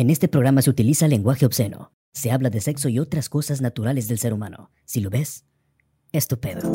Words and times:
En 0.00 0.08
este 0.08 0.28
programa 0.28 0.62
se 0.62 0.70
utiliza 0.70 1.08
lenguaje 1.08 1.44
obsceno. 1.44 1.92
Se 2.14 2.30
habla 2.30 2.48
de 2.48 2.62
sexo 2.62 2.88
y 2.88 2.98
otras 2.98 3.28
cosas 3.28 3.60
naturales 3.60 4.08
del 4.08 4.18
ser 4.18 4.32
humano. 4.32 4.70
Si 4.86 5.02
lo 5.02 5.10
ves, 5.10 5.44
estupendo. 6.10 6.72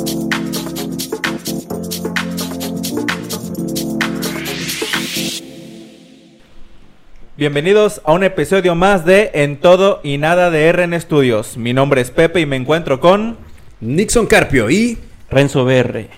Bienvenidos 7.36 8.00
a 8.06 8.14
un 8.14 8.24
episodio 8.24 8.76
más 8.76 9.06
de 9.06 9.32
En 9.34 9.60
Todo 9.60 10.02
y 10.04 10.20
Nada 10.20 10.52
de 10.52 10.72
RN 10.72 11.02
Studios. 11.02 11.58
Mi 11.58 11.74
nombre 11.74 12.02
es 12.02 12.12
Pepe 12.12 12.42
y 12.42 12.46
me 12.46 12.58
encuentro 12.58 13.00
con... 13.00 13.38
Nixon 13.82 14.28
Carpio 14.28 14.70
y... 14.70 15.00
Renzo 15.32 15.66
BR. 15.66 16.10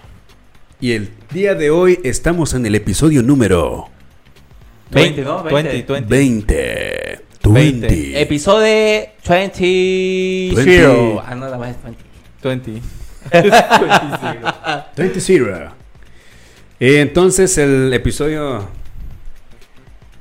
Y 0.81 0.91
el 0.91 1.11
día 1.31 1.55
de 1.55 1.69
hoy 1.69 1.99
estamos 2.03 2.53
en 2.53 2.65
el 2.65 2.75
episodio 2.75 3.23
número 3.23 3.87
20, 4.91 5.21
¿no? 5.23 5.43
20, 5.43 5.85
20. 5.87 6.01
20. 6.07 7.19
20. 7.43 7.87
20. 7.87 8.21
Episodio 8.21 9.07
20. 9.27 10.51
20. 10.55 10.63
Zero. 10.63 11.23
Ah, 11.25 11.35
no, 11.35 11.47
la 11.49 11.57
más 11.57 11.69
es 11.69 11.83
20. 11.83 12.03
20. 12.43 12.81
20 14.95 15.21
zero. 15.21 15.71
Eh, 16.79 17.01
entonces 17.01 17.57
el 17.57 17.91
episodio... 17.93 18.67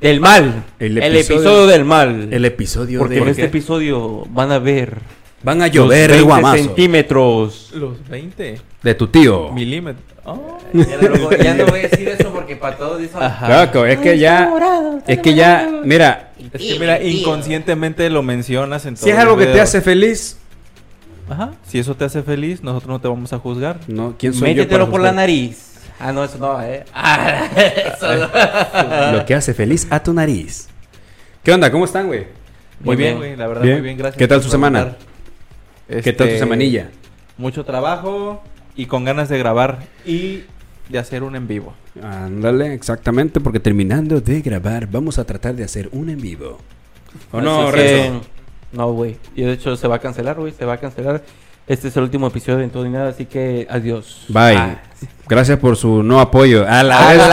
Del 0.01 0.21
mal. 0.21 0.65
El 0.79 0.99
El 0.99 1.17
episodio- 1.17 1.41
episodio, 1.41 1.67
del 1.67 1.85
mal. 1.85 2.29
El 2.33 2.45
episodio 2.45 2.99
Porque 3.01 3.15
de... 3.17 3.23
en 3.23 3.29
este 3.29 3.45
episodio 3.45 4.25
van 4.31 4.53
a 4.53 4.59
ver 4.59 4.99
Van 5.43 5.63
a 5.63 5.67
los 5.67 5.75
llover 5.75 6.11
20 6.11 6.25
guamazos 6.27 6.61
centímetros. 6.67 7.71
Los 7.75 8.09
20 8.09 8.61
de 8.83 8.95
tu 8.95 9.07
tío. 9.09 9.51
milímetros. 9.53 10.05
Oh. 10.25 10.59
Ya 10.73 11.09
no, 11.09 11.31
ya 11.31 11.55
no 11.55 11.67
voy 11.67 11.81
a 11.81 11.89
decir 11.89 12.09
eso 12.09 12.31
porque 12.33 12.57
para 12.57 12.77
todos 12.77 12.99
dicen. 12.99 13.23
Ajá. 13.23 13.65
Loco, 13.67 13.87
es 13.87 13.99
que 13.99 14.19
ya... 14.19 14.51
Es 15.07 15.19
que 15.21 15.35
ya... 15.35 15.69
Mira, 15.85 16.33
Es 16.53 16.61
que 16.63 16.79
mira, 16.81 17.01
inconscientemente 17.01 18.11
lo 18.11 18.23
mencionas 18.25 18.87
en 18.87 18.97
si 18.97 19.11
es 19.11 19.17
algo 19.17 19.37
los 19.37 19.47
que 19.47 19.53
te 19.53 19.61
hace 19.61 19.81
feliz... 19.81 20.39
Ajá. 21.29 21.53
Si 21.67 21.79
eso 21.79 21.95
te 21.97 22.05
hace 22.05 22.23
feliz, 22.23 22.63
nosotros 22.63 22.89
no 22.89 23.01
te 23.01 23.09
vamos 23.09 23.33
a 23.33 23.39
juzgar. 23.39 23.79
No, 23.89 24.15
¿quién 24.19 24.33
soy 24.33 24.51
yo 24.55 24.63
Métetelo 24.63 24.85
para 24.85 24.91
por 24.93 25.01
la 25.01 25.13
nariz. 25.13 25.75
Ah, 25.99 26.13
no, 26.13 26.23
eso 26.25 26.39
no, 26.39 26.61
eh. 26.63 26.85
Ah, 26.95 27.49
eso 27.57 28.15
no. 28.17 29.13
Lo 29.19 29.27
que 29.27 29.35
hace 29.35 29.53
feliz 29.55 29.87
a 29.91 30.01
tu 30.03 30.13
nariz. 30.13 30.69
¿Qué 31.43 31.53
onda? 31.53 31.71
¿Cómo 31.73 31.85
están, 31.85 32.07
güey? 32.07 32.21
Muy 32.81 32.95
Muy 32.95 32.97
bien, 32.97 33.09
bien. 33.09 33.19
güey. 33.19 33.37
La 33.37 33.47
verdad, 33.49 33.63
Bien. 33.63 33.75
muy 33.77 33.83
bien. 33.83 33.97
Gracias. 33.99 34.19
¿Qué 34.19 34.29
tal 34.29 34.43
su 34.43 34.51
semana? 34.51 34.95
Preguntar. 35.87 36.03
¿Qué 36.05 36.13
tal 36.13 36.27
tu 36.27 36.33
Este, 36.35 36.39
semanilla? 36.39 36.91
Mucho 37.39 37.65
trabajo 37.65 38.43
y 38.77 38.87
con 38.87 39.05
ganas 39.05 39.29
de 39.29 39.39
grabar 39.39 39.81
y 40.05 40.43
de 40.89 40.99
hacer 40.99 41.23
un 41.23 41.37
en 41.37 41.49
vivo. 41.49 41.75
Ándale, 42.03 42.73
exactamente, 42.75 43.41
porque 43.41 43.61
terminando 43.61 44.21
de 44.21 44.41
grabar, 44.43 44.87
vamos 44.87 45.19
a 45.19 45.25
tratar 45.25 45.55
de 45.55 45.65
hacer 45.65 45.89
un 45.93 46.11
en 46.11 46.21
vivo. 46.21 46.59
¿O 47.33 47.41
no, 47.41 47.71
que-? 47.73 48.13
No, 48.73 48.93
güey. 48.93 49.17
Y 49.35 49.43
de 49.43 49.53
hecho 49.53 49.77
se 49.77 49.89
va 49.89 49.97
a 49.97 49.99
cancelar, 49.99 50.37
güey. 50.37 50.53
Se 50.53 50.65
va 50.65 50.75
a 50.75 50.79
cancelar. 50.79 51.23
Este 51.67 51.89
es 51.89 51.97
el 51.97 52.05
último 52.05 52.29
episodio 52.29 52.61
en 52.61 52.71
todo 52.71 52.87
y 52.87 52.91
nada, 52.91 53.09
así 53.09 53.27
que 53.27 53.67
adiós. 53.69 54.25
Bye. 54.29 54.57
Ah, 54.57 54.83
Gracias 55.29 55.59
por 55.59 55.77
su 55.77 56.03
no 56.05 56.21
apoyo. 56.21 56.65
A 56.69 56.83
la 56.85 57.09
a 57.11 57.15
la 57.15 57.29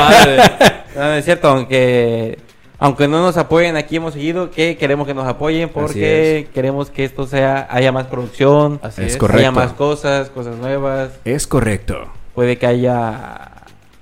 madre. 0.00 0.42
No, 0.94 1.00
no 1.00 1.14
es 1.14 1.24
cierto, 1.24 1.48
aunque 1.48 2.38
aunque 2.82 3.08
no 3.08 3.22
nos 3.22 3.36
apoyen 3.36 3.76
aquí 3.76 3.96
hemos 3.96 4.12
seguido 4.14 4.50
que 4.50 4.76
queremos 4.76 5.06
que 5.06 5.14
nos 5.14 5.26
apoyen 5.26 5.68
porque 5.68 6.48
queremos 6.52 6.90
que 6.90 7.04
esto 7.04 7.26
sea 7.26 7.66
haya 7.70 7.92
más 7.92 8.06
producción, 8.06 8.80
Así 8.82 9.02
Es 9.02 9.12
es. 9.12 9.16
correcto. 9.16 9.38
haya 9.40 9.50
más 9.52 9.72
cosas, 9.72 10.30
cosas 10.30 10.56
nuevas, 10.56 11.10
Es 11.24 11.46
correcto. 11.46 12.08
puede 12.34 12.58
que 12.58 12.66
haya 12.66 13.50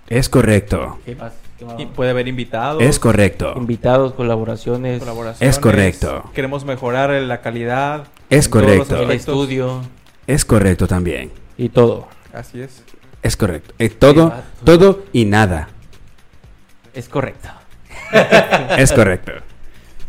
Es 0.08 0.28
correcto. 0.28 0.98
Y 1.76 1.84
puede 1.86 2.10
haber 2.10 2.26
invitados. 2.26 2.82
Es 2.82 2.98
correcto. 2.98 3.52
invitados, 3.56 4.14
colaboraciones, 4.14 4.98
colaboraciones. 5.00 5.54
Es 5.56 5.60
correcto. 5.60 6.24
Queremos 6.34 6.64
mejorar 6.64 7.10
la 7.10 7.42
calidad. 7.42 8.04
Es 8.30 8.48
correcto. 8.48 9.02
el 9.02 9.10
estudio 9.10 9.82
Es 10.26 10.44
correcto 10.46 10.86
también. 10.86 11.30
y 11.58 11.68
todo. 11.68 12.08
Así 12.32 12.62
es. 12.62 12.82
Es 13.22 13.36
correcto. 13.36 13.74
Eh, 13.78 13.90
todo, 13.90 14.32
todo 14.64 15.00
y 15.12 15.26
nada. 15.26 15.68
Es 16.94 17.08
correcto. 17.10 17.50
Es 18.78 18.92
correcto. 18.92 19.32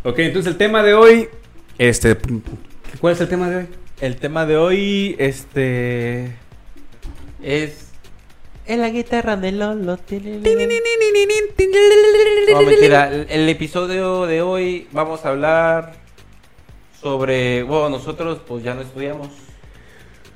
Ok, 0.03 0.19
entonces 0.19 0.51
el 0.53 0.57
tema 0.57 0.83
de 0.83 0.93
hoy. 0.93 1.29
Este. 1.77 2.17
¿Cuál 2.99 3.13
es 3.13 3.21
el 3.21 3.27
tema 3.29 3.49
de 3.49 3.55
hoy? 3.57 3.67
El 4.01 4.15
tema 4.17 4.45
de 4.45 4.57
hoy, 4.57 5.15
este. 5.19 6.35
Es 7.43 7.87
en 8.67 8.81
la 8.81 8.89
guitarra 8.89 9.35
de 9.37 9.51
Lolo. 9.51 9.97
No, 12.51 12.61
mentira. 12.61 13.09
El, 13.11 13.27
el 13.29 13.49
episodio 13.49 14.25
de 14.25 14.41
hoy 14.41 14.87
vamos 14.91 15.25
a 15.25 15.29
hablar 15.29 15.93
sobre. 17.01 17.63
Bueno, 17.63 17.89
nosotros 17.89 18.39
pues 18.47 18.63
ya 18.63 18.73
no 18.73 18.81
estudiamos. 18.81 19.29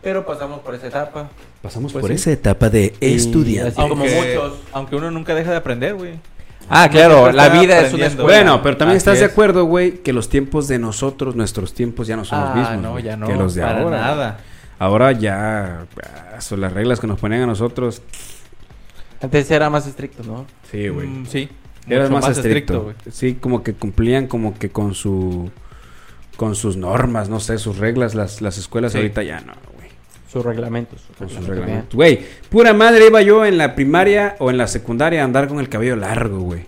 Pero 0.01 0.25
pasamos 0.25 0.59
por 0.59 0.75
esa 0.75 0.87
etapa. 0.87 1.29
Pasamos 1.63 1.91
Pues 1.91 2.01
por 2.01 2.09
sí. 2.11 2.15
esa 2.15 2.31
etapa 2.31 2.69
de 2.69 2.93
así 3.01 3.75
como 3.75 3.95
muchos. 4.05 4.59
Aunque 4.71 4.95
uno 4.95 5.09
nunca 5.09 5.33
deja 5.33 5.49
de 5.51 5.57
aprender, 5.57 5.95
güey. 5.95 6.19
Ah, 6.69 6.89
claro, 6.89 7.31
la 7.31 7.49
vida 7.49 7.81
es 7.81 7.93
una 7.93 8.07
escuela. 8.07 8.27
Bueno, 8.29 8.61
pero 8.63 8.77
también 8.77 8.97
Así 8.97 9.03
estás 9.07 9.19
de 9.19 9.25
acuerdo, 9.25 9.65
güey, 9.65 9.99
que 10.01 10.13
los 10.13 10.29
tiempos 10.29 10.67
de 10.67 10.79
nosotros, 10.79 11.35
nuestros 11.35 11.73
tiempos 11.73 12.07
ya 12.07 12.15
no 12.15 12.25
son 12.25 12.39
los 12.41 12.49
Ah, 12.49 12.55
mismos. 12.55 12.77
no, 12.81 12.99
ya 12.99 13.15
no. 13.17 13.27
Que 13.27 13.35
los 13.35 13.53
de 13.55 13.61
para 13.61 13.81
ahora. 13.81 13.97
nada. 14.01 14.37
Ahora 14.79 15.11
ya 15.11 15.85
ah, 16.35 16.41
son 16.41 16.61
las 16.61 16.73
reglas 16.73 16.99
que 16.99 17.07
nos 17.07 17.19
ponían 17.19 17.43
a 17.43 17.45
nosotros. 17.45 18.01
Antes 19.21 19.49
era 19.51 19.69
más 19.69 19.87
estricto, 19.87 20.23
¿no? 20.23 20.45
Sí, 20.71 20.87
güey. 20.89 21.07
Mm, 21.07 21.25
sí. 21.27 21.49
Era 21.87 22.09
Mucho 22.09 22.27
más, 22.27 22.37
estricto. 22.37 22.81
güey. 22.83 22.95
sí, 23.11 23.35
como 23.35 23.63
que 23.63 23.73
cumplían 23.73 24.27
como 24.27 24.57
que 24.57 24.69
con 24.69 24.95
su 24.95 25.51
con 26.35 26.55
sus 26.55 26.75
normas, 26.77 27.29
no 27.29 27.39
sé, 27.39 27.57
sus 27.59 27.77
reglas, 27.77 28.13
las, 28.15 28.41
las 28.41 28.57
escuelas 28.57 28.91
Sí. 28.91 28.97
ahorita 28.97 29.23
ya 29.23 29.39
no, 29.41 29.53
güey. 29.53 29.74
Sus 30.35 30.45
reglamentos. 30.45 31.01
Con 31.17 31.29
sus 31.29 31.37
Reglamentos. 31.47 31.57
reglamentos. 31.57 31.95
Güey, 31.95 32.19
pura 32.49 32.73
madre 32.73 33.07
iba 33.07 33.21
yo 33.21 33.45
en 33.45 33.57
la 33.57 33.73
primaria 33.73 34.35
o 34.39 34.49
en 34.51 34.57
la 34.57 34.67
secundaria 34.67 35.21
a 35.21 35.25
andar 35.25 35.47
con 35.47 35.59
el 35.59 35.69
cabello 35.69 35.95
largo, 35.95 36.39
güey. 36.39 36.63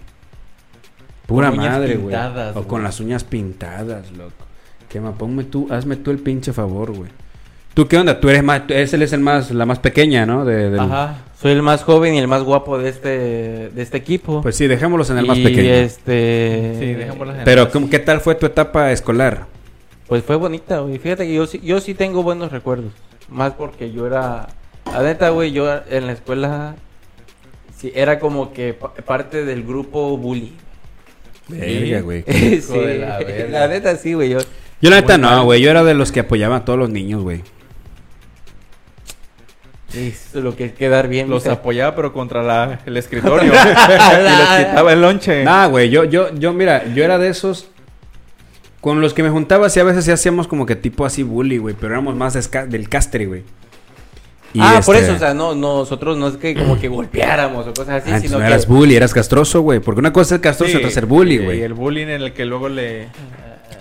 Pura 1.25 1.49
Con 1.49 1.57
madre, 1.57 1.95
güey. 1.97 2.15
O 2.55 2.63
con 2.63 2.83
las 2.83 2.99
uñas 3.01 3.23
pintadas, 3.25 4.11
loco. 4.13 4.31
Que 4.87 5.01
ma, 5.01 5.11
ponme 5.13 5.43
tú, 5.43 5.67
hazme 5.69 5.97
tú 5.97 6.11
el 6.11 6.19
pinche 6.19 6.53
favor, 6.53 6.93
güey. 6.93 7.09
¿Tú 7.73 7.87
qué 7.87 7.97
onda? 7.97 8.19
Tú 8.19 8.29
eres 8.29 8.41
más, 8.43 8.65
tú- 8.65 8.73
ese 8.73 9.03
es 9.03 9.13
el 9.13 9.19
más, 9.19 9.51
la 9.51 9.65
más 9.65 9.79
pequeña, 9.79 10.25
¿no? 10.25 10.45
De, 10.45 10.69
del- 10.71 10.79
Ajá. 10.79 11.17
Soy 11.39 11.51
el 11.51 11.61
más 11.61 11.83
joven 11.83 12.15
y 12.15 12.19
el 12.19 12.27
más 12.27 12.41
guapo 12.43 12.79
de 12.79 12.89
este, 12.89 13.09
de 13.69 13.81
este 13.81 13.97
equipo. 13.97 14.41
Pues 14.41 14.55
sí, 14.55 14.65
dejémoslos 14.67 15.09
en 15.11 15.17
el 15.19 15.25
más 15.27 15.37
Y, 15.37 15.43
pequeño. 15.43 15.69
este. 15.73 16.75
Sí, 16.79 16.85
en- 17.03 17.43
Pero, 17.45 17.69
¿cómo- 17.69 17.89
¿qué 17.89 17.99
tal 17.99 18.21
fue 18.21 18.33
tu 18.35 18.45
etapa 18.47 18.91
escolar? 18.91 19.45
Pues 20.07 20.23
fue 20.23 20.37
bonita, 20.37 20.79
güey. 20.79 20.97
Fíjate 20.97 21.27
que 21.27 21.33
yo 21.33 21.45
sí, 21.45 21.59
yo 21.61 21.81
sí 21.81 21.93
tengo 21.93 22.23
buenos 22.23 22.51
recuerdos. 22.53 22.93
Más 23.29 23.53
porque 23.53 23.91
yo 23.91 24.05
era. 24.07 24.47
La 24.91 25.01
neta, 25.03 25.29
güey, 25.29 25.51
yo 25.51 25.69
en 25.89 26.07
la 26.07 26.13
escuela. 26.13 26.75
Sí, 27.77 27.91
era 27.93 28.19
como 28.19 28.53
que 28.53 28.73
pa- 28.73 28.93
parte 28.93 29.45
del 29.45 29.63
grupo 29.63 30.17
bully. 30.17 30.53
Verga, 31.49 32.01
güey. 32.01 32.23
sí, 32.27 32.77
de 32.77 32.97
la 32.99 33.17
verga. 33.19 33.59
la 33.59 33.67
neta 33.67 33.95
sí, 33.97 34.13
güey. 34.13 34.29
Yo, 34.29 34.39
Yo 34.81 34.89
la 34.89 35.01
neta 35.01 35.17
no, 35.17 35.43
güey. 35.43 35.61
Yo 35.61 35.69
era 35.69 35.83
de 35.83 35.93
los 35.93 36.11
que 36.11 36.21
apoyaban 36.21 36.61
a 36.61 36.65
todos 36.65 36.79
los 36.79 36.89
niños, 36.89 37.21
güey. 37.21 37.43
es 39.93 40.33
lo 40.33 40.55
que 40.55 40.65
es 40.65 40.73
quedar 40.73 41.07
bien. 41.07 41.29
Los 41.29 41.43
o 41.43 41.45
sea, 41.45 41.53
apoyaba, 41.53 41.95
pero 41.95 42.13
contra 42.13 42.43
la, 42.43 42.79
el 42.85 42.97
escritorio. 42.97 43.51
y 43.53 43.55
les 43.55 44.65
quitaba 44.65 44.93
el 44.93 45.01
lonche. 45.01 45.43
Nah, 45.43 45.67
güey. 45.67 45.89
Yo, 45.89 46.03
yo, 46.03 46.33
yo, 46.35 46.53
mira, 46.53 46.85
yo 46.93 47.03
era 47.03 47.17
de 47.17 47.29
esos. 47.29 47.69
Con 48.87 49.01
los 49.01 49.13
que 49.13 49.21
me 49.21 49.29
juntaba, 49.29 49.69
sí, 49.69 49.81
a 49.81 49.83
veces 49.83 50.05
sí 50.05 50.11
hacíamos 50.11 50.47
como 50.47 50.65
que 50.65 50.77
tipo 50.77 51.05
así 51.05 51.21
bully, 51.21 51.57
güey. 51.57 51.75
Pero 51.77 51.91
éramos 51.91 52.15
más 52.15 52.37
desca- 52.37 52.65
del 52.67 52.87
castre, 52.87 53.25
güey. 53.25 53.43
Y 54.53 54.61
ah, 54.61 54.79
por 54.85 54.95
este- 54.95 55.07
eso, 55.07 55.15
o 55.17 55.19
sea, 55.19 55.33
no, 55.33 55.55
nosotros 55.55 56.17
no 56.17 56.29
es 56.29 56.37
que 56.37 56.55
como 56.55 56.79
que 56.79 56.87
golpeáramos 56.87 57.67
o 57.67 57.73
cosas 57.73 58.01
así, 58.01 58.11
Ah, 58.13 58.19
sino 58.21 58.35
no 58.35 58.39
que. 58.39 58.45
eras 58.47 58.65
bully, 58.65 58.95
eras 58.95 59.13
castroso, 59.13 59.59
güey. 59.59 59.81
Porque 59.81 59.99
una 59.99 60.13
cosa 60.13 60.35
es 60.35 60.41
castroso 60.41 60.69
y 60.69 60.75
Sí, 60.75 60.77
otra 60.77 60.89
ser 60.89 61.05
bully, 61.05 61.35
y- 61.35 61.37
güey. 61.43 61.59
Y 61.59 61.63
el 61.63 61.73
bullying 61.73 62.07
en 62.07 62.21
el 62.21 62.31
que 62.33 62.45
luego 62.45 62.69
le, 62.69 63.09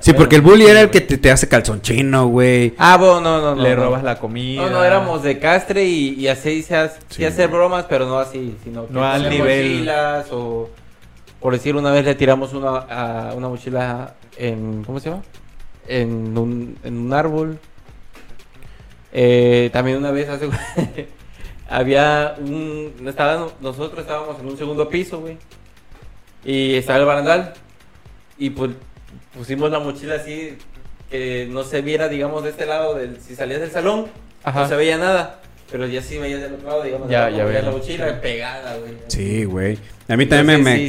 Sí, 0.01 0.13
porque 0.13 0.35
el 0.35 0.43
bully 0.43 0.67
era 0.67 0.81
el 0.81 0.91
que 0.91 1.01
te, 1.01 1.19
te 1.19 1.31
hace 1.31 1.47
calzón 1.49 1.83
chino, 1.83 2.27
güey. 2.27 2.75
Ah, 2.77 2.97
bueno, 2.97 3.21
no, 3.21 3.41
no, 3.41 3.55
no. 3.55 3.63
le 3.63 3.77
no. 3.77 3.85
robas 3.85 4.03
la 4.03 4.19
comida. 4.19 4.63
No, 4.63 4.71
no, 4.71 4.85
éramos 4.85 5.23
de 5.23 5.39
castre 5.39 5.85
y, 5.85 6.15
y 6.19 6.27
así 6.27 6.63
se 6.65 6.75
hace, 6.75 6.99
Sí. 7.11 7.25
hacer 7.25 7.49
bromas, 7.49 7.87
pero 7.89 8.07
no 8.07 8.19
así, 8.19 8.57
sino 8.65 8.89
que 8.89 8.93
No 8.93 9.05
al 9.05 9.31
nivel. 9.31 9.71
mochilas 9.71 10.27
o 10.33 10.69
por 11.47 11.53
decir 11.53 11.77
una 11.77 11.93
vez 11.93 12.05
le 12.05 12.17
tiramos 12.17 12.55
una, 12.55 12.79
a 12.79 13.33
una 13.35 13.49
mochila 13.49 14.17
en 14.37 14.83
¿cómo 14.83 14.99
se 14.99 15.11
llama? 15.11 15.23
En 15.87 16.37
un, 16.37 16.77
en 16.83 16.99
un 16.99 17.13
árbol. 17.13 17.61
Eh, 19.13 19.71
también 19.73 19.99
una 19.99 20.11
vez 20.11 20.29
hace 20.29 20.49
había 21.69 22.35
un 22.41 22.93
estaba, 23.07 23.47
nosotros 23.61 24.01
estábamos 24.01 24.41
en 24.41 24.47
un 24.47 24.59
segundo 24.59 24.89
piso, 24.89 25.21
güey. 25.21 25.39
Y 26.45 26.75
estaba 26.75 26.99
el 26.99 27.05
barandal 27.05 27.55
y 28.39 28.51
pues 28.51 28.73
pusimos 29.33 29.71
la 29.71 29.79
mochila 29.79 30.17
así 30.17 30.59
que 31.09 31.47
no 31.49 31.63
se 31.63 31.81
viera, 31.81 32.09
digamos, 32.09 32.43
de 32.43 32.51
este 32.51 32.67
lado 32.67 32.97
del 32.97 33.21
si 33.21 33.37
salías 33.37 33.61
del 33.61 33.71
salón 33.71 34.07
Ajá. 34.43 34.63
no 34.63 34.69
se 34.69 34.75
veía 34.75 34.99
nada. 34.99 35.39
Pero 35.71 35.87
ya 35.87 36.01
sí 36.01 36.19
veías 36.19 36.41
del 36.41 36.55
otro 36.55 36.69
lado, 36.69 36.83
digamos, 36.85 37.09
Ya, 37.09 37.29
ya, 37.31 37.39
ya 37.39 37.45
veía 37.45 37.61
la 37.63 37.71
la 37.71 37.77
mochila 37.77 38.21
pegada, 38.21 38.77
güey. 38.79 38.93
Sí, 39.09 39.45
güey. 39.45 39.79
A 40.09 40.17
mí 40.17 40.27
también 40.27 40.63
me, 40.63 40.89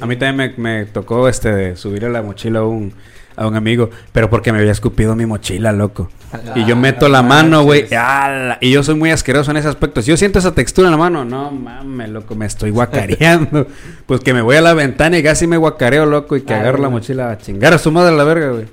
a 0.00 0.06
mí 0.06 0.16
también 0.16 0.54
me, 0.56 0.78
me 0.78 0.86
tocó 0.86 1.28
este 1.28 1.52
de 1.52 1.76
subir 1.76 2.04
a 2.04 2.08
la 2.08 2.22
mochila 2.22 2.60
a 2.60 2.64
un, 2.64 2.94
a 3.34 3.48
un 3.48 3.56
amigo, 3.56 3.90
pero 4.12 4.30
porque 4.30 4.52
me 4.52 4.60
había 4.60 4.70
escupido 4.70 5.16
mi 5.16 5.26
mochila, 5.26 5.72
loco. 5.72 6.08
Y 6.54 6.64
yo 6.64 6.74
Ah, 6.76 6.78
meto 6.78 7.06
no 7.06 7.12
la 7.14 7.22
mano, 7.22 7.64
güey. 7.64 7.86
Y 8.60 8.70
yo 8.70 8.84
soy 8.84 8.94
muy 8.94 9.10
asqueroso 9.10 9.50
en 9.50 9.56
ese 9.56 9.66
aspecto. 9.66 10.00
Si 10.02 10.10
yo 10.10 10.16
siento 10.16 10.38
esa 10.38 10.54
textura 10.54 10.86
en 10.86 10.92
la 10.92 10.98
mano, 10.98 11.24
no 11.24 11.50
mames, 11.50 12.10
loco, 12.10 12.36
me 12.36 12.46
estoy 12.46 12.70
guacareando. 12.70 13.66
pues 14.06 14.20
que 14.20 14.32
me 14.32 14.42
voy 14.42 14.54
a 14.54 14.60
la 14.60 14.74
ventana 14.74 15.18
y 15.18 15.22
casi 15.24 15.48
me 15.48 15.56
guacareo, 15.56 16.06
loco, 16.06 16.36
y 16.36 16.42
que 16.42 16.54
Ah, 16.54 16.60
agarro 16.60 16.78
la 16.78 16.88
mochila 16.90 17.32
a 17.32 17.38
chingar 17.38 17.72
a 17.74 17.78
su 17.78 17.90
madre 17.90 18.14
a 18.14 18.16
la 18.16 18.22
verga, 18.24 18.50
güey. 18.50 18.66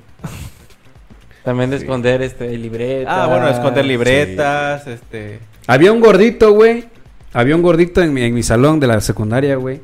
También 1.45 1.69
de 1.69 1.77
esconder 1.77 2.21
este 2.23 2.57
libreta. 2.57 3.23
Ah, 3.23 3.27
bueno, 3.27 3.47
esconder 3.47 3.85
libretas, 3.85 4.87
este... 4.87 5.39
Había 5.67 5.91
un 5.91 5.99
gordito, 5.99 6.51
güey. 6.53 6.85
Había 7.33 7.55
un 7.55 7.61
gordito 7.61 8.01
en 8.01 8.13
mi, 8.13 8.23
en 8.23 8.33
mi 8.33 8.43
salón 8.43 8.79
de 8.79 8.87
la 8.87 8.99
secundaria, 9.01 9.55
güey. 9.55 9.79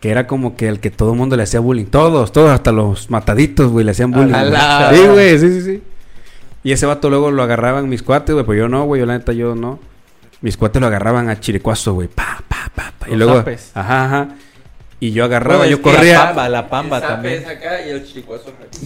Que 0.00 0.10
era 0.10 0.26
como 0.26 0.56
que 0.56 0.68
el 0.68 0.80
que 0.80 0.90
todo 0.90 1.12
el 1.12 1.18
mundo 1.18 1.36
le 1.36 1.44
hacía 1.44 1.60
bullying. 1.60 1.86
Todos, 1.86 2.32
todos, 2.32 2.50
hasta 2.50 2.72
los 2.72 3.08
mataditos, 3.10 3.70
güey, 3.70 3.84
le 3.84 3.92
hacían 3.92 4.10
bullying. 4.10 4.34
A 4.34 4.40
güey. 4.40 4.50
la- 4.52 4.90
Sí, 4.94 5.06
güey, 5.06 5.38
sí, 5.38 5.48
sí, 5.52 5.60
sí. 5.62 5.82
Y 6.62 6.72
ese 6.72 6.86
vato 6.86 7.08
luego 7.10 7.30
lo 7.30 7.42
agarraban 7.42 7.88
mis 7.88 8.02
cuates, 8.02 8.32
güey. 8.34 8.44
Pues 8.44 8.58
yo 8.58 8.68
no, 8.68 8.84
güey, 8.84 9.00
yo 9.00 9.06
la 9.06 9.16
neta 9.18 9.32
yo 9.32 9.54
no. 9.54 9.78
Mis 10.40 10.56
cuates 10.56 10.80
lo 10.80 10.88
agarraban 10.88 11.28
a 11.30 11.38
chiricuazo, 11.40 11.94
güey. 11.94 12.08
Pa, 12.08 12.42
pa, 12.48 12.70
pa, 12.74 12.92
pa. 12.98 13.06
Y 13.08 13.12
Los 13.12 13.20
luego, 13.20 13.34
zapes. 13.36 13.70
ajá, 13.74 14.04
ajá. 14.06 14.28
Y 15.00 15.10
yo 15.12 15.24
agarraba, 15.24 15.58
Bueno, 15.58 15.70
yo 15.70 15.82
corría. 15.82 16.14
La 16.14 16.26
pamba, 16.26 16.48
la 16.48 16.68
pamba 16.70 16.96
El 16.98 17.02
también. 17.02 17.44
acá 17.46 17.80
y 17.86 17.90
el. 17.90 18.04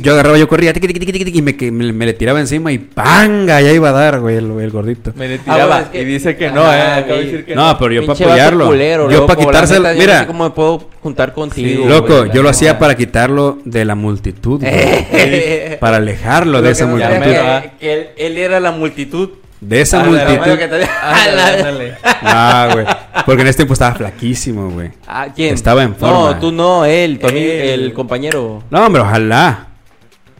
Yo 0.00 0.12
agarraba, 0.14 0.37
yo 0.38 0.49
corría, 0.49 0.72
tiqui, 0.72 0.88
tiqui, 0.88 0.99
tiqui, 1.06 1.25
tiqui, 1.25 1.38
y 1.38 1.43
me, 1.43 1.56
que- 1.56 1.70
me, 1.70 1.93
me 1.93 2.06
le 2.06 2.12
tiraba 2.14 2.40
encima 2.40 2.72
y 2.72 2.78
¡panga! 2.78 3.60
Ya 3.60 3.70
iba 3.72 3.90
a 3.90 3.93
dar, 3.93 4.19
güey, 4.20 4.37
el, 4.37 4.50
el 4.58 4.70
gordito. 4.70 5.12
Me 5.14 5.28
le 5.28 5.37
Ah, 5.37 5.40
tiraba 5.44 5.66
bueno, 5.66 5.82
es 5.82 5.88
que- 5.90 6.02
y 6.02 6.05
dice 6.06 6.37
que 6.37 6.50
no, 6.50 6.72
eh. 6.75 6.81
Acabo 6.81 7.14
de 7.19 7.25
decir 7.25 7.44
que 7.44 7.55
No, 7.55 7.78
pero 7.78 7.93
yo 7.93 8.06
para 8.06 8.25
apoyarlo. 8.25 8.66
culero, 8.66 9.10
yo 9.10 9.19
loco, 9.20 9.26
para 9.28 9.40
la 9.40 9.46
quitárselo. 9.46 9.88
Mira, 9.96 10.14
no 10.14 10.20
sé 10.20 10.26
cómo 10.26 10.44
me 10.44 10.50
puedo 10.50 10.88
juntar 11.02 11.32
contigo. 11.34 11.87
loco, 11.87 12.16
güey, 12.16 12.28
la 12.28 12.34
yo 12.34 12.43
lo 12.43 12.49
hacía 12.49 12.78
para 12.78 12.96
quitarlo 12.96 13.58
de 13.64 13.84
la 13.84 13.94
multitud. 13.94 14.61
güey. 14.61 15.76
para 15.81 15.99
alejarlo 15.99 16.62
de 16.62 16.70
esa 16.72 16.87
multitud. 16.87 17.12
llama- 17.12 17.62
que, 17.62 17.70
que 17.78 17.93
él, 17.93 18.06
él 18.16 18.38
era 18.38 18.58
la 18.61 18.72
multitud. 18.72 19.31
De 19.60 19.81
esa 19.81 20.05
multitud. 20.05 20.58
Que 20.58 20.69
te-. 20.69 20.88
Ah, 22.22 22.69
güey. 22.72 22.87
Porque 23.26 23.43
en 23.43 23.49
ese 23.49 23.58
tiempo 23.58 23.75
estaba 23.75 23.94
flaquísimo, 23.94 24.70
güey. 24.70 24.90
Ah, 25.06 25.28
¿quién? 25.34 25.55
Estaba 25.55 25.82
en 25.82 25.94
forma. 25.94 26.32
No, 26.34 26.38
tú 26.38 26.52
no, 26.52 26.84
él, 26.84 27.19
tu 27.19 27.28
amigo, 27.28 27.52
el 27.52 27.93
compañero. 27.93 28.62
No, 28.70 28.87
hombre, 28.87 29.02
ojalá. 29.02 29.66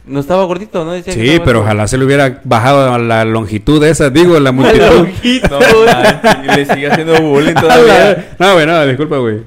No 0.05 0.19
estaba 0.21 0.43
gordito, 0.45 0.83
¿no? 0.85 0.93
Decía 0.93 1.13
Sí, 1.13 1.39
pero 1.45 1.61
ojalá 1.61 1.87
se 1.87 1.97
le 1.97 2.05
hubiera 2.05 2.41
bajado 2.43 2.93
a 2.93 2.97
la 2.97 3.25
longitud 3.25 3.83
esa, 3.83 4.09
digo, 4.09 4.39
la 4.39 4.51
multitud. 4.53 5.07
No, 5.49 5.59
manches, 5.85 6.37
y 6.43 6.47
le 6.55 6.65
sigue 6.65 6.91
haciendo 6.91 7.21
bullying 7.21 7.53
todavía. 7.61 8.29
no, 8.39 8.53
güey, 8.53 8.65
no, 8.65 8.85
disculpa, 8.87 9.17
güey. 9.17 9.41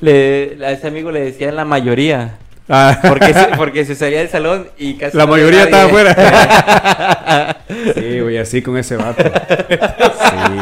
Le, 0.00 0.56
a 0.64 0.70
ese 0.72 0.86
amigo 0.88 1.10
le 1.10 1.20
decían 1.20 1.54
la 1.56 1.64
mayoría. 1.64 2.36
Ah, 2.68 2.98
Porque 3.08 3.32
se, 3.32 3.44
porque 3.56 3.84
se 3.84 3.94
salía 3.94 4.18
del 4.18 4.28
salón 4.28 4.68
y 4.76 4.94
casi. 4.94 5.16
La 5.16 5.26
mayoría 5.26 5.66
nadie. 5.66 5.70
estaba 5.70 5.84
afuera. 5.84 7.58
sí, 7.94 8.20
güey, 8.20 8.38
así 8.38 8.60
con 8.62 8.76
ese 8.76 8.96
vato. 8.96 9.22
Sí. 9.22 10.58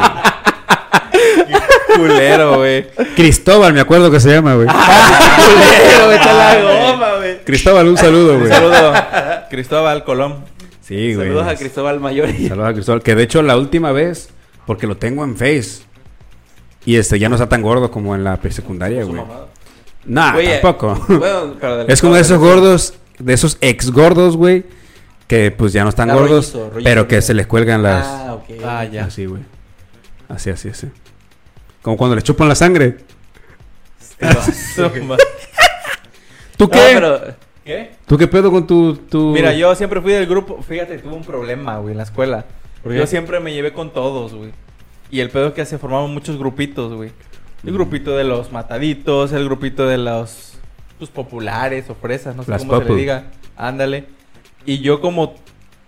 Culero, 1.95 2.57
güey. 2.57 2.87
Cristóbal, 3.15 3.73
me 3.73 3.79
acuerdo 3.79 4.11
que 4.11 4.19
se 4.19 4.29
llama, 4.31 4.55
güey. 4.55 4.67
Culero, 4.67 6.07
vete 6.09 6.29
a 6.29 6.33
la 6.33 6.61
goma, 6.61 7.15
güey. 7.17 7.43
Cristóbal, 7.43 7.87
un 7.87 7.97
saludo, 7.97 8.33
Un 8.33 8.39
güey. 8.41 8.51
saludo. 8.51 8.93
Cristóbal 9.49 10.03
Colón. 10.03 10.43
Sí, 10.81 11.13
güey. 11.15 11.27
Saludos 11.29 11.47
a 11.47 11.55
Cristóbal 11.55 11.99
Mayoría. 11.99 12.49
Saludos 12.49 12.69
a 12.69 12.73
Cristóbal. 12.73 13.01
Que 13.01 13.15
de 13.15 13.23
hecho 13.23 13.41
la 13.41 13.57
última 13.57 13.91
vez, 13.91 14.29
porque 14.67 14.87
lo 14.87 14.97
tengo 14.97 15.23
en 15.23 15.35
Face. 15.37 15.83
Y 16.85 16.97
este 16.97 17.17
ya 17.17 17.29
no 17.29 17.35
está 17.35 17.49
tan 17.49 17.61
gordo 17.63 17.89
como 17.89 18.13
en 18.13 18.23
la 18.23 18.39
secundaria, 18.49 19.03
güey. 19.03 19.23
Nah, 20.05 20.33
Güey, 20.33 20.61
tampoco. 20.61 20.95
bueno, 21.07 21.55
pero 21.59 21.81
es 21.87 22.01
como 22.01 22.15
de 22.15 22.21
esos 22.21 22.39
gordos, 22.39 22.93
de 23.19 23.33
esos 23.33 23.57
ex 23.61 23.91
gordos, 23.91 24.37
güey. 24.37 24.63
Que 25.27 25.49
pues 25.51 25.73
ya 25.73 25.83
no 25.83 25.89
están 25.89 26.11
Ah, 26.11 26.13
gordos, 26.13 26.53
rollizo, 26.53 26.69
rollizo. 26.69 26.83
pero 26.83 27.07
que 27.07 27.21
se 27.21 27.33
les 27.33 27.47
cuelgan 27.47 27.81
las. 27.81 28.05
Ah, 28.05 28.33
ok. 28.35 28.45
Ah, 28.63 28.85
ya. 28.85 29.05
Así, 29.05 29.25
güey. 29.25 29.41
Así, 30.29 30.51
así, 30.51 30.69
así. 30.69 30.87
Como 31.81 31.97
cuando 31.97 32.15
le 32.15 32.21
chupan 32.21 32.47
la 32.47 32.55
sangre. 32.55 32.97
¿Tú 36.57 36.65
No, 36.65 36.69
qué? 36.69 36.79
pero. 36.93 37.21
¿Qué? 37.63 37.91
¿Tú 38.05 38.17
qué 38.17 38.27
pedo 38.27 38.51
con 38.51 38.67
tu, 38.67 38.95
tu... 38.95 39.31
Mira, 39.31 39.51
yo 39.53 39.73
siempre 39.73 39.99
fui 39.99 40.13
del 40.13 40.27
grupo. 40.27 40.61
Fíjate, 40.61 40.99
tuve 40.99 41.15
un 41.15 41.23
problema, 41.23 41.79
güey, 41.79 41.93
en 41.93 41.97
la 41.97 42.03
escuela. 42.03 42.45
¿Por 42.83 42.93
Yo 42.93 43.07
siempre 43.07 43.39
me 43.39 43.51
llevé 43.53 43.73
con 43.73 43.91
todos, 43.91 44.35
güey. 44.35 44.51
Y 45.09 45.19
el 45.21 45.31
pedo 45.31 45.47
es 45.47 45.53
que 45.55 45.65
se 45.65 45.79
formaban 45.79 46.11
muchos 46.11 46.37
grupitos, 46.37 46.93
güey. 46.93 47.11
El 47.63 47.73
grupito 47.73 48.15
de 48.15 48.23
los 48.23 48.51
mataditos, 48.51 49.31
el 49.31 49.45
grupito 49.45 49.87
de 49.87 49.97
los 49.97 50.53
pues, 50.99 51.09
populares 51.09 51.89
o 51.89 51.95
fresas, 51.95 52.35
no 52.35 52.43
sé 52.43 52.51
Las 52.51 52.63
cómo 52.63 52.81
se 52.81 52.89
le 52.89 52.95
diga. 52.95 53.23
Ándale. 53.57 54.05
Y 54.65 54.79
yo 54.79 55.01
como 55.01 55.35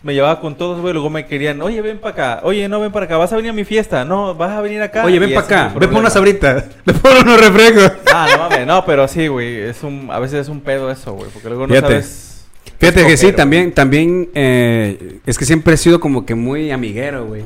me 0.03 0.13
llevaba 0.13 0.39
con 0.39 0.55
todos, 0.55 0.79
güey, 0.79 0.93
luego 0.93 1.09
me 1.09 1.25
querían, 1.25 1.61
oye, 1.61 1.81
ven 1.81 1.97
para 1.97 2.13
acá, 2.13 2.39
oye, 2.43 2.69
no, 2.69 2.79
ven 2.79 2.91
para 2.91 3.05
acá, 3.05 3.17
vas 3.17 3.33
a 3.33 3.35
venir 3.35 3.51
a 3.51 3.53
mi 3.53 3.65
fiesta, 3.65 4.05
no, 4.05 4.35
vas 4.35 4.51
a 4.51 4.61
venir 4.61 4.81
acá. 4.81 5.03
Oye, 5.03 5.19
ven 5.19 5.33
para 5.33 5.45
acá. 5.45 5.73
Ven 5.77 5.89
por 5.89 5.99
unas 5.99 6.13
sabritas. 6.13 6.65
Ven 6.85 6.97
por 6.99 7.11
unos 7.17 7.39
refrescos. 7.39 7.91
Ah, 8.13 8.27
no 8.31 8.37
mames, 8.37 8.67
no, 8.67 8.85
pero 8.85 9.07
sí, 9.07 9.27
güey, 9.27 9.61
es 9.61 9.83
un, 9.83 10.09
a 10.11 10.19
veces 10.19 10.41
es 10.41 10.49
un 10.49 10.61
pedo 10.61 10.89
eso, 10.91 11.13
güey, 11.13 11.29
porque 11.31 11.49
luego 11.49 11.67
no 11.67 11.73
Fíjate. 11.73 11.93
sabes... 12.01 12.45
Fíjate 12.79 13.07
que 13.07 13.17
sí, 13.17 13.31
también, 13.31 13.71
también, 13.71 14.29
eh, 14.35 15.19
es 15.25 15.37
que 15.37 15.45
siempre 15.45 15.73
he 15.73 15.77
sido 15.77 15.99
como 15.99 16.25
que 16.25 16.35
muy 16.35 16.69
amiguero, 16.69 17.25
güey. 17.25 17.43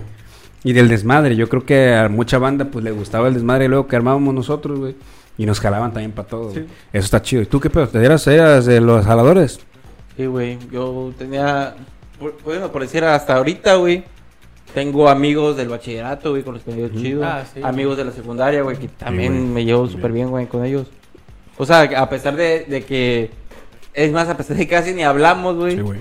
Y 0.63 0.73
del 0.73 0.87
desmadre, 0.89 1.35
yo 1.35 1.49
creo 1.49 1.65
que 1.65 1.93
a 1.93 2.07
mucha 2.09 2.37
banda 2.37 2.65
pues 2.65 2.83
le 2.85 2.91
gustaba 2.91 3.27
el 3.27 3.33
desmadre 3.33 3.67
luego 3.67 3.87
que 3.87 3.95
armábamos 3.95 4.33
nosotros, 4.33 4.79
güey. 4.79 4.95
Y 5.37 5.45
nos 5.45 5.59
jalaban 5.59 5.91
también 5.91 6.11
para 6.11 6.27
todo. 6.27 6.53
Sí. 6.53 6.65
Eso 6.93 7.05
está 7.05 7.21
chido. 7.21 7.41
¿Y 7.41 7.45
tú 7.47 7.59
qué 7.59 7.69
pedo? 7.69 7.87
¿Te 7.87 8.03
eras, 8.03 8.27
eras 8.27 8.65
de 8.65 8.79
los 8.79 9.05
jaladores? 9.05 9.59
Sí, 10.17 10.25
güey. 10.25 10.59
Yo 10.71 11.11
tenía. 11.17 11.75
Bueno, 12.43 12.71
por 12.71 12.83
decir 12.83 13.03
hasta 13.03 13.37
ahorita, 13.37 13.75
güey. 13.75 14.03
Tengo 14.73 15.09
amigos 15.09 15.57
del 15.57 15.67
bachillerato, 15.69 16.29
güey, 16.31 16.43
con 16.43 16.53
los 16.53 16.63
que 16.63 16.71
me 16.71 16.77
llevo 16.77 17.01
chido. 17.01 17.25
Ah, 17.25 17.43
sí. 17.51 17.59
amigos 17.63 17.97
de 17.97 18.05
la 18.05 18.11
secundaria, 18.11 18.61
güey, 18.61 18.77
que 18.77 18.87
también 18.87 19.33
güey. 19.33 19.45
me 19.47 19.65
llevo 19.65 19.87
súper 19.87 20.11
bien, 20.11 20.29
güey, 20.29 20.45
con 20.45 20.63
ellos. 20.63 20.87
O 21.57 21.65
sea, 21.65 21.81
a 21.81 22.09
pesar 22.09 22.35
de, 22.35 22.65
de 22.65 22.83
que. 22.85 23.31
Es 23.93 24.11
más, 24.11 24.29
a 24.29 24.37
pesar 24.37 24.55
de 24.55 24.67
que 24.67 24.73
casi 24.75 24.93
ni 24.93 25.03
hablamos, 25.03 25.55
güey. 25.57 25.79
güey. 25.79 25.99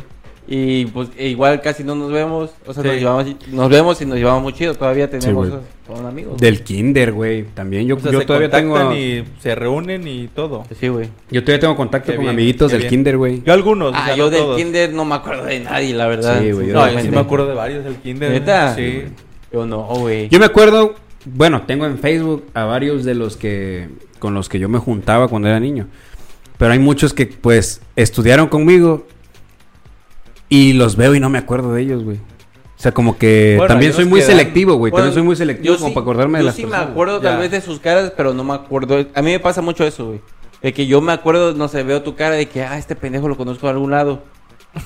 Y 0.48 0.86
pues 0.86 1.08
e 1.16 1.28
igual 1.28 1.60
casi 1.60 1.84
no 1.84 1.94
nos 1.94 2.10
vemos. 2.10 2.50
O 2.66 2.74
sea, 2.74 2.82
Sí. 2.82 2.88
nos, 2.88 2.98
llevamos, 2.98 3.26
nos 3.52 3.68
vemos 3.70 4.02
y 4.02 4.06
nos 4.06 4.18
llevamos 4.18 4.42
muy 4.42 4.52
chido. 4.52 4.74
Todavía 4.74 5.08
tenemos. 5.08 5.48
son 5.86 6.06
amigos. 6.06 6.40
Del 6.40 6.62
kinder, 6.62 7.12
güey. 7.12 7.44
También 7.54 7.86
yo, 7.86 7.96
O 7.96 8.00
sea, 8.00 8.10
yo 8.12 8.20
se 8.20 8.26
todavía 8.26 8.50
tengo... 8.50 8.92
y 8.94 9.24
se 9.40 9.54
reúnen 9.54 10.06
y 10.08 10.28
todo. 10.28 10.64
Sí, 10.78 10.88
güey. 10.88 11.08
Yo 11.30 11.42
todavía 11.44 11.60
tengo 11.60 11.76
contacto 11.76 12.12
Qué 12.12 12.16
con 12.16 12.24
bien, 12.24 12.34
amiguitos 12.34 12.70
del 12.72 12.80
bien. 12.82 12.90
kinder, 12.90 13.16
güey. 13.16 13.42
Yo 13.44 13.52
algunos, 13.52 13.92
o 13.92 13.96
Ah, 13.96 14.06
sea, 14.06 14.16
yo 14.16 14.24
no 14.24 14.30
del 14.30 14.40
todos. 14.40 14.56
kinder 14.56 14.92
no 14.92 15.04
me 15.04 15.14
acuerdo 15.14 15.44
de 15.44 15.60
nadie, 15.60 15.94
la 15.94 16.06
verdad. 16.08 16.40
Sí, 16.40 16.52
güey, 16.52 16.68
yo 16.68 16.74
No, 16.74 16.90
yo 16.90 17.00
sí 17.00 17.08
me 17.10 17.18
acuerdo 17.18 17.46
de 17.46 17.54
varios 17.54 17.84
del 17.84 17.96
kinder. 17.96 18.30
¿Neta? 18.32 18.74
Sí. 18.74 19.04
Yo 19.52 19.66
no, 19.66 19.82
güey. 19.84 20.28
Yo 20.28 20.38
me 20.38 20.46
acuerdo, 20.46 20.94
bueno, 21.24 21.62
tengo 21.66 21.86
en 21.86 21.98
Facebook 21.98 22.44
a 22.54 22.64
varios 22.64 23.04
de 23.04 23.14
los 23.14 23.36
que 23.36 23.88
con 24.20 24.34
los 24.34 24.48
que 24.48 24.58
yo 24.58 24.68
me 24.68 24.78
juntaba 24.78 25.28
cuando 25.28 25.48
era 25.48 25.58
niño. 25.60 25.86
Pero 26.58 26.72
hay 26.72 26.78
muchos 26.78 27.14
que 27.14 27.26
pues 27.26 27.80
estudiaron 27.96 28.48
conmigo 28.48 29.06
y 30.50 30.74
los 30.74 30.96
veo 30.96 31.14
y 31.14 31.20
no 31.20 31.30
me 31.30 31.38
acuerdo 31.38 31.72
de 31.72 31.80
ellos, 31.82 32.04
güey. 32.04 32.18
O 32.18 32.82
sea, 32.82 32.92
como 32.92 33.16
que 33.18 33.54
Bueno, 33.56 33.68
también 33.72 33.92
soy 33.94 34.04
muy 34.06 34.20
selectivo, 34.22 34.74
güey. 34.74 34.90
Bueno, 34.90 35.04
también 35.06 35.14
soy 35.14 35.22
muy 35.22 35.36
selectivo 35.36 35.76
como 35.76 35.88
sí- 35.88 35.94
para 35.94 36.02
acordarme 36.02 36.38
de 36.38 36.44
las 36.44 36.54
sí 36.54 36.62
me 36.64 36.68
personas. 36.70 36.90
acuerdo 36.90 37.20
tal 37.20 37.38
vez 37.38 37.50
de 37.50 37.60
sus 37.62 37.78
caras, 37.78 38.12
pero 38.16 38.32
no 38.34 38.42
me 38.44 38.54
acuerdo. 38.54 39.06
A 39.14 39.22
mí 39.22 39.30
me 39.32 39.40
pasa 39.40 39.62
mucho 39.62 39.84
eso, 39.86 40.06
güey. 40.06 40.20
De 40.62 40.72
que 40.74 40.86
yo 40.86 41.00
me 41.00 41.12
acuerdo, 41.12 41.54
no 41.54 41.68
sé, 41.68 41.82
veo 41.82 42.02
tu 42.02 42.14
cara 42.16 42.34
de 42.34 42.46
que, 42.48 42.62
ah, 42.62 42.76
este 42.78 42.94
pendejo 42.96 43.28
lo 43.28 43.36
conozco 43.36 43.66
de 43.66 43.72
algún 43.72 43.90
lado. 43.90 44.22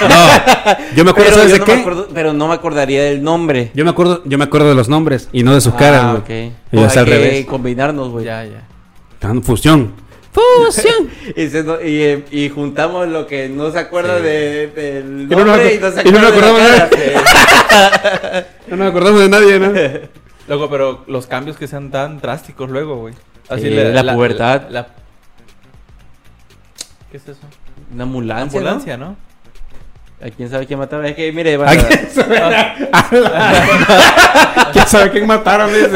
No, 0.00 0.96
yo 0.96 1.04
me 1.04 1.10
acuerdo, 1.12 1.30
Pero, 1.30 1.36
¿sabes 1.36 1.52
de 1.52 1.58
no 1.60 1.64
qué? 1.64 1.74
me 1.76 1.80
acuerdo, 1.80 2.08
pero 2.12 2.32
no 2.32 2.48
me 2.48 2.54
acordaría 2.54 3.02
del 3.04 3.22
nombre. 3.22 3.70
Yo 3.74 3.84
me 3.84 3.90
acuerdo, 3.90 4.22
yo 4.24 4.38
me 4.38 4.44
acuerdo 4.44 4.68
de 4.68 4.74
los 4.74 4.88
nombres 4.88 5.28
y 5.32 5.42
no 5.44 5.54
de 5.54 5.60
sus 5.60 5.72
Ah, 5.74 5.76
caras, 5.76 6.02
güey. 6.26 6.48
ok. 6.48 6.54
Y 6.72 6.76
Pues 6.76 6.92
hay 6.92 6.98
al 6.98 7.04
que 7.04 7.10
revés. 7.10 7.46
combinarnos, 7.46 8.08
güey. 8.10 8.24
Ya, 8.26 8.44
ya. 8.44 8.66
Tan 9.20 9.42
fusión. 9.42 9.92
Y, 11.36 11.48
se 11.48 11.62
no- 11.62 11.80
y, 11.80 12.02
eh, 12.02 12.24
y 12.30 12.48
juntamos 12.48 13.08
lo 13.08 13.26
que 13.26 13.48
no 13.48 13.70
se 13.70 13.78
acuerda 13.78 14.18
de, 14.20 14.66
del 14.68 15.28
no 15.28 15.36
nos 15.38 15.46
nombre 15.46 15.74
y 15.74 15.78
acu- 15.78 15.80
no, 15.80 15.90
se 15.92 16.08
y 16.08 16.12
no 16.12 16.20
nos 16.20 16.32
acuerda 16.32 16.52
de 16.52 16.68
la 16.68 16.84
acordamos 16.84 16.90
de 16.90 17.12
cara. 17.68 18.46
No 18.68 18.76
nos 18.76 18.88
acordamos 18.90 19.20
de 19.20 19.28
nadie, 19.28 19.58
¿no? 19.60 19.72
Luego, 20.48 20.68
pero 20.70 21.04
los 21.06 21.26
cambios 21.26 21.56
que 21.56 21.66
sean 21.66 21.90
tan 21.90 22.20
drásticos 22.20 22.68
luego, 22.68 22.96
güey. 22.96 23.14
Sí, 23.58 23.70
la 23.70 24.14
pubertad. 24.14 24.62
la- 24.70 24.88
¿Qué 27.10 27.16
es 27.18 27.28
eso? 27.28 27.40
Una 27.92 28.02
ambulancia, 28.04 28.60
¿no? 28.60 28.66
Ambulancia, 28.68 28.96
¿no? 28.96 29.16
¿A 30.24 30.30
quién 30.30 30.48
sabe 30.50 30.66
quién 30.66 30.78
mataron? 30.78 31.06
Es 31.06 31.14
que, 31.14 31.30
mire, 31.32 31.56
va- 31.56 31.70
¿A 31.70 31.76
quién 31.76 32.10
sabe? 32.10 32.40
¿Quién 34.72 34.86
sabe 34.86 35.10
quién 35.10 35.26
mataron? 35.26 35.70
Es 35.74 35.88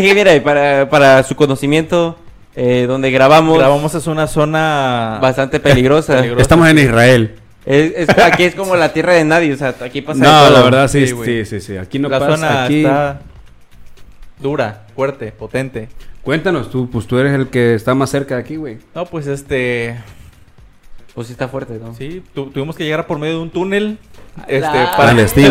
que, 0.00 0.14
mire, 0.14 0.40
para, 0.40 0.88
para 0.88 1.22
su 1.22 1.34
conocimiento, 1.36 2.16
eh, 2.62 2.84
donde 2.86 3.10
grabamos, 3.10 3.56
Grabamos 3.56 3.94
es 3.94 4.06
una 4.06 4.26
zona 4.26 5.18
bastante 5.22 5.60
peligrosa. 5.60 6.16
Peligrosa. 6.16 6.42
Estamos 6.42 6.68
en 6.68 6.78
Israel. 6.78 7.34
Es, 7.64 7.92
es- 7.96 8.18
aquí 8.18 8.42
es 8.44 8.54
como 8.54 8.76
la 8.76 8.92
tierra 8.92 9.14
de 9.14 9.24
nadie, 9.24 9.52
o 9.52 9.56
sea, 9.56 9.74
aquí 9.80 10.02
pasa 10.02 10.20
de 10.20 10.26
No, 10.26 10.40
todo. 10.46 10.50
la 10.58 10.62
verdad 10.64 10.88
sí, 10.88 11.06
Sí, 11.06 11.14
sí, 11.24 11.44
sí, 11.46 11.60
sí, 11.60 11.76
Aquí 11.78 11.98
no 11.98 12.08
la 12.10 12.18
pasa. 12.18 12.36
zona 12.36 12.64
aquí... 12.64 12.80
está 12.80 13.20
dura, 14.38 14.82
fuerte, 14.94 15.32
potente. 15.32 15.88
Cuéntanos, 16.22 16.70
tú, 16.70 16.90
pues 16.90 17.06
tú 17.06 17.18
eres 17.18 17.32
el 17.32 17.48
que 17.48 17.74
está 17.74 17.94
más 17.94 18.10
cerca 18.10 18.34
de 18.36 18.42
aquí, 18.42 18.56
güey. 18.56 18.78
No, 18.94 19.06
pues 19.06 19.26
este... 19.26 19.96
Pues 21.14 21.26
sí 21.28 21.32
está 21.32 21.48
fuerte, 21.48 21.78
¿no? 21.82 21.94
Sí, 21.94 22.22
tu- 22.34 22.50
tuvimos 22.50 22.76
que 22.76 22.84
llegar 22.84 23.06
por 23.06 23.18
medio 23.18 23.36
de 23.36 23.40
un 23.42 23.50
túnel. 23.50 23.98
Este, 24.46 24.60
La- 24.60 24.92
para... 24.96 25.12
Imagínate, 25.12 25.28
Sí, 25.34 25.42
la 25.42 25.48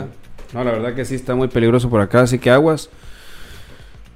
¿no? 0.00 0.08
No, 0.54 0.64
la 0.64 0.70
verdad 0.72 0.94
que 0.94 1.04
sí 1.04 1.14
está 1.14 1.34
muy 1.34 1.48
peligroso 1.48 1.90
por 1.90 2.00
acá, 2.00 2.22
así 2.22 2.38
que 2.38 2.50
aguas. 2.50 2.88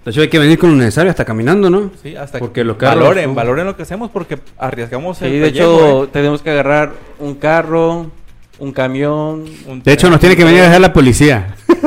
De 0.05 0.11
hecho, 0.11 0.21
hay 0.21 0.29
que 0.29 0.39
venir 0.39 0.59
con 0.59 0.71
lo 0.71 0.77
necesario, 0.77 1.11
hasta 1.11 1.25
caminando, 1.25 1.71
¿no? 1.71 1.91
Sí, 2.03 2.17
hasta 2.17 2.39
Porque 2.41 2.61
que 2.61 2.65
los 2.65 2.77
carros 2.77 3.03
valoren, 3.05 3.35
valoren 3.35 3.67
lo 3.67 3.77
que 3.77 3.83
hacemos 3.83 4.11
porque 4.11 4.39
arriesgamos 4.59 5.19
Sí, 5.19 5.27
el 5.27 5.33
de 5.33 5.41
pellejo, 5.43 5.75
hecho, 5.77 6.05
¿eh? 6.05 6.09
tenemos 6.13 6.43
que 6.43 6.51
agarrar 6.51 6.93
un 7.21 7.37
carro, 7.37 8.11
un 8.59 8.73
camión. 8.73 9.45
Un- 9.69 9.83
De 9.85 9.93
hecho, 9.93 10.11
nos 10.11 10.19
tiene 10.19 10.35
que 10.37 10.45
venir 10.45 10.61
a 10.61 10.65
dejar 10.65 10.81
la 10.81 10.93
policía. 10.93 11.55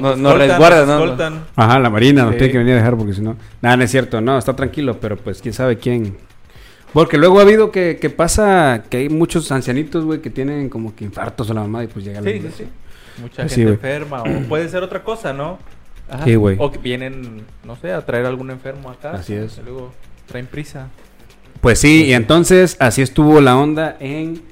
No- 0.00 0.14
nos 0.14 0.36
resguardan, 0.36 0.86
¿no? 0.86 0.98
escoltan. 1.04 1.44
Ajá, 1.56 1.78
la 1.78 1.88
marina 1.88 2.22
nos 2.24 2.32
Sí. 2.32 2.38
tiene 2.38 2.52
que 2.52 2.58
venir 2.58 2.74
a 2.74 2.76
dejar 2.76 2.96
porque 2.98 3.14
si 3.14 3.22
no... 3.22 3.34
Nada, 3.62 3.78
no 3.78 3.84
es 3.84 3.90
cierto, 3.90 4.20
no, 4.20 4.36
está 4.36 4.54
tranquilo, 4.54 4.98
pero 5.00 5.16
pues 5.16 5.40
quién 5.40 5.54
sabe 5.54 5.78
quién. 5.78 6.18
Porque 6.92 7.16
luego 7.16 7.38
ha 7.38 7.42
habido 7.42 7.70
que, 7.70 7.96
que 7.98 8.10
pasa 8.10 8.84
que 8.90 8.98
hay 8.98 9.08
muchos 9.08 9.50
ancianitos, 9.52 10.04
güey, 10.04 10.20
que 10.20 10.28
tienen 10.28 10.68
como 10.68 10.94
que 10.94 11.04
infartos 11.04 11.48
o 11.48 11.54
la 11.54 11.62
mamá 11.62 11.82
y 11.84 11.86
pues 11.86 12.04
llega 12.04 12.20
la 12.20 12.30
Sí, 12.30 12.40
sí, 12.42 12.48
sí. 12.58 12.64
Mucha 13.22 13.36
Pues 13.36 13.36
gente 13.38 13.54
sí, 13.54 13.62
güey. 13.62 13.74
enferma 13.74 14.22
o 14.22 14.26
puede 14.48 14.68
ser 14.68 14.82
otra 14.82 15.02
cosa, 15.02 15.32
¿no? 15.32 15.58
Ajá. 16.08 16.24
Sí, 16.24 16.34
güey. 16.36 16.56
O 16.60 16.70
que 16.70 16.78
vienen, 16.78 17.42
no 17.64 17.76
sé, 17.76 17.92
a 17.92 18.04
traer 18.04 18.26
algún 18.26 18.50
enfermo 18.50 18.90
acá. 18.90 19.12
Así 19.12 19.34
es. 19.34 19.58
Y 19.58 19.62
luego 19.62 19.92
traen 20.26 20.46
prisa. 20.46 20.88
Pues 21.60 21.78
sí, 21.80 22.04
y 22.04 22.12
entonces 22.12 22.76
así 22.80 23.02
estuvo 23.02 23.40
la 23.40 23.56
onda 23.56 23.96
en, 23.98 24.42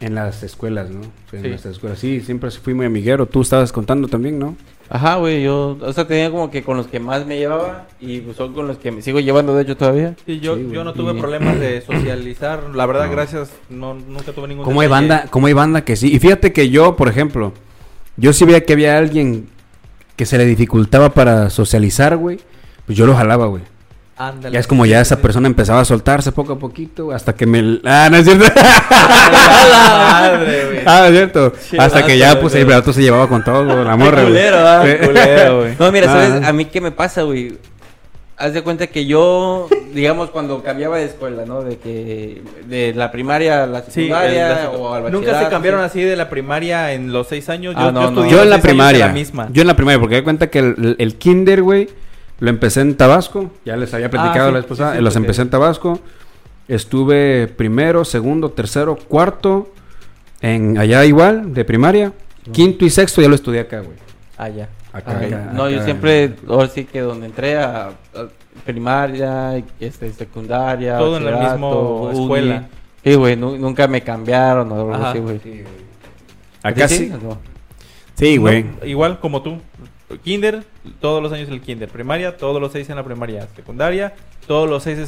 en 0.00 0.14
las 0.14 0.42
escuelas, 0.42 0.90
¿no? 0.90 1.00
En 1.32 1.42
Sí. 1.42 1.48
nuestras 1.48 1.74
escuelas. 1.74 1.98
Sí, 1.98 2.20
siempre 2.20 2.50
fui 2.50 2.74
muy 2.74 2.86
amiguero. 2.86 3.26
Tú 3.26 3.40
estabas 3.40 3.72
contando 3.72 4.06
también, 4.08 4.38
¿no? 4.38 4.56
Ajá, 4.92 5.16
güey, 5.16 5.44
yo, 5.44 5.78
o 5.80 5.92
sea, 5.92 6.06
tenía 6.06 6.30
como 6.32 6.50
que 6.50 6.62
con 6.64 6.76
los 6.76 6.88
que 6.88 6.98
más 6.98 7.24
me 7.24 7.38
llevaba 7.38 7.86
y 8.00 8.20
pues, 8.20 8.36
son 8.36 8.52
con 8.52 8.66
los 8.66 8.76
que 8.78 8.90
me 8.90 9.02
sigo 9.02 9.20
llevando, 9.20 9.54
de 9.54 9.62
hecho, 9.62 9.76
todavía. 9.76 10.16
Sí, 10.26 10.40
yo, 10.40 10.56
Sí, 10.56 10.68
yo 10.72 10.82
no 10.82 10.92
tuve 10.94 11.14
Y- 11.16 11.20
problemas 11.20 11.60
de 11.60 11.80
socializar. 11.80 12.64
La 12.74 12.86
verdad, 12.86 13.06
No. 13.06 13.12
gracias, 13.12 13.50
no, 13.68 13.94
nunca 13.94 14.32
tuve 14.32 14.48
ningún 14.48 14.64
Como 14.64 14.80
hay 14.80 14.88
banda, 14.88 15.26
como 15.30 15.46
hay 15.46 15.52
banda 15.52 15.84
que 15.84 15.94
sí. 15.94 16.12
Y 16.12 16.18
fíjate 16.18 16.52
que 16.52 16.70
yo, 16.70 16.96
por 16.96 17.06
ejemplo, 17.08 17.52
yo 18.16 18.32
sí 18.32 18.44
veía 18.44 18.64
que 18.64 18.72
había 18.72 18.98
alguien 18.98 19.48
que 20.20 20.26
se 20.26 20.36
le 20.36 20.44
dificultaba 20.44 21.14
para 21.14 21.48
socializar, 21.48 22.14
güey. 22.18 22.38
Pues 22.84 22.98
yo 22.98 23.06
lo 23.06 23.16
jalaba, 23.16 23.46
güey. 23.46 23.62
Ándale. 24.18 24.52
Ya 24.52 24.60
es 24.60 24.66
como 24.66 24.84
ya 24.84 25.00
esa 25.00 25.16
persona 25.16 25.46
empezaba 25.46 25.80
a 25.80 25.84
soltarse 25.86 26.30
poco 26.30 26.52
a 26.52 26.58
poquito, 26.58 27.10
hasta 27.10 27.32
que 27.34 27.46
me... 27.46 27.80
Ah, 27.86 28.08
no 28.10 28.18
es 28.18 28.26
cierto. 28.26 28.44
Madre, 28.92 30.66
güey. 30.66 30.80
ah, 30.84 31.06
es 31.06 31.12
cierto. 31.12 31.54
Hasta 31.78 32.04
que 32.04 32.18
ya, 32.18 32.38
pues, 32.38 32.54
el 32.54 32.66
brato 32.66 32.92
se 32.92 33.00
llevaba 33.00 33.28
con 33.28 33.42
todo, 33.42 33.64
güey, 33.64 33.82
la 33.82 33.96
morra, 33.96 34.20
güey. 34.20 34.34
culero, 34.34 34.58
ah, 34.58 34.84
culero, 35.06 35.60
güey. 35.60 35.76
No, 35.78 35.90
mira, 35.90 36.06
¿sabes? 36.08 36.42
Ah. 36.44 36.48
A 36.48 36.52
mí 36.52 36.66
qué 36.66 36.82
me 36.82 36.92
pasa, 36.92 37.22
güey. 37.22 37.56
Haz 38.40 38.54
de 38.54 38.62
cuenta 38.62 38.86
que 38.86 39.04
yo, 39.04 39.68
digamos, 39.92 40.30
cuando 40.30 40.62
cambiaba 40.62 40.96
de 40.96 41.04
escuela, 41.04 41.44
¿no? 41.44 41.62
De 41.62 41.76
que 41.76 42.42
de 42.66 42.94
la 42.94 43.12
primaria 43.12 43.64
a 43.64 43.66
la 43.66 43.82
Sí, 43.82 43.90
secundaria 43.92 44.62
el- 44.62 44.76
o 44.76 44.94
al 44.94 45.02
Nunca 45.04 45.12
se 45.12 45.26
bachillerato, 45.26 45.50
cambiaron 45.50 45.80
sí. 45.80 45.86
así 45.86 46.02
de 46.02 46.16
la 46.16 46.30
primaria 46.30 46.92
en 46.94 47.12
los 47.12 47.26
seis 47.28 47.48
años. 47.50 47.74
Yo, 47.74 47.80
Ah, 47.82 47.92
no, 47.92 48.00
yo 48.00 48.10
no. 48.10 48.20
estudié 48.22 48.30
Yo 48.38 48.42
en 48.42 48.50
la 48.50 48.58
primaria. 48.62 49.06
la 49.08 49.12
misma. 49.12 49.48
Yo 49.52 49.60
en 49.60 49.68
la 49.68 49.76
primaria, 49.76 50.00
porque 50.00 50.16
me 50.16 50.24
cuenta 50.24 50.48
que 50.48 50.58
el, 50.60 50.96
el 50.98 51.16
kinder, 51.16 51.62
güey, 51.62 51.88
lo 52.38 52.48
empecé 52.48 52.80
en 52.80 52.96
Tabasco. 52.96 53.50
Ya 53.66 53.76
les 53.76 53.92
había 53.92 54.08
platicado 54.10 54.46
Ah, 54.48 54.48
sí, 54.48 54.54
la 54.54 54.62
sí, 54.62 54.66
sí, 54.68 55.02
los 55.02 55.12
porque- 55.12 55.18
empecé 55.18 55.42
en 55.42 55.50
Tabasco. 55.50 56.00
Estuve 56.66 57.48
primero, 57.48 58.04
segundo, 58.04 58.50
tercero, 58.52 58.96
cuarto. 58.96 59.70
En 60.40 60.78
allá 60.78 61.04
igual, 61.04 61.52
de 61.52 61.64
primaria. 61.66 62.12
Quinto 62.52 62.84
y 62.86 62.90
sexto 62.90 63.20
ya 63.20 63.28
lo 63.28 63.34
estudié 63.34 63.60
acá, 63.60 63.80
güey. 63.80 63.98
Ah, 64.38 64.48
ya. 64.48 64.68
Acá, 64.92 65.18
acá, 65.20 65.50
no, 65.52 65.70
yo 65.70 65.82
siempre, 65.84 66.34
ahora 66.48 66.68
sí 66.68 66.84
que 66.84 67.00
donde 67.00 67.26
entré 67.26 67.56
a, 67.56 67.88
a 67.88 67.92
primaria, 68.64 69.62
este, 69.78 70.12
secundaria, 70.12 70.98
Todo 70.98 71.16
en 71.18 71.24
la 71.26 71.30
misma 71.32 72.12
escuela. 72.12 72.68
Sí, 73.04 73.14
güey, 73.14 73.36
nu- 73.36 73.56
nunca 73.56 73.86
me 73.86 74.02
cambiaron 74.02 74.70
o 74.72 74.74
algo 74.74 74.94
Ajá. 74.94 75.10
así, 75.10 75.18
güey. 75.20 75.40
Acá 76.62 76.88
¿Sí? 76.88 78.36
güey. 78.36 78.64
No, 78.64 78.86
igual 78.86 79.18
como 79.20 79.42
tú. 79.42 79.58
Kinder, 80.24 80.64
todos 81.00 81.22
los 81.22 81.32
años 81.32 81.48
el 81.48 81.60
kinder. 81.60 81.88
Primaria, 81.88 82.36
todos 82.36 82.60
los 82.60 82.72
seis 82.72 82.90
en 82.90 82.96
la 82.96 83.04
primaria. 83.04 83.46
Secundaria, 83.54 84.12
todos 84.46 84.68
los 84.68 84.82
seis 84.82 84.98
en 84.98 85.06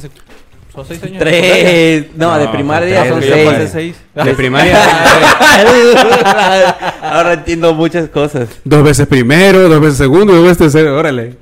¿Son 0.73 0.85
seis 0.85 1.03
años? 1.03 1.19
Tres. 1.19 2.07
No, 2.15 2.31
No, 2.31 2.39
de 2.39 2.47
primaria 2.47 3.07
son 3.07 3.21
yo 3.21 3.35
seis. 3.67 3.95
De 4.15 4.33
primaria. 4.33 4.75
Ahora 7.01 7.33
entiendo 7.33 7.73
muchas 7.75 8.09
cosas. 8.09 8.49
dos 8.63 8.83
veces 8.83 9.05
primero, 9.07 9.69
dos 9.69 9.79
veces 9.79 9.97
segundo, 9.97 10.33
dos 10.33 10.43
veces 10.43 10.57
tercero. 10.57 10.97
Órale. 10.97 11.35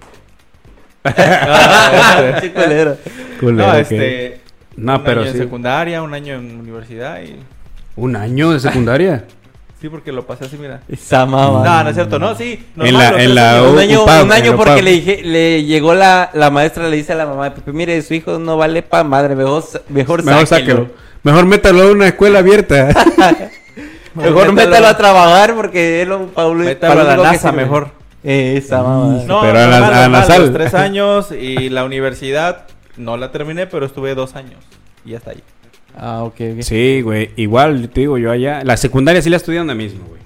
Sí, 2.42 2.50
culero. 2.50 2.98
Culero, 3.40 3.68
no, 3.68 3.76
este. 3.76 4.42
No, 4.76 4.96
un 4.98 5.04
pero 5.04 5.22
año 5.22 5.32
sí. 5.32 5.38
en 5.38 5.44
secundaria, 5.44 6.02
un 6.04 6.14
año 6.14 6.36
en 6.36 6.60
universidad 6.60 7.22
y. 7.22 7.38
¿Un 7.96 8.16
año 8.16 8.52
de 8.52 8.60
secundaria? 8.60 9.24
Sí, 9.82 9.90
porque 9.90 10.12
lo 10.12 10.28
pasé 10.28 10.46
así, 10.46 10.58
mira. 10.58 10.82
Esa 10.88 11.26
mamá. 11.26 11.64
No, 11.66 11.84
no 11.84 11.90
es 11.90 11.96
cierto, 11.96 12.20
no, 12.20 12.36
sí. 12.36 12.64
En 12.78 12.94
la- 12.94 13.24
en 13.24 13.34
la 13.34 13.64
un 13.64 13.80
año, 13.80 14.04
un 14.04 14.32
año 14.32 14.56
porque 14.56 14.84
le 14.84 14.92
dije, 14.92 15.22
le 15.24 15.64
llegó 15.64 15.96
la, 15.96 16.30
la 16.34 16.52
maestra, 16.52 16.88
le 16.88 16.98
dice 16.98 17.14
a 17.14 17.16
la 17.16 17.26
mamá 17.26 17.46
de 17.46 17.52
Pepe, 17.56 17.72
mire, 17.74 18.00
su 18.04 18.14
hijo 18.14 18.38
no 18.38 18.58
vale 18.58 18.84
pa' 18.84 19.04
madre, 19.04 19.36
mejor, 19.36 19.64
mejor, 19.90 20.24
Mejor 20.24 20.46
sáquelo. 20.46 20.76
sáquelo. 20.86 20.90
Mejor 21.24 21.46
métalo 21.48 21.82
a 21.82 21.92
una 21.92 22.08
escuela 22.08 22.40
abierta. 22.40 22.90
Mejor 24.14 24.52
métalo 24.54 24.88
a 24.88 24.98
trabajar 24.98 25.56
porque 25.56 26.02
él 26.02 26.10
lo 26.10 26.28
Paulo 26.28 26.64
Métalo 26.64 27.02
a 27.02 27.04
la 27.04 27.16
NASA 27.18 27.52
mejor. 27.52 27.90
Eh, 28.24 28.56
Esa 28.58 28.84
mamá. 28.84 29.24
No, 29.26 29.42
Pero 29.42 29.58
a 29.60 29.62
la- 29.68 29.80
normal, 29.80 29.84
a 29.94 29.96
la 29.96 30.02
normal, 30.10 30.28
sal. 30.28 30.42
los 30.44 30.54
tres 30.54 30.74
años 30.74 31.32
y 31.32 31.70
la 31.70 31.86
universidad 31.86 32.66
no 32.98 33.18
la 33.18 33.32
terminé, 33.32 33.68
pero 33.68 33.86
estuve 33.86 34.14
dos 34.14 34.36
años. 34.36 34.60
Y 35.06 35.12
ya 35.12 35.18
está 35.18 35.32
ahí. 35.32 35.42
Ah, 35.96 36.24
ok, 36.24 36.36
ok. 36.56 36.62
Sí, 36.62 37.02
güey. 37.02 37.32
Igual, 37.36 37.90
te 37.90 38.02
digo, 38.02 38.18
yo 38.18 38.32
allá. 38.32 38.64
La 38.64 38.78
secundaria 38.78 39.22
sí 39.22 39.30
la 39.30 39.38
estudié 39.38 39.60
donde 39.60 39.76
mismo, 39.76 40.06
güey. 40.08 40.22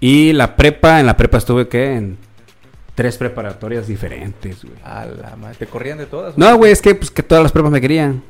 Y 0.00 0.32
la 0.32 0.56
prepa, 0.56 1.00
en 1.00 1.06
la 1.06 1.16
prepa 1.16 1.38
estuve, 1.38 1.68
¿qué? 1.68 1.94
En 1.94 2.18
tres 2.94 3.16
preparatorias 3.16 3.86
diferentes, 3.86 4.64
güey. 4.64 4.76
A 4.84 5.04
la 5.06 5.36
madre. 5.36 5.56
Te 5.58 5.66
corrían 5.66 5.98
de 5.98 6.06
todas. 6.06 6.36
No, 6.36 6.56
güey, 6.56 6.72
es 6.72 6.82
que, 6.82 6.94
pues, 6.94 7.10
que 7.10 7.22
todas 7.22 7.42
las 7.42 7.52
prepas 7.52 7.70
me 7.70 7.80
querían. 7.80 8.22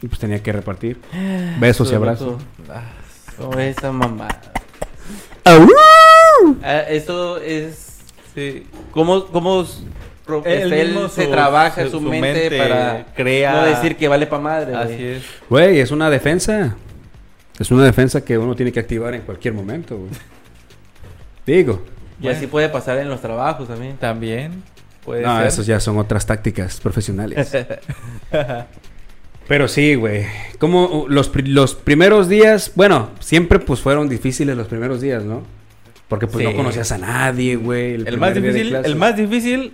Y 0.00 0.06
pues 0.06 0.20
tenía 0.20 0.42
que 0.42 0.52
repartir. 0.52 1.00
Besos 1.60 1.90
y 1.92 1.94
abrazos. 1.94 2.40
Ah, 2.68 2.82
Oh, 3.40 3.56
esa 3.56 3.92
mamá. 3.92 4.26
¡Au! 5.44 5.68
Ah, 6.62 6.80
eso 6.88 7.38
es... 7.38 7.98
Sí. 8.34 8.66
¿Cómo, 8.90 9.26
cómo 9.26 9.64
Él 10.44 10.62
este, 10.64 10.80
él 10.80 10.88
mismo 10.88 11.08
se 11.08 11.24
su- 11.24 11.30
trabaja 11.30 11.82
su- 11.84 11.90
su, 11.90 12.00
mente, 12.00 12.32
mente 12.50 12.58
para 12.58 13.06
crea- 13.14 13.52
no 13.52 13.64
decir 13.66 13.96
que 13.96 14.08
vale 14.08 14.26
pa' 14.26 14.38
madre, 14.38 14.72
güey? 14.72 14.82
Así 14.94 15.04
es. 15.04 15.22
Güey, 15.48 15.80
es 15.80 15.90
una 15.90 16.10
defensa. 16.10 16.76
Es 17.58 17.70
una 17.70 17.84
defensa 17.84 18.24
que 18.24 18.38
uno 18.38 18.54
tiene 18.54 18.70
que 18.70 18.80
activar 18.80 19.14
en 19.14 19.22
cualquier 19.22 19.54
momento, 19.54 19.96
güey. 19.96 20.10
Digo. 21.46 21.82
Y 22.20 22.28
así 22.28 22.46
puede 22.46 22.68
pasar 22.68 22.98
en 22.98 23.08
los 23.08 23.20
trabajos 23.20 23.66
también. 23.68 23.96
También. 23.96 24.62
Puede 25.04 25.22
No, 25.22 25.38
ser. 25.38 25.46
esos 25.46 25.66
ya 25.66 25.80
son 25.80 25.98
otras 25.98 26.26
tácticas 26.26 26.80
profesionales. 26.80 27.50
Pero 29.48 29.66
sí, 29.66 29.94
güey. 29.94 30.26
Como 30.58 30.84
uh, 30.86 31.08
los, 31.08 31.30
los 31.46 31.74
primeros 31.74 32.28
días, 32.28 32.72
bueno, 32.74 33.10
siempre 33.20 33.58
pues 33.58 33.80
fueron 33.80 34.08
difíciles 34.08 34.56
los 34.56 34.66
primeros 34.68 35.00
días, 35.00 35.24
¿no? 35.24 35.42
Porque 36.08 36.26
pues 36.26 36.44
Sí. 36.44 36.50
no 36.50 36.56
conocías 36.56 36.92
a 36.92 36.98
nadie, 36.98 37.56
güey. 37.56 37.94
El 37.94 38.18
más 38.18 38.34
difícil, 38.34 38.74
el 38.74 38.96
más 38.96 39.16
difícil 39.16 39.72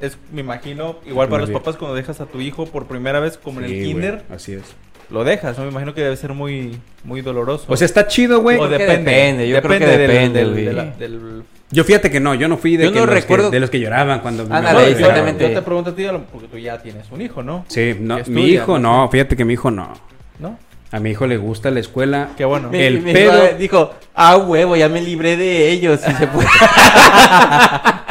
es, 0.00 0.18
me 0.32 0.40
imagino, 0.42 0.96
igual 1.06 1.28
para 1.28 1.40
los 1.40 1.48
día. 1.50 1.58
papás 1.58 1.76
cuando 1.76 1.94
dejas 1.94 2.20
a 2.20 2.26
tu 2.26 2.40
hijo 2.40 2.66
por 2.66 2.86
primera 2.86 3.20
vez 3.20 3.38
como 3.38 3.60
en 3.60 3.66
el 3.66 3.72
güey, 3.72 3.84
kinder, 3.84 4.22
así 4.34 4.52
es. 4.52 4.62
lo 5.10 5.24
dejas, 5.24 5.56
¿no? 5.58 5.64
Me 5.64 5.70
imagino 5.70 5.94
que 5.94 6.02
debe 6.02 6.16
ser 6.16 6.32
muy, 6.32 6.78
muy 7.04 7.20
doloroso. 7.22 7.64
O 7.68 7.76
sea, 7.76 7.86
está 7.86 8.06
chido, 8.06 8.40
güey. 8.42 8.58
O 8.58 8.64
que 8.68 8.76
depende, 8.78 9.10
depende, 9.10 9.48
yo 9.48 9.62
creo 9.62 9.78
que 9.78 9.86
del- 9.86 9.98
depende, 10.10 10.38
del- 10.40 10.52
güey. 10.52 10.64
de 10.64 10.72
la- 10.72 10.84
del- 10.84 11.42
Yo 11.70 11.82
fíjate 11.84 12.10
que 12.10 12.20
no, 12.20 12.34
yo 12.34 12.46
no 12.48 12.56
fui 12.58 12.76
de, 12.76 12.84
Yo 12.84 12.92
que 12.92 13.00
no 13.00 13.06
los 13.06 13.14
que- 13.14 13.20
recuerdo- 13.22 13.50
de 13.50 13.58
los 13.60 13.70
que 13.70 13.80
lloraban 13.80 14.20
cuando... 14.20 14.42
Ándale, 14.44 14.62
me- 14.62 14.72
No, 14.72 14.78
me- 14.78 14.84
yo- 14.84 14.90
exactamente. 14.98 15.48
Yo 15.48 15.54
te 15.54 15.62
pregunto 15.62 15.90
a 15.90 15.94
ti, 15.96 16.06
porque 16.32 16.46
tú 16.48 16.58
ya 16.58 16.78
tienes 16.82 17.10
un 17.10 17.20
hijo, 17.22 17.42
¿no? 17.42 17.64
Sí, 17.68 17.94
no, 17.98 18.16
Que 18.16 18.30
mi 18.30 18.40
estudia, 18.40 18.54
hijo 18.54 18.78
¿no? 18.78 19.02
no, 19.02 19.08
fíjate 19.08 19.36
que 19.36 19.44
mi 19.44 19.54
hijo 19.54 19.70
no. 19.70 19.92
¿No? 20.38 20.58
A 20.92 21.00
mi 21.00 21.10
hijo 21.10 21.26
le 21.26 21.36
gusta 21.36 21.70
la 21.72 21.80
escuela. 21.80 22.28
Qué 22.36 22.44
bueno. 22.44 22.68
Mi- 22.70 22.78
El 22.78 23.00
mi 23.02 23.12
pedo- 23.12 23.46
hijo 23.48 23.56
dijo, 23.58 23.94
ah, 24.14 24.36
huevo, 24.36 24.76
ya 24.76 24.88
me 24.88 25.00
libré 25.02 25.36
de 25.36 25.70
ellos. 25.72 26.00
Y 26.06 26.12
se 26.12 26.26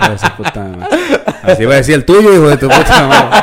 fue. 0.00 0.08
A 0.08 0.14
esa 0.14 0.36
puta 0.36 0.64
madre. 0.64 0.88
Así 1.42 1.64
va 1.64 1.74
a 1.74 1.76
decir 1.76 1.94
el 1.94 2.04
tuyo, 2.04 2.32
hijo 2.32 2.48
de 2.48 2.56
tu 2.56 2.68
puta 2.68 3.06
madre. 3.06 3.38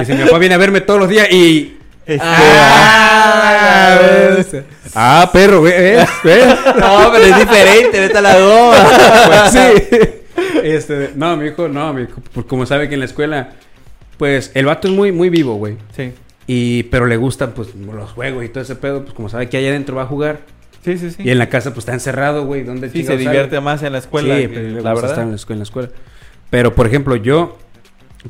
Dice, 0.00 0.14
mi 0.14 0.24
papá 0.24 0.38
viene 0.38 0.54
a 0.54 0.58
verme 0.58 0.80
todos 0.80 1.00
los 1.00 1.08
días 1.08 1.30
y... 1.30 1.78
Ah, 2.20 3.98
¿ves? 4.00 4.56
Ah, 4.94 5.28
perro, 5.32 5.62
¿ves? 5.62 6.08
¿Ves? 6.24 6.46
no, 6.78 7.10
pero 7.12 7.24
es 7.24 7.38
diferente, 7.38 8.00
vete 8.00 8.18
a 8.18 8.20
la 8.20 8.38
goma. 8.38 8.76
Pues 9.26 9.52
sí. 9.52 9.58
Este, 10.62 11.12
no, 11.14 11.36
mi 11.36 11.48
hijo, 11.48 11.68
no, 11.68 11.92
mi 11.92 12.02
hijo, 12.02 12.22
pues 12.32 12.46
como 12.46 12.64
sabe 12.66 12.88
que 12.88 12.94
en 12.94 13.00
la 13.00 13.06
escuela, 13.06 13.50
pues 14.16 14.50
el 14.54 14.66
vato 14.66 14.88
es 14.88 14.94
muy, 14.94 15.12
muy 15.12 15.28
vivo, 15.30 15.54
güey. 15.54 15.76
Sí. 15.94 16.12
Y, 16.46 16.84
pero 16.84 17.06
le 17.06 17.16
gustan, 17.16 17.52
pues, 17.52 17.74
los 17.74 18.12
juegos 18.12 18.44
y 18.44 18.48
todo 18.48 18.62
ese 18.62 18.74
pedo. 18.74 19.02
Pues, 19.02 19.14
como 19.14 19.28
sabe 19.28 19.48
que 19.48 19.58
allá 19.58 19.68
adentro 19.68 19.96
va 19.96 20.02
a 20.02 20.06
jugar. 20.06 20.40
Sí, 20.92 20.98
sí, 20.98 21.10
sí. 21.10 21.22
Y 21.24 21.30
en 21.30 21.38
la 21.38 21.48
casa, 21.48 21.70
pues, 21.70 21.80
está 21.82 21.92
encerrado, 21.94 22.46
güey. 22.46 22.62
¿Dónde 22.64 22.88
Sí, 22.90 23.00
se 23.02 23.08
sale? 23.08 23.18
divierte 23.18 23.60
más 23.60 23.82
en 23.82 23.92
la 23.92 23.98
escuela. 23.98 24.36
Sí, 24.36 24.42
que- 24.42 24.48
pero 24.48 24.68
le 24.68 24.80
la 24.82 24.94
verdad. 24.94 25.10
estar 25.10 25.24
en 25.24 25.30
la, 25.30 25.36
escuela, 25.36 25.54
en 25.56 25.58
la 25.60 25.64
escuela. 25.64 25.88
Pero, 26.50 26.74
por 26.74 26.86
ejemplo, 26.86 27.16
yo... 27.16 27.58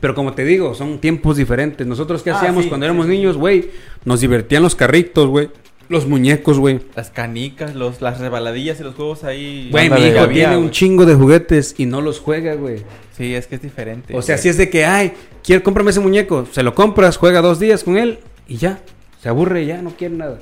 Pero 0.01 0.15
como 0.15 0.35
te 0.35 0.45
digo, 0.45 0.75
son 0.75 0.99
tiempos 0.99 1.37
diferentes. 1.37 1.87
Nosotros, 1.87 2.23
¿qué 2.23 2.31
Ah, 2.31 2.37
hacíamos 2.39 2.65
sí, 2.65 2.69
cuando 2.69 2.85
sí, 2.85 2.89
éramos 2.89 3.07
sí. 3.07 3.13
niños, 3.13 3.37
güey? 3.37 3.71
Nos 4.05 4.21
divertían 4.21 4.63
los 4.63 4.75
carritos, 4.75 5.27
güey. 5.29 5.49
Los 5.89 6.07
muñecos, 6.07 6.59
güey. 6.59 6.81
Las 6.95 7.09
canicas, 7.11 7.75
los, 7.75 8.03
las 8.03 8.21
rebaladillas 8.21 8.79
y 8.81 8.83
los 8.83 8.95
juegos 8.95 9.25
ahí. 9.25 9.69
Güey, 9.71 9.89
mi 9.89 10.03
hijo 10.09 10.21
había, 10.21 10.49
tiene 10.51 10.57
un 10.59 10.71
chingo 10.71 11.07
de 11.07 11.15
juguetes 11.15 11.75
y 11.79 11.87
no 11.87 12.03
los 12.03 12.21
juega, 12.21 12.55
güey. 12.55 12.83
Sí, 13.17 13.35
es 13.35 13.47
que 13.47 13.55
es 13.55 13.63
diferente. 13.63 14.15
O 14.15 14.21
sea, 14.21 14.35
güey. 14.35 14.43
si 14.43 14.49
es 14.51 14.59
de 14.59 14.69
que, 14.69 14.85
ay, 14.85 15.13
quiero 15.43 15.63
cómprame 15.63 15.91
ese 15.91 16.01
muñeco, 16.01 16.47
se 16.53 16.63
lo 16.63 16.75
compras, 16.75 17.17
juega 17.17 17.41
dos 17.41 17.59
días 17.59 17.83
con 17.83 17.97
él 17.97 18.19
y 18.47 18.57
ya. 18.59 18.81
Se 19.23 19.31
aburre, 19.31 19.65
ya 19.65 19.81
no 19.81 19.91
quiere 19.97 20.15
nada. 20.15 20.39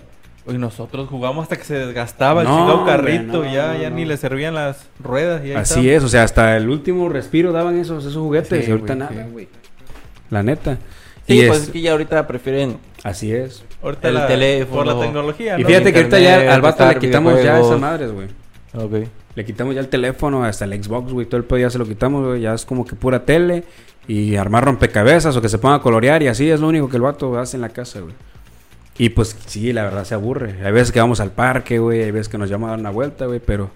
Y 0.49 0.59
nosotros 0.59 1.09
jugamos 1.09 1.43
hasta 1.43 1.57
que 1.57 1.65
se 1.65 1.75
desgastaba 1.75 2.43
el 2.43 2.49
No, 2.49 2.57
chingado 2.57 2.79
hombre, 2.81 2.95
carrito. 2.97 3.43
no, 3.43 3.53
ya 3.53 3.73
no, 3.75 3.79
ya 3.83 3.91
no. 3.91 3.97
ni 3.97 4.05
le 4.05 4.17
servían 4.17 4.55
las 4.55 4.87
ruedas. 5.01 5.45
Y 5.45 5.51
ahí 5.51 5.57
Así 5.57 5.81
estaba. 5.81 5.97
es, 5.97 6.05
o 6.05 6.09
sea, 6.09 6.23
hasta 6.23 6.57
el 6.57 6.69
último 6.69 7.09
respiro 7.09 7.53
daban 7.53 7.77
esos, 7.79 8.05
esos 8.05 8.17
juguetes 8.23 8.65
Sí, 8.65 8.71
y 8.71 8.73
ahorita 8.73 8.95
güey, 8.95 8.99
nada, 8.99 9.25
sí. 9.25 9.31
güey. 9.33 9.49
La 10.31 10.43
neta. 10.43 10.79
Sí, 11.27 11.41
y 11.43 11.47
pues 11.49 11.59
es- 11.63 11.67
es 11.67 11.71
que 11.73 11.81
ya 11.81 11.93
ahorita 11.93 12.27
prefieren. 12.27 12.79
así 13.03 13.33
es. 13.33 13.65
Ahorita 13.83 14.09
el 14.09 14.15
la- 14.15 14.27
teléfono. 14.29 14.85
Por 14.85 14.87
la 14.95 15.01
tecnología. 15.01 15.59
Y 15.59 15.65
fíjate 15.65 15.93
que 15.93 15.99
ahorita 15.99 16.19
ya 16.21 16.55
al 16.55 16.61
vato 16.61 16.87
le 16.89 16.99
quitamos 16.99 17.43
ya 17.43 17.59
esas 17.61 17.81
madres, 17.81 18.13
güey. 18.13 18.29
Ok. 18.75 19.09
Le 19.35 19.45
quitamos 19.45 19.75
ya 19.75 19.81
el 19.81 19.89
teléfono, 19.89 20.45
hasta 20.45 20.65
el 20.65 20.83
Xbox, 20.83 21.13
güey, 21.13 21.27
todo 21.27 21.37
el 21.39 21.45
pedo 21.45 21.59
ya 21.59 21.71
se 21.71 21.79
lo 21.79 21.85
quitamos, 21.87 22.25
güey. 22.25 22.41
Ya 22.41 22.55
es 22.55 22.65
como 22.65 22.85
que 22.87 22.95
pura 22.97 23.25
tele 23.25 23.65
y 24.09 24.37
armar 24.37 24.65
rompecabezas 24.65 25.37
o 25.37 25.43
que 25.43 25.49
se 25.49 25.59
ponga 25.59 25.75
a 25.75 25.81
colorear 25.83 26.23
y 26.23 26.29
así 26.29 26.49
es 26.49 26.61
lo 26.61 26.69
único 26.69 26.89
que 26.89 26.97
el 26.97 27.03
vato 27.03 27.37
hace 27.39 27.57
en 27.57 27.61
la 27.63 27.69
casa, 27.71 28.01
güey. 28.01 28.15
Y 28.99 29.11
pues 29.11 29.37
sí, 29.47 29.73
la 29.73 29.85
verdad 29.85 30.05
se 30.05 30.15
aburre. 30.15 30.57
Hay 30.65 30.73
veces 30.73 30.93
que 30.93 31.01
vamos 31.01 31.21
al 31.21 31.33
parque, 31.33 31.79
güey, 31.79 32.03
hay 32.03 32.11
veces 32.11 32.29
que 32.29 32.39
nos 32.39 32.49
llama 32.49 32.69
a 32.69 32.71
dar 32.71 32.79
una 32.79 32.91
vuelta, 32.91 33.27
güey, 33.27 33.41
pero 33.41 33.71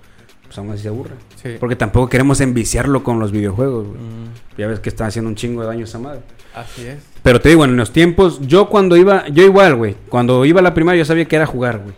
pues 0.44 0.58
aún 0.58 0.70
así 0.70 0.82
se 0.82 0.88
aburre. 0.88 1.12
Sí. 1.42 1.56
Porque 1.60 1.76
tampoco 1.76 2.08
queremos 2.08 2.40
enviciarlo 2.40 3.04
con 3.04 3.20
los 3.20 3.30
videojuegos, 3.30 3.86
güey. 3.88 4.00
Mm. 4.00 4.58
Ya 4.58 4.66
ves 4.66 4.80
que 4.80 4.88
está 4.88 5.06
haciendo 5.06 5.28
un 5.28 5.36
chingo 5.36 5.62
de 5.62 5.68
daño 5.68 5.84
esa 5.84 5.98
madre. 5.98 6.22
Así 6.54 6.86
es. 6.86 6.98
Pero 7.22 7.40
te 7.40 7.50
digo, 7.50 7.64
en 7.64 7.76
los 7.76 7.92
tiempos, 7.92 8.40
yo 8.46 8.68
cuando 8.68 8.96
iba, 8.96 9.28
yo 9.28 9.44
igual, 9.44 9.76
güey, 9.76 9.96
cuando 10.08 10.44
iba 10.44 10.60
a 10.60 10.62
la 10.62 10.74
primaria 10.74 11.00
yo 11.00 11.04
sabía 11.04 11.26
que 11.26 11.36
era 11.36 11.46
jugar, 11.46 11.78
güey. 11.78 11.94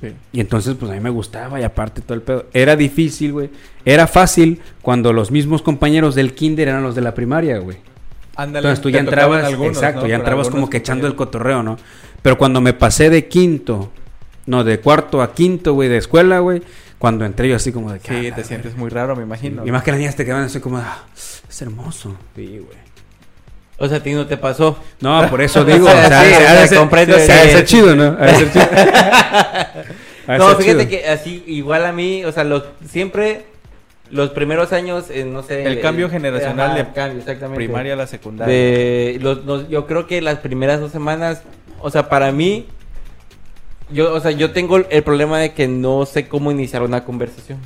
Sí. 0.00 0.16
Y 0.32 0.40
entonces, 0.40 0.76
pues 0.78 0.92
a 0.92 0.94
mí 0.94 1.00
me 1.00 1.10
gustaba 1.10 1.60
y 1.60 1.64
aparte 1.64 2.02
todo 2.02 2.14
el 2.14 2.22
pedo. 2.22 2.46
Era 2.52 2.76
difícil, 2.76 3.32
güey. 3.32 3.50
Era 3.84 4.06
fácil 4.06 4.60
cuando 4.80 5.12
los 5.12 5.32
mismos 5.32 5.62
compañeros 5.62 6.14
del 6.14 6.34
kinder 6.34 6.68
eran 6.68 6.84
los 6.84 6.94
de 6.94 7.00
la 7.00 7.14
primaria, 7.14 7.58
güey. 7.58 7.78
Ándale. 8.36 8.68
Entonces 8.68 8.80
tú 8.80 8.90
ya 8.90 9.00
entrabas, 9.00 9.44
algunos, 9.44 9.76
exacto, 9.76 10.02
¿no? 10.02 10.06
ya 10.06 10.14
entrabas 10.14 10.48
como 10.48 10.70
que 10.70 10.76
echando 10.76 11.08
el 11.08 11.16
cotorreo, 11.16 11.64
¿no? 11.64 11.76
Pero 12.22 12.36
cuando 12.38 12.60
me 12.60 12.72
pasé 12.72 13.10
de 13.10 13.26
quinto, 13.28 13.90
no, 14.46 14.64
de 14.64 14.80
cuarto 14.80 15.22
a 15.22 15.32
quinto, 15.34 15.74
güey, 15.74 15.88
de 15.88 15.98
escuela, 15.98 16.40
güey, 16.40 16.62
cuando 16.98 17.24
entré 17.24 17.48
yo 17.48 17.56
así 17.56 17.70
como 17.72 17.92
de 17.92 18.00
que... 18.00 18.20
Sí, 18.20 18.28
ah, 18.32 18.34
te 18.34 18.44
sientes 18.44 18.76
muy 18.76 18.90
raro, 18.90 19.14
me 19.14 19.22
imagino. 19.22 19.64
Y 19.66 19.70
más 19.70 19.82
que 19.82 19.90
las 19.92 19.98
niñas 20.00 20.16
te 20.16 20.24
quedaban 20.24 20.44
así 20.44 20.58
como, 20.60 20.78
ah, 20.78 21.04
es 21.14 21.62
hermoso. 21.62 22.16
Sí, 22.34 22.46
güey. 22.58 22.78
O 23.80 23.86
sea, 23.86 23.98
a 23.98 24.02
ti 24.02 24.12
no 24.12 24.26
te 24.26 24.36
pasó. 24.36 24.76
No, 25.00 25.28
por 25.30 25.40
eso 25.40 25.64
digo, 25.64 25.86
O 25.88 25.90
sea, 25.90 26.08
sea, 26.08 26.66
sí, 26.66 26.74
comprendo 26.74 27.16
que- 27.16 27.64
chido, 27.64 27.94
¿no? 27.94 28.16
Chido. 28.16 28.50
No, 30.26 30.48
fíjate 30.56 30.86
chido. 30.86 30.88
que 30.90 31.08
así, 31.08 31.42
igual 31.46 31.86
a 31.86 31.92
mí, 31.92 32.22
o 32.24 32.32
sea, 32.32 32.44
los, 32.44 32.64
siempre 32.86 33.46
los 34.10 34.28
primeros 34.30 34.72
años, 34.74 35.06
eh, 35.10 35.24
no 35.24 35.42
sé. 35.42 35.64
El 35.64 35.80
cambio 35.80 36.10
generacional 36.10 36.72
ajá, 36.72 36.78
de 36.78 36.92
cambio, 36.92 37.18
exactamente. 37.20 37.56
Primaria 37.64 37.94
a 37.94 37.96
la 37.96 38.06
secundaria. 38.06 38.52
De 38.54 39.18
los, 39.22 39.44
los- 39.46 39.68
yo 39.70 39.86
creo 39.86 40.06
que 40.06 40.20
las 40.20 40.38
primeras 40.40 40.80
dos 40.80 40.92
semanas, 40.92 41.42
o 41.80 41.90
sea, 41.90 42.08
para 42.08 42.32
mí, 42.32 42.66
yo, 43.90 44.14
o 44.14 44.20
sea, 44.20 44.30
yo 44.32 44.52
tengo 44.52 44.76
el 44.76 45.02
problema 45.02 45.38
de 45.38 45.52
que 45.54 45.66
no 45.68 46.04
sé 46.06 46.28
cómo 46.28 46.50
iniciar 46.50 46.82
una 46.82 47.04
conversación. 47.04 47.58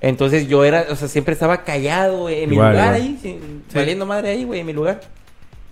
Entonces 0.00 0.48
yo 0.48 0.64
era, 0.64 0.86
o 0.90 0.96
sea, 0.96 1.06
siempre 1.08 1.32
estaba 1.34 1.64
callado 1.64 2.22
güey, 2.22 2.42
en 2.42 2.50
mi 2.50 2.56
Igual, 2.56 2.72
lugar 2.72 2.86
igual. 2.96 3.02
ahí, 3.02 3.18
sin- 3.22 3.62
Sí. 3.68 3.74
valiendo 3.76 4.04
madre 4.06 4.30
ahí, 4.30 4.44
güey, 4.44 4.60
en 4.60 4.66
mi 4.66 4.72
lugar. 4.72 5.00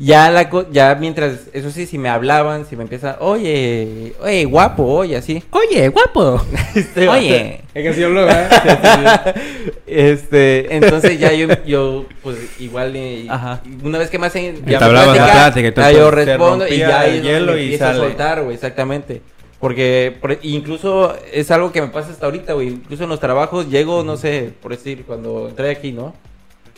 Ya 0.03 0.31
la 0.31 0.49
co- 0.49 0.65
ya 0.73 0.95
mientras, 0.95 1.49
eso 1.53 1.71
sí, 1.71 1.85
si 1.85 1.99
me 1.99 2.09
hablaban, 2.09 2.65
si 2.65 2.75
me 2.75 2.85
empiezan, 2.85 3.17
oye, 3.21 4.15
oye, 4.23 4.47
guapo, 4.47 4.83
oye, 4.85 5.15
así. 5.15 5.43
Oye, 5.51 5.89
guapo. 5.89 6.43
Este, 6.75 7.07
Oye. 7.09 7.61
Es 7.75 7.83
que 7.83 7.89
así 7.91 8.03
habló, 8.03 8.25
¿verdad? 8.25 9.35
este, 9.87 10.75
entonces 10.75 11.19
ya 11.19 11.33
yo, 11.33 11.49
yo 11.67 12.07
pues 12.23 12.39
igual, 12.61 12.97
Ajá. 13.29 13.61
una 13.83 13.99
vez 13.99 14.09
que 14.09 14.19
me 14.19 14.29
hacen 14.29 14.57
ya 14.57 14.63
me 14.65 14.73
Entablabas 14.75 15.07
la 15.09 15.13
platican, 15.13 15.53
plática 15.53 15.83
ya 15.83 15.91
el 15.91 15.97
yo 15.97 16.11
respondo 16.11 16.67
y 16.69 16.79
ya 16.79 17.07
el 17.07 17.23
hielo 17.23 17.59
y 17.59 17.63
empiezo 17.65 17.85
a 17.85 17.89
sale. 17.89 17.99
soltar, 18.01 18.43
güey, 18.43 18.55
exactamente. 18.55 19.21
Porque 19.59 20.17
por- 20.21 20.39
incluso 20.43 21.15
es 21.33 21.51
algo 21.51 21.71
que 21.73 21.83
me 21.83 21.89
pasa 21.89 22.11
hasta 22.13 22.25
ahorita, 22.25 22.55
güey. 22.55 22.69
Incluso 22.69 23.03
en 23.05 23.11
los 23.11 23.21
trabajos 23.21 23.69
llego, 23.69 24.03
no 24.05 24.17
sé, 24.17 24.53
por 24.63 24.71
decir, 24.71 25.05
cuando 25.07 25.49
entré 25.49 25.71
aquí, 25.71 25.93
¿no? 25.93 26.15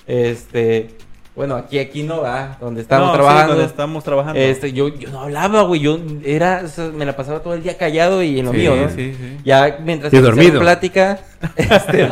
Este, 0.07 0.89
bueno, 1.35 1.57
aquí, 1.57 1.79
aquí 1.79 2.03
no 2.03 2.21
va, 2.21 2.59
donde 2.61 2.83
estamos 2.83 3.07
No, 3.09 3.13
sí, 3.15 3.19
trabajando. 3.19 3.53
donde 3.55 3.67
estamos 3.69 4.05
trabajando. 4.05 4.39
Este, 4.41 4.73
yo, 4.73 4.89
yo 4.89 5.09
no 5.11 5.21
hablaba, 5.23 5.63
güey. 5.63 5.81
Yo 5.81 5.99
era, 6.25 6.63
o 6.65 6.69
sea, 6.69 6.89
me 6.89 7.07
la 7.07 7.17
pasaba 7.17 7.41
todo 7.41 7.55
el 7.55 7.63
día 7.63 7.79
callado 7.79 8.23
y 8.23 8.39
en 8.41 8.45
lo 8.47 8.53
Sí, 8.53 8.59
mío, 8.59 8.77
¿no? 8.77 8.89
sí, 8.91 9.15
sí. 9.19 9.39
Ya 9.45 9.79
mientras 9.83 10.13
Y 10.13 10.17
que 10.17 10.23
me 10.23 10.29
hacían 10.31 10.59
plática, 10.59 11.19
este, 11.57 12.09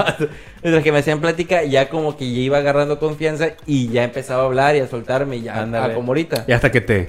mientras 0.63 0.83
que 0.85 0.93
me 0.93 0.99
hacían 0.99 1.21
plática, 1.21 1.63
ya 1.65 1.91
como 1.91 2.17
que 2.17 2.33
ya 2.33 2.39
iba 2.41 2.59
agarrando 2.59 2.99
confianza 2.99 3.49
y 3.67 3.89
ya 3.89 4.05
empezaba 4.05 4.43
a 4.43 4.47
hablar 4.47 4.75
y 4.77 4.81
a 4.81 4.87
soltarme 4.89 5.37
y 5.37 5.43
ya, 5.43 5.61
Ándale. 5.61 5.93
ah, 5.93 5.95
como 5.95 6.09
ahorita. 6.13 6.45
Y 6.49 6.53
hasta 6.53 6.71
que 6.73 6.81
te... 6.81 7.01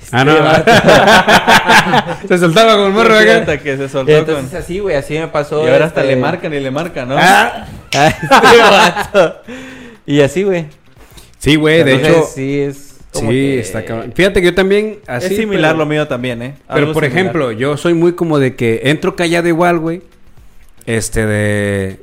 Este, 0.00 0.16
Ah, 0.16 0.24
no. 0.24 0.34
Se 2.28 2.38
soltaba 2.38 2.74
con 2.76 2.86
el 2.86 2.92
morro 2.92 3.16
Sí, 3.18 3.24
acá. 3.28 3.38
hasta 3.38 3.58
que 3.58 3.76
se 3.76 3.88
soltó 3.88 4.12
Entonces 4.12 4.50
con... 4.50 4.58
así, 4.58 4.78
güey, 4.80 4.96
así 4.96 5.18
me 5.18 5.28
pasó. 5.28 5.64
Y 5.66 5.70
ahora 5.70 5.86
hasta 5.86 6.02
este- 6.02 6.14
le 6.14 6.20
marcan 6.20 6.52
y 6.52 6.60
le 6.60 6.70
marcan, 6.70 7.08
¿no? 7.08 7.16
Ah. 7.18 7.66
Ah, 7.96 8.08
este 8.08 8.58
vato. 8.58 9.36
Y 10.04 10.20
así, 10.20 10.42
güey. 10.42 10.66
Sí, 11.44 11.56
güey, 11.56 11.82
de 11.84 11.94
hecho... 11.96 12.24
sí 12.34 12.58
es 12.60 12.96
como 13.12 13.30
Sí, 13.30 13.36
que- 13.36 13.60
está 13.60 13.84
cabrón. 13.84 14.12
Fíjate 14.14 14.40
que 14.40 14.46
yo 14.46 14.54
también 14.54 14.98
así... 15.06 15.26
es 15.34 15.36
similar 15.36 15.72
pero- 15.72 15.78
lo 15.84 15.86
mío 15.86 16.08
también, 16.08 16.42
¿eh? 16.42 16.54
Pero 16.72 16.92
por 16.92 17.04
similar. 17.04 17.20
ejemplo, 17.20 17.52
yo 17.52 17.76
soy 17.76 17.94
muy 17.94 18.12
como 18.14 18.38
de 18.38 18.56
que 18.56 18.80
entro 18.84 19.14
callado 19.16 19.46
igual, 19.48 19.78
güey. 19.78 20.02
Este 20.86 21.24
de 21.26 22.00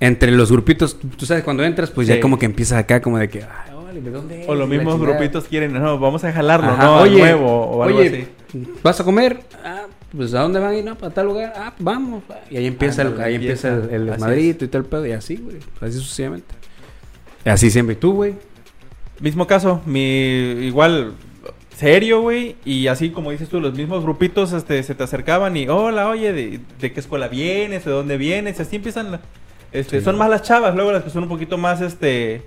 entre 0.00 0.30
los 0.32 0.50
grupitos, 0.52 0.96
tú 1.16 1.26
sabes 1.26 1.42
cuando 1.44 1.64
entras, 1.64 1.90
pues 1.90 2.06
Sí. 2.06 2.14
ya 2.14 2.20
como 2.20 2.38
que 2.38 2.46
empiezas 2.46 2.78
acá 2.78 3.00
como 3.00 3.18
de 3.18 3.28
que, 3.28 3.42
ay, 3.42 3.74
órale, 3.74 4.00
¿de 4.00 4.10
dónde 4.10 4.44
O 4.46 4.54
los 4.54 4.68
mismos 4.68 5.00
grupitos 5.00 5.44
quieren, 5.44 5.72
no, 5.72 5.98
vamos 5.98 6.22
a 6.24 6.32
jalarlo, 6.32 6.68
Ajá, 6.70 6.84
¿no? 6.84 6.96
Oye, 7.00 7.18
nuevo 7.18 7.50
o 7.64 7.82
algo 7.82 7.98
oye, 7.98 8.28
así. 8.52 8.64
¿Vas 8.82 9.00
a 9.00 9.04
comer? 9.04 9.40
Ah, 9.64 9.82
pues 10.16 10.34
¿a 10.34 10.40
dónde 10.40 10.60
van 10.60 10.70
a 10.70 10.76
ir? 10.76 10.84
No, 10.84 10.96
para 10.96 11.12
tal 11.12 11.26
lugar. 11.26 11.52
Ah, 11.56 11.72
vamos. 11.78 12.22
Y 12.50 12.56
ahí 12.58 12.66
empieza 12.66 13.02
el, 13.02 13.08
Ándale, 13.08 13.24
ahí 13.28 13.34
empieza 13.36 13.68
el, 13.68 13.90
el 13.90 14.06
desmadrito 14.06 14.64
y 14.64 14.68
tal 14.68 14.84
pedo 14.84 15.06
y 15.06 15.12
así, 15.12 15.36
güey. 15.36 15.56
Así 15.80 15.98
sucesivamente. 15.98 16.54
Así 17.44 17.70
siempre. 17.70 17.94
¿Y 17.94 17.96
tú, 17.98 18.12
güey? 18.12 18.34
Mismo 19.20 19.46
caso, 19.46 19.80
mi 19.84 20.00
igual 20.64 21.12
serio, 21.76 22.20
güey, 22.22 22.56
y 22.64 22.86
así 22.88 23.10
como 23.10 23.30
dices 23.30 23.48
tú, 23.48 23.60
los 23.60 23.74
mismos 23.74 24.02
grupitos 24.02 24.52
este 24.52 24.82
se 24.82 24.94
te 24.94 25.04
acercaban 25.04 25.56
y 25.56 25.68
hola, 25.68 26.08
oye, 26.08 26.32
¿de, 26.32 26.60
de 26.80 26.92
qué 26.92 27.00
escuela 27.00 27.28
vienes? 27.28 27.84
¿De 27.84 27.90
dónde 27.92 28.16
vienes? 28.16 28.58
Y 28.58 28.62
así 28.62 28.76
empiezan 28.76 29.12
la- 29.12 29.20
este 29.72 29.98
Sí. 29.98 30.04
son 30.04 30.16
más 30.18 30.28
las 30.30 30.42
chavas, 30.42 30.74
luego 30.74 30.92
las 30.92 31.04
que 31.04 31.10
son 31.10 31.24
un 31.24 31.28
poquito 31.28 31.56
más 31.58 31.80
este 31.80 32.42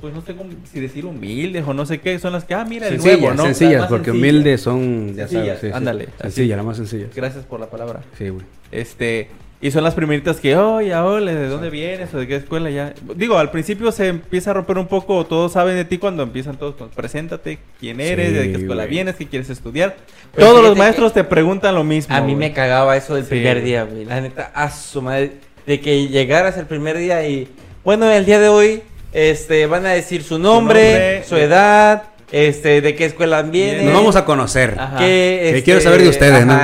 pues 0.00 0.12
no 0.12 0.20
sé 0.22 0.34
cómo 0.34 0.50
si 0.64 0.80
decir 0.80 1.06
humildes 1.06 1.64
o 1.66 1.72
no 1.74 1.86
sé 1.86 2.00
qué, 2.00 2.18
son 2.18 2.32
las 2.32 2.44
que 2.44 2.54
ah, 2.54 2.64
mira 2.64 2.88
el 2.88 2.94
Sencillas, 2.94 3.20
nuevo, 3.20 3.34
¿no? 3.36 3.44
sencillas, 3.44 3.86
porque 3.86 4.06
sencillas. 4.06 4.32
humildes 4.32 4.60
son, 4.60 5.06
ya 5.14 5.28
Sencillas, 5.28 5.44
sabes. 5.46 5.60
sí, 5.60 5.66
sí. 5.68 5.72
ándale, 5.72 6.08
Sencillas, 6.20 6.56
las 6.56 6.66
más 6.66 6.76
sencillas. 6.76 7.14
Gracias 7.14 7.44
por 7.44 7.60
la 7.60 7.66
palabra. 7.70 8.00
Sí, 8.18 8.28
güey. 8.28 8.44
Este, 8.72 9.28
y 9.62 9.70
son 9.70 9.84
las 9.84 9.94
primeritas 9.94 10.40
que, 10.40 10.56
oye, 10.56 10.94
hola, 10.94 11.32
¿de 11.32 11.46
dónde 11.48 11.70
vienes? 11.70 12.12
¿O 12.12 12.18
de 12.18 12.26
qué 12.26 12.36
escuela 12.36 12.68
ya? 12.68 12.92
Digo, 13.14 13.38
al 13.38 13.50
principio 13.52 13.92
se 13.92 14.08
empieza 14.08 14.50
a 14.50 14.54
romper 14.54 14.76
un 14.76 14.88
poco, 14.88 15.24
todos 15.24 15.52
saben 15.52 15.76
de 15.76 15.84
ti 15.84 15.98
cuando 15.98 16.24
empiezan 16.24 16.56
todos 16.58 16.74
con, 16.74 16.88
preséntate, 16.90 17.60
quién 17.78 18.00
eres, 18.00 18.28
Sí, 18.28 18.34
de 18.34 18.42
qué 18.50 18.58
escuela 18.58 18.82
güey. 18.82 18.90
vienes, 18.90 19.14
qué 19.14 19.26
quieres 19.28 19.48
estudiar. 19.50 19.96
Pero 20.34 20.48
todos 20.48 20.64
los 20.64 20.76
maestros 20.76 21.12
te 21.14 21.22
preguntan 21.24 21.74
lo 21.76 21.84
mismo. 21.84 22.14
A 22.14 22.20
mí 22.20 22.34
güey. 22.34 22.48
me 22.48 22.52
cagaba 22.52 22.96
eso 22.96 23.14
del 23.14 23.24
Sí, 23.24 23.30
primer 23.30 23.62
día, 23.62 23.84
güey. 23.84 24.04
La 24.04 24.20
neta, 24.20 24.50
a 24.54 24.68
su 24.70 25.00
madre. 25.00 25.32
De 25.64 25.80
que 25.80 26.08
llegaras 26.08 26.58
el 26.58 26.66
primer 26.66 26.98
día 26.98 27.26
y. 27.28 27.48
Bueno, 27.84 28.10
el 28.10 28.24
día 28.26 28.40
de 28.40 28.48
hoy, 28.48 28.82
este, 29.12 29.66
van 29.66 29.86
a 29.86 29.90
decir 29.90 30.24
su 30.24 30.38
nombre, 30.40 30.82
nombre, 30.90 31.24
su 31.24 31.36
edad, 31.36 32.02
este, 32.32 32.80
de 32.80 32.96
qué 32.96 33.04
escuela 33.04 33.42
vienen. 33.42 33.84
Nos 33.84 33.94
vamos 33.94 34.16
a 34.16 34.24
conocer. 34.24 34.76
Ajá. 34.78 34.98
¿Qué, 34.98 35.38
Sí, 35.42 35.48
este, 35.48 35.62
quiero 35.62 35.80
saber 35.80 36.02
de 36.02 36.08
ustedes, 36.08 36.46
¿no? 36.46 36.58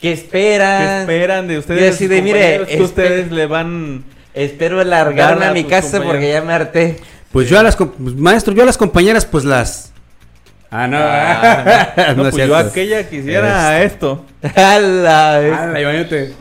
¿Qué 0.00 0.12
esperan? 0.12 0.78
¿Qué 0.78 1.00
esperan 1.00 1.48
de 1.48 1.58
ustedes? 1.58 1.82
Y 1.82 1.86
así 1.86 2.06
de, 2.06 2.22
mire, 2.22 2.64
que 2.66 2.82
ustedes 2.82 3.32
le 3.32 3.46
van... 3.46 4.04
Espero 4.34 4.82
largarme 4.84 5.46
a 5.46 5.50
a 5.50 5.52
mi 5.52 5.64
casa 5.64 6.02
porque 6.02 6.28
ya 6.28 6.42
me 6.42 6.52
harté. 6.52 6.96
Pues 7.30 7.48
yo 7.48 7.58
a 7.58 7.62
las 7.62 7.76
pues, 7.76 8.14
maestro, 8.16 8.52
yo 8.52 8.62
a 8.62 8.66
las 8.66 8.76
compañeras 8.76 9.24
pues 9.24 9.44
las 9.44 9.92
Ah, 10.76 10.88
no. 10.88 10.98
Ah, 11.00 11.94
no, 12.16 12.22
No 12.24 12.28
es 12.28 12.34
pues 12.34 12.48
yo 12.48 12.56
aquella 12.56 13.08
quisiera 13.08 13.80
esto. 13.84 14.24
A 14.56 14.78
la 14.80 15.38
vez. 15.38 15.56
Ah, 15.56 15.80
imagínate. 15.80 16.32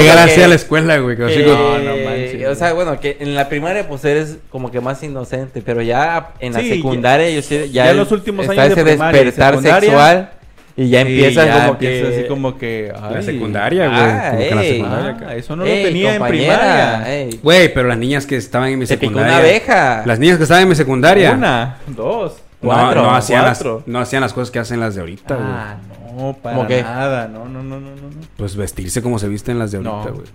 Llegar 0.00 0.18
así 0.18 0.40
a 0.42 0.48
la 0.48 0.54
escuela, 0.54 0.98
güey. 0.98 1.16
que 1.16 1.22
como- 1.44 1.56
No, 1.56 1.78
no 1.78 1.96
manches. 2.04 2.48
O 2.48 2.54
sea, 2.54 2.72
bueno, 2.72 2.98
que 2.98 3.16
en 3.20 3.34
la 3.34 3.48
primaria 3.48 3.86
pues 3.88 4.04
eres 4.04 4.38
como 4.50 4.70
que 4.70 4.80
más 4.80 5.02
inocente, 5.02 5.62
pero 5.64 5.82
ya 5.82 6.30
en 6.40 6.52
la 6.54 6.60
Sí, 6.60 6.70
secundaria 6.70 7.30
yo 7.30 7.42
sí, 7.42 7.58
ya, 7.70 7.84
ya 7.84 7.90
en 7.90 7.96
los 7.98 8.10
últimos 8.10 8.46
está 8.48 8.62
años 8.62 8.76
de 8.76 8.84
primaria 8.84 9.22
despertar 9.24 9.50
secundaria. 9.54 9.80
sexual 9.90 10.30
Y 10.74 10.88
ya 10.88 11.02
Sí, 11.04 11.08
empiezas 11.12 11.46
ya 11.46 11.52
como 11.52 11.68
empieza 11.72 12.08
que... 12.08 12.16
así 12.18 12.28
como 12.28 12.56
que... 12.58 12.92
La 13.12 13.22
secundaria, 13.22 13.88
güey. 13.88 14.00
Ah, 14.00 14.28
como 14.30 14.38
que 14.48 14.54
la 14.54 14.62
secundaria 14.62 15.16
ah, 15.28 15.34
eso 15.36 15.56
no 15.56 15.64
Ey, 15.66 15.82
lo 15.82 15.88
tenía 15.88 16.14
en 16.14 16.22
primaria. 16.22 17.12
ey. 17.14 17.40
Güey, 17.42 17.74
pero 17.74 17.88
las 17.88 17.98
niñas 17.98 18.24
que 18.24 18.36
estaban 18.36 18.70
en 18.70 18.78
mi 18.78 18.86
Te 18.86 18.96
picó 18.96 19.10
secundaria. 19.10 19.36
una 19.38 19.46
abeja. 19.46 20.02
Las 20.06 20.18
niñas 20.18 20.38
que 20.38 20.44
estaban 20.44 20.62
en 20.62 20.68
mi 20.70 20.74
secundaria. 20.74 21.32
Una, 21.32 21.76
dos, 21.88 22.36
cuatro, 22.62 23.02
no 23.02 23.14
hacían 23.14 23.44
las, 23.44 23.58
cuatro. 23.58 23.82
no 23.84 23.98
hacían 24.00 24.22
las 24.22 24.32
cosas 24.32 24.50
que 24.50 24.60
hacen 24.60 24.80
las 24.80 24.94
de 24.94 25.02
ahorita, 25.02 25.34
güey. 25.34 25.46
Ah, 25.46 25.76
no, 25.86 26.01
para 26.42 26.56
¿Cómo 26.56 26.68
qué? 26.68 26.82
nada. 26.82 27.28
No, 27.28 27.46
no, 27.46 27.62
no, 27.62 27.80
no, 27.80 27.90
no. 27.90 28.02
no. 28.10 28.20
Pues 28.36 28.56
vestirse 28.56 29.02
como 29.02 29.18
se 29.18 29.28
visten 29.28 29.58
las 29.58 29.70
de 29.72 29.78
ahorita, 29.78 30.10
No. 30.10 30.14
güey. 30.14 30.26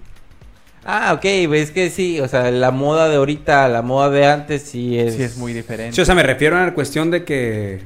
Ah, 0.90 1.12
ok, 1.14 1.24
ves 1.50 1.72
que 1.72 1.90
sí, 1.90 2.20
o 2.22 2.28
sea, 2.30 2.50
la 2.50 2.72
moda 2.72 3.10
de 3.10 3.18
ahorita, 3.18 3.68
la 3.68 3.82
moda 3.82 4.10
de 4.10 4.26
antes 4.26 4.62
sí 4.62 4.98
es... 4.98 5.16
Sí, 5.16 5.24
es 5.24 5.36
muy 5.38 5.52
diferente. 5.52 5.94
Sí, 5.94 6.02
o 6.02 6.06
sea, 6.06 6.16
me 6.16 6.24
refiero 6.24 6.56
a 6.58 6.66
la 6.66 6.74
cuestión 6.74 7.12
de 7.12 7.26
que. 7.26 7.82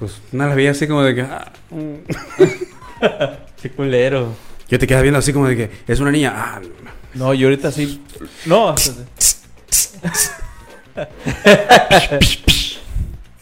Pues 0.00 0.20
una 0.32 0.48
la 0.48 0.56
veía 0.56 0.72
así 0.72 0.88
como 0.88 1.02
de 1.02 1.14
que. 1.14 1.20
ah, 1.22 1.52
mm. 1.70 1.94
Qué 3.62 3.70
culero. 3.70 4.34
Yo 4.68 4.78
te 4.80 4.86
quedas 4.88 5.02
viendo 5.02 5.18
así 5.20 5.32
como 5.32 5.46
de 5.46 5.56
que 5.56 5.70
es 5.86 6.00
una 6.00 6.10
niña. 6.10 6.32
Ah, 6.34 6.60
No, 7.14 7.32
yo 7.34 7.46
ahorita 7.46 7.70
sí. 7.70 8.02
No. 8.46 8.74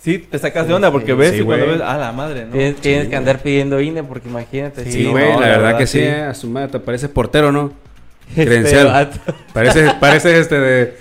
sí, 0.03 0.19
te 0.19 0.39
sacas 0.39 0.69
de 0.69 0.75
onda 0.75 0.91
porque 0.91 1.13
Sí, 1.13 1.19
ves 1.19 1.31
sí, 1.33 1.39
y 1.39 1.43
cuando 1.43 1.67
ves, 1.67 1.81
ah, 1.85 1.97
la 1.97 2.13
madre, 2.13 2.45
¿no? 2.45 2.53
Tienes, 2.53 2.77
tienes 2.77 3.09
que 3.09 3.17
andar 3.17 3.39
pidiendo 3.41 3.81
INE 3.81 4.03
porque 4.05 4.29
imagínate. 4.29 4.85
sí, 4.85 4.93
Sí, 4.93 5.05
güey, 5.07 5.25
no, 5.33 5.41
la, 5.41 5.47
la 5.47 5.47
verdad, 5.53 5.63
verdad, 5.65 5.79
que 5.79 5.87
sí, 5.87 6.01
sí. 6.01 6.07
a 6.07 6.35
su 6.35 6.49
madre, 6.49 6.69
te 6.69 6.81
parece 6.81 7.09
portero, 7.09 7.51
¿no? 7.53 7.73
Este 8.31 8.45
Credencial. 8.47 8.87
vato. 8.87 9.19
Parece, 9.53 9.91
parece 10.01 10.39
este 10.39 10.59
de 10.59 10.97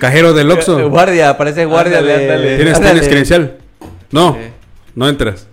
cajero 0.00 0.32
del 0.34 0.50
Oxxo. 0.50 0.88
Guardia, 0.90 1.36
parece 1.38 1.64
guardia 1.64 1.98
Ándale, 1.98 2.18
de... 2.18 2.32
ándale. 2.32 2.56
¿Tienes, 2.56 2.74
Ándale. 2.76 2.92
¿Tienes 2.92 3.08
credencial? 3.08 3.56
No, 4.10 4.36
no 4.94 5.08
entras. 5.08 5.46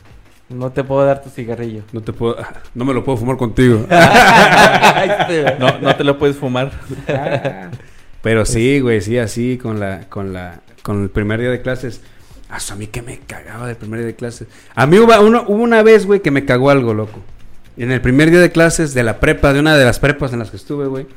No 0.49 0.69
te 0.71 0.83
puedo 0.83 1.05
dar 1.05 1.23
tu 1.23 1.29
cigarrillo. 1.29 1.83
No 1.93 2.01
te 2.01 2.11
puedo, 2.11 2.35
no 2.75 2.83
me 2.85 2.93
lo 2.93 3.03
puedo 3.05 3.17
fumar 3.17 3.37
contigo. 3.37 3.85
Este- 3.89 5.55
No, 5.59 5.79
no 5.79 5.95
te 5.95 6.03
lo 6.03 6.17
puedes 6.19 6.35
fumar. 6.35 6.71
Pero 8.21 8.45
sí, 8.45 8.79
güey, 8.81 9.01
sí, 9.01 9.17
así 9.17 9.57
con 9.57 9.79
la, 9.79 10.01
con 10.09 10.33
la, 10.33 10.59
con 10.83 11.03
el 11.03 11.09
primer 11.09 11.39
día 11.39 11.49
de 11.49 11.61
clases. 11.61 12.01
Ah, 12.51 12.57
a 12.71 12.75
mí 12.75 12.87
que 12.87 13.01
me 13.01 13.17
cagaba 13.19 13.65
del 13.67 13.77
primer 13.77 13.99
día 14.01 14.07
de 14.07 14.15
clases. 14.15 14.47
A 14.75 14.85
mí 14.85 14.99
hubo, 14.99 15.17
uno- 15.21 15.45
hubo 15.47 15.63
una 15.63 15.81
vez, 15.83 16.05
güey, 16.05 16.19
que 16.21 16.31
me 16.31 16.43
cagó 16.45 16.69
algo, 16.69 16.93
loco. 16.93 17.19
En 17.77 17.91
el 17.91 18.01
primer 18.01 18.29
día 18.29 18.41
de 18.41 18.51
clases 18.51 18.93
de 18.93 19.03
la 19.03 19.19
prepa, 19.21 19.53
de 19.53 19.61
una 19.61 19.77
de 19.77 19.85
las 19.85 19.99
prepas 19.99 20.33
en 20.33 20.39
las 20.39 20.51
que 20.51 20.57
estuve, 20.57 20.87
güey. 20.87 21.07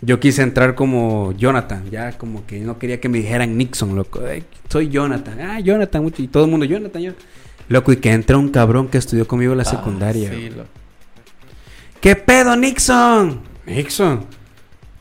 Yo 0.00 0.20
quise 0.20 0.42
entrar 0.42 0.74
como 0.74 1.32
Jonathan, 1.32 1.90
ya 1.90 2.12
como 2.18 2.46
que 2.46 2.60
no 2.60 2.78
quería 2.78 3.00
que 3.00 3.08
me 3.08 3.18
dijeran 3.18 3.56
Nixon, 3.56 3.94
loco. 3.96 4.20
Ay, 4.28 4.44
soy 4.68 4.88
Jonathan. 4.88 5.40
Ah, 5.40 5.60
Jonathan, 5.60 6.02
mucho. 6.02 6.22
Y 6.22 6.28
todo 6.28 6.44
el 6.44 6.50
mundo, 6.50 6.64
Jonathan, 6.66 7.02
Jonathan. 7.02 7.24
Loco, 7.68 7.92
y 7.92 7.96
que 7.96 8.10
entra 8.12 8.36
un 8.36 8.48
cabrón 8.48 8.88
que 8.88 8.98
estudió 8.98 9.26
conmigo 9.26 9.52
en 9.52 9.58
la 9.58 9.64
secundaria. 9.64 10.28
Ah, 10.30 10.34
sí, 10.34 10.40
güey. 10.40 10.50
lo- 10.58 10.66
¿Qué 12.00 12.16
pedo, 12.16 12.56
Nixon? 12.56 13.40
Nixon. 13.66 14.26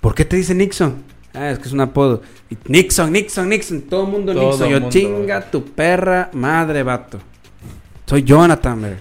¿Por 0.02 0.14
qué 0.16 0.26
te 0.26 0.36
dice 0.36 0.54
Nixon? 0.54 1.04
Ah, 1.34 1.50
es 1.52 1.60
que 1.60 1.68
es 1.68 1.74
un 1.74 1.82
apodo. 1.82 2.22
Y 2.50 2.58
Nixon, 2.68 3.12
Nixon, 3.12 3.48
Nixon. 3.50 3.82
Todo 3.84 4.04
el 4.06 4.12
mundo 4.12 4.34
Todo 4.34 4.52
Nixon. 4.52 4.70
Yo 4.70 4.80
mundo. 4.82 4.90
chinga 4.90 5.42
tu 5.52 5.64
perra 5.66 6.30
madre, 6.34 6.84
vato. 6.84 7.20
Soy 8.06 8.24
Jonathan, 8.24 8.80
güey. 8.80 8.94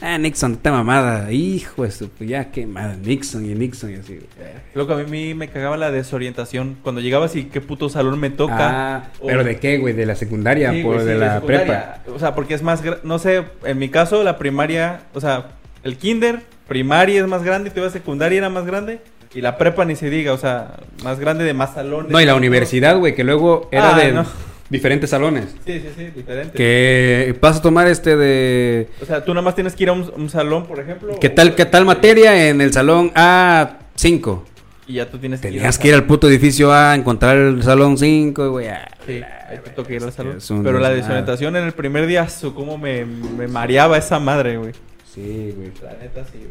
Ah, 0.00 0.18
Nixon, 0.18 0.52
esta 0.54 0.72
mamada. 0.72 1.30
Hijo 1.32 1.84
de 1.84 1.90
su... 1.92 2.10
Ya, 2.20 2.50
qué 2.50 2.66
madre. 2.66 2.96
Nixon 3.04 3.44
y 3.46 3.54
Nixon 3.54 3.92
y 3.92 3.94
así. 3.94 4.14
güey. 4.14 4.26
Loco, 4.74 4.94
a 4.94 4.96
mí 5.04 5.34
me 5.34 5.48
cagaba 5.48 5.76
la 5.76 5.90
desorientación. 5.92 6.76
Cuando 6.82 7.00
llegabas 7.00 7.36
y 7.36 7.44
qué 7.44 7.60
puto 7.60 7.88
salón 7.88 8.18
me 8.18 8.30
toca. 8.30 8.56
Ah, 8.96 9.04
pero 9.24 9.42
O- 9.42 9.44
¿de 9.44 9.58
qué, 9.58 9.78
güey? 9.78 9.94
¿De 9.94 10.06
la 10.06 10.16
secundaria? 10.16 10.72
Sí, 10.72 10.82
¿Por 10.82 11.02
de 11.04 11.14
la 11.16 11.34
secundaria. 11.34 11.66
prepa? 12.04 12.14
O 12.16 12.18
sea, 12.18 12.34
porque 12.34 12.54
es 12.54 12.62
más... 12.62 12.82
gra- 12.84 12.98
No 13.04 13.18
sé, 13.20 13.44
en 13.64 13.78
mi 13.78 13.88
caso, 13.90 14.22
la 14.24 14.38
primaria... 14.38 15.02
O 15.14 15.20
sea, 15.20 15.50
el 15.84 15.96
kinder, 15.96 16.42
primaria 16.66 17.20
es 17.20 17.26
más 17.28 17.42
grande. 17.44 17.70
Y 17.70 17.72
te 17.72 17.90
secundaria 17.90 18.38
era 18.38 18.48
más 18.50 18.66
grande. 18.66 19.00
Y 19.34 19.40
la 19.40 19.56
prepa 19.58 19.84
ni 19.84 19.96
se 19.96 20.10
diga. 20.10 20.32
O 20.32 20.38
sea, 20.38 20.74
más 21.04 21.18
grande 21.18 21.44
de 21.44 21.54
más 21.54 21.74
salones. 21.74 22.10
No, 22.10 22.20
y 22.20 22.24
la 22.24 22.34
universidad, 22.34 22.98
güey, 22.98 23.14
que 23.14 23.24
luego 23.24 23.68
era 23.72 23.94
Ah, 23.96 23.98
de 23.98 24.12
no. 24.12 24.26
diferentes 24.68 25.10
salones. 25.10 25.46
Sí, 25.66 25.80
sí, 25.80 25.88
sí, 25.96 26.04
diferente. 26.14 26.52
Que 26.56 27.34
vas 27.40 27.58
a 27.58 27.62
tomar 27.62 27.86
este 27.86 28.16
de... 28.16 28.88
O 29.00 29.06
sea, 29.06 29.24
tú 29.24 29.32
nada 29.34 29.42
más 29.44 29.54
tienes 29.54 29.74
que 29.74 29.84
ir 29.84 29.88
a 29.88 29.92
un, 29.92 30.10
un 30.16 30.28
salón, 30.30 30.66
por 30.66 30.80
ejemplo. 30.80 31.18
¿Qué 31.20 31.28
o- 31.28 31.32
tal, 31.32 31.54
qué 31.54 31.64
tal 31.66 31.84
materia 31.84 32.48
en 32.48 32.60
el 32.60 32.72
salón 32.72 33.10
A5? 33.14 34.42
Y 34.86 34.94
ya 34.94 35.08
tú 35.08 35.18
tienes 35.18 35.40
que 35.40 35.48
Tenías 35.48 35.78
que 35.78 35.88
ir 35.88 35.94
al 35.94 36.04
puto 36.04 36.28
edificio 36.28 36.72
A, 36.72 36.94
encontrar 36.94 37.36
el 37.36 37.62
salón 37.62 37.96
5, 37.96 38.50
güey. 38.50 38.68
ah. 38.68 38.88
Sí, 39.06 39.20
ahí 39.48 39.58
te 39.62 39.70
toca 39.70 39.92
ir 39.92 40.02
al 40.02 40.12
salón. 40.12 40.38
Un 40.50 40.62
Pero 40.64 40.78
la 40.78 40.90
desorientación 40.90 41.56
en 41.56 41.64
el 41.64 41.72
primer 41.72 42.06
día, 42.06 42.28
su 42.28 42.52
cómo 42.54 42.76
me, 42.78 43.04
me 43.04 43.46
mareaba 43.48 43.96
esa 43.96 44.18
madre, 44.18 44.56
güey. 44.58 44.72
Sí, 45.14 45.54
güey. 45.56 45.70
La 45.82 45.92
neta, 46.02 46.24
sí, 46.30 46.38
güey. 46.38 46.50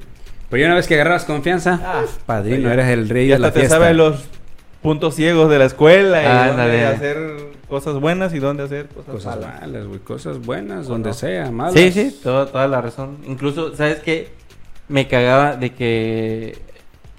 Pero 0.52 0.62
ya 0.62 0.68
una 0.68 0.76
vez 0.76 0.88
que 0.88 0.94
agarras 0.96 1.26
confianza, 1.26 1.80
Ah, 1.84 2.04
padrino, 2.28 2.68
ya. 2.68 2.74
eres 2.74 2.88
el 2.90 3.10
rey 3.10 3.28
Ya 3.30 3.36
de 3.36 3.40
la 3.40 3.52
te 3.52 3.62
fiesta. 3.62 3.78
sabes 3.78 3.96
los 3.96 4.26
puntos 4.84 5.16
ciegos 5.16 5.50
de 5.50 5.58
la 5.58 5.66
escuela 5.66 6.22
y 6.22 6.26
Ándale. 6.26 6.72
dónde 6.84 6.86
hacer 6.86 7.18
cosas 7.70 7.96
buenas 7.96 8.34
y 8.34 8.40
dónde 8.40 8.64
hacer 8.64 8.88
cosas, 8.90 9.12
Cosas 9.14 9.36
malas. 9.40 9.62
malas, 9.62 9.86
güey. 9.88 10.00
Cosas 10.02 10.40
buenas, 10.40 10.86
¿O 10.88 10.90
donde 10.90 11.10
no? 11.10 11.14
sea, 11.16 11.50
malas. 11.52 11.74
Sí, 11.74 11.92
sí, 11.92 12.20
toda, 12.22 12.46
toda 12.48 12.68
la 12.68 12.82
razón. 12.82 13.18
Incluso, 13.26 13.76
¿sabes 13.76 14.00
qué? 14.00 14.30
Me 14.90 15.08
cagaba 15.08 15.56
de 15.56 15.74
que... 15.74 16.58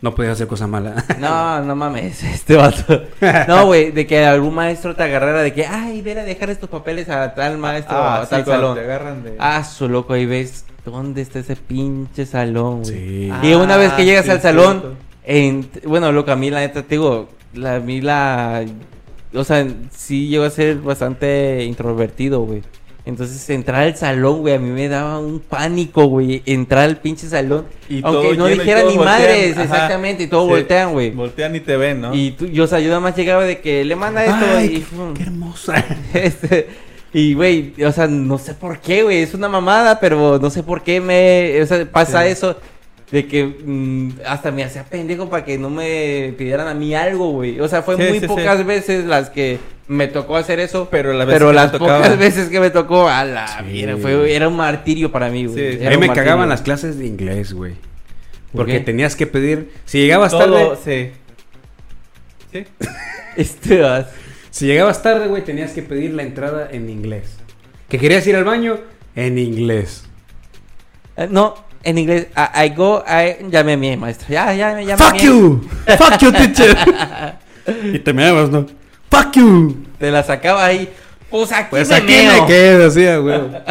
No 0.02 0.14
podías 0.16 0.32
hacer 0.32 0.48
cosas 0.48 0.68
malas. 0.68 1.02
No, 1.20 1.60
no 1.64 1.74
mames, 1.76 2.22
este 2.24 2.56
vato. 2.56 3.02
No, 3.48 3.66
güey, 3.66 3.92
de 3.92 4.06
que 4.06 4.26
algún 4.26 4.52
maestro 4.54 4.94
te 4.96 5.04
agarrara 5.04 5.40
de 5.42 5.54
que, 5.54 5.64
ay, 5.64 6.02
ven 6.02 6.18
a 6.18 6.24
dejar 6.24 6.50
estos 6.50 6.68
papeles 6.68 7.08
a 7.08 7.32
tal 7.34 7.56
maestro 7.56 7.96
o 7.96 8.00
Ah, 8.02 8.20
a 8.20 8.24
sí, 8.24 8.30
tal 8.30 8.44
salón. 8.44 8.74
te 8.74 8.80
agarran 8.82 9.22
de... 9.22 9.36
Ah, 9.38 9.62
su 9.64 9.88
loco, 9.88 10.12
ahí 10.12 10.26
ves 10.26 10.64
dónde 10.84 11.22
está 11.22 11.38
ese 11.40 11.56
pinche 11.56 12.26
salón, 12.26 12.82
güey. 12.82 12.94
Sí. 12.94 13.30
Y 13.42 13.54
una 13.54 13.76
vez 13.76 13.92
que 13.92 14.02
Ah, 14.02 14.04
llegas 14.04 14.24
sí, 14.24 14.30
al 14.30 14.40
salón, 14.40 14.82
en- 15.24 15.68
bueno, 15.84 16.10
loco, 16.12 16.30
a 16.32 16.36
mí 16.36 16.50
la 16.50 16.60
neta 16.60 16.82
te 16.82 16.96
digo, 16.96 17.28
la, 17.54 17.76
a 17.76 17.80
mí 17.80 18.00
la, 18.00 18.64
o 19.34 19.44
sea, 19.44 19.66
sí 19.94 20.28
llego 20.28 20.44
a 20.44 20.50
ser 20.50 20.76
bastante 20.78 21.64
introvertido, 21.64 22.40
güey. 22.40 22.62
Entonces 23.04 23.50
entrar 23.50 23.82
al 23.82 23.96
salón, 23.96 24.42
güey, 24.42 24.54
a 24.54 24.58
mí 24.60 24.70
me 24.70 24.88
daba 24.88 25.18
un 25.18 25.40
pánico, 25.40 26.04
güey, 26.06 26.40
entrar 26.46 26.84
al 26.84 26.98
pinche 26.98 27.26
salón. 27.26 27.66
Y 27.88 28.00
todo 28.00 28.20
aunque 28.20 28.36
no 28.36 28.46
dijera 28.46 28.82
ni 28.84 28.94
voltean, 28.96 29.04
madres, 29.04 29.52
ajá. 29.54 29.62
exactamente, 29.64 30.22
y 30.22 30.26
todos 30.28 30.44
Sí, 30.46 30.50
voltean, 30.50 30.92
güey. 30.92 31.10
Voltean 31.10 31.56
y 31.56 31.60
te 31.60 31.76
ven, 31.76 32.00
¿no? 32.00 32.14
Y 32.14 32.30
tú, 32.30 32.46
yo, 32.46 32.62
o 32.62 32.66
sea, 32.68 32.78
yo 32.78 32.88
nada 32.88 33.00
más 33.00 33.16
llegaba 33.16 33.42
de 33.44 33.60
que 33.60 33.84
le 33.84 33.96
manda 33.96 34.24
esto 34.24 34.46
Ay, 34.56 34.66
y... 34.66 34.70
qué, 34.80 34.84
qué 35.16 35.22
hermosa. 35.24 35.84
Este, 36.14 36.68
y, 37.12 37.35
güey, 37.35 37.75
o 37.85 37.92
sea, 37.92 38.07
no 38.07 38.38
sé 38.38 38.55
por 38.55 38.79
qué, 38.81 39.03
güey. 39.03 39.18
Es 39.22 39.35
una 39.35 39.48
mamada, 39.48 40.01
pero 40.01 40.38
no 40.40 40.51
sé 40.51 40.62
por 40.62 40.83
qué 40.83 41.01
me... 41.01 41.61
O 41.62 41.66
sea, 41.66 41.85
pasa 41.90 42.22
Sí. 42.25 42.29
eso 42.31 42.57
de 43.11 43.27
que 43.27 43.44
mm, 43.44 44.20
hasta 44.27 44.51
me 44.51 44.64
hacía 44.64 44.85
pendejo 44.85 45.29
para 45.29 45.44
que 45.44 45.59
no 45.59 45.68
me 45.68 46.33
pidieran 46.38 46.66
a 46.68 46.72
mí 46.75 46.94
algo, 46.94 47.33
güey. 47.33 47.61
O 47.61 47.68
sea, 47.68 47.83
fue 47.83 47.96
Sí, 47.98 48.03
muy 48.09 48.20
sí, 48.20 48.27
pocas 48.27 48.57
sí. 48.59 48.64
veces 48.64 49.05
las 49.05 49.29
que 49.29 49.59
me 49.88 50.07
tocó 50.09 50.37
hacer 50.37 50.59
eso. 50.61 50.88
Pero 50.90 51.12
las 51.12 51.27
veces 51.27 51.38
Pero 51.38 51.53
las 51.53 51.70
pocas 51.72 52.18
veces 52.18 52.48
que 52.48 52.59
me 52.61 52.70
tocó, 52.70 53.09
a 53.11 53.25
la 53.27 53.46
Sí. 53.46 53.64
mierda, 53.64 53.98
fue, 53.98 54.35
era 54.35 54.48
un 54.48 54.57
martirio 54.57 55.12
para 55.12 55.29
mí, 55.29 55.44
güey. 55.44 55.75
A 55.87 55.90
mí 55.90 55.96
me 55.98 56.07
martirio. 56.07 56.14
cagaban 56.14 56.48
las 56.48 56.62
clases 56.62 56.98
de 56.98 57.07
inglés, 57.07 57.53
güey. 57.53 57.72
¿Por 58.53 58.62
Porque 58.62 58.72
qué? 58.79 58.81
tenías 58.81 59.14
que 59.16 59.27
pedir. 59.27 59.70
Si 59.85 59.98
llegabas 59.98 60.31
Todo, 60.33 60.70
tarde. 60.77 61.12
sí. 62.53 62.61
Sí. 62.61 62.64
Este, 63.37 63.81
vas- 63.81 64.07
Si 64.52 64.66
llegabas 64.66 65.02
tarde, 65.02 65.26
güey, 65.28 65.42
tenías 65.42 65.72
que 65.72 65.82
pedir 65.82 66.12
la 66.14 66.22
entrada 66.22 66.68
en 66.70 66.88
inglés. 66.90 67.36
¿Que 67.88 67.98
querías 67.98 68.26
ir 68.26 68.36
al 68.36 68.44
baño? 68.44 68.78
En 69.16 69.38
inglés. 69.38 70.04
Eh, 71.16 71.26
No, 71.30 71.54
en 71.82 71.96
inglés. 71.98 72.26
I, 72.36 72.66
I 72.66 72.68
go, 72.74 73.02
I... 73.06 73.50
Llamé 73.50 73.72
a 73.72 73.76
mi 73.78 73.96
maestro. 73.96 74.28
Ya, 74.28 74.52
ya, 74.54 74.74
me 74.74 74.84
llamé 74.86 75.02
a 75.02 75.08
¡Fuck 75.10 75.20
you! 75.20 75.68
¡Fuck 75.98 76.18
you, 76.20 76.32
teacher! 76.32 76.76
y 77.94 77.98
te 77.98 78.12
meabas, 78.12 78.50
¿no? 78.50 78.66
¡Fuck 79.10 79.32
you! 79.36 79.84
Te 79.98 80.10
la 80.10 80.22
sacaba 80.22 80.64
ahí. 80.66 80.88
Pues 81.30 81.50
aquí 81.50 81.68
Pues 81.70 81.88
me 81.88 81.94
aquí 81.96 82.06
meo. 82.12 82.42
me 82.42 82.46
quedo, 82.46 82.86
así, 82.88 83.00
huevo. 83.00 83.50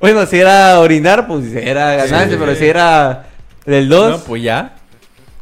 Bueno, 0.00 0.24
si 0.26 0.38
era 0.38 0.78
orinar, 0.78 1.26
pues 1.26 1.52
era 1.54 1.96
ganancia, 1.96 2.30
Sí. 2.30 2.36
pero 2.38 2.54
si 2.54 2.64
era 2.66 3.26
del 3.66 3.88
2. 3.88 4.10
No, 4.12 4.18
pues 4.20 4.42
ya. 4.44 4.76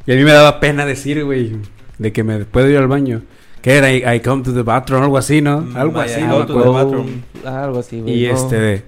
Y 0.06 0.12
a 0.12 0.16
mí 0.16 0.24
me 0.24 0.32
daba 0.32 0.60
pena 0.60 0.86
decir, 0.86 1.22
güey, 1.24 1.56
de 1.98 2.10
que 2.12 2.24
me 2.24 2.38
puedo 2.46 2.66
ir 2.70 2.78
al 2.78 2.88
baño. 2.88 3.20
¿Qué 3.66 3.74
era? 3.78 3.92
I, 3.92 4.16
I 4.16 4.20
come 4.20 4.44
to 4.44 4.54
the 4.54 4.62
bathroom, 4.62 5.02
algo 5.02 5.18
así, 5.18 5.40
¿no? 5.42 5.60
Mm, 5.62 5.76
Algo 5.76 5.98
así, 6.00 6.20
no 6.20 6.36
me 6.38 6.42
acuerdo. 6.44 6.72
bathroom. 6.72 7.22
Algo 7.44 7.80
así, 7.80 8.00
güey. 8.00 8.24
Y 8.24 8.28
no. 8.28 8.34
este... 8.36 8.84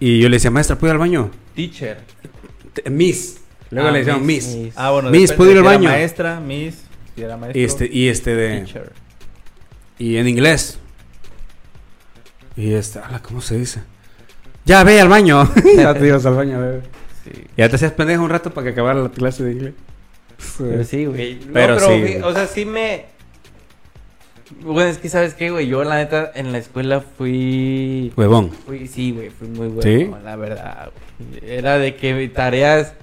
Y 0.00 0.20
yo 0.20 0.28
le 0.28 0.34
decía, 0.34 0.50
maestra, 0.50 0.76
¿puedo 0.76 0.90
ir 0.90 0.94
al 0.94 0.98
baño? 0.98 1.30
Teacher. 1.54 1.98
T- 2.72 2.90
Miss. 2.90 3.38
Luego 3.70 3.88
Ah, 3.88 3.92
le 3.92 3.98
decíamos 4.00 4.22
miss, 4.24 4.46
Miss. 4.48 4.56
Miss. 4.56 4.74
Ah, 4.76 4.90
bueno. 4.90 5.10
Miss, 5.10 5.32
¿puedo 5.32 5.52
ir 5.52 5.56
si 5.56 5.60
al 5.60 5.64
era 5.66 5.74
baño? 5.76 5.88
maestra, 5.90 6.40
Miss. 6.40 6.82
Si 7.14 7.22
era 7.22 7.36
maestro. 7.36 7.60
Y 7.60 7.64
este, 7.64 7.88
y 7.92 8.08
este 8.08 8.34
de... 8.34 8.56
Teacher. 8.62 8.92
Y 10.00 10.16
en 10.16 10.26
inglés. 10.26 10.80
Y 12.56 12.72
este, 12.74 12.98
ala, 12.98 13.20
¿cómo 13.22 13.40
se 13.40 13.56
dice? 13.58 13.80
Ya, 14.64 14.82
ve 14.82 15.00
al 15.00 15.08
baño. 15.08 15.48
ya 15.76 15.94
te 15.94 16.04
ibas 16.08 16.26
al 16.26 16.34
baño, 16.34 16.58
bebé. 16.60 16.80
Sí. 17.24 17.30
Ya 17.56 17.68
te 17.68 17.76
hacías 17.76 17.92
pendejo 17.92 18.24
un 18.24 18.30
rato 18.30 18.50
para 18.52 18.64
que 18.64 18.72
acabara 18.72 19.00
la 19.00 19.08
clase 19.10 19.44
de 19.44 19.52
inglés. 19.52 19.74
Pero 20.58 20.82
sí, 20.84 21.04
güey. 21.06 21.36
No, 21.46 21.52
Pero 21.52 21.76
pero, 21.76 21.80
sí, 21.80 22.00
güey. 22.00 22.22
o 22.22 22.32
sea, 22.32 22.46
sí 22.48 22.64
me. 22.64 23.13
Bueno, 24.62 24.88
es 24.90 24.98
que 24.98 25.08
sabes 25.08 25.34
qué, 25.34 25.50
güey, 25.50 25.66
yo 25.66 25.84
la 25.84 25.96
neta 25.96 26.30
en 26.34 26.52
la 26.52 26.58
escuela 26.58 27.00
fui... 27.00 28.12
Huevón. 28.16 28.50
fui 28.50 28.86
sí, 28.88 29.12
güey, 29.12 29.30
fui 29.30 29.48
muy 29.48 29.68
bueno, 29.68 29.82
¿Sí? 29.82 30.10
la 30.24 30.36
verdad. 30.36 30.90
güey. 31.40 31.52
Era 31.52 31.78
de 31.78 31.96
que 31.96 32.28
tareas 32.28 32.94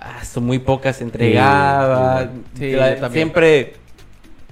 ah, 0.00 0.24
son 0.24 0.44
muy 0.44 0.58
pocas 0.60 1.00
entregaba. 1.00 2.28
Sí, 2.58 2.72
La- 2.72 2.90
yo 2.94 3.00
también. 3.00 3.12
siempre 3.12 3.72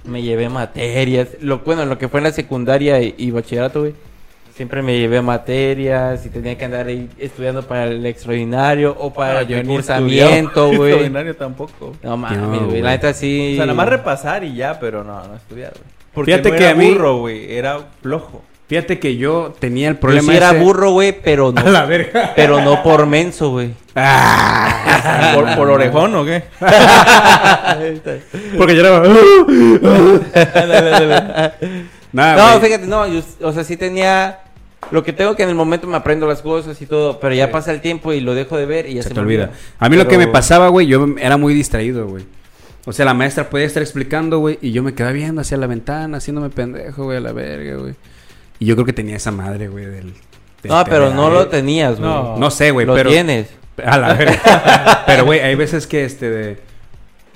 me 0.05 0.21
llevé 0.21 0.49
materias. 0.49 1.29
Lo, 1.41 1.59
bueno, 1.59 1.85
lo 1.85 1.97
que 1.97 2.09
fue 2.09 2.19
en 2.19 2.25
la 2.25 2.31
secundaria 2.33 3.01
y, 3.01 3.15
y 3.17 3.31
bachillerato, 3.31 3.81
güey. 3.81 3.93
Siempre 4.53 4.83
me 4.83 4.99
llevé 4.99 5.19
materias 5.21 6.25
y 6.27 6.29
tenía 6.29 6.55
que 6.57 6.65
andar 6.65 6.85
ahí 6.85 7.09
estudiando 7.17 7.63
para 7.63 7.85
el 7.85 8.05
extraordinario 8.05 8.95
o 8.99 9.11
para 9.11 9.39
el 9.39 9.45
Ah, 9.47 9.49
yo 9.49 9.63
ni 9.63 9.73
cursamiento, 9.75 10.67
güey. 10.75 10.91
extraordinario 10.91 11.35
tampoco. 11.35 11.95
No 12.03 12.17
mames, 12.17 12.61
güey. 12.67 12.81
La 12.81 12.91
neta 12.91 13.13
sí. 13.13 13.53
O 13.53 13.55
sea, 13.55 13.65
nada 13.65 13.75
más 13.75 13.89
repasar 13.89 14.43
y 14.43 14.53
ya, 14.55 14.79
pero 14.79 15.03
no, 15.03 15.25
no 15.27 15.35
estudiar, 15.35 15.71
güey. 15.71 16.02
Porque 16.13 16.31
Fíjate 16.31 16.49
no 16.51 16.55
que 16.57 16.63
era 16.63 16.71
a 16.71 16.75
mí- 16.75 16.91
burro, 16.93 17.17
güey, 17.17 17.53
era 17.55 17.79
flojo. 18.01 18.41
Fíjate 18.67 18.97
que 18.99 19.17
yo 19.17 19.53
tenía 19.59 19.89
el 19.89 19.95
Yo 19.95 19.99
problema 19.99 20.31
sí 20.31 20.37
era 20.37 20.49
ese- 20.51 20.59
burro, 20.59 20.91
güey, 20.91 21.11
pero 21.21 21.51
no. 21.51 21.59
A 21.61 21.65
la 21.65 21.85
verga. 21.85 22.33
Pero 22.35 22.61
no 22.61 22.81
por 22.83 23.05
menso, 23.05 23.51
güey. 23.51 23.71
Ah. 23.95 25.33
¿Por, 25.35 25.55
por 25.55 25.69
orejón 25.69 26.15
o 26.15 26.25
qué? 26.25 26.43
Porque 28.57 28.75
yo 28.75 28.81
era... 28.85 29.01
Nada, 32.13 32.53
no, 32.55 32.61
fíjate, 32.61 32.85
no, 32.85 33.07
yo, 33.07 33.21
o 33.41 33.51
sea, 33.53 33.63
sí 33.63 33.75
tenía 33.75 34.39
lo 34.91 35.03
que 35.03 35.13
tengo 35.13 35.35
que 35.35 35.41
en 35.43 35.49
el 35.49 35.55
momento 35.55 35.87
me 35.87 35.97
aprendo 35.97 36.27
las 36.27 36.41
cosas 36.43 36.79
y 36.81 36.85
todo, 36.85 37.19
pero 37.19 37.33
ya 37.33 37.49
pasa 37.51 37.71
el 37.71 37.81
tiempo 37.81 38.13
y 38.13 38.19
lo 38.19 38.35
dejo 38.35 38.55
de 38.57 38.65
ver 38.67 38.87
y 38.87 38.93
ya 38.95 39.01
se, 39.01 39.09
se 39.09 39.13
me 39.13 39.15
te 39.15 39.21
olvida. 39.21 39.49
A 39.79 39.89
mí 39.89 39.97
lo 39.97 40.07
que 40.07 40.17
me 40.19 40.27
pasaba, 40.27 40.67
güey, 40.67 40.85
yo 40.85 41.07
era 41.19 41.37
muy 41.37 41.55
distraído, 41.55 42.05
güey. 42.07 42.23
O 42.85 42.91
sea, 42.91 43.05
la 43.05 43.13
maestra 43.13 43.49
podía 43.49 43.65
estar 43.65 43.81
explicando, 43.81 44.39
güey, 44.39 44.59
y 44.61 44.71
yo 44.71 44.83
me 44.83 44.93
quedaba 44.93 45.13
viendo 45.13 45.41
hacia 45.41 45.57
la 45.57 45.67
ventana, 45.67 46.17
haciéndome 46.17 46.49
pendejo, 46.49 47.05
güey, 47.05 47.17
a 47.17 47.21
la 47.21 47.31
verga, 47.31 47.77
güey. 47.77 47.95
Y 48.59 48.65
yo 48.65 48.75
creo 48.75 48.85
que 48.85 48.93
tenía 48.93 49.15
esa 49.15 49.31
madre, 49.31 49.69
güey, 49.69 49.85
del... 49.85 50.13
del 50.61 50.71
No, 50.71 50.83
pero 50.83 51.13
no 51.13 51.29
lo 51.29 51.47
tenías, 51.47 51.99
güey. 51.99 52.09
No. 52.09 52.37
No 52.37 52.51
sé, 52.51 52.71
güey, 52.71 52.85
lo 52.85 52.93
pero... 52.93 53.09
tienes. 53.09 53.49
A 53.83 53.97
la 53.97 54.13
verga. 54.13 55.03
pero, 55.07 55.25
güey, 55.25 55.39
hay 55.39 55.55
veces 55.55 55.87
que, 55.87 56.03
este, 56.03 56.29
de... 56.29 56.72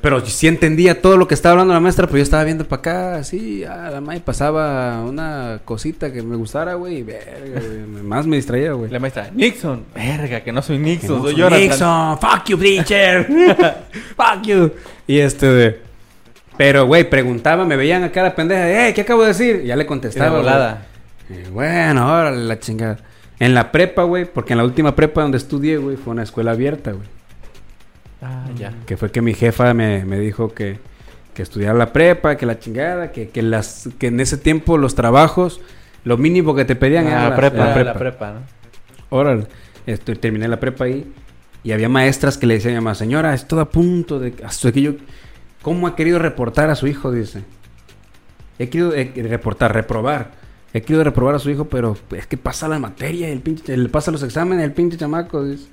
Pero 0.01 0.23
sí 0.25 0.47
entendía 0.47 1.01
todo 1.01 1.17
lo 1.17 1.27
que 1.27 1.33
estaba 1.33 1.53
hablando 1.53 1.73
la 1.73 1.79
maestra, 1.79 2.05
pero 2.05 2.17
yo 2.17 2.23
estaba 2.23 2.43
viendo 2.43 2.67
para 2.67 2.79
acá, 2.79 3.15
así, 3.15 3.63
a 3.63 3.89
la 3.89 3.99
madre 3.99 4.21
pasaba 4.21 5.01
una 5.01 5.59
cosita 5.65 6.13
que 6.13 6.21
me 6.21 6.35
gustara, 6.35 6.75
güey, 6.75 6.97
y 6.97 7.03
verga, 7.03 7.59
güey, 7.59 8.03
más 8.03 8.27
me 8.27 8.35
distraía, 8.35 8.73
güey. 8.73 8.91
La 8.91 8.99
maestra, 8.99 9.31
Nixon. 9.33 9.85
Verga, 9.95 10.41
que 10.41 10.51
no 10.51 10.61
soy 10.61 10.77
Nixon, 10.77 11.23
no 11.23 11.49
soy. 11.49 11.59
Nixon, 11.61 12.19
fuck 12.19 12.45
you, 12.47 12.57
teacher. 12.57 13.25
fuck 14.15 14.43
you. 14.43 14.71
Y 15.07 15.17
este 15.17 15.47
de... 15.47 15.81
Pero, 16.57 16.85
güey, 16.85 17.09
preguntaba, 17.09 17.65
me 17.65 17.75
veían 17.75 18.03
acá 18.03 18.21
la 18.21 18.35
pendeja, 18.35 18.87
eh, 18.87 18.93
¿qué 18.93 19.01
acabo 19.01 19.23
de 19.23 19.29
decir? 19.29 19.61
Y 19.63 19.67
ya 19.67 19.75
le 19.75 19.87
contestaba, 19.87 20.77
güey. 21.27 21.43
bueno, 21.51 22.07
órale, 22.11 22.43
la 22.45 22.59
chingada. 22.59 22.97
En 23.39 23.55
la 23.55 23.71
prepa, 23.71 24.03
güey, 24.03 24.25
porque 24.25 24.53
en 24.53 24.57
la 24.57 24.63
última 24.63 24.95
prepa 24.95 25.21
donde 25.21 25.37
estudié, 25.37 25.77
güey, 25.77 25.97
fue 25.97 26.13
una 26.13 26.23
escuela 26.23 26.51
abierta, 26.51 26.91
güey. 26.91 27.16
Ah, 28.21 28.45
ya. 28.57 28.73
Que 28.85 28.97
fue 28.97 29.11
que 29.11 29.21
mi 29.21 29.33
jefa 29.33 29.73
me, 29.73 30.05
me 30.05 30.19
dijo 30.19 30.53
que, 30.53 30.79
que 31.33 31.43
estudiara 31.43 31.73
la 31.77 31.93
prepa, 31.93 32.35
que 32.35 32.45
la 32.45 32.59
chingada, 32.59 33.11
que, 33.11 33.29
que, 33.29 33.41
las, 33.41 33.89
que 33.99 34.07
en 34.07 34.19
ese 34.19 34.37
tiempo 34.37 34.77
los 34.77 34.95
trabajos, 34.95 35.61
lo 36.03 36.17
mínimo 36.17 36.55
que 36.55 36.65
te 36.65 36.75
pedían 36.75 37.07
Ah, 37.07 37.09
era 37.09 37.29
la, 37.29 37.35
prepa. 37.35 37.57
la 37.57 37.73
prepa. 37.73 37.93
La 37.93 37.99
prepa, 37.99 38.31
¿no? 38.33 38.39
Órale. 39.09 39.47
Esto, 39.85 40.13
terminé 40.15 40.47
la 40.47 40.59
prepa 40.59 40.85
ahí. 40.85 41.11
Y 41.63 41.71
había 41.71 41.89
maestras 41.89 42.37
que 42.37 42.45
le 42.47 42.55
decían 42.55 42.75
a 42.75 42.79
mi 42.79 42.83
mamá, 42.85 42.95
señora, 42.95 43.33
estoy 43.33 43.59
a 43.59 43.65
punto 43.65 44.19
de... 44.19 44.33
Hasta 44.45 44.71
que 44.71 44.81
yo... 44.81 44.93
¿Cómo 45.61 45.87
ha 45.87 45.95
querido 45.95 46.17
reportar 46.19 46.69
a 46.69 46.75
su 46.75 46.87
hijo? 46.87 47.11
Dice. 47.11 47.43
He 48.57 48.69
querido 48.69 48.93
eh, 48.95 49.11
reportar, 49.27 49.73
reprobar. 49.73 50.31
He 50.73 50.81
querido 50.81 51.03
reprobar 51.03 51.35
a 51.35 51.39
su 51.39 51.49
hijo, 51.49 51.65
pero 51.65 51.97
es 52.15 52.25
que 52.27 52.37
pasa 52.37 52.67
la 52.67 52.79
materia, 52.79 53.27
el 53.29 53.41
pinche, 53.41 53.75
le 53.75 53.89
pasa 53.89 54.11
los 54.11 54.23
exámenes, 54.23 54.63
el 54.63 54.71
pinche 54.71 54.97
chamaco. 54.97 55.43
Dice. 55.43 55.67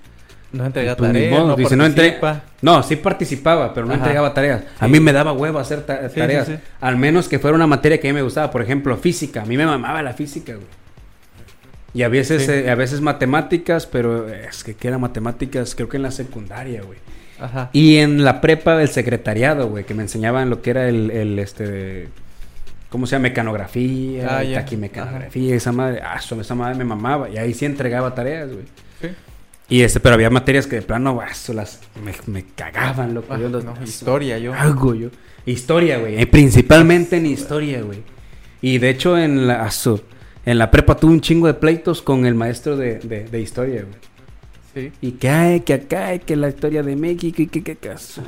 No 0.54 0.64
entrega 0.66 0.94
Pues 0.96 1.10
ni 1.12 1.18
tareas, 1.20 1.38
modo, 1.38 1.48
no 1.48 1.56
dice, 1.56 1.76
no 1.76 1.84
entre- 1.84 2.12
participa. 2.12 2.42
No, 2.62 2.82
sí 2.82 2.96
participaba, 2.96 3.74
pero 3.74 3.86
no 3.86 3.92
Ajá. 3.92 4.02
entregaba 4.02 4.32
tareas. 4.32 4.62
A 4.78 4.86
mí 4.88 5.00
me 5.00 5.12
daba 5.12 5.32
huevo 5.32 5.58
hacer 5.58 5.82
ta- 5.82 6.08
tareas. 6.08 6.46
sí, 6.46 6.54
sí. 6.54 6.58
Al 6.80 6.96
menos 6.96 7.28
que 7.28 7.38
fuera 7.38 7.56
una 7.56 7.66
materia 7.66 7.98
que 8.00 8.08
a 8.08 8.12
mí 8.12 8.14
me 8.14 8.22
gustaba. 8.22 8.50
Por 8.50 8.62
ejemplo, 8.62 8.96
física. 8.96 9.42
A 9.42 9.46
mí 9.46 9.56
me 9.56 9.66
mamaba 9.66 10.02
la 10.02 10.12
física, 10.14 10.52
güey. 10.54 10.66
Y 11.92 12.02
a 12.02 12.08
veces, 12.08 12.48
eh, 12.48 12.70
a 12.70 12.74
veces 12.74 13.00
matemáticas, 13.00 13.86
pero 13.86 14.28
es 14.28 14.64
que, 14.64 14.74
que 14.74 14.88
eran 14.88 15.00
matemáticas, 15.00 15.74
creo 15.74 15.88
que 15.88 15.96
en 15.96 16.02
la 16.04 16.10
secundaria, 16.10 16.82
güey. 16.82 16.98
Ajá. 17.40 17.70
Y 17.72 17.96
en 17.96 18.24
la 18.24 18.40
prepa 18.40 18.76
del 18.76 18.88
secretariado, 18.88 19.68
güey, 19.68 19.84
que 19.84 19.94
me 19.94 20.02
enseñaban 20.02 20.50
lo 20.50 20.62
que 20.62 20.70
era 20.70 20.88
el, 20.88 21.10
el, 21.10 21.38
este, 21.38 22.08
¿cómo 22.90 23.06
se 23.06 23.12
llama? 23.16 23.24
Mecanografía, 23.24 24.38
Ah, 24.38 24.42
taquimecanografía, 24.54 25.54
esa 25.56 25.72
madre, 25.72 26.00
ah, 26.04 26.16
eso- 26.18 26.40
esa 26.40 26.54
madre 26.54 26.76
me 26.76 26.84
mamaba. 26.84 27.28
Y 27.28 27.38
ahí 27.38 27.54
sí 27.54 27.64
entregaba 27.64 28.14
tareas, 28.14 28.52
güey. 28.52 28.64
Sí. 29.00 29.08
Y 29.68 29.81
este, 29.83 29.98
pero 30.00 30.14
había 30.14 30.29
materias 30.31 30.66
que 30.66 30.77
de 30.77 30.83
plano, 30.83 31.20
eso 31.22 31.53
las, 31.55 31.81
me, 32.05 32.12
me 32.27 32.44
cagaban, 32.55 33.14
loco. 33.14 33.33
Ah, 33.33 33.38
yo 33.40 33.48
los- 33.48 33.64
no, 33.64 33.74
historia, 33.83 34.38
yo. 34.38 34.53
Hago 34.55 34.94
yo. 34.94 35.09
Historia, 35.46 35.98
güey. 35.98 36.20
eh, 36.20 36.27
Principalmente 36.27 37.16
en 37.16 37.27
historia, 37.27 37.83
güey. 37.83 38.03
Y 38.61 38.79
de 38.79 38.90
hecho 38.90 39.16
en 39.18 39.46
la, 39.46 39.70
en 40.46 40.59
la 40.59 40.70
prepa 40.70 40.96
tuve 40.96 41.12
un 41.12 41.20
chingo 41.20 41.46
de 41.46 41.55
pleitos 41.55 42.03
con 42.03 42.24
el 42.27 42.35
maestro 42.35 42.77
de, 42.77 42.98
de, 42.98 43.24
de 43.24 43.40
historia, 43.40 43.83
güey. 43.85 43.94
Sí. 44.74 44.92
Y 45.00 45.12
que 45.12 45.29
hay, 45.29 45.61
que 45.61 45.74
acá, 45.74 46.18
que 46.18 46.35
la 46.35 46.48
historia 46.48 46.83
de 46.83 46.96
México 46.96 47.40
y 47.42 47.46
que, 47.46 47.62
que, 47.62 47.77
que, 47.77 47.90
asu, 47.90 48.22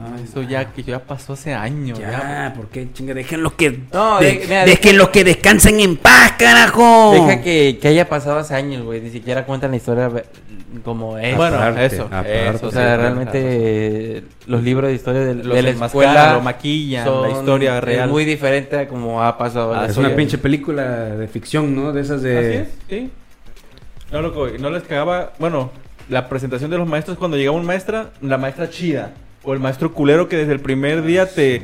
No, 0.00 0.16
eso 0.16 0.42
ya 0.42 0.72
que 0.72 0.82
ya 0.82 0.98
pasó 1.00 1.34
hace 1.34 1.52
años. 1.54 1.98
Ya, 1.98 2.10
Ya. 2.10 2.52
¿por 2.56 2.68
qué 2.68 2.88
chinga? 2.92 3.14
Dejen 3.14 3.42
lo 3.42 3.54
que. 3.56 3.80
No, 3.92 4.18
de- 4.18 4.38
de- 4.38 4.78
mira, 4.92 5.10
que 5.12 5.24
descansen 5.24 5.80
en 5.80 5.96
paz, 5.96 6.32
carajo. 6.38 7.12
Deja 7.12 7.40
que, 7.42 7.78
que 7.80 7.88
haya 7.88 8.08
pasado 8.08 8.38
hace 8.38 8.54
años, 8.54 8.82
güey. 8.84 9.00
Ni 9.00 9.10
siquiera 9.10 9.44
cuentan 9.44 9.70
la 9.72 9.76
historia 9.76 10.10
como 10.84 11.18
es. 11.18 11.36
Bueno, 11.36 11.56
Aparte, 11.56 11.86
eso. 11.86 12.04
aparte. 12.04 12.48
eso, 12.48 12.66
o 12.66 12.70
sí, 12.70 12.76
sea, 12.76 12.96
realmente 12.96 13.38
eh, 14.18 14.22
los 14.46 14.62
libros 14.62 14.88
de 14.88 14.94
historia 14.94 15.20
de, 15.22 15.34
Los 15.34 15.54
de 15.56 15.62
la 15.62 15.70
escuela 15.70 16.34
lo 16.34 16.40
maquillan, 16.42 17.04
son- 17.04 17.22
la 17.28 17.30
historia 17.38 17.78
es 17.78 17.84
real. 17.84 18.08
muy 18.08 18.24
diferente 18.24 18.78
a 18.78 18.88
como 18.88 19.22
ha 19.22 19.36
pasado. 19.36 19.74
Ah, 19.74 19.86
Es 19.86 19.96
una 19.96 20.14
pinche 20.14 20.38
película 20.38 20.82
de 21.06 21.26
ficción, 21.28 21.74
¿no? 21.74 21.92
De 21.92 22.00
esas 22.00 22.22
de. 22.22 22.38
Así 22.38 22.56
es, 22.56 22.68
sí. 22.88 23.10
No, 24.12 24.22
loco, 24.22 24.46
no 24.58 24.70
les 24.70 24.82
cagaba. 24.84 25.32
Bueno, 25.38 25.70
la 26.08 26.28
presentación 26.28 26.70
de 26.70 26.78
los 26.78 26.88
maestros 26.88 27.16
cuando 27.18 27.36
llegaba 27.36 27.56
un 27.56 27.64
maestra, 27.66 28.10
la 28.22 28.38
maestra 28.38 28.68
chida. 28.70 29.10
O 29.42 29.54
el 29.54 29.60
maestro 29.60 29.92
culero 29.92 30.28
que 30.28 30.36
desde 30.36 30.52
el 30.52 30.60
primer 30.60 31.02
día 31.02 31.26
te. 31.26 31.62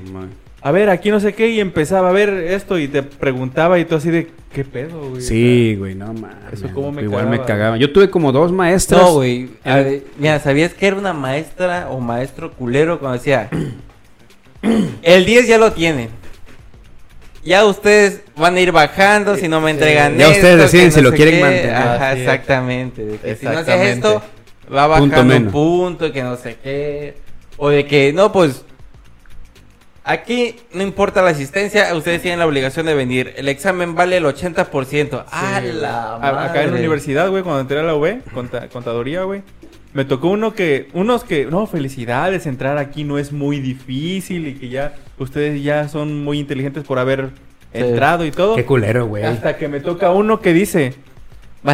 A 0.63 0.73
ver, 0.73 0.89
aquí 0.91 1.11
no 1.11 1.21
sé 1.21 1.35
qué, 1.35 1.51
y 1.51 1.61
empezaba 1.61 2.09
a 2.09 2.13
ver 2.13 2.31
esto 2.31 2.79
y 2.79 2.89
te 2.89 3.03
preguntaba 3.03 3.79
y 3.79 3.85
tú 3.85 3.97
así 3.97 4.11
de. 4.11 4.29
¿Qué 4.53 4.65
pedo, 4.65 5.11
güey? 5.11 5.21
Sí, 5.21 5.77
güey, 5.79 5.95
no 5.95 6.07
mames. 6.15 6.55
Eso 6.55 6.71
cómo 6.73 6.91
me 6.91 7.03
Igual 7.03 7.25
cagaba, 7.27 7.37
me 7.43 7.45
cagaban. 7.45 7.79
Yo 7.79 7.93
tuve 7.93 8.09
como 8.09 8.33
dos 8.33 8.51
maestras. 8.53 9.03
No, 9.03 9.13
güey. 9.15 9.51
A 9.65 9.79
El- 9.81 9.85
ver, 9.85 10.03
Mira, 10.19 10.41
¿sabías 10.41 10.73
que 10.73 10.87
era 10.87 10.97
una 10.97 11.13
maestra 11.13 11.89
o 11.91 12.01
maestro 12.01 12.53
culero 12.53 12.99
cuando 12.99 13.19
decía... 13.19 13.51
El 15.03 15.27
10 15.27 15.47
ya 15.47 15.59
lo 15.59 15.73
tienen. 15.73 16.09
Ya 17.45 17.65
ustedes 17.67 18.23
van 18.37 18.57
a 18.57 18.61
ir 18.61 18.73
bajando 18.73 19.37
si 19.37 19.47
no 19.47 19.61
me 19.61 19.71
entregan 19.71 20.17
Ya 20.17 20.25
esto, 20.29 20.37
ustedes 20.39 20.59
deciden 20.59 20.91
si 20.91 21.01
lo 21.01 21.13
quieren 21.13 21.35
qué. 21.37 21.41
mantener. 21.41 21.75
Ajá, 21.75 22.13
exactamente. 22.15 23.05
De 23.05 23.19
que 23.19 23.37
si 23.37 23.45
no 23.45 23.53
haces 23.59 23.81
esto, 23.97 24.23
va 24.75 24.99
Punto 24.99 25.17
bajando 25.17 25.37
un 25.37 25.51
punto, 25.53 26.11
que 26.13 26.23
no 26.23 26.37
sé 26.37 26.57
qué. 26.63 27.15
O 27.57 27.69
de 27.71 27.87
que, 27.87 28.13
no, 28.13 28.33
pues... 28.33 28.65
Aquí 30.09 30.55
no 30.73 30.85
importa 30.85 31.21
la 31.21 31.31
asistencia, 31.31 31.93
ustedes 31.97 32.23
tienen 32.23 32.39
la 32.39 32.47
obligación 32.47 32.87
de 32.87 32.95
venir. 32.95 33.35
El 33.37 33.49
examen 33.49 33.97
vale 33.97 34.17
el 34.19 34.25
80%. 34.25 35.25
¡A 35.33 35.61
Sí, 35.61 35.73
la. 35.73 36.15
A- 36.15 36.45
Acá 36.45 36.63
en 36.63 36.71
la 36.71 36.79
universidad, 36.79 37.29
güey, 37.29 37.43
cuando 37.43 37.63
entré 37.63 37.81
a 37.81 37.83
la 37.83 37.97
UB, 37.97 38.23
conta- 38.33 38.69
contaduría, 38.69 39.25
güey. 39.25 39.43
Me 39.95 40.05
tocó 40.05 40.29
uno 40.29 40.55
que, 40.55 40.89
unos 40.93 41.25
que, 41.25 41.47
no, 41.47 41.67
felicidades, 41.67 42.47
entrar 42.47 42.79
aquí 42.79 43.03
no 43.03 43.19
es 43.19 43.33
muy 43.33 43.59
difícil 43.59 44.47
y 44.47 44.55
que 44.55 44.69
ya, 44.69 44.95
ustedes 45.19 45.61
ya 45.65 45.89
son 45.89 46.23
muy 46.23 46.39
inteligentes 46.39 46.85
por 46.85 47.01
haber 47.01 47.31
Sí. 47.73 47.81
entrado 47.81 48.25
y 48.25 48.31
todo. 48.31 48.55
Qué 48.55 48.65
culero, 48.65 49.07
güey. 49.07 49.25
Hasta 49.25 49.57
que 49.57 49.67
me 49.67 49.81
toca 49.81 50.13
uno 50.13 50.41
que 50.41 50.53
dice, 50.53 50.95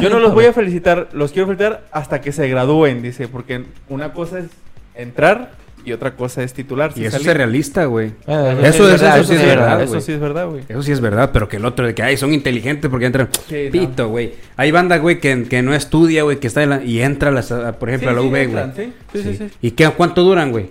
yo 0.00 0.08
no 0.08 0.20
los 0.20 0.32
voy 0.32 0.46
a 0.46 0.54
felicitar, 0.54 1.08
los 1.12 1.32
quiero 1.32 1.48
felicitar 1.48 1.84
hasta 1.92 2.22
que 2.22 2.32
se 2.32 2.48
gradúen, 2.48 3.02
dice, 3.02 3.28
porque 3.28 3.66
una 3.90 4.14
cosa 4.14 4.38
es 4.38 4.46
entrar 4.94 5.50
y 5.84 5.92
otra 5.92 6.14
cosa 6.14 6.42
es 6.42 6.52
titular. 6.52 6.92
Y 6.96 7.04
eso 7.04 7.16
es 7.16 7.26
realista, 7.26 7.84
güey. 7.86 8.12
Eso- 8.26 8.60
eso- 8.66 8.84
verdad, 8.84 9.18
eso 9.18 9.28
sí 9.28 9.34
es 9.34 9.46
verdad, 9.46 9.82
Eso 9.82 10.00
sí 10.00 10.12
es 10.12 10.20
verdad, 10.20 10.46
güey. 10.48 10.62
Eso 10.68 10.82
sí 10.82 10.92
es 10.92 11.00
verdad, 11.00 11.30
pero 11.32 11.48
que 11.48 11.56
el 11.56 11.64
otro 11.64 11.86
de 11.86 11.94
que, 11.94 12.02
ay, 12.02 12.16
son 12.16 12.32
inteligentes 12.32 12.90
porque 12.90 13.06
entran. 13.06 13.28
Sí. 13.48 13.68
Pito, 13.70 14.08
güey. 14.08 14.34
Hay 14.56 14.70
banda, 14.70 14.98
güey, 14.98 15.18
que, 15.20 15.44
que 15.44 15.62
no 15.62 15.74
estudia, 15.74 16.22
güey, 16.22 16.38
que 16.38 16.46
está 16.46 16.62
en 16.62 16.70
la- 16.70 16.84
y 16.84 17.00
entra, 17.02 17.30
a 17.30 17.32
las- 17.32 17.48
por 17.50 17.88
ejemplo, 17.88 18.10
Sí, 18.10 18.16
a 18.16 18.20
la 18.20 18.42
entran, 18.42 18.74
güey. 18.74 18.92
sí, 19.12 19.22
sí, 19.22 19.36
sí. 19.36 19.50
¿Y 19.60 19.70
qué, 19.72 19.88
cuánto 19.90 20.22
duran, 20.22 20.50
güey? 20.50 20.70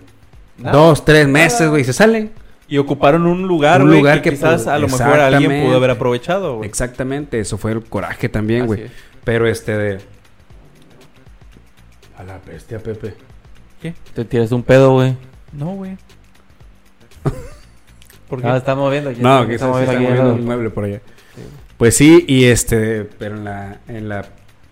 Dos, 0.57 1.03
tres 1.05 1.27
meses, 1.27 1.67
güey, 1.69 1.81
y 1.81 1.85
se 1.85 1.93
salen. 1.93 2.31
Y 2.67 2.77
ocuparon 2.77 3.25
un 3.27 3.47
lugar, 3.47 3.81
Un 3.81 3.91
lugar 3.91 4.21
que, 4.21 4.29
que 4.29 4.35
quizás 4.37 4.61
pudo- 4.63 4.71
a 4.71 4.79
lo 4.79 4.87
mejor 4.87 5.19
alguien 5.19 5.63
pudo 5.65 5.75
haber 5.75 5.89
aprovechado, 5.89 6.55
güey. 6.57 6.69
Exactamente, 6.69 7.39
eso 7.39 7.57
fue 7.57 7.73
el 7.73 7.83
coraje 7.83 8.29
también, 8.29 8.65
güey. 8.65 8.85
Pero 9.25 9.45
este 9.47 9.77
de. 9.77 9.99
A 12.17 12.23
la 12.23 12.39
bestia, 12.45 12.79
Pepe. 12.79 13.13
¿Qué? 13.81 13.93
Te 14.13 14.25
tiras 14.25 14.51
un 14.51 14.63
pedo, 14.63 14.93
güey. 14.93 15.15
No, 15.51 15.67
güey. 15.75 15.97
¿Por 18.29 18.41
qué? 18.41 18.47
Ah, 18.47 18.57
estamos 18.57 18.91
viendo 18.91 19.09
aquí. 19.09 19.21
No, 19.21 19.45
que 19.47 19.55
está 19.55 19.67
aquí. 19.67 20.03
moviendo 20.03 20.33
un 20.33 20.45
mueble 20.45 20.69
por 20.69 20.85
allá. 20.85 21.01
Pues 21.77 21.95
sí, 21.97 22.23
y 22.27 22.45
este, 22.45 23.05
pero 23.05 23.35
en 23.37 23.43
la, 23.43 23.79
en 23.87 24.07
la, 24.07 24.25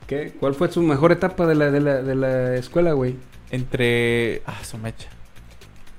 ¿qué? 0.05 0.33
¿Cuál 0.39 0.53
fue 0.53 0.71
su 0.71 0.81
mejor 0.83 1.11
etapa 1.11 1.47
de 1.47 1.55
la, 1.55 1.71
de 1.71 1.79
la, 1.79 2.01
de 2.03 2.15
la 2.15 2.55
escuela, 2.55 2.93
güey? 2.93 3.15
Entre... 3.49 4.43
Ah, 4.45 4.59
su 4.63 4.77
mecha. 4.77 5.09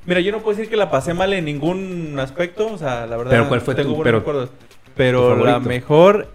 Mira, 0.07 0.21
yo 0.21 0.31
no 0.31 0.39
puedo 0.39 0.57
decir 0.57 0.71
que 0.71 0.77
la 0.77 0.89
pasé 0.91 1.13
mal 1.13 1.33
en 1.33 1.45
ningún 1.47 2.17
aspecto. 2.21 2.73
O 2.73 2.79
sea, 2.79 3.07
la 3.09 3.17
verdad... 3.17 3.33
Pero 3.33 3.49
¿cuál 3.49 3.61
fue 3.61 3.75
tengo 3.75 3.91
tu- 3.91 3.97
buenos 3.97 4.05
pero- 4.05 4.19
recuerdos. 4.21 4.51
tu 4.51 4.91
Pero 4.97 5.45
la 5.45 5.59
mejor... 5.59 6.29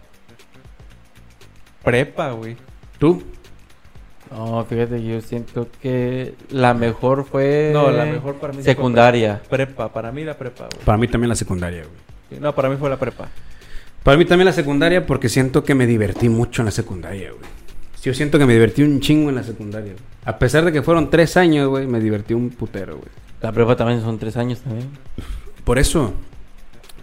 Prepa, 1.83 2.31
güey. 2.31 2.57
¿Tú? 2.99 3.23
No, 4.31 4.65
fíjate, 4.65 5.03
yo 5.03 5.21
siento 5.21 5.67
que 5.81 6.33
la 6.49 6.73
mejor 6.73 7.25
fue. 7.25 7.71
No, 7.73 7.91
la 7.91 8.05
mejor 8.05 8.35
para 8.35 8.53
mí 8.53 8.63
Secundaria. 8.63 9.41
Prepa, 9.49 9.91
para 9.91 10.11
mí 10.11 10.23
la 10.23 10.37
prepa, 10.37 10.67
güey. 10.71 10.85
Para 10.85 10.97
mí 10.97 11.07
también 11.07 11.29
la 11.29 11.35
secundaria, 11.35 11.83
güey. 11.83 12.41
No, 12.41 12.53
para 12.55 12.69
mí 12.69 12.75
fue 12.77 12.89
la 12.89 12.97
prepa. 12.97 13.29
Para 14.03 14.17
mí 14.17 14.25
también 14.25 14.45
la 14.45 14.53
secundaria 14.53 15.05
porque 15.05 15.29
siento 15.29 15.63
que 15.63 15.75
me 15.75 15.87
divertí 15.87 16.29
mucho 16.29 16.61
en 16.61 16.65
la 16.65 16.71
secundaria, 16.71 17.31
güey. 17.31 17.43
Sí, 17.95 18.09
Yo 18.09 18.13
siento 18.13 18.37
que 18.37 18.45
me 18.45 18.53
divertí 18.53 18.83
un 18.83 18.99
chingo 18.99 19.29
en 19.29 19.35
la 19.35 19.43
secundaria, 19.43 19.93
güey. 19.93 20.03
A 20.25 20.37
pesar 20.37 20.65
de 20.65 20.71
que 20.71 20.81
fueron 20.81 21.09
tres 21.09 21.37
años, 21.37 21.69
güey, 21.69 21.87
me 21.87 21.99
divertí 21.99 22.33
un 22.33 22.49
putero, 22.49 22.97
güey. 22.97 23.09
La 23.41 23.51
prepa 23.51 23.75
también 23.75 24.01
son 24.01 24.17
tres 24.17 24.37
años 24.37 24.59
también. 24.59 24.89
Por 25.63 25.77
eso. 25.79 26.13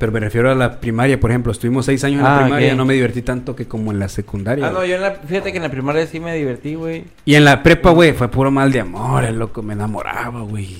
Pero 0.03 0.11
me 0.11 0.19
refiero 0.19 0.51
a 0.51 0.57
la 0.57 0.81
primaria, 0.81 1.21
por 1.21 1.31
ejemplo. 1.31 1.53
Estuvimos 1.53 1.87
seis 1.87 2.03
años 2.03 2.19
en 2.19 2.25
la 2.25 2.38
Ah, 2.38 2.43
primaria, 2.43 2.73
ok. 2.73 2.77
no 2.77 2.85
me 2.85 2.95
divertí 2.95 3.23
tanto 3.23 3.55
que 3.55 3.69
como 3.69 3.93
en 3.93 4.01
la 4.01 4.09
secundaria. 4.09 4.67
Ah, 4.67 4.71
no, 4.73 4.85
yo 4.85 4.97
en 4.97 5.01
la. 5.01 5.12
Fíjate 5.12 5.53
que 5.53 5.59
en 5.59 5.62
la 5.62 5.69
primaria 5.71 6.05
sí 6.09 6.19
me 6.19 6.35
divertí, 6.35 6.75
güey. 6.75 7.05
Y 7.25 7.37
en 7.37 7.45
la 7.45 7.62
prepa, 7.62 7.91
güey, 7.91 8.12
fue 8.12 8.27
puro 8.29 8.51
mal 8.51 8.73
de 8.73 8.81
amor, 8.81 9.23
el 9.23 9.38
loco, 9.38 9.62
me 9.62 9.75
enamoraba, 9.75 10.41
güey. 10.41 10.77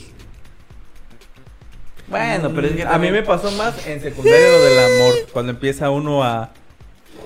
Bueno, 2.09 2.51
pero 2.53 2.67
es 2.67 2.73
que. 2.75 2.83
A 2.83 2.99
mí 2.99 3.13
me 3.13 3.23
pasó 3.23 3.51
más 3.53 3.87
en 3.87 4.01
secundaria 4.01 4.49
lo 4.51 4.61
del 4.65 4.79
amor. 4.79 5.15
Cuando 5.33 5.53
empieza 5.53 5.89
uno 5.91 6.25
a... 6.25 6.51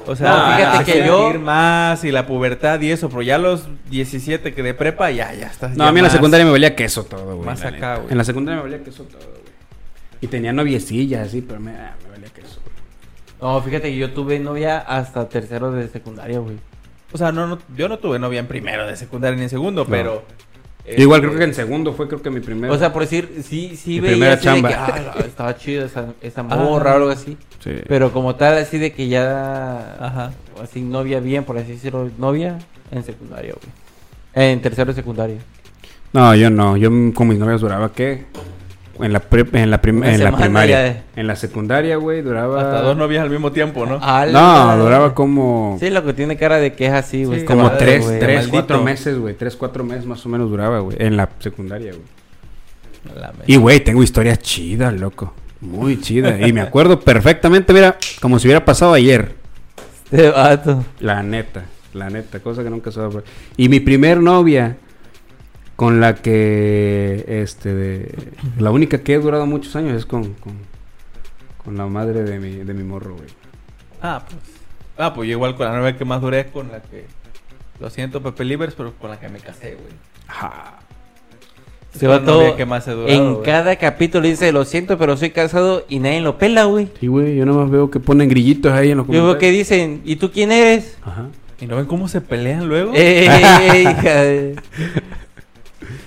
O 0.06 0.14
sea, 0.14 0.28
No, 0.28 0.56
fíjate 0.56 0.76
a 0.78 0.84
que 0.84 1.06
yo- 1.06 1.32
más 1.40 2.04
y 2.04 2.12
la 2.12 2.26
pubertad 2.26 2.78
y 2.82 2.90
eso. 2.90 3.08
Pero 3.08 3.22
ya 3.22 3.36
a 3.36 3.38
los 3.38 3.68
17 3.90 4.52
que 4.54 4.62
de 4.62 4.74
prepa, 4.74 5.10
ya, 5.10 5.32
ya 5.32 5.46
estás. 5.46 5.70
No, 5.76 5.84
ya 5.84 5.88
a 5.88 5.92
mí 5.92 6.00
en 6.00 6.04
la 6.04 6.10
secundaria 6.10 6.44
me 6.44 6.52
valía 6.52 6.76
queso 6.76 7.04
todo, 7.04 7.36
güey. 7.36 7.46
más 7.46 7.64
acá, 7.64 7.96
güey. 7.96 8.12
En 8.12 8.18
la 8.18 8.24
secundaria 8.24 8.62
me 8.62 8.68
valía 8.70 8.84
queso 8.84 9.04
todo, 9.04 9.20
güey. 9.22 9.45
Y 10.26 10.28
tenía 10.28 10.52
noviecillas 10.52 11.28
así, 11.28 11.40
pero 11.40 11.60
me, 11.60 11.70
ah, 11.70 11.94
me 12.02 12.10
valía 12.10 12.28
queso, 12.30 12.60
güey. 12.64 12.74
No, 13.40 13.62
fíjate 13.62 13.90
que 13.92 13.96
yo 13.96 14.12
tuve 14.12 14.40
novia 14.40 14.78
hasta 14.80 15.28
tercero 15.28 15.70
de 15.70 15.86
secundaria, 15.86 16.40
güey. 16.40 16.56
O 17.12 17.16
sea, 17.16 17.30
no, 17.30 17.46
no, 17.46 17.60
yo 17.76 17.88
no 17.88 18.00
tuve 18.00 18.18
novia 18.18 18.40
en 18.40 18.48
primero 18.48 18.88
de 18.88 18.96
secundaria 18.96 19.36
ni 19.36 19.44
en 19.44 19.50
segundo, 19.50 19.86
pero... 19.86 20.24
Igual 20.96 21.20
este, 21.20 21.28
creo 21.28 21.38
que 21.38 21.44
en 21.44 21.54
segundo 21.54 21.92
fue 21.92 22.08
creo 22.08 22.22
que 22.22 22.30
mi 22.30 22.40
primer. 22.40 22.72
O 22.72 22.78
sea, 22.78 22.92
por 22.92 23.02
decir, 23.02 23.40
sí, 23.44 23.76
sí 23.76 24.00
Mi 24.00 24.00
veía 24.00 24.10
primera 24.12 24.32
así 24.34 24.44
chamba. 24.44 24.68
de 24.68 24.74
que, 24.74 24.80
ah, 24.80 25.14
estaba 25.24 25.56
chido 25.56 25.84
esa, 25.84 26.14
esa 26.20 26.42
morra 26.42 26.94
o 26.94 26.96
algo 26.96 27.10
así. 27.10 27.36
Sí. 27.60 27.70
Pero 27.86 28.12
como 28.12 28.34
tal, 28.34 28.58
así 28.58 28.78
de 28.78 28.92
que 28.92 29.06
ya... 29.06 29.96
Ajá. 30.00 30.32
Así 30.60 30.80
novia 30.80 31.20
bien, 31.20 31.44
por 31.44 31.56
así 31.56 31.72
decirlo, 31.72 32.10
novia 32.18 32.58
en 32.90 33.04
secundaria, 33.04 33.54
güey. 33.54 34.48
En 34.50 34.60
tercero 34.60 34.92
de 34.92 34.96
secundaria. 34.96 35.38
No, 36.12 36.34
yo 36.34 36.50
no. 36.50 36.76
Yo 36.76 36.90
con 37.14 37.28
mis 37.28 37.38
novias 37.38 37.60
duraba 37.60 37.92
qué? 37.92 38.24
En 39.00 39.12
la 39.12 39.20
pre- 39.20 39.44
en 39.52 39.70
la, 39.70 39.80
prim- 39.80 40.02
en 40.04 40.22
la 40.24 40.36
primaria. 40.36 40.86
ya. 40.92 41.02
En 41.16 41.26
la 41.26 41.36
secundaria, 41.36 41.96
güey, 41.96 42.22
duraba. 42.22 42.60
Hasta 42.60 42.82
dos 42.82 42.96
novias 42.96 43.22
al 43.22 43.30
mismo 43.30 43.52
tiempo, 43.52 43.84
¿no? 43.86 43.98
¡Hala! 44.02 44.32
No, 44.76 44.82
duraba 44.84 45.14
como. 45.14 45.76
Sí, 45.80 45.90
lo 45.90 46.04
que 46.04 46.12
tiene 46.12 46.36
cara 46.36 46.56
de 46.58 46.72
que 46.74 46.86
es 46.86 46.92
así, 46.92 47.24
güey. 47.24 47.38
Sí, 47.38 47.42
esta 47.44 47.54
Como 47.54 47.64
madre, 47.68 47.78
tres, 47.78 48.06
tres, 48.18 48.36
maldito. 48.36 48.50
cuatro 48.52 48.82
meses, 48.82 49.18
güey. 49.18 49.34
Tres, 49.34 49.56
cuatro 49.56 49.84
meses 49.84 50.06
más 50.06 50.24
o 50.24 50.28
menos 50.28 50.50
duraba, 50.50 50.78
güey. 50.80 50.96
En 51.00 51.16
la 51.16 51.28
secundaria, 51.38 51.92
güey. 51.92 52.02
Y, 53.46 53.56
güey, 53.56 53.80
tengo 53.80 54.02
historias 54.02 54.38
chidas, 54.40 54.92
loco. 54.94 55.32
Muy 55.60 56.00
chidas. 56.00 56.40
Y 56.46 56.52
me 56.52 56.60
acuerdo 56.60 57.00
perfectamente, 57.00 57.72
mira, 57.72 57.96
como 58.20 58.38
si 58.38 58.46
hubiera 58.48 58.64
pasado 58.64 58.92
ayer. 58.94 59.34
Este 60.10 60.30
vato. 60.30 60.84
La 61.00 61.22
neta, 61.22 61.64
la 61.94 62.10
neta, 62.10 62.40
cosa 62.40 62.62
que 62.62 62.70
nunca 62.70 62.90
se 62.90 63.00
va 63.00 63.06
a. 63.06 63.22
Y 63.56 63.68
mi 63.68 63.80
primer 63.80 64.18
novia, 64.20 64.76
con 65.76 66.00
la 66.00 66.14
que, 66.14 67.24
este, 67.28 67.74
de, 67.74 68.14
la 68.58 68.70
única 68.70 68.98
que 69.02 69.14
he 69.14 69.18
durado 69.18 69.46
muchos 69.46 69.76
años 69.76 69.92
es 69.96 70.06
con, 70.06 70.32
con, 70.34 70.54
con 71.64 71.76
la 71.76 71.86
madre 71.86 72.22
de 72.24 72.38
mi, 72.38 72.50
de 72.64 72.74
mi 72.74 72.82
morro, 72.82 73.14
güey. 73.16 73.28
Ah, 74.02 74.22
pues... 74.28 74.40
Ah, 74.98 75.12
pues 75.12 75.28
yo 75.28 75.32
igual 75.32 75.54
con 75.56 75.66
la 75.66 75.76
novia 75.78 75.96
que 75.98 76.06
más 76.06 76.22
duré 76.22 76.46
con 76.46 76.72
la 76.72 76.80
que... 76.80 77.04
Lo 77.80 77.90
siento, 77.90 78.22
Pepe 78.22 78.44
Libres, 78.46 78.72
pero 78.74 78.94
con 78.94 79.10
la 79.10 79.20
que 79.20 79.28
me 79.28 79.38
casé, 79.38 79.74
güey. 79.74 79.92
Ajá. 80.26 80.78
Se 81.94 82.06
va 82.06 82.24
todo. 82.24 82.40
novia 82.40 82.56
que 82.56 82.64
más 82.64 82.88
he 82.88 82.92
durado, 82.92 83.08
En 83.10 83.34
güey. 83.34 83.44
cada 83.44 83.76
capítulo 83.76 84.26
dice, 84.26 84.50
lo 84.52 84.64
siento, 84.64 84.96
pero 84.96 85.16
soy 85.18 85.30
casado 85.30 85.84
y 85.88 85.98
nadie 85.98 86.22
lo 86.22 86.38
pela, 86.38 86.64
güey. 86.64 86.88
Sí, 86.98 87.06
güey, 87.08 87.36
yo 87.36 87.44
nomás 87.44 87.70
veo 87.70 87.90
que 87.90 88.00
ponen 88.00 88.28
grillitos 88.30 88.72
ahí 88.72 88.90
en 88.92 88.96
los 88.98 89.06
Yo 89.06 89.12
veo 89.12 89.22
que 89.38 89.46
comentarios. 89.48 89.58
dicen, 89.68 90.00
¿y 90.06 90.16
tú 90.16 90.30
quién 90.30 90.52
eres? 90.52 90.96
Ajá. 91.02 91.26
¿Y 91.60 91.66
no 91.66 91.76
ven 91.76 91.84
cómo 91.86 92.08
se 92.08 92.20
pelean 92.22 92.66
luego? 92.68 92.92
Eh, 92.94 93.24
hija 93.82 94.14
de- 94.22 94.56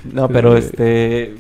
No, 0.04 0.28
pero 0.30 0.56
este. 0.58 1.36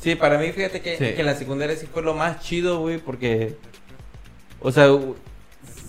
Sí, 0.00 0.14
para 0.16 0.38
mí, 0.38 0.52
fíjate 0.52 0.80
que, 0.80 0.92
Sí. 0.98 1.04
que 1.14 1.20
en 1.20 1.26
la 1.26 1.34
secundaria 1.34 1.76
sí 1.76 1.86
fue 1.90 2.02
lo 2.02 2.14
más 2.14 2.40
chido, 2.40 2.80
güey, 2.80 2.98
porque. 2.98 3.56
O 4.60 4.70
sea, 4.72 4.88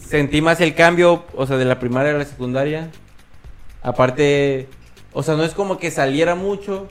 sentí 0.07 0.41
más 0.41 0.61
el 0.61 0.73
cambio, 0.75 1.25
o 1.35 1.45
sea, 1.45 1.57
de 1.57 1.65
la 1.65 1.79
primaria 1.79 2.11
a 2.11 2.17
la 2.17 2.25
secundaria. 2.25 2.89
Aparte, 3.81 4.67
o 5.13 5.23
sea, 5.23 5.35
no 5.35 5.43
es 5.43 5.53
como 5.53 5.77
que 5.77 5.91
saliera 5.91 6.35
mucho, 6.35 6.87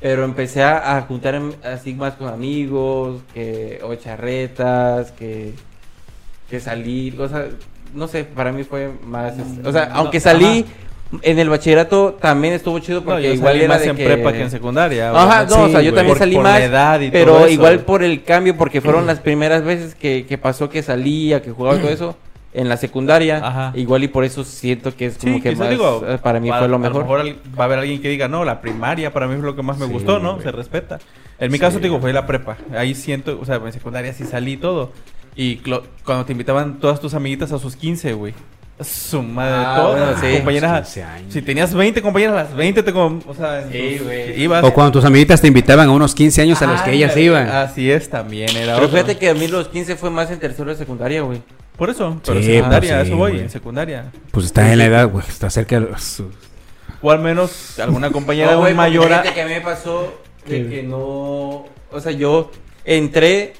pero 0.00 0.24
empecé 0.24 0.62
a, 0.62 0.96
a 0.96 1.02
juntar 1.02 1.40
así 1.64 1.94
más 1.94 2.14
con 2.14 2.28
amigos, 2.28 3.22
que. 3.34 3.80
O 3.82 3.94
charretas, 3.96 5.12
que. 5.12 5.54
Que 6.48 6.60
salir, 6.60 7.18
o 7.20 7.28
sea, 7.28 7.48
no 7.94 8.06
sé, 8.08 8.24
para 8.24 8.52
mí 8.52 8.62
fue 8.64 8.90
más. 9.04 9.38
este, 9.38 9.66
o 9.66 9.72
sea, 9.72 9.86
No, 9.86 9.94
aunque 9.96 10.20
salí. 10.20 10.60
ajá. 10.66 10.72
En 11.20 11.38
el 11.38 11.50
bachillerato 11.50 12.16
también 12.20 12.54
estuvo 12.54 12.78
chido 12.78 13.00
No, 13.00 13.04
porque 13.06 13.24
yo 13.24 13.34
igual 13.34 13.52
salí 13.52 13.64
era 13.64 13.74
más 13.74 13.82
de 13.82 13.88
en 13.90 13.96
que... 13.96 14.04
prepa 14.06 14.32
que 14.32 14.40
en 14.42 14.50
secundaria. 14.50 15.10
Ajá, 15.10 15.44
no, 15.44 15.64
o 15.64 15.68
sea, 15.68 15.82
yo 15.82 15.90
güey. 15.90 15.94
también 15.94 16.06
Por- 16.08 16.18
salí 16.18 16.34
por 16.36 16.44
la 16.44 16.50
más, 16.52 16.60
edad 16.62 17.00
y 17.00 17.10
pero 17.10 17.32
todo 17.34 17.40
eso, 17.44 17.48
igual 17.50 17.74
güey. 17.74 17.86
por 17.86 18.02
el 18.02 18.22
cambio, 18.24 18.56
porque 18.56 18.80
fueron 18.80 19.06
las 19.06 19.20
primeras 19.20 19.62
veces 19.62 19.94
que, 19.94 20.24
que 20.26 20.38
pasó 20.38 20.70
que 20.70 20.82
salía, 20.82 21.42
que 21.42 21.50
jugaba 21.50 21.78
todo 21.78 21.90
eso 21.90 22.16
en 22.54 22.68
la 22.68 22.76
secundaria, 22.78 23.40
Ajá. 23.46 23.72
igual 23.74 24.04
y 24.04 24.08
por 24.08 24.24
eso 24.24 24.44
siento 24.44 24.94
que 24.96 25.06
es 25.06 25.18
como 25.18 25.34
Sí, 25.36 25.40
que 25.42 25.54
más, 25.56 25.68
digo, 25.70 26.02
eh, 26.06 26.18
para 26.22 26.38
mí 26.40 26.48
a- 26.50 26.58
fue 26.58 26.68
lo 26.68 26.76
a 26.76 26.78
mejor. 26.78 27.02
mejor 27.02 27.20
al- 27.20 27.36
va 27.58 27.62
a 27.62 27.64
haber 27.64 27.78
alguien 27.80 28.00
que 28.00 28.08
diga, 28.08 28.28
no, 28.28 28.44
la 28.44 28.60
primaria 28.62 29.12
para 29.12 29.26
mí 29.26 29.36
fue 29.36 29.44
lo 29.46 29.56
que 29.56 29.62
más 29.62 29.76
me 29.78 29.86
Sí, 29.86 29.92
gustó, 29.92 30.18
¿no? 30.18 30.32
güey. 30.34 30.44
Se 30.44 30.52
respeta. 30.52 30.98
En 31.38 31.50
mi 31.52 31.58
caso, 31.58 31.76
te 31.78 31.84
digo, 31.84 31.98
fue 32.00 32.12
la 32.12 32.26
prepa. 32.26 32.56
Ahí 32.76 32.94
siento, 32.94 33.38
o 33.40 33.44
sea, 33.44 33.56
en 33.56 33.72
secundaria 33.72 34.12
sí 34.14 34.24
salí 34.24 34.56
todo. 34.56 34.92
Y 35.34 35.56
cuando 36.04 36.24
te 36.24 36.32
invitaban 36.32 36.78
todas 36.78 37.00
tus 37.00 37.14
amiguitas 37.14 37.52
a 37.52 37.58
sus 37.58 37.74
15, 37.76 38.12
güey. 38.12 38.32
Su 38.84 39.22
madre, 39.22 39.54
Ah, 39.66 39.74
todas 39.76 40.00
bueno, 40.20 40.20
sí. 40.30 40.36
compañeras. 40.36 40.80
15 40.86 41.02
años. 41.04 41.32
Si 41.32 41.42
tenías 41.42 41.74
20 41.74 42.02
compañeras, 42.02 42.34
las 42.34 42.54
20 42.56 42.82
te 42.82 42.92
com- 42.92 43.20
o 43.26 43.34
sea, 43.34 43.66
Sí, 43.70 43.98
tus- 43.98 44.38
ibas. 44.38 44.64
O 44.64 44.72
cuando 44.72 44.92
tus 44.92 45.04
amiguitas 45.04 45.40
te 45.40 45.48
invitaban 45.48 45.88
a 45.88 45.92
unos 45.92 46.14
15 46.14 46.42
años 46.42 46.60
a 46.62 46.66
los 46.66 46.80
que 46.82 46.90
Ah, 46.90 46.94
ellas 46.94 47.16
iban. 47.16 47.48
Así 47.48 47.90
es, 47.90 48.08
también 48.10 48.48
era 48.56 48.74
Pero 48.74 48.86
otro. 48.86 48.88
fíjate 48.98 49.18
que 49.18 49.28
a 49.30 49.34
mí 49.34 49.48
los 49.48 49.68
15 49.68 49.96
fue 49.96 50.10
más 50.10 50.30
en 50.30 50.38
tercero 50.38 50.70
de 50.70 50.76
secundaria, 50.76 51.22
güey. 51.22 51.40
Por 51.76 51.90
eso, 51.90 52.20
pero 52.24 52.40
Sí, 52.40 52.50
en 52.50 52.56
secundaria, 52.56 52.90
pues 52.94 53.02
sí, 53.02 53.08
eso 53.08 53.16
voy, 53.16 53.38
en 53.40 53.50
secundaria. 53.50 54.04
Pues 54.30 54.46
está 54.46 54.70
en 54.72 54.78
la 54.78 54.84
edad, 54.86 55.08
güey. 55.08 55.24
Está 55.26 55.48
cerca 55.50 55.80
de 55.80 55.88
los... 55.90 56.22
O 57.00 57.10
al 57.10 57.18
menos 57.20 57.78
alguna 57.80 58.10
compañera 58.10 58.52
No, 58.52 58.58
güey, 58.60 58.74
mayor. 58.74 59.08
que 59.34 59.40
a 59.42 59.46
mí 59.46 59.54
me 59.54 59.60
pasó 59.60 60.12
de 60.46 60.68
que 60.68 60.82
no... 60.82 61.64
O 61.90 62.00
sea, 62.00 62.12
yo 62.12 62.50
entré... 62.84 63.54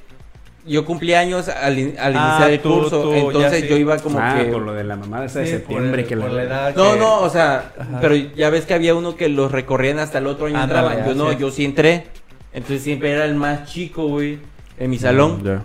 Yo 0.64 0.84
cumplí 0.84 1.12
años 1.14 1.48
al, 1.48 1.76
in- 1.78 1.94
al 1.98 2.14
Ah, 2.16 2.28
iniciar 2.30 2.50
el 2.52 2.60
tú- 2.60 2.74
curso, 2.80 3.02
tú, 3.02 3.12
entonces 3.14 3.68
yo 3.68 3.74
sí. 3.74 3.80
iba 3.80 3.96
como 3.98 4.18
ah, 4.20 4.36
que... 4.38 4.44
por 4.44 4.62
lo 4.62 4.72
de 4.74 4.84
la 4.84 4.94
mamada 4.96 5.24
esa 5.24 5.40
de 5.40 5.46
Sí, 5.46 5.50
septiembre 5.52 6.02
por 6.02 6.08
que 6.08 6.14
el- 6.14 6.20
la... 6.20 6.28
la 6.28 6.42
edad 6.44 6.76
No, 6.76 6.92
que- 6.92 6.98
no, 7.00 7.20
o 7.20 7.28
sea, 7.30 7.72
Ajá. 7.76 7.98
pero 8.00 8.14
ya 8.14 8.48
ves 8.50 8.64
que 8.64 8.74
había 8.74 8.94
uno 8.94 9.16
que 9.16 9.28
los 9.28 9.50
recorrían 9.50 9.98
hasta 9.98 10.18
el 10.18 10.28
otro 10.28 10.46
año 10.46 10.58
Ándale, 10.58 10.86
entraban. 10.86 11.08
Yo 11.08 11.14
no, 11.16 11.30
es. 11.32 11.38
yo 11.38 11.50
sí 11.50 11.64
entré. 11.64 12.04
Entonces 12.52 12.82
siempre 12.82 13.10
era 13.10 13.24
el 13.24 13.34
más 13.34 13.68
chico, 13.68 14.06
güey, 14.06 14.38
en 14.78 14.90
mi 14.90 14.98
salón. 14.98 15.42
Ya. 15.42 15.64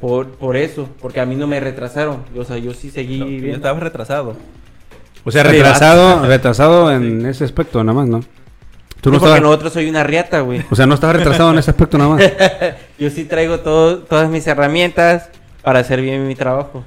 Por, 0.00 0.28
por 0.28 0.56
eso, 0.56 0.88
porque 1.02 1.20
a 1.20 1.26
mí 1.26 1.34
no 1.36 1.46
me 1.46 1.60
retrasaron. 1.60 2.22
O 2.36 2.44
sea, 2.44 2.56
yo 2.56 2.72
sí 2.72 2.88
seguí 2.90 3.18
No, 3.18 3.26
bien. 3.26 3.50
estabas 3.56 3.82
retrasado. 3.82 4.34
O 5.24 5.30
sea, 5.30 5.42
Sí, 5.42 5.48
retrasado, 5.50 6.24
retrasado 6.24 6.90
en 6.92 7.26
ese 7.26 7.44
aspecto 7.44 7.82
nada 7.84 7.98
más, 8.00 8.08
¿no? 8.08 8.20
Tú 9.00 9.10
No, 9.10 9.14
no 9.14 9.20
porque 9.20 9.34
estabas... 9.34 9.42
nosotros 9.42 9.72
soy 9.72 9.88
una 9.88 10.02
riata, 10.02 10.40
güey. 10.40 10.64
O 10.70 10.74
sea, 10.74 10.86
no 10.86 10.94
estabas 10.94 11.16
retrasado 11.16 11.52
en 11.52 11.58
ese 11.58 11.70
aspecto 11.70 11.98
nada 11.98 12.10
más. 12.10 12.32
Yo 12.98 13.10
sí 13.10 13.24
traigo 13.24 13.60
todo, 13.60 13.98
todas 13.98 14.28
mis 14.28 14.46
herramientas 14.46 15.30
para 15.62 15.80
hacer 15.80 16.00
bien 16.00 16.26
mi 16.26 16.34
trabajo. 16.34 16.84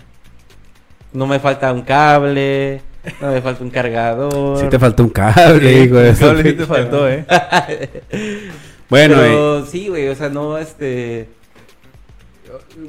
No 1.13 1.27
me 1.27 1.39
falta 1.39 1.71
un 1.71 1.81
cable, 1.81 2.81
no 3.21 3.31
me 3.31 3.41
falta 3.41 3.63
un 3.63 3.69
cargador. 3.69 4.59
Sí 4.59 4.67
te 4.69 4.79
faltó 4.79 5.03
un 5.03 5.09
cable, 5.09 5.83
hijo 5.83 6.15
su 6.15 6.19
cable 6.19 6.43
sí 6.43 6.53
te 6.53 6.65
faltó, 6.65 7.09
¿eh? 7.09 7.25
Bueno, 8.89 9.15
eh, 9.23 9.29
Pero 9.29 9.65
sí, 9.65 9.87
güey, 9.87 10.09
o 10.09 10.15
sea, 10.15 10.27
no, 10.27 10.57
este... 10.57 11.29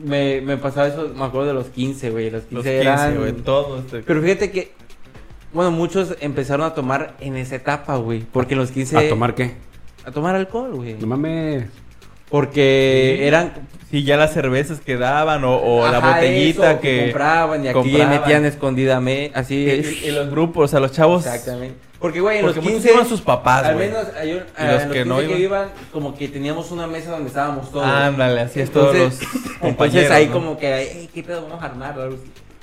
Me, 0.04 0.40
me 0.40 0.56
pasaba 0.56 0.88
eso, 0.88 1.12
me 1.14 1.24
acuerdo 1.24 1.46
de 1.46 1.54
los 1.54 1.66
15, 1.66 2.10
güey. 2.10 2.28
Los 2.28 2.42
15, 2.42 2.54
Los 2.56 2.66
eran... 2.66 3.12
15, 3.12 3.18
güey, 3.20 3.32
todo 3.44 3.78
este... 3.78 4.02
Pero 4.02 4.20
fíjate 4.20 4.50
que, 4.50 4.72
bueno, 5.52 5.70
muchos 5.70 6.16
empezaron 6.20 6.66
a 6.66 6.74
tomar 6.74 7.14
en 7.20 7.36
esa 7.36 7.56
etapa, 7.56 7.96
güey. 7.96 8.20
Porque 8.20 8.54
en 8.54 8.60
los 8.60 8.70
15... 8.70 8.96
¿a 8.96 9.08
tomar 9.08 9.34
qué? 9.34 9.54
A 10.04 10.10
tomar 10.10 10.34
alcohol, 10.34 10.72
güey. 10.74 10.94
No 10.94 11.06
mames. 11.06 11.64
Porque 12.28 13.26
eran 13.26 13.52
Sí, 13.90 14.04
ya 14.04 14.16
las 14.16 14.32
cervezas 14.32 14.80
que 14.80 14.96
daban 14.96 15.44
o, 15.44 15.54
o 15.58 15.86
la 15.86 15.98
Ajá, 15.98 16.14
botellita 16.14 16.70
eso, 16.72 16.80
que... 16.80 17.00
compraban 17.04 17.62
y 17.62 17.68
aquí 17.68 17.74
compraban. 17.74 18.08
metían 18.10 18.44
escondidamente, 18.46 19.38
así 19.38 19.68
es. 19.68 20.02
y 20.04 20.10
los 20.12 20.30
grupos, 20.30 20.72
a 20.72 20.80
los 20.80 20.92
chavos... 20.92 21.26
Exactamente. 21.26 21.76
Porque, 22.00 22.20
güey, 22.22 22.38
en 22.38 22.44
Porque 22.46 22.56
los 22.56 22.64
muchos 22.64 22.80
15... 22.82 22.94
iban 22.94 23.06
sus 23.06 23.20
papás, 23.20 23.64
Al 23.66 23.74
güey. 23.74 23.88
menos 23.90 24.06
hay 24.18 24.32
un- 24.32 24.38
Y 24.38 24.62
a 24.62 24.72
los 24.72 24.84
los 24.84 24.92
que 24.94 25.04
no 25.04 25.16
15 25.18 25.28
que 25.34 25.38
iban- 25.40 25.42
iban, 25.42 25.68
como 25.92 26.14
que 26.16 26.28
teníamos 26.28 26.70
una 26.70 26.86
mesa 26.86 27.10
donde 27.10 27.28
estábamos 27.28 27.70
todos. 27.70 27.84
Ándale, 27.86 28.40
así 28.40 28.60
es 28.60 28.68
Entonces- 28.70 29.18
todos 29.18 29.32
los 29.34 29.58
compañeros. 29.60 29.60
Entonces 30.04 30.10
ahí 30.10 30.26
¿no? 30.28 30.32
como 30.32 30.58
que, 30.58 30.74
"Ey, 30.74 31.10
¿qué 31.12 31.22
pedo 31.22 31.42
vamos 31.42 31.62
a 31.62 31.66
armar? 31.66 31.94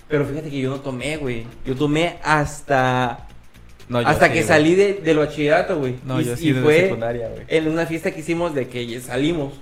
Pero 0.10 0.26
fíjate 0.26 0.50
que 0.50 0.60
yo 0.60 0.70
no 0.72 0.80
tomé, 0.82 1.18
güey. 1.18 1.46
Yo 1.66 1.76
tomé 1.76 2.18
hasta... 2.24 3.28
No, 3.88 4.00
hasta 4.00 4.26
sí, 4.28 4.34
que 4.34 4.40
güey. 4.40 4.48
salí 4.48 4.76
de, 4.76 4.94
del 4.96 5.18
bachillerato, 5.18 5.80
güey. 5.80 5.96
No, 6.06 6.20
y, 6.22 6.26
yo 6.26 6.34
y 6.34 6.38
sí 6.38 6.48
desde 6.52 6.62
fue 6.64 6.82
secundaria, 6.82 7.30
güey. 7.30 7.44
en 7.48 7.68
una 7.68 7.86
fiesta 7.86 8.12
que 8.12 8.20
hicimos 8.20 8.54
de 8.54 8.68
que 8.68 9.00
salimos. 9.02 9.54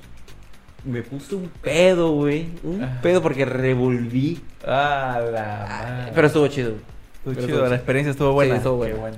Me 0.84 1.02
puse 1.02 1.36
un 1.36 1.50
pedo, 1.62 2.12
güey. 2.12 2.48
Un 2.64 2.84
Ah. 2.84 3.00
pedo 3.02 3.22
porque 3.22 3.46
revolví. 3.46 4.42
Ah, 4.66 5.22
la 5.32 5.66
madre. 5.70 6.12
Pero 6.16 6.28
estuvo 6.28 6.48
chido. 6.48 6.70
Estuvo 6.72 6.80
pero 7.24 7.36
chido, 7.36 7.48
estuvo 7.58 7.70
la 7.70 7.76
experiencia 7.76 8.12
estuvo 8.12 8.32
buena. 8.34 8.54
Sí, 8.54 8.58
estuvo 8.58 8.82
Qué 8.84 8.94
buena. 8.94 9.02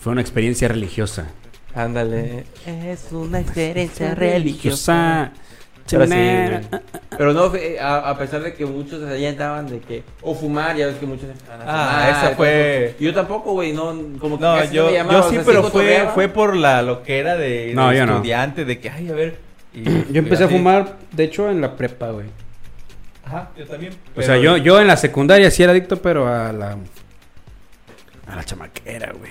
Fue 0.00 0.12
una 0.12 0.20
experiencia 0.20 0.68
religiosa. 0.68 1.26
Ándale. 1.74 2.44
Es 2.66 3.10
una 3.12 3.40
experiencia 3.40 4.14
religiosa. 4.14 5.30
Religiosa. 5.30 5.32
Pero 5.90 6.06
sí. 6.06 6.12
Pero 7.16 7.32
no, 7.32 7.52
a, 7.80 8.10
a 8.10 8.18
pesar 8.18 8.42
de 8.42 8.54
que 8.54 8.64
muchos 8.66 9.02
allá 9.08 9.28
andaban 9.28 9.66
de 9.68 9.80
que, 9.80 10.02
o 10.22 10.34
fumar, 10.34 10.74
ya 10.76 10.86
ves 10.86 10.96
que 10.96 11.06
muchos 11.06 11.28
Ah, 11.50 11.56
fumar, 11.58 12.08
esa 12.10 12.36
fue- 12.36 12.94
todo. 12.96 13.04
Yo 13.04 13.14
tampoco, 13.14 13.52
güey, 13.52 13.72
no, 13.72 13.94
como 14.18 14.38
que 14.38 14.44
No, 14.44 14.56
casi 14.56 14.74
yo, 14.74 14.86
me 14.86 14.90
yo 14.92 14.96
llamaban, 14.96 15.22
sí, 15.24 15.28
o 15.28 15.32
sea, 15.34 15.44
pero 15.44 15.62
fue, 15.64 16.08
fue 16.14 16.28
por 16.28 16.56
la 16.56 16.82
loquera 16.82 17.36
de, 17.36 17.66
de 17.68 17.74
No, 17.74 17.92
yo 17.92 18.06
no. 18.06 18.14
estudiante, 18.16 18.64
de 18.64 18.80
que, 18.80 18.90
ay, 18.90 19.08
a 19.10 19.12
ver. 19.14 19.38
y- 19.74 19.84
Yo 19.84 20.18
empecé 20.18 20.44
a 20.44 20.48
fumar, 20.48 20.96
de 21.12 21.24
hecho, 21.24 21.50
en 21.50 21.60
la 21.60 21.76
prepa, 21.76 22.10
güey. 22.10 22.26
Ajá, 23.26 23.50
yo 23.56 23.66
también. 23.66 23.92
O 24.16 24.22
sea, 24.22 24.36
yo, 24.38 24.56
yo 24.56 24.80
en 24.80 24.86
la 24.86 24.96
secundaria 24.96 25.50
sí 25.50 25.62
era 25.62 25.72
adicto, 25.72 26.00
pero 26.02 26.26
a 26.28 26.52
la. 26.52 26.76
A 28.26 28.36
la 28.36 28.44
chamaquera, 28.44 29.12
güey. 29.18 29.30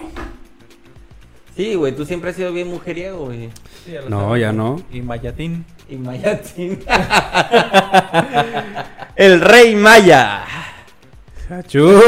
Sí, 1.55 1.75
güey, 1.75 1.95
tú 1.95 2.03
siempre 2.05 2.31
has 2.31 2.35
sido 2.35 2.51
bien 2.51 2.67
mujeriego, 2.67 3.25
güey. 3.25 3.49
Sí, 3.85 3.93
No, 4.09 4.21
sabes. 4.21 4.41
ya 4.41 4.51
no. 4.51 4.81
Y 4.91 5.01
Mayatín. 5.01 5.65
Y 5.87 5.97
Mayatín. 5.97 6.79
El 9.15 9.39
rey 9.41 9.75
Maya. 9.75 10.43
¡Achú! 11.49 11.87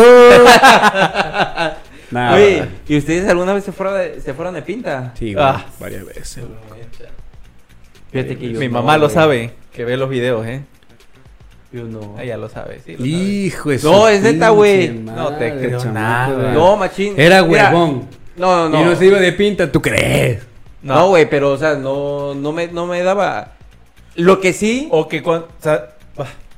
Nada. 2.12 2.36
Oye, 2.36 2.66
¿y 2.88 2.98
ustedes 2.98 3.28
alguna 3.30 3.54
vez 3.54 3.64
se 3.66 3.72
fueron 3.72 3.96
de, 3.98 4.22
se 4.22 4.34
fueron 4.34 4.54
de 4.56 4.62
pinta? 4.64 5.14
Sí, 5.18 5.34
güey. 5.34 5.46
Ah. 5.46 5.66
varias 5.80 6.06
veces. 6.06 6.40
Fíjate 8.12 8.38
que 8.38 8.52
yo 8.52 8.60
Mi 8.60 8.68
no, 8.68 8.74
mamá 8.74 8.98
lo 8.98 9.10
sabe, 9.10 9.54
que 9.74 9.86
ve 9.86 9.98
los 9.98 10.10
videos, 10.10 10.46
¿eh? 10.48 10.64
Yo 11.72 11.84
no. 11.84 12.16
Ella 12.20 12.38
lo 12.38 12.48
sabe, 12.48 12.80
sí. 12.86 12.94
lo 12.94 12.98
sabe. 13.00 13.10
Hijo 13.10 13.70
de 13.70 13.80
No, 13.84 14.08
es 14.08 14.22
neta, 14.22 14.50
güey. 14.50 14.90
No 14.94 15.34
te 15.36 15.58
creo 15.58 15.84
nada. 15.86 16.54
No, 16.54 16.78
machín. 16.78 17.14
Era 17.18 17.44
Mira, 17.44 17.70
huevón. 17.72 18.08
No, 18.38 18.70
no, 18.70 18.80
Y 18.80 18.84
no. 18.84 18.90
no 18.92 18.96
se 18.96 19.06
iba 19.06 19.20
de 19.20 19.32
pinta, 19.34 19.72
¿tú 19.72 19.82
crees? 19.82 20.44
No, 20.82 21.08
güey, 21.10 21.30
pero, 21.30 21.52
o 21.52 21.58
sea, 21.58 21.76
no, 21.76 22.36
no, 22.36 22.52
me, 22.52 22.68
no 22.68 22.86
me 22.86 23.02
daba. 23.02 23.54
Lo 24.16 24.40
que 24.40 24.54
sí. 24.54 24.88
O 24.92 25.08
que 25.08 25.24
cuando, 25.24 25.48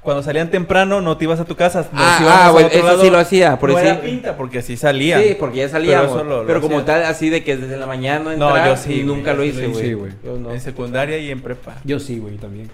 cuando 0.02 0.24
salían 0.24 0.50
temprano 0.52 1.02
no 1.02 1.18
te 1.18 1.26
ibas 1.26 1.40
a 1.40 1.46
tu 1.46 1.56
casa. 1.56 1.80
nos 1.80 1.88
Ah, 1.94 2.46
ah, 2.48 2.52
güey, 2.52 2.66
eso 2.72 2.86
lado. 2.86 3.02
sí 3.02 3.10
lo 3.10 3.18
hacía, 3.20 3.58
por 3.60 3.70
no 3.72 3.78
eso 3.78 3.88
era 3.88 3.96
sí. 4.02 4.08
pinta, 4.08 4.38
porque 4.38 4.60
así 4.60 4.78
salían. 4.78 5.22
Sí, 5.22 5.36
porque 5.40 5.58
ya 5.60 5.70
salíamos. 5.70 6.12
Pero 6.14 6.24
lo- 6.24 6.44
lo 6.44 6.62
como 6.62 6.78
hacía. 6.80 6.86
tal, 6.86 7.04
así 7.06 7.30
de 7.30 7.44
que 7.44 7.58
desde 7.58 7.78
la 7.78 7.86
mañana 7.88 8.36
No, 8.36 8.50
entrar, 8.50 8.68
yo 8.70 8.78
sí, 8.78 9.04
nunca 9.04 9.34
lo 9.34 9.44
sí 9.44 9.50
hice, 9.50 9.64
lo 9.64 9.70
güey. 9.72 9.84
hice, 9.86 9.94
güey. 9.96 10.12
No. 10.40 10.52
En 10.52 10.62
secundaria 10.62 11.18
y 11.18 11.30
en 11.32 11.42
prepa. 11.42 11.76
Yo 11.84 12.00
sí, 12.00 12.20
güey, 12.20 12.36
también. 12.38 12.70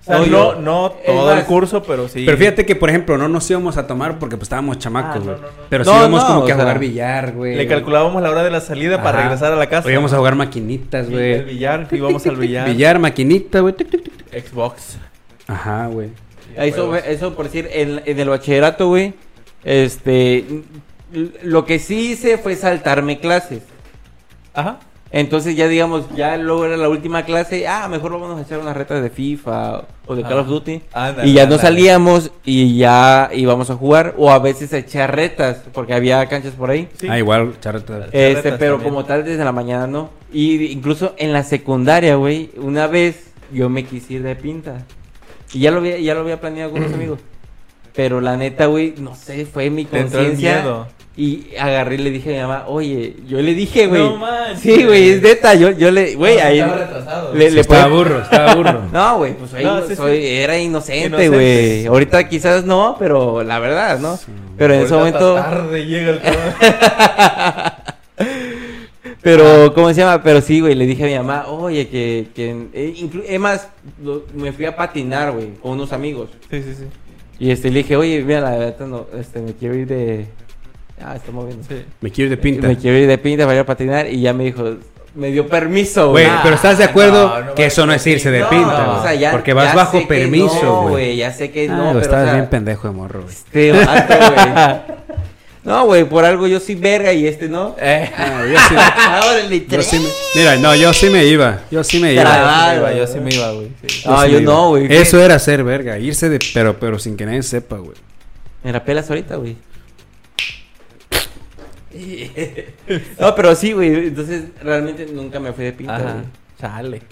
O 0.00 0.02
sea, 0.02 0.18
No, 0.18 0.26
no, 0.26 0.26
yo- 0.26 0.54
no 0.60 0.86
es 0.98 1.04
todo 1.06 1.32
el 1.34 1.44
curso, 1.44 1.82
pero 1.82 2.08
sí. 2.08 2.24
Pero 2.24 2.38
fíjate 2.38 2.64
que, 2.64 2.74
por 2.74 2.88
ejemplo, 2.88 3.18
no 3.18 3.28
nos 3.28 3.50
íbamos 3.50 3.76
a 3.76 3.86
tomar 3.86 4.18
porque 4.18 4.36
pues 4.36 4.44
estábamos 4.44 4.78
chamacos, 4.78 5.16
Ah, 5.16 5.18
no, 5.18 5.24
güey. 5.24 5.36
no, 5.36 5.42
no. 5.42 5.52
Pero 5.68 5.84
sí 5.84 5.90
íbamos 5.90 6.22
no, 6.22 6.26
como 6.28 6.46
que 6.46 6.52
a 6.52 6.56
jugar 6.56 6.78
billar, 6.78 7.32
güey. 7.32 7.54
Le 7.56 7.66
calculábamos 7.66 8.22
la 8.22 8.30
hora 8.30 8.42
de 8.42 8.50
la 8.50 8.60
salida 8.62 9.02
para 9.02 9.22
regresar 9.22 9.52
a 9.52 9.56
la 9.56 9.68
casa. 9.68 9.86
O 9.86 9.90
íbamos 9.90 10.12
a 10.12 10.16
jugar 10.16 10.36
maquinitas, 10.36 11.10
güey. 11.10 11.32
El 11.34 11.44
billar, 11.44 11.86
íbamos 11.92 12.26
al 12.26 12.36
billar. 12.36 12.66
Billar, 12.68 12.98
maquinita, 12.98 13.60
güey. 13.60 13.74
Xbox. 14.32 14.96
Ajá, 15.46 15.86
güey. 15.88 16.08
Eso, 16.56 16.94
eso 16.96 17.34
por 17.34 17.44
decir, 17.46 17.68
en, 17.72 18.00
en 18.06 18.18
el 18.20 18.28
bachillerato, 18.28 18.88
güey, 18.88 19.14
este, 19.64 20.44
lo 21.42 21.64
que 21.66 21.78
sí 21.78 22.12
hice 22.12 22.38
fue 22.38 22.56
saltarme 22.56 23.18
clases. 23.20 23.62
Ajá. 24.54 24.78
Entonces 25.12 25.56
ya 25.56 25.66
digamos, 25.66 26.04
ya 26.14 26.36
luego 26.36 26.64
era 26.66 26.76
la 26.76 26.88
última 26.88 27.24
clase, 27.24 27.66
ah, 27.66 27.88
mejor 27.88 28.12
vamos 28.12 28.38
a 28.38 28.42
echar 28.42 28.60
unas 28.60 28.76
retas 28.76 29.02
de 29.02 29.10
FIFA 29.10 29.82
o 30.06 30.14
de 30.14 30.22
Call 30.22 30.38
Ah. 30.38 30.40
of 30.42 30.46
Duty. 30.46 30.82
Ándale, 30.92 31.28
y 31.28 31.32
ya 31.32 31.46
no 31.46 31.58
salíamos 31.58 32.30
y 32.44 32.76
ya 32.78 33.28
íbamos 33.34 33.70
a 33.70 33.74
jugar 33.74 34.14
o 34.18 34.30
a 34.30 34.38
veces 34.38 34.72
a 34.72 34.78
echar 34.78 35.14
retas 35.16 35.62
porque 35.72 35.94
había 35.94 36.24
canchas 36.26 36.52
por 36.54 36.70
ahí. 36.70 36.88
Sí. 36.96 37.08
Ah, 37.10 37.18
igual. 37.18 37.54
Echar 37.58 37.74
Este, 37.76 37.92
retas 37.98 38.58
pero 38.58 38.74
también. 38.74 38.80
como 38.94 39.04
tal 39.04 39.24
desde 39.24 39.44
la 39.44 39.50
mañana 39.52 39.88
no. 39.88 40.10
Y 40.32 40.66
incluso 40.66 41.14
en 41.18 41.32
la 41.32 41.42
secundaria, 41.42 42.14
güey, 42.14 42.50
una 42.56 42.86
vez 42.86 43.32
yo 43.52 43.68
me 43.68 43.84
quise 43.84 44.14
ir 44.14 44.22
de 44.22 44.36
pinta. 44.36 44.84
Y 45.52 45.58
ya 45.58 45.72
lo 45.72 45.78
había, 45.78 45.98
ya 45.98 46.14
lo 46.14 46.20
había 46.20 46.40
planeado 46.40 46.70
con 46.70 46.82
unos 46.82 46.94
amigos. 46.94 47.18
Pero 47.96 48.20
la 48.20 48.36
neta, 48.36 48.66
güey, 48.66 48.94
no 48.98 49.16
sé, 49.16 49.44
fue 49.44 49.68
mi 49.70 49.86
conciencia. 49.86 50.86
Y 51.22 51.48
agarré 51.58 51.96
y 51.96 51.98
le 51.98 52.10
dije 52.10 52.30
a 52.30 52.32
mi 52.32 52.48
mamá, 52.48 52.64
oye, 52.66 53.14
yo 53.26 53.42
le 53.42 53.52
dije, 53.52 53.86
güey. 53.88 54.00
No 54.00 54.16
manches. 54.16 54.60
sí, 54.60 54.84
güey, 54.84 55.10
es 55.10 55.20
neta, 55.22 55.54
yo, 55.54 55.70
yo 55.72 55.90
le, 55.90 56.14
güey, 56.14 56.38
No, 56.38 56.42
ahí. 56.44 56.58
estaba 56.60 56.78
retrasado. 56.78 57.34
Le, 57.34 57.48
Sí, 57.50 57.54
le 57.56 57.60
estaba 57.60 57.86
burro, 57.88 58.22
estaba 58.22 58.54
burro. 58.54 58.82
No, 58.92 59.18
güey, 59.18 59.34
pues 59.34 59.52
No, 59.62 59.86
sí, 59.86 59.96
soy- 59.96 60.16
sí. 60.22 60.26
era 60.28 60.58
inocente, 60.58 61.28
güey. 61.28 61.84
Ahorita 61.84 62.26
quizás 62.26 62.64
no, 62.64 62.96
pero 62.98 63.42
la 63.44 63.58
verdad, 63.58 63.98
¿no? 63.98 64.16
Sí. 64.16 64.26
Pero 64.56 64.72
en 64.72 64.80
ese 64.80 64.94
momento. 64.94 65.34
tarde 65.34 65.84
llega 65.86 66.10
el. 66.12 66.20
Pero, 69.22 69.74
¿cómo 69.74 69.88
se 69.92 70.00
llama? 70.00 70.22
Pero 70.22 70.40
sí, 70.40 70.60
güey, 70.60 70.74
le 70.74 70.86
dije 70.86 71.04
a 71.04 71.06
mi 71.06 71.14
mamá, 71.26 71.46
oye, 71.48 71.88
que... 71.88 72.28
que 72.34 72.68
eh, 72.72 73.38
más, 73.38 73.68
lo- 74.02 74.24
me 74.34 74.52
fui 74.52 74.64
a 74.64 74.74
patinar, 74.74 75.32
güey, 75.32 75.48
con 75.60 75.72
unos 75.72 75.92
amigos. 75.92 76.30
Sí, 76.50 76.62
sí, 76.62 76.74
sí. 76.78 76.84
Y 77.38 77.50
este, 77.50 77.68
le 77.70 77.78
dije, 77.80 77.96
oye, 77.96 78.22
mira, 78.22 78.40
la 78.40 78.50
verdad, 78.52 78.86
no, 78.86 79.06
este, 79.18 79.40
me 79.40 79.52
quiero 79.52 79.74
ir 79.76 79.86
de... 79.86 80.26
Ah, 81.04 81.16
está 81.16 81.32
moviendo. 81.32 81.64
sí. 81.68 81.82
Me 82.00 82.10
quiero 82.10 82.30
ir 82.30 82.36
de 82.36 82.42
pinta. 82.42 82.68
Me 82.68 82.76
quiero 82.76 82.96
ir 82.98 83.06
de 83.06 83.18
pinta 83.18 83.44
para 83.44 83.54
ir 83.56 83.60
a 83.60 83.66
patinar 83.66 84.06
y 84.08 84.20
ya 84.20 84.32
me 84.32 84.44
dijo, 84.44 84.76
me 85.14 85.32
dio 85.32 85.48
permiso, 85.48 86.10
Güey, 86.10 86.26
güey. 86.26 86.38
pero 86.42 86.54
¿estás 86.54 86.78
de 86.78 86.84
acuerdo 86.84 87.28
no, 87.28 87.40
no 87.46 87.54
que 87.54 87.66
eso 87.66 87.84
no 87.84 87.92
es 87.92 88.06
irse 88.06 88.30
de 88.30 88.40
No, 88.40 88.48
pinta, 88.50 88.90
o 88.98 89.02
sea, 89.02 89.14
ya- 89.14 89.32
Porque 89.32 89.52
vas 89.54 89.70
ya 89.70 89.74
bajo 89.74 89.92
sé 89.98 90.02
que 90.02 90.06
permiso, 90.08 90.62
no, 90.62 90.88
güey. 90.88 91.16
Ya 91.16 91.32
sé 91.32 91.50
que 91.50 91.68
Ah, 91.68 91.74
no, 91.76 91.86
pero, 91.88 92.00
estabas 92.00 92.22
o 92.22 92.26
sea, 92.26 92.34
bien 92.34 92.46
pendejo 92.48 92.86
de 92.88 92.94
morro, 92.94 93.22
güey. 93.22 93.34
Este 93.34 93.72
güey. 93.72 93.84
No, 95.62 95.84
güey, 95.84 96.04
por 96.04 96.24
algo 96.24 96.46
yo 96.46 96.58
soy 96.58 96.74
verga 96.74 97.12
y 97.12 97.26
este 97.26 97.46
no. 97.48 97.76
Eh. 97.78 98.10
Ah, 98.16 98.44
yo 98.50 98.58
sí, 98.58 99.66
yo 99.68 99.82
sí 99.82 99.98
me- 99.98 100.08
Mira, 100.40 100.56
no, 100.56 100.74
yo 100.74 100.92
sí 100.94 101.10
me 101.10 101.26
iba. 101.26 101.60
Yo 101.70 101.84
sí 101.84 102.00
me 102.00 102.14
iba. 102.14 102.22
Ah, 102.26 102.74
yo, 102.74 102.80
sí 102.80 102.80
me 102.80 102.80
iba, 102.80 102.80
güey. 102.88 102.96
yo 102.98 103.06
sí 103.06 103.20
me 103.20 103.34
iba, 103.34 103.52
güey. 103.52 103.68
sí. 103.86 104.02
No, 104.08 104.22
sí 104.24 104.30
yo 104.30 104.40
no, 104.40 104.68
güey. 104.70 104.86
Eso 104.90 105.20
era 105.20 105.38
ser 105.38 105.62
verga, 105.62 105.98
irse 105.98 106.30
de 106.30 106.38
pero 106.54 106.78
pero 106.78 106.98
sin 106.98 107.16
que 107.16 107.26
nadie 107.26 107.42
sepa, 107.42 107.76
güey. 107.76 107.96
Me 108.64 108.72
la 108.72 108.82
pelas 108.84 109.10
ahorita, 109.10 109.36
güey. 109.36 109.56
No, 113.18 113.34
pero 113.34 113.54
sí, 113.54 113.72
güey. 113.72 114.08
Entonces, 114.08 114.44
realmente 114.62 115.06
nunca 115.12 115.40
me 115.40 115.52
fui 115.52 115.64
de 115.64 115.72
pinta, 115.72 115.96
Ajá. 115.96 116.12
güey. 116.12 116.24
Chale. 116.60 117.02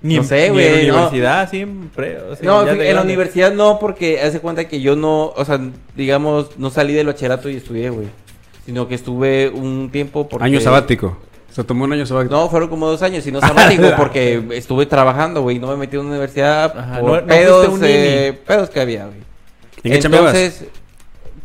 No 0.00 0.14
en- 0.14 0.24
sé, 0.24 0.44
ni 0.48 0.54
güey, 0.54 0.66
En 0.66 0.86
la 0.88 0.92
no. 0.92 0.98
universidad 0.98 1.50
siempre. 1.50 2.18
o 2.22 2.36
sea, 2.36 2.44
no, 2.46 2.68
en 2.68 2.94
la 2.94 3.02
universidad 3.02 3.52
no, 3.52 3.78
porque 3.80 4.20
hace 4.20 4.40
cuenta 4.40 4.68
que 4.68 4.80
yo 4.80 4.94
no, 4.96 5.26
o 5.36 5.44
sea, 5.44 5.60
digamos, 5.96 6.56
no 6.58 6.70
salí 6.70 6.92
del 6.94 7.06
bachillerato 7.08 7.48
y 7.48 7.56
estudié, 7.56 7.90
güey. 7.90 8.06
Sino 8.64 8.86
que 8.86 8.94
estuve 8.94 9.48
un 9.48 9.90
tiempo 9.90 10.28
porque... 10.28 10.44
Año 10.44 10.60
sabático. 10.60 11.18
Se 11.50 11.64
tomó 11.64 11.84
un 11.84 11.92
año 11.94 12.06
sabático. 12.06 12.34
No, 12.34 12.48
fueron 12.48 12.68
como 12.68 12.86
dos 12.86 13.02
años 13.02 13.26
y 13.26 13.32
no 13.32 13.40
sabático 13.40 13.82
porque 13.96 14.40
estuve 14.52 14.86
trabajando, 14.86 15.42
güey. 15.42 15.58
No 15.58 15.66
me 15.68 15.76
metí 15.76 15.96
en 15.96 16.00
una 16.02 16.10
universidad 16.10 16.76
Ajá, 16.78 17.00
por 17.00 17.10
no- 17.10 17.20
no 17.22 17.26
pedos, 17.26 17.80
eh, 17.82 18.38
pedos 18.46 18.70
que 18.70 18.80
había, 18.80 19.06
güey. 19.06 19.18
¿En? 19.82 19.92
Entonces, 19.94 20.64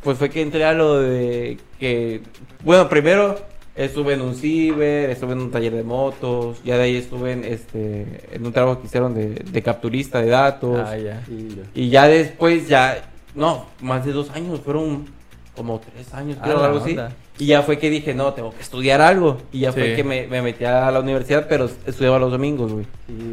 pues 0.04 0.18
fue 0.18 0.30
que 0.30 0.42
entré 0.42 0.66
a 0.66 0.74
lo 0.74 1.00
de 1.00 1.58
que, 1.80 2.22
bueno, 2.64 2.90
primero 2.90 3.40
estuve 3.76 4.14
en 4.14 4.22
un 4.22 4.36
ciber, 4.36 5.10
estuve 5.10 5.34
en 5.34 5.40
un 5.40 5.52
taller 5.52 5.74
de 5.74 5.84
motos, 5.84 6.58
ya 6.64 6.78
de 6.78 6.84
ahí 6.84 6.96
estuve 6.98 7.32
en 7.34 7.44
este, 7.44 8.06
en 8.32 8.46
un 8.46 8.54
trabajo 8.54 8.80
que 8.82 8.88
hicieron 8.88 9.14
de, 9.16 9.30
de 9.30 9.62
capturista 9.62 10.22
de 10.22 10.30
datos. 10.30 10.80
Ah, 10.86 10.98
ya. 10.98 11.22
Y 11.74 11.90
ya 11.90 12.08
después, 12.08 12.68
ya, 12.68 13.04
no, 13.36 13.66
más 13.82 14.06
de 14.06 14.12
dos 14.12 14.30
años, 14.32 14.60
fueron 14.64 15.06
como 15.56 15.80
tres 15.80 16.14
años, 16.14 16.38
Ah, 16.40 16.44
creo, 16.46 16.60
la 16.60 16.66
algo 16.68 16.80
así. 16.80 16.98
Y 17.40 17.48
ya 17.48 17.64
fue 17.64 17.80
que 17.80 17.90
dije, 17.90 18.14
no, 18.14 18.34
tengo 18.34 18.54
que 18.54 18.62
estudiar 18.62 19.02
algo. 19.02 19.38
Y 19.52 19.62
ya 19.62 19.72
fue 19.72 19.96
que 19.96 20.04
me, 20.04 20.28
me 20.28 20.42
metí 20.44 20.66
a 20.66 20.92
la 20.92 21.00
universidad, 21.00 21.48
pero 21.50 21.68
estudiaba 21.88 22.20
los 22.20 22.32
domingos, 22.32 22.72
güey. 22.72 22.86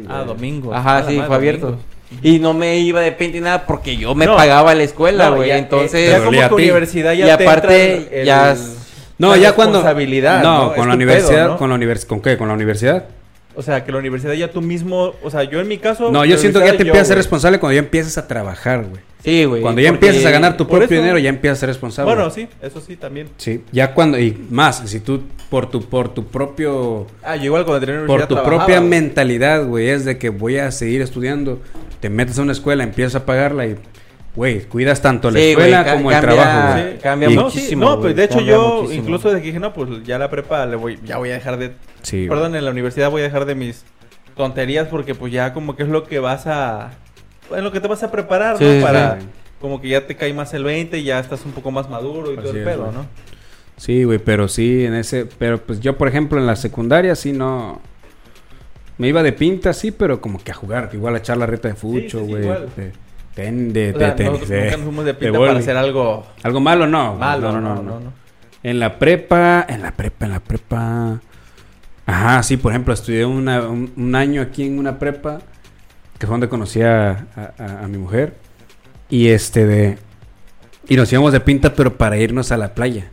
Ah, 0.09 0.23
domingo. 0.25 0.73
Ajá, 0.73 0.97
Ah, 0.97 1.03
sí, 1.07 1.21
fue 1.25 1.35
abierto. 1.35 1.65
domingo. 1.67 1.83
Y 2.23 2.39
no 2.39 2.53
me 2.55 2.77
iba 2.79 2.99
de 3.01 3.11
pente 3.11 3.37
ni 3.37 3.43
nada 3.45 3.65
porque 3.65 3.95
yo 3.95 4.13
me 4.15 4.25
No. 4.25 4.35
pagaba 4.35 4.73
la 4.75 4.83
escuela, 4.83 5.29
güey. 5.29 5.49
ya, 5.49 5.57
Entonces, 5.59 6.09
eh, 6.09 6.11
ya 6.11 6.23
como 6.25 6.55
ti. 6.57 6.63
universidad 6.63 7.13
ya 7.13 7.33
Y 7.33 7.37
te 7.37 7.43
aparte, 7.47 7.95
entra 7.95 8.17
el- 8.17 8.25
ya 8.25 8.55
No, 9.21 9.31
la 9.35 9.37
ya 9.37 9.53
cuando 9.53 9.79
responsabilidad, 9.79 10.43
No, 10.43 10.69
¿no? 10.69 10.75
con 10.75 10.87
la 10.87 10.95
universidad, 10.95 11.43
pedo, 11.43 11.47
¿no? 11.49 11.57
con 11.57 11.69
la 11.69 11.75
univers 11.75 12.05
¿con 12.05 12.21
qué? 12.21 12.37
Con 12.37 12.47
la 12.49 12.53
universidad. 12.53 13.05
O 13.53 13.61
sea, 13.61 13.83
que 13.83 13.91
la 13.91 13.97
universidad 13.97 14.33
ya 14.33 14.49
tú 14.49 14.61
mismo, 14.61 15.13
o 15.21 15.29
sea, 15.29 15.43
yo 15.43 15.59
en 15.59 15.67
mi 15.67 15.77
caso... 15.77 16.09
No, 16.09 16.23
yo 16.23 16.37
siento 16.37 16.59
que 16.59 16.65
ya 16.67 16.71
te 16.71 16.75
universidad 16.77 16.87
empiezas 16.87 17.05
a 17.05 17.07
ser 17.09 17.17
responsable 17.17 17.59
cuando 17.59 17.73
ya 17.73 17.79
empiezas 17.79 18.17
a 18.17 18.25
trabajar, 18.25 18.85
güey. 18.85 19.01
Sí, 19.25 19.43
güey. 19.43 19.61
Cuando 19.61 19.81
ya 19.81 19.89
empiezas 19.89 20.25
a 20.25 20.31
ganar 20.31 20.55
tu 20.55 20.65
propio 20.67 20.85
eso- 20.85 20.95
dinero, 20.95 21.17
ya 21.19 21.27
empiezas 21.29 21.57
a 21.57 21.59
ser 21.59 21.69
responsable. 21.69 22.13
Bueno, 22.13 22.29
sí, 22.31 22.47
eso 22.61 22.79
sí 22.79 22.95
también. 22.95 23.27
Sí, 23.37 23.61
ya 23.73 23.93
cuando 23.93 24.17
y 24.17 24.41
más, 24.49 24.81
si 24.85 25.01
tú 25.01 25.23
por 25.49 25.69
tu 25.69 25.81
por 25.83 26.13
tu 26.13 26.25
propio 26.27 27.07
Ah, 27.21 27.35
yo 27.35 27.43
igual 27.43 27.65
cuando 27.65 27.85
tenía 27.85 27.99
por 28.05 28.05
universidad 28.05 28.27
tu 28.29 28.35
trabajaba, 28.35 28.57
propia 28.65 28.77
güey. 28.79 28.89
mentalidad, 28.89 29.65
güey, 29.65 29.89
es 29.89 30.05
de 30.05 30.17
que 30.17 30.29
voy 30.29 30.57
a 30.57 30.71
seguir 30.71 31.01
estudiando, 31.01 31.59
te 31.99 32.09
metes 32.09 32.39
a 32.39 32.41
una 32.43 32.53
escuela, 32.53 32.83
empiezas 32.83 33.15
a 33.15 33.25
pagarla 33.25 33.67
y 33.67 33.75
güey, 34.35 34.61
cuidas 34.61 35.01
tanto 35.01 35.29
la 35.31 35.39
Sí, 35.39 35.45
escuela 35.51 35.93
como 35.93 36.11
el 36.11 36.21
trabajo, 36.21 36.71
güey. 36.73 36.93
Sí. 36.93 36.99
Cambia 37.01 37.29
Y- 37.29 37.35
no, 37.35 37.43
muchísimo. 37.43 37.85
sí, 37.89 37.95
no, 37.95 38.01
pues 38.01 38.15
de 38.15 38.23
hecho 38.23 38.39
yo 38.41 38.77
muchísimo. 38.81 39.03
incluso 39.03 39.31
de 39.31 39.39
que 39.41 39.47
dije, 39.47 39.59
no, 39.59 39.73
pues 39.73 39.89
ya 40.03 40.17
la 40.17 40.29
prepa 40.29 40.65
le 40.65 40.75
voy, 40.75 40.99
ya 41.03 41.17
voy 41.17 41.29
a 41.31 41.33
dejar 41.33 41.57
de, 41.57 41.73
Sí, 42.01 42.27
perdón, 42.29 42.55
en 42.55 42.63
la 42.65 42.71
universidad 42.71 43.09
voy 43.11 43.21
a 43.21 43.25
dejar 43.25 43.45
de 43.45 43.55
mis 43.55 43.83
tonterías 44.35 44.87
porque 44.87 45.13
pues 45.15 45.31
ya 45.33 45.53
como 45.53 45.75
que 45.75 45.83
es 45.83 45.89
lo 45.89 46.05
que 46.05 46.19
vas 46.19 46.47
a, 46.47 46.91
en 47.55 47.63
lo 47.63 47.71
que 47.71 47.79
te 47.81 47.87
vas 47.87 48.01
a 48.03 48.11
preparar, 48.11 48.57
Sí, 48.57 48.63
¿no? 48.63 48.71
sí. 48.71 48.81
Para, 48.81 49.19
como 49.59 49.79
que 49.81 49.89
ya 49.89 50.07
te 50.07 50.15
cae 50.15 50.33
más 50.33 50.53
el 50.53 50.63
20 50.63 50.97
y 50.97 51.03
ya 51.03 51.19
estás 51.19 51.45
un 51.45 51.51
poco 51.51 51.69
más 51.71 51.89
maduro 51.89 52.31
y 52.31 52.35
todo 52.37 52.51
el 52.51 52.57
es, 52.57 52.63
pedo. 52.65 52.91
¿no? 52.91 53.05
Sí, 53.77 54.03
güey, 54.05 54.17
pero 54.19 54.47
sí 54.47 54.85
en 54.85 54.93
ese, 54.95 55.25
pero 55.25 55.59
pues 55.59 55.79
yo 55.81 55.97
por 55.97 56.07
ejemplo 56.07 56.39
en 56.39 56.47
la 56.47 56.55
secundaria 56.55 57.15
sí 57.15 57.33
no 57.33 57.81
me 58.97 59.07
iba 59.07 59.21
de 59.23 59.33
pinta 59.33 59.73
sí, 59.73 59.91
pero 59.91 60.21
como 60.21 60.41
que 60.43 60.51
a 60.51 60.53
jugar, 60.53 60.89
igual 60.93 61.15
a 61.15 61.17
echar 61.17 61.37
la 61.37 61.45
reta 61.47 61.67
de 61.67 61.75
fucho, 61.75 62.19
sí, 62.19 62.25
sí, 62.25 62.31
güey. 62.31 62.47
Ten- 63.35 63.71
de- 63.73 63.93
O 63.93 63.97
sea, 63.97 64.07
de 64.09 64.13
tenis, 64.15 64.31
nunca 64.31 64.39
nos 64.41 64.49
de 64.49 64.55
de 65.03 65.13
pinta 65.13 65.39
para 65.39 65.59
hacer 65.59 65.77
algo 65.77 66.25
Algo 66.43 66.59
malo 66.59 66.87
no. 66.87 67.15
malo, 67.15 67.51
no, 67.51 67.61
no, 67.61 67.75
no, 67.81 67.99
no. 67.99 68.13
En 68.63 68.79
la 68.79 68.99
prepa, 68.99 69.65
en 69.67 69.81
la 69.81 69.91
prepa, 69.91 70.25
en 70.25 70.31
la 70.31 70.39
prepa. 70.39 71.19
Ajá, 72.05 72.43
sí, 72.43 72.57
por 72.57 72.71
ejemplo, 72.71 72.93
estudié 72.93 73.25
una- 73.25 73.61
un, 73.67 73.91
un 73.95 74.15
año 74.15 74.41
aquí 74.41 74.65
en 74.65 74.77
una 74.77 74.99
prepa, 74.99 75.39
que 76.19 76.27
fue 76.27 76.33
donde 76.33 76.49
conocí 76.49 76.81
a, 76.81 77.11
a- 77.35 77.53
a- 77.57 77.83
a 77.83 77.87
mi 77.87 77.97
mujer. 77.97 78.35
Y 79.09 79.29
este 79.29 79.65
de. 79.65 79.97
Y 80.87 80.95
nos 80.95 81.11
íbamos 81.11 81.31
de 81.33 81.39
pinta, 81.39 81.73
pero 81.73 81.97
para 81.97 82.17
irnos 82.17 82.51
a 82.51 82.57
la 82.57 82.73
playa. 82.75 83.09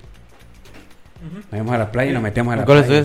Nos 1.23 1.53
íbamos 1.53 1.75
a 1.75 1.79
la 1.79 1.91
playa 1.93 2.11
y 2.11 2.15
nos 2.15 2.23
metíamos 2.23 2.53
a 2.53 2.57
la 2.57 2.63
¿En 2.63 2.67
cuál 2.67 2.85
playa. 2.85 3.05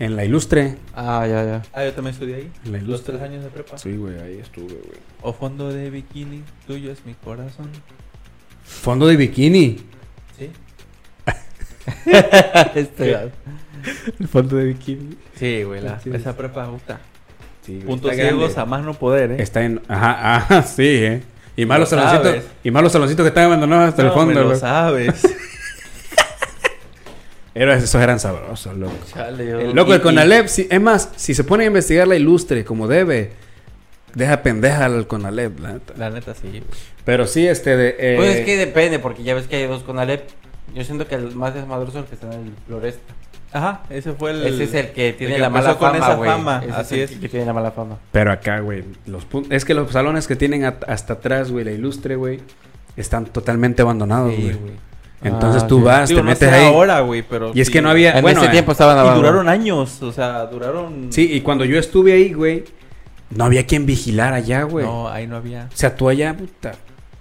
En 0.00 0.14
la 0.16 0.24
ilustre. 0.24 0.76
Ah, 0.94 1.26
ya, 1.28 1.44
ya. 1.44 1.62
Ah, 1.72 1.84
yo 1.84 1.92
también 1.92 2.12
estudié 2.14 2.36
ahí. 2.36 2.50
En 2.64 2.72
la 2.72 2.78
Los 2.82 3.02
tres 3.02 3.20
años 3.20 3.42
de 3.42 3.50
prepa. 3.50 3.76
Sí, 3.78 3.96
güey, 3.96 4.18
ahí 4.20 4.38
estuve, 4.38 4.66
güey. 4.74 4.98
O 5.22 5.32
fondo 5.32 5.72
de 5.72 5.90
bikini, 5.90 6.42
tuyo 6.66 6.92
es 6.92 7.04
mi 7.04 7.14
corazón. 7.14 7.68
Fondo 8.64 9.06
de 9.08 9.16
bikini. 9.16 9.78
Sí. 10.38 10.50
este, 12.74 13.16
El 14.20 14.28
fondo 14.28 14.56
de 14.56 14.64
bikini. 14.66 15.16
Sí, 15.34 15.62
güey, 15.64 15.80
la- 15.82 15.98
Sí. 16.00 16.10
esa 16.12 16.36
prepa 16.36 16.66
gusta. 16.66 17.00
Sí, 17.64 17.74
güey, 17.76 17.86
Puntos 17.86 18.10
está 18.12 18.22
ciegos 18.22 18.40
grande. 18.54 18.60
a 18.60 18.64
más 18.66 18.82
no 18.84 18.94
poder, 18.94 19.32
¿eh? 19.32 19.36
Está 19.42 19.64
en. 19.64 19.80
Ajá, 19.88 20.36
ajá, 20.36 20.62
sí, 20.76 20.82
eh. 20.86 21.22
Y 21.56 21.66
más 21.66 21.78
Lo 21.78 21.80
los 21.80 21.88
saloncitos. 21.90 22.44
Y 22.62 22.70
más 22.70 22.82
los 22.84 22.92
saloncitos 22.92 23.24
que 23.24 23.28
están 23.28 23.44
abandonados 23.46 23.88
hasta 23.88 24.02
No, 24.02 24.08
el 24.10 24.14
fondo, 24.14 24.34
me 24.40 24.46
lo 24.48 24.54
sabes. 24.56 25.22
Era, 27.60 27.76
esos 27.76 28.00
eran 28.00 28.20
sabrosos, 28.20 28.76
loco. 28.76 28.92
Chale, 29.12 29.50
El 29.70 29.72
Loco, 29.74 29.92
el 29.94 30.00
Conalep, 30.00 30.46
sí, 30.46 30.68
es 30.70 30.80
más, 30.80 31.10
si 31.16 31.34
se 31.34 31.42
pone 31.44 31.64
a 31.64 31.66
investigar 31.66 32.06
la 32.06 32.14
ilustre 32.16 32.64
como 32.64 32.86
debe, 32.86 33.32
deja 34.14 34.42
pendeja 34.42 34.84
al 34.84 35.06
Conalep, 35.08 35.58
la 35.58 35.72
neta. 35.72 35.94
La 35.96 36.10
neta, 36.10 36.34
sí. 36.34 36.62
Pero 37.04 37.26
sí, 37.26 37.46
este 37.46 37.76
de. 37.76 37.96
eh, 37.98 38.14
Pues 38.16 38.36
es 38.36 38.46
que 38.46 38.56
depende, 38.56 38.98
porque 38.98 39.22
ya 39.24 39.34
ves 39.34 39.46
que 39.48 39.56
hay 39.56 39.66
dos 39.66 39.82
con 39.82 39.98
Alep. 39.98 40.28
Yo 40.74 40.84
siento 40.84 41.06
que 41.08 41.14
el 41.16 41.34
más 41.34 41.54
desmadroso 41.54 41.98
es 41.98 42.04
el 42.04 42.08
que 42.08 42.14
está 42.14 42.26
en 42.32 42.40
el 42.46 42.52
Floresta. 42.66 43.14
Ajá, 43.50 43.80
ese 43.88 44.12
fue 44.12 44.32
el... 44.32 44.46
Ese 44.46 44.64
es 44.64 44.74
el 44.74 44.90
que 44.90 45.14
tiene 45.14 45.34
que 45.36 45.40
la 45.40 45.48
mala 45.48 45.70
empezó 45.70 45.78
con 45.78 45.92
fama, 45.92 46.04
esa 46.06 46.14
güey. 46.16 46.30
fama, 46.30 46.62
Ese 46.64 46.72
así 46.74 46.94
el 46.96 47.00
es. 47.00 47.10
Que 47.12 47.28
tiene 47.30 47.46
la 47.46 47.54
mala 47.54 47.70
fama. 47.70 47.96
Pero 48.12 48.30
acá, 48.30 48.60
güey, 48.60 48.84
los 49.06 49.26
es 49.48 49.64
que 49.64 49.72
los 49.72 49.90
salones 49.90 50.28
que 50.28 50.36
tienen 50.36 50.64
hasta 50.64 51.14
atrás, 51.14 51.50
güey, 51.50 51.64
la 51.64 51.70
ilustre, 51.70 52.16
güey, 52.16 52.40
están 52.98 53.24
totalmente 53.24 53.80
abandonados, 53.80 54.34
Sí, 54.34 54.42
güey. 54.42 54.54
güey. 54.54 54.72
Entonces 55.22 55.62
Ah, 55.64 55.66
tú 55.66 55.78
sí. 55.78 55.82
vas, 55.84 56.08
Digo, 56.08 56.20
te 56.20 56.24
no 56.24 56.30
metes 56.30 56.48
sé 56.48 56.54
ahí. 56.54 56.66
ahora, 56.66 57.00
güey, 57.00 57.22
pero 57.22 57.50
y 57.54 57.60
es 57.60 57.70
que 57.70 57.82
no 57.82 57.90
había. 57.90 58.12
En 58.16 58.22
bueno, 58.22 58.40
ese 58.40 58.48
eh, 58.48 58.52
tiempo 58.52 58.72
estaban 58.72 58.96
Y 58.96 59.00
abandonados. 59.00 59.32
duraron 59.32 59.48
años, 59.48 60.02
o 60.02 60.12
sea, 60.12 60.46
duraron... 60.46 61.08
Sí, 61.12 61.32
y 61.32 61.40
cuando 61.40 61.64
yo 61.64 61.78
estuve 61.78 62.12
ahí, 62.12 62.32
güey, 62.32 62.64
no 63.30 63.44
había 63.44 63.66
quien 63.66 63.84
vigilar 63.84 64.32
allá, 64.32 64.62
güey. 64.62 64.86
No, 64.86 65.08
ahí 65.08 65.26
no 65.26 65.36
había... 65.36 65.64
O 65.72 65.76
sea, 65.76 65.94
tú 65.96 66.08
allá, 66.08 66.36
puta, 66.36 66.72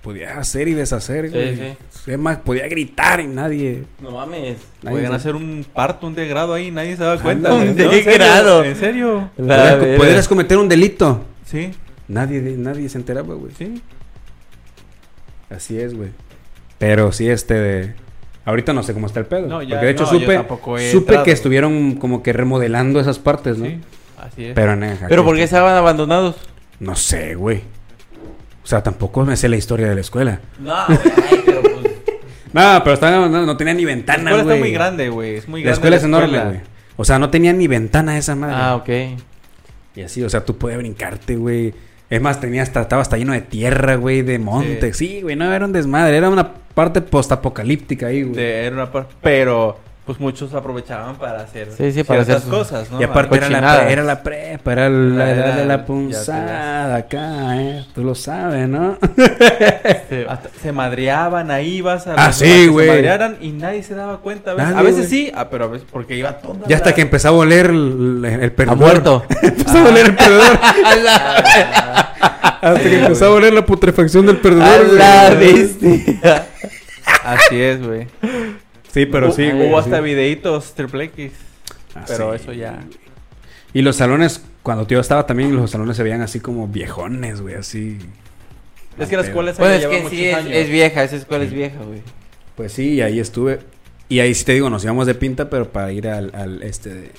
podías 0.04 0.38
hacer 0.38 0.68
y 0.68 0.74
deshacer, 0.74 1.26
Sí, 1.30 1.34
güey. 1.34 1.56
sí. 1.56 2.12
Es 2.12 2.18
más, 2.20 2.38
podía 2.38 2.68
gritar 2.68 3.20
y 3.20 3.28
nadie. 3.28 3.84
No 4.00 4.12
mames. 4.12 4.58
nadie 4.84 4.96
Podían 4.98 5.12
se- 5.12 5.16
hacer 5.18 5.36
un 5.36 5.66
parto, 5.74 6.06
un 6.08 6.14
degrado 6.16 6.54
ahí, 6.54 6.70
nadie 6.72 6.96
se 6.96 7.04
daba 7.04 7.20
cuenta. 7.22 7.52
Un. 7.54 7.60
No, 7.60 7.64
en 7.72 7.76
serio, 7.78 7.92
degrado. 8.12 8.64
¿En 8.64 8.76
serio? 8.76 9.30
Podías 9.36 10.28
cometer 10.28 10.58
un 10.58 10.70
delito. 10.70 11.26
Sí, 11.46 11.72
Nadie, 12.08 12.40
nadie 12.58 12.88
se 12.90 12.98
enteraba, 13.00 13.34
güey. 13.34 13.52
sí. 13.58 13.82
Así 15.50 15.80
es, 15.80 15.94
güey. 15.96 16.10
Pero 16.78 17.12
sí, 17.12 17.30
este 17.30 17.54
de... 17.56 17.94
Ahorita 18.46 18.72
no 18.74 18.82
sé 18.84 18.94
cómo 18.94 19.08
está 19.08 19.20
el 19.20 19.26
pedo. 19.26 19.48
No, 19.48 19.62
ya- 19.62 19.72
porque 19.72 19.86
de 19.88 19.92
hecho 19.92 20.04
no, 20.04 20.10
supe, 20.10 20.38
supe 20.92 20.98
entrado. 21.00 21.24
que 21.26 21.32
estuvieron 21.32 21.96
como 21.96 22.24
que 22.24 22.32
remodelando 22.34 23.00
esas 23.00 23.20
partes, 23.20 23.58
¿no? 23.58 23.66
Sí, 23.66 23.80
así 24.18 24.46
es. 24.46 24.54
Pero, 24.54 24.72
en- 24.74 24.98
Pero 25.10 25.26
¿por 25.26 25.36
qué 25.36 25.44
estaban 25.44 25.76
abandonados? 25.76 26.36
No 26.80 26.96
sé, 26.96 27.36
güey. 27.36 27.62
O 28.64 28.68
sea, 28.68 28.84
tampoco 28.84 29.26
me 29.26 29.36
sé 29.36 29.50
la 29.50 29.58
historia 29.58 29.88
de 29.88 29.96
la 29.96 30.02
escuela. 30.02 30.40
No, 30.60 30.76
güey, 30.88 31.00
pero 31.46 31.62
pues. 31.62 31.74
No, 32.54 32.82
pero 32.84 32.94
estaban, 32.94 33.32
no, 33.32 33.46
no 33.46 33.58
tenía 33.58 33.74
ni 33.74 33.84
la 33.84 33.88
ventana, 33.90 34.32
escuela 34.32 34.44
güey. 34.44 34.56
está 34.56 34.64
muy 34.66 34.72
grande, 34.72 35.10
güey. 35.10 35.36
Es 35.36 35.48
muy 35.48 35.62
La 35.62 35.66
grande. 35.66 35.74
escuela 35.76 35.96
es 35.98 36.04
enorme, 36.04 36.40
güey. 36.46 36.60
O 36.96 37.04
sea, 37.06 37.20
no 37.20 37.30
tenía 37.30 37.52
ni 37.54 37.68
ventana 37.68 38.18
esa 38.18 38.36
madre. 38.36 38.56
Ah, 38.58 38.76
ok. 38.76 38.90
Y 39.96 40.02
así, 40.02 40.24
o 40.24 40.30
sea, 40.30 40.46
tú 40.46 40.58
puedes 40.58 40.78
brincarte, 40.78 41.36
güey. 41.36 41.74
Es 42.10 42.22
más, 42.22 42.40
tenía 42.40 42.64
hasta, 42.64 42.82
estaba 42.82 43.02
hasta 43.02 43.18
lleno 43.18 43.34
de 43.34 43.42
tierra, 43.42 43.96
güey, 43.96 44.22
de 44.22 44.40
monte. 44.40 44.94
Sí, 44.94 45.22
güey, 45.22 45.36
no 45.36 45.52
era 45.52 45.66
un 45.66 45.74
desmadre. 45.74 46.16
Era 46.18 46.30
una 46.30 46.52
parte 46.78 47.02
postapocalíptica 47.02 48.06
ahí, 48.08 48.22
güey. 48.22 48.40
Era 48.40 48.76
una 48.76 48.92
par- 48.92 49.08
Pero, 49.24 49.80
pues 50.06 50.20
muchos 50.20 50.54
aprovechaban 50.54 51.16
para 51.16 51.42
hacer 51.42 51.70
Sí, 51.76 51.92
sí, 51.92 52.04
para 52.04 52.24
ciertas 52.24 52.44
hacer 52.46 52.50
sus- 52.56 52.68
cosas, 52.70 52.92
¿no? 52.92 53.02
Y 53.02 53.04
aparte 53.04 53.36
era 53.36 53.50
la, 53.50 53.90
era 53.90 54.04
la 54.04 54.22
prepa, 54.22 54.72
era 54.74 54.88
la 54.90 55.32
Era- 55.32 55.46
edad 55.48 55.56
de 55.58 55.66
la 55.66 55.86
punzada 55.86 56.96
acá, 56.96 57.58
¿eh? 57.60 57.84
Tú 57.96 58.04
lo 58.04 58.14
sabes, 58.14 58.70
¿no? 58.70 58.96
Hasta 60.30 60.50
se 60.62 60.72
madreaban, 60.72 61.50
ahí 61.50 61.78
ibas 61.78 62.06
a 62.06 62.14
Ah, 62.14 62.32
sí, 62.32 62.68
güey. 62.68 62.86
Se 62.88 62.94
madrearan 62.94 63.38
y 63.42 63.50
nadie 63.54 63.82
se 63.82 63.96
daba 63.96 64.20
cuenta. 64.20 64.52
A 64.52 64.54
veces, 64.54 64.70
Nadie, 64.70 64.80
a 64.80 64.84
veces 64.84 65.10
güey. 65.10 65.26
sí, 65.26 65.32
ah, 65.36 65.50
pero 65.50 65.66
a 65.66 65.68
veces 65.70 65.88
porque 65.92 66.16
iba 66.16 66.32
todo. 66.38 66.58
Ya 66.68 66.76
hasta 66.78 66.94
que 66.94 67.02
empezó 67.02 67.30
a 67.30 67.32
oler 67.32 67.66
el, 67.72 68.24
el 68.24 68.50
Ha 68.52 68.56
perdedor. 68.56 68.78
muerto. 68.78 69.26
empezó 69.42 69.78
a 69.80 69.86
oler 69.90 70.06
el 70.06 70.16
perdedor. 70.16 70.60
hasta 72.62 72.82
que 72.82 73.00
empezó 73.00 73.26
a 73.26 73.30
oler 73.32 73.54
la 73.54 73.66
putrefacción 73.66 74.26
del 74.26 74.38
perdedor. 74.38 74.86
güey. 74.86 74.98
la 74.98 75.30
bestia. 75.40 76.48
Así 77.24 77.62
es, 77.62 77.86
güey. 77.86 78.08
Sí, 78.92 79.06
pero 79.06 79.32
sí, 79.32 79.50
güey. 79.52 79.70
Hubo 79.70 79.78
hasta 79.78 80.00
videitos 80.02 80.74
triple 80.74 81.06
X. 81.06 81.32
Ah, 81.96 82.04
Pero 82.08 82.34
eso 82.34 82.54
ya. 82.54 82.80
Y 83.74 83.82
los 83.82 83.96
salones, 83.98 84.44
cuando 84.64 84.88
yo 84.88 85.00
estaba 85.00 85.26
también, 85.26 85.56
los 85.56 85.72
salones 85.72 85.98
se 85.98 86.04
veían 86.04 86.22
así 86.22 86.40
como 86.40 86.68
viejones, 86.68 87.42
güey, 87.42 87.56
así. 87.56 87.98
Es 88.98 89.10
que 89.10 89.16
la 89.18 89.24
escuela 89.24 89.54
Bueno, 89.58 89.76
es 89.76 89.86
que 89.86 90.10
sí, 90.10 90.26
es, 90.26 90.70
vieja. 90.70 91.04
Esa 91.04 91.16
escuela 91.16 91.44
es 91.44 91.52
vieja, 91.52 91.78
güey. 91.84 92.02
Pues 92.56 92.74
sí, 92.74 92.94
y 92.94 93.02
ahí 93.02 93.20
estuve. 93.20 93.60
Y 94.10 94.20
ahí 94.20 94.34
sí 94.34 94.46
te 94.46 94.54
digo, 94.54 94.70
nos 94.70 94.84
íbamos 94.84 95.06
de 95.06 95.14
pinta, 95.14 95.50
pero 95.50 95.70
para 95.70 95.92
ir 95.92 96.08
al, 96.08 96.32
al 96.34 96.64
este 96.64 97.12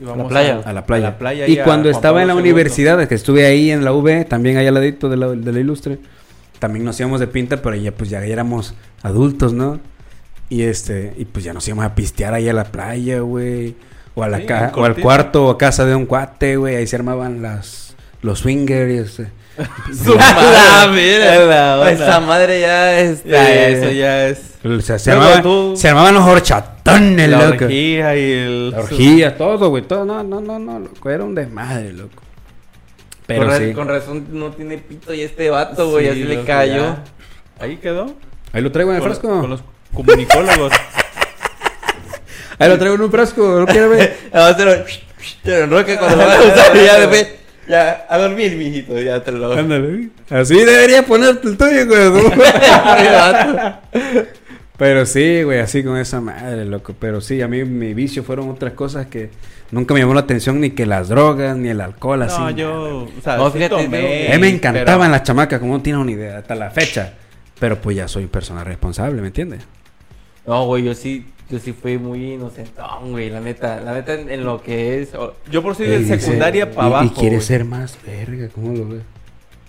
la 0.00 0.26
playa. 0.28 0.60
a 0.64 0.72
la 0.72 0.86
playa. 0.86 1.06
A 1.08 1.10
la 1.10 1.18
playa 1.18 1.48
y 1.48 1.58
a 1.58 1.64
cuando 1.64 1.84
Juan 1.88 1.94
estaba 1.94 2.22
en 2.22 2.28
la 2.28 2.34
universidad, 2.34 3.06
que 3.08 3.14
estuve 3.14 3.46
ahí 3.46 3.70
en 3.70 3.84
la 3.84 3.92
V, 3.92 4.24
también 4.24 4.56
allá 4.56 4.68
al 4.68 4.74
ladito 4.74 5.08
de 5.08 5.16
la, 5.16 5.28
de 5.28 5.52
la 5.52 5.60
Ilustre, 5.60 5.98
también 6.58 6.84
nos 6.84 6.98
íbamos 6.98 7.20
de 7.20 7.26
pinta, 7.26 7.60
pero 7.62 7.74
ya 7.76 7.92
pues 7.92 8.10
ya 8.10 8.24
éramos 8.24 8.74
adultos, 9.02 9.52
¿no? 9.52 9.78
Y 10.48 10.62
este, 10.62 11.14
y 11.16 11.24
pues 11.24 11.44
ya 11.44 11.52
nos 11.52 11.66
íbamos 11.68 11.84
a 11.84 11.94
pistear 11.94 12.34
ahí 12.34 12.48
a 12.48 12.52
la 12.52 12.64
playa, 12.64 13.20
güey. 13.20 13.74
O 14.14 14.22
a 14.22 14.28
la 14.28 14.38
Sí, 14.38 14.46
ca- 14.46 14.72
o 14.76 14.84
al 14.84 14.94
cuarto 14.96 15.46
o 15.46 15.50
a 15.50 15.58
casa 15.58 15.84
de 15.84 15.94
un 15.94 16.06
cuate, 16.06 16.56
güey. 16.56 16.76
Ahí 16.76 16.86
se 16.86 16.96
armaban 16.96 17.42
las 17.42 17.96
los 18.22 18.40
swingers. 18.40 19.20
eh. 19.20 19.28
Su 20.04 20.16
madre, 20.16 21.46
la 21.46 21.78
onda. 21.78 21.92
Esa 21.92 22.20
madre 22.20 22.60
ya 22.60 22.98
es. 23.00 23.24
Ya, 23.24 23.66
eso 23.68 23.90
ya 23.90 24.26
es. 24.28 24.40
O 24.64 24.80
sea, 24.80 24.98
se, 24.98 25.12
armaban, 25.12 25.42
tú- 25.42 25.74
se 25.76 25.88
armaban 25.88 26.14
los 26.14 26.24
horchatones, 26.24 27.28
La 27.28 27.48
loco. 27.50 27.64
orgía 27.66 28.16
y 28.16 28.32
el. 28.32 28.70
La 28.70 28.78
orgía, 28.80 29.36
todo, 29.36 29.68
güey. 29.68 29.82
Todo, 29.84 30.04
no, 30.04 30.22
no, 30.24 30.40
no, 30.40 30.58
no, 30.58 30.78
loco. 30.80 31.10
Era 31.10 31.22
un 31.24 31.34
desmadre, 31.34 31.92
loco. 31.92 32.22
Pero 33.26 33.46
con, 33.46 33.58
sí. 33.58 33.72
con 33.72 33.88
razón 33.88 34.26
no 34.32 34.50
tiene 34.50 34.78
pito 34.78 35.14
y 35.14 35.22
este 35.22 35.48
vato, 35.50 35.90
güey. 35.90 36.06
Sí, 36.06 36.10
así 36.10 36.24
le 36.24 36.44
cayó. 36.44 36.74
ya. 36.76 37.04
Ahí 37.60 37.76
quedó. 37.76 38.12
Ahí 38.52 38.60
lo 38.62 38.72
traigo 38.72 38.90
en 38.90 38.96
el 38.96 39.02
Con, 39.02 39.10
frasco. 39.10 39.40
con 39.40 39.50
los 39.50 39.62
comunicólogos. 39.92 40.72
Ahí 42.58 42.68
lo 42.68 42.78
traigo 42.78 42.94
en 42.96 43.00
un 43.02 43.10
frasco. 43.10 43.64
¿No 43.66 43.66
ver? 43.66 44.18
Ahora 44.32 44.56
te 44.56 44.64
lo. 44.64 44.72
Te 45.42 45.50
lo 45.50 45.56
enroca 45.64 45.98
cuando 45.98 46.16
lo 46.18 46.26
vas 46.26 46.38
a 46.38 46.42
usar 46.42 46.76
y 46.76 46.84
ya 46.84 46.98
después. 47.00 47.28
Ya, 47.68 48.06
a 48.08 48.18
dormir, 48.18 48.56
mijito. 48.56 49.00
Ya 49.00 49.22
te 49.22 49.32
lo. 49.32 49.52
Ándale. 49.52 50.10
Así 50.30 50.54
debería 50.54 51.02
ponerte 51.04 51.48
el 51.48 51.56
tuyo, 51.56 51.86
güey. 51.86 52.32
Pero 54.76 55.06
sí, 55.06 55.42
güey, 55.44 55.60
así 55.60 55.84
con 55.84 55.96
esa 55.96 56.20
madre, 56.20 56.64
loco. 56.64 56.94
Pero 56.98 57.20
sí, 57.20 57.40
a 57.40 57.48
mí 57.48 57.64
mi 57.64 57.94
vicio 57.94 58.24
fueron 58.24 58.50
otras 58.50 58.72
cosas 58.72 59.06
que 59.06 59.30
nunca 59.70 59.94
me 59.94 60.00
llamó 60.00 60.14
la 60.14 60.20
atención, 60.20 60.60
ni 60.60 60.70
que 60.70 60.84
las 60.84 61.08
drogas, 61.08 61.56
ni 61.56 61.68
el 61.68 61.80
alcohol, 61.80 62.22
así. 62.22 62.40
No, 62.40 62.50
yo, 62.50 62.96
o 63.04 63.08
sea, 63.22 63.36
No, 63.36 63.50
sí 63.50 63.58
fíjate, 63.58 63.84
tomé, 63.84 64.28
A 64.32 64.34
mí 64.34 64.40
me 64.40 64.48
encantaban 64.48 65.00
pero- 65.00 65.12
las 65.12 65.22
chamacas, 65.22 65.60
como 65.60 65.74
no 65.76 65.82
tienes 65.82 66.02
una 66.02 66.10
idea, 66.10 66.38
hasta 66.38 66.56
la 66.56 66.70
fecha. 66.70 67.14
Pero 67.60 67.80
pues 67.80 67.96
ya 67.96 68.08
soy 68.08 68.26
persona 68.26 68.64
responsable, 68.64 69.20
¿me 69.20 69.28
entiendes? 69.28 69.60
No, 70.44 70.66
güey, 70.66 70.82
yo 70.82 70.92
sí, 70.94 71.24
yo 71.50 71.58
sí 71.58 71.72
fui 71.72 71.98
muy 71.98 72.34
inocentón, 72.34 73.10
güey, 73.12 73.30
la 73.30 73.40
neta. 73.40 73.80
La 73.80 73.92
neta 73.94 74.14
en, 74.14 74.30
en 74.30 74.44
lo 74.44 74.62
que 74.62 75.02
es... 75.02 75.14
o- 75.14 75.34
Yo 75.50 75.62
por 75.62 75.74
si 75.76 75.84
de 75.84 76.04
secundaria 76.18 76.70
para 76.70 76.86
abajo. 76.88 77.04
Y 77.04 77.10
quiere 77.10 77.36
güey. 77.36 77.46
ser 77.46 77.64
más 77.64 77.98
verga, 78.06 78.48
¿cómo 78.54 78.72
lo 78.76 78.88
ves? 78.88 79.02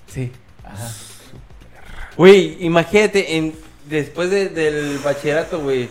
Sí. 0.07 0.31
Ajá. 0.63 0.89
Güey, 2.17 2.57
imagínate, 2.61 3.35
en, 3.37 3.53
después 3.89 4.29
de- 4.29 4.49
del 4.49 4.99
bachillerato, 4.99 5.59
güey, 5.61 5.89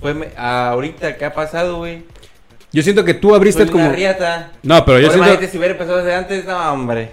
fue 0.00 0.14
me- 0.14 0.30
ahorita, 0.36 1.16
¿qué 1.16 1.24
ha 1.26 1.34
pasado, 1.34 1.76
güey? 1.78 2.04
Yo 2.72 2.82
siento 2.82 3.04
que 3.04 3.12
tú 3.12 3.34
abriste 3.34 3.66
como... 3.66 3.84
una 3.84 3.92
riata. 3.92 4.52
No, 4.62 4.82
pero 4.86 4.98
yo 4.98 5.08
Ahora 5.08 5.12
siento... 5.12 5.18
imagínate 5.28 5.52
si 5.52 5.58
hubiera 5.58 5.72
empezado 5.72 5.98
desde 5.98 6.14
antes, 6.14 6.44
no, 6.46 6.72
hombre. 6.72 7.10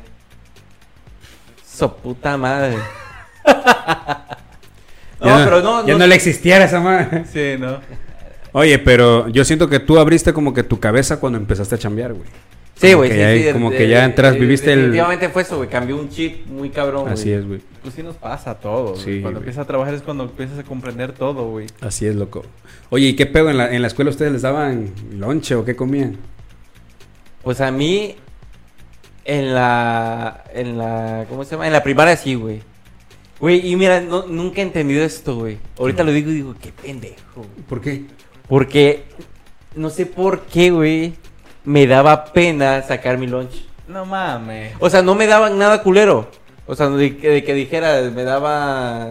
So 1.70 1.94
puta 1.98 2.38
madre. 2.38 2.78
no, 5.22 5.44
pero 5.46 5.62
no, 5.62 5.86
Ya 5.88 5.98
no, 5.98 6.08
le 6.08 6.16
existiera 6.16 6.66
esa 6.66 6.80
madre. 6.80 7.26
Sí, 7.32 7.60
¿no? 7.60 7.80
Oye, 8.52 8.80
pero 8.80 9.28
yo 9.30 9.44
siento 9.46 9.70
que 9.70 9.80
tú 9.80 10.00
abriste 10.00 10.34
como 10.34 10.54
que 10.54 10.64
tu 10.64 10.80
cabeza 10.80 11.20
cuando 11.20 11.38
empezaste 11.38 11.76
a 11.76 11.78
chambear, 11.78 12.14
güey. 12.14 12.26
Sí, 12.76 12.88
Como 12.92 12.98
güey, 13.00 13.10
que 13.10 13.16
sí, 13.16 13.22
ya- 13.44 13.48
sí, 13.48 13.54
como 13.54 13.72
de- 13.72 13.78
que 13.78 13.90
ya 13.90 14.06
entras, 14.06 14.34
de- 14.34 14.40
viviste 14.40 14.72
el- 14.72 14.80
Definitivamente 14.80 15.30
fue 15.30 15.42
eso, 15.42 15.58
güey, 15.58 15.70
cambió 15.70 15.98
un 15.98 16.10
chip 16.10 16.48
muy 16.48 16.70
cabrón, 16.70 17.02
güey. 17.02 17.14
Así 17.14 17.32
es, 17.32 17.46
güey. 17.46 17.60
Pues 17.84 17.94
sí 17.94 18.02
nos 18.04 18.16
pasa 18.16 18.52
a 18.52 18.56
todos. 18.56 19.00
Sí, 19.02 19.10
güey. 19.12 19.22
Cuando 19.22 19.40
empiezas 19.40 19.64
a 19.64 19.68
trabajar 19.68 19.94
es 19.94 20.02
cuando 20.02 20.24
empiezas 20.24 20.58
a 20.60 20.64
comprender 20.64 21.12
todo, 21.12 21.50
güey. 21.50 21.68
Así 21.82 22.06
es, 22.08 22.16
loco. 22.16 22.46
Oye, 22.90 23.08
¿y 23.08 23.16
qué 23.18 23.26
pedo? 23.26 23.50
¿En 23.50 23.58
la, 23.58 23.70
en 23.74 23.82
la 23.82 23.88
escuela 23.90 24.10
ustedes 24.12 24.32
les 24.32 24.42
daban 24.44 24.92
lonche 25.14 25.56
o 25.56 25.66
qué 25.66 25.76
comían? 25.76 26.18
Pues 27.44 27.60
a 27.62 27.70
mí, 27.70 28.16
en 29.26 29.54
la, 29.54 30.44
en 30.54 30.78
la, 30.78 31.26
¿cómo 31.30 31.44
se 31.44 31.52
llama? 31.52 31.68
En 31.68 31.74
la 31.74 31.84
primaria 31.84 32.16
sí, 32.16 32.34
güey. 32.36 32.62
Güey, 33.40 33.72
y 33.72 33.76
mira, 33.76 34.02
no- 34.02 34.26
nunca 34.28 34.60
he 34.60 34.64
entendido 34.64 35.04
esto, 35.04 35.36
güey. 35.38 35.58
Ahorita 35.78 36.04
lo 36.04 36.12
digo 36.12 36.30
y 36.32 36.36
digo, 36.36 36.56
qué 36.62 36.72
pendejo. 36.72 37.16
güey. 37.36 37.50
¿Por 37.68 37.82
qué? 37.82 38.04
Porque, 38.48 39.04
no 39.76 39.90
sé 39.90 40.06
por 40.06 40.42
qué, 40.42 40.72
güey, 40.72 41.14
me 41.64 41.88
daba 41.88 42.26
pena 42.34 42.82
sacar 42.82 43.18
mi 43.18 43.28
lunch. 43.28 43.66
No 43.88 44.06
mames. 44.06 44.74
O 44.80 44.90
sea, 44.90 45.02
no 45.02 45.16
me 45.16 45.26
daban 45.28 45.58
nada 45.58 45.82
culero. 45.84 46.30
O 46.68 46.76
sea, 46.76 46.90
de, 46.90 47.18
que- 47.18 47.30
de 47.30 47.44
que 47.44 47.54
dijera, 47.54 48.02
me 48.14 48.24
daba... 48.24 49.10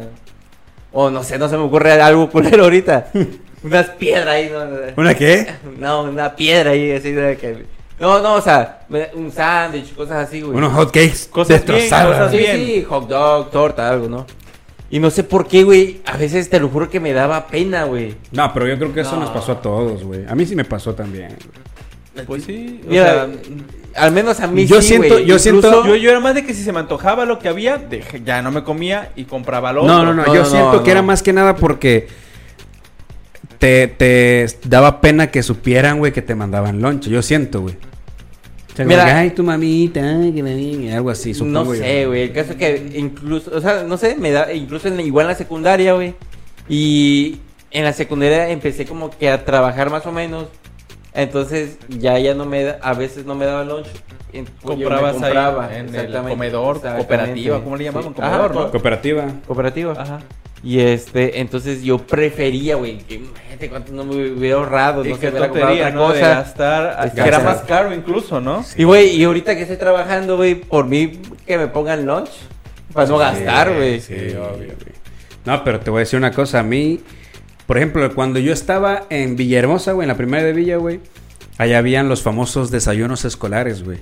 O 0.93 1.11
no 1.11 1.23
sé, 1.23 1.39
no 1.39 1.49
se 1.49 1.57
me 1.57 1.65
ocurre 1.65 1.93
algo 2.01 2.31
culero 2.31 2.65
ahorita. 2.65 3.11
Unas 3.63 3.91
piedras 3.91 4.29
ahí, 4.29 4.51
no, 4.53 4.61
¿Una 5.03 5.15
qué? 5.15 5.47
no, 5.79 6.03
una 6.05 6.37
piedra 6.37 6.71
ahí, 6.73 6.93
así 6.93 7.13
de 7.13 7.37
que... 7.37 7.78
No, 8.01 8.21
no, 8.21 8.35
o 8.35 8.41
sea, 8.41 8.81
me- 8.89 9.09
un 9.15 9.33
sándwich, 9.33 9.95
cosas 9.95 10.29
así, 10.29 10.41
güey. 10.41 10.57
Unos 10.57 10.73
hotcakes 10.73 11.29
Cosas 11.31 11.49
bien, 11.49 11.79
destrozadas. 11.79 12.17
cosas 12.17 12.31
Sí, 12.33 12.39
bien. 12.39 12.57
sí, 12.57 12.85
hot 12.89 13.09
dog, 13.09 13.51
torta, 13.51 13.89
algo, 13.91 14.09
¿no? 14.09 14.27
Y 14.91 15.01
no 15.01 15.11
sé 15.11 15.25
por 15.25 15.47
qué, 15.49 15.65
güey, 15.65 16.01
a 16.07 16.17
veces 16.17 16.49
te 16.49 16.59
lo 16.61 16.69
juro 16.69 16.89
que 16.89 17.01
me 17.01 17.13
daba 17.13 17.47
pena, 17.49 17.85
güey. 17.85 18.15
No, 18.33 18.53
pero 18.55 18.67
yo 18.69 18.79
creo 18.79 18.95
que 18.95 19.01
eso 19.01 19.17
No. 19.17 19.23
nos 19.23 19.31
pasó 19.31 19.53
a 19.53 19.61
todos, 19.61 20.03
güey. 20.05 20.25
A 20.29 20.35
mí 20.35 20.47
sí 20.47 20.55
me 20.57 20.65
pasó 20.65 20.95
también. 20.95 21.37
Pues 22.27 22.45
sí. 22.45 22.81
o 22.87 22.91
Mira, 22.91 23.27
sea, 23.27 23.29
al 24.05 24.13
menos 24.13 24.41
a 24.41 24.47
mí 24.49 24.67
yo 24.67 24.81
sí, 24.83 24.89
siento- 24.89 25.19
yo 25.21 25.39
siento- 25.39 25.85
yo, 25.87 25.95
yo 25.95 26.11
era 26.11 26.19
más 26.21 26.35
de 26.35 26.45
que 26.45 26.53
si 26.55 26.65
se 26.65 26.73
me 26.73 26.81
antojaba 26.81 27.25
lo 27.27 27.39
que 27.39 27.49
había, 27.49 27.77
dejé- 27.79 28.23
ya 28.25 28.43
no 28.43 28.51
me 28.51 28.65
comía 28.65 29.11
y 29.15 29.25
compraba 29.25 29.73
lo 29.73 29.85
No, 29.85 29.99
otro. 29.99 30.07
no, 30.07 30.15
no, 30.15 30.27
No, 30.27 30.35
yo 30.35 30.43
no, 30.43 30.49
siento 30.49 30.73
no, 30.73 30.83
que 30.83 30.91
era 30.91 31.03
más 31.03 31.23
que 31.23 31.33
nada 31.33 31.55
porque 31.55 32.09
te, 33.59 33.89
te 33.89 34.47
daba 34.65 35.01
pena 35.01 35.31
que 35.31 35.43
supieran, 35.43 35.99
güey, 35.99 36.13
que 36.13 36.23
te 36.23 36.35
mandaban 36.35 36.81
lonche. 36.81 37.11
Yo 37.11 37.23
siento, 37.23 37.63
güey. 37.63 37.75
O 37.75 38.77
sea, 38.77 38.85
como 38.85 38.89
Mira- 38.97 39.05
que, 39.07 39.11
ay, 39.11 39.31
tu 39.31 39.43
mamita, 39.43 40.01
ay, 40.01 40.33
que 40.33 40.43
me 40.43 40.95
algo 40.95 41.11
así, 41.11 41.31
No 41.31 41.35
supongo 41.39 41.75
yo. 41.75 41.81
sé, 41.83 42.07
güey. 42.07 42.23
El 42.23 42.33
caso 42.33 42.53
es 42.53 42.57
que 42.57 42.91
incluso, 42.95 43.51
o 43.55 43.61
sea, 43.61 43.83
no 43.83 43.97
sé, 43.97 44.15
me 44.17 44.31
da, 44.31 44.53
incluso 44.53 44.87
en 44.89 45.01
igual 45.01 45.25
en 45.27 45.29
la 45.31 45.35
secundaria, 45.35 45.95
güey. 45.95 46.15
Y 46.69 47.39
en 47.71 47.85
la 47.85 47.93
secundaria 47.93 48.49
empecé 48.51 48.85
como 48.87 49.11
que 49.11 49.29
a 49.31 49.45
trabajar 49.45 49.91
más 49.91 50.07
o 50.07 50.13
menos. 50.13 50.47
Entonces 51.15 51.79
ya 51.89 52.19
ya 52.19 52.35
no 52.35 52.45
me 52.45 52.65
da, 52.65 52.79
a 52.83 52.95
veces 52.95 53.25
no 53.25 53.35
me 53.35 53.45
daba 53.47 53.65
lunch. 53.65 53.87
me 54.33 54.45
Comprabas 54.63 55.15
compraba, 55.17 55.67
ahí 55.67 55.77
en 55.81 55.95
el 55.95 56.13
comedor, 56.13 56.77
exactamente. 56.77 57.07
cooperativa, 57.09 57.65
¿cómo 57.65 57.77
le 57.77 57.85
llamaban? 57.85 58.09
Sí. 58.11 58.15
Comedor, 58.15 58.41
Ajá, 58.41 58.49
¿no? 58.55 58.65
co- 58.67 58.71
Cooperativa. 58.71 59.27
Cooperativa. 59.47 59.93
Ajá. 59.99 60.21
Y 60.63 60.81
este, 60.81 61.41
entonces 61.41 61.83
yo 61.83 61.99
prefería, 61.99 62.75
güey, 62.77 62.99
que 62.99 63.15
imagínate 63.15 63.71
cuánto 63.71 63.93
no 63.93 64.05
me 64.05 64.33
hubiera 64.33 64.57
ahorrado, 64.57 65.05
Y 65.05 65.11
no 65.11 65.17
sé, 65.17 65.29
hubiera 65.29 65.49
comprado 65.49 65.69
tontería, 65.69 65.87
otra 65.89 65.99
¿no? 66.01 66.09
De 66.13 66.21
cosa. 66.21 66.29
gastar, 66.35 67.07
Es 67.07 67.13
que 67.15 67.21
era 67.21 67.39
más 67.41 67.59
caro 67.63 67.95
incluso, 67.95 68.41
¿no? 68.41 68.65
Y 68.77 68.83
güey, 68.85 69.11
y 69.17 69.25
ahorita 69.25 69.55
que 69.55 69.63
estoy 69.63 69.77
trabajando, 69.77 70.37
güey, 70.37 70.57
por 70.57 70.85
mí 70.87 71.21
que 71.47 71.57
me 71.59 71.69
pongan 71.69 72.05
lunch 72.05 72.31
para 72.93 73.07
no 73.09 73.19
gastar, 73.19 73.73
güey. 73.75 74.01
Sí, 74.01 74.15
obvio, 74.15 74.57
güey. 74.57 74.99
No, 75.45 75.63
pero 75.65 75.79
te 75.81 75.91
voy 75.91 75.99
a 75.99 76.01
decir 76.01 76.19
una 76.19 76.33
cosa. 76.33 76.59
A 76.59 76.63
mí, 76.65 77.01
por 77.69 77.77
ejemplo, 77.77 78.13
cuando 78.15 78.39
yo 78.41 78.53
estaba 78.53 79.05
en 79.11 79.37
Villahermosa, 79.37 79.93
güey, 79.93 80.07
en 80.07 80.09
la 80.09 80.17
primera 80.17 80.43
de 80.43 80.53
Villa, 80.55 80.79
güey, 80.79 81.01
allá 81.59 81.77
habían 81.79 82.09
los 82.09 82.23
famosos 82.23 82.71
desayunos 82.71 83.25
escolares, 83.27 83.85
güey. 83.85 83.99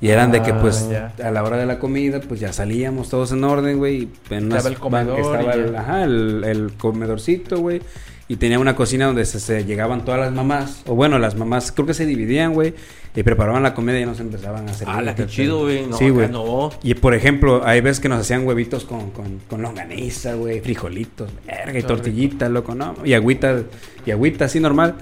Y 0.00 0.08
eran 0.08 0.32
de 0.32 0.42
que, 0.42 0.50
Ah, 0.52 0.60
pues, 0.60 0.88
ya. 0.90 1.12
a 1.22 1.30
la 1.30 1.42
hora 1.44 1.56
de 1.58 1.66
la 1.66 1.78
comida, 1.78 2.20
pues 2.20 2.40
ya 2.40 2.52
salíamos 2.52 3.10
todos 3.10 3.32
en 3.32 3.44
orden, 3.44 3.76
güey. 3.78 4.08
en 4.30 4.50
Estaba 4.50 4.68
el 4.70 4.78
comedor 4.78 5.20
Estaba 5.20 5.52
el, 5.52 5.76
ajá, 5.76 6.04
el, 6.04 6.42
el 6.44 6.72
comedorcito, 6.72 7.58
güey. 7.58 7.80
Y 8.26 8.36
tenía 8.36 8.58
una 8.58 8.74
cocina 8.74 9.06
donde 9.06 9.24
se, 9.26 9.38
se 9.38 9.64
llegaban 9.64 10.04
todas 10.04 10.18
las 10.20 10.32
mamás. 10.32 10.82
O 10.86 10.94
bueno, 10.94 11.18
las 11.18 11.34
mamás 11.36 11.72
creo 11.72 11.86
que 11.86 11.92
se 11.94 12.06
dividían, 12.06 12.54
güey. 12.54 12.72
Y 13.14 13.22
preparaban 13.22 13.62
la 13.62 13.74
comida 13.74 14.00
y 14.00 14.06
nos 14.06 14.18
empezaban 14.18 14.66
a 14.68 14.72
hacer. 14.72 14.88
Ah, 14.90 15.02
la 15.02 15.14
que 15.14 15.26
chido, 15.26 15.60
güey. 15.60 15.86
No, 15.86 15.96
sí, 15.96 16.08
güey. 16.08 16.28
no. 16.30 16.70
Y 16.82 16.94
por 16.94 17.14
ejemplo, 17.14 17.62
hay 17.64 17.80
veces 17.80 18.00
que 18.00 18.08
nos 18.08 18.20
hacían 18.20 18.46
huevitos 18.46 18.84
con, 18.84 19.10
con, 19.10 19.40
con 19.48 19.62
longaniza, 19.62 20.34
güey, 20.34 20.60
frijolitos, 20.60 21.30
verga, 21.46 21.78
y 21.78 21.82
tortillitas, 21.82 22.50
loco, 22.50 22.74
¿no? 22.74 22.94
Y 23.04 23.12
agüita, 23.12 23.62
y 24.06 24.10
agüita 24.10 24.46
así 24.46 24.58
normal. 24.58 24.96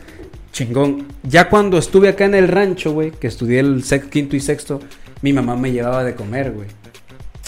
Chingón. 0.52 1.06
Ya 1.22 1.48
cuando 1.48 1.78
estuve 1.78 2.08
acá 2.08 2.24
en 2.26 2.34
el 2.34 2.48
rancho, 2.48 2.92
güey, 2.92 3.12
que 3.12 3.28
estudié 3.28 3.60
el 3.60 3.84
sex- 3.84 4.08
quinto 4.08 4.36
y 4.36 4.40
sexto, 4.40 4.80
mi 5.22 5.32
mamá 5.32 5.56
me 5.56 5.72
llevaba 5.72 6.04
de 6.04 6.14
comer, 6.14 6.50
güey. 6.52 6.66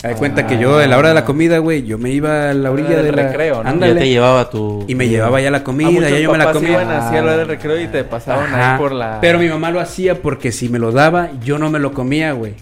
Me 0.05 0.11
da 0.13 0.17
cuenta 0.17 0.47
que 0.47 0.59
yo, 0.59 0.79
a 0.79 0.87
la 0.87 0.99
hora 0.99 1.09
de 1.09 1.15
la 1.15 1.25
comida, 1.25 1.59
güey, 1.59 1.83
yo 1.85 1.97
me 1.99 2.11
iba 2.11 2.51
a 2.51 2.55
la 2.55 2.71
orilla 2.71 2.91
del 2.91 3.07
de 3.07 3.13
la... 3.13 3.23
recreo, 3.29 3.63
¿no? 3.63 3.69
Ándale. 3.71 3.95
Ya 3.95 4.01
te 4.01 4.09
llevaba 4.09 4.51
tu. 4.51 4.85
Y 4.87 4.95
me 4.95 5.09
llevaba 5.09 5.41
ya 5.41 5.51
la 5.51 5.65
comida, 5.65 6.09
ya 6.09 6.19
yo 6.19 6.31
me 6.31 6.39
la 6.39 6.53
comía. 6.53 6.71
iban 6.73 6.91
así 6.91 7.17
a 7.17 7.19
la 7.19 7.23
hora 7.23 7.37
del 7.39 7.49
recreo 7.49 7.81
y 7.81 7.89
te 7.89 8.05
pasaban 8.05 8.47
Ajá. 8.53 8.73
ahí 8.75 8.79
por 8.79 8.93
la... 8.93 9.19
Pero 9.21 9.39
mi 9.39 9.49
mamá 9.49 9.71
lo 9.71 9.81
hacía 9.81 10.21
porque 10.21 10.53
si 10.53 10.69
me 10.69 10.79
lo 10.79 10.93
daba, 10.93 11.31
yo 11.43 11.59
no 11.59 11.71
me 11.71 11.79
lo 11.79 11.93
comía, 11.93 12.33
güey. 12.33 12.53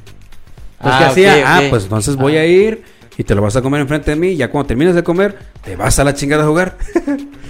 Entonces, 0.78 0.80
Ah, 0.80 0.98
¿qué 0.98 1.04
hacía? 1.04 1.34
ok, 1.36 1.42
Ah, 1.46 1.60
pues 1.70 1.82
entonces 1.84 2.16
voy 2.16 2.36
a 2.36 2.46
ir 2.46 2.82
y 3.18 3.24
te 3.24 3.34
lo 3.34 3.42
vas 3.42 3.56
a 3.56 3.62
comer 3.62 3.80
enfrente 3.80 4.10
de 4.12 4.16
mí. 4.16 4.28
Y 4.28 4.36
ya 4.36 4.48
cuando 4.50 4.68
termines 4.68 4.94
de 4.94 5.02
comer, 5.02 5.36
te 5.64 5.74
vas 5.76 5.98
a 5.98 6.04
la 6.04 6.14
chingada 6.14 6.44
a 6.44 6.46
jugar. 6.46 6.76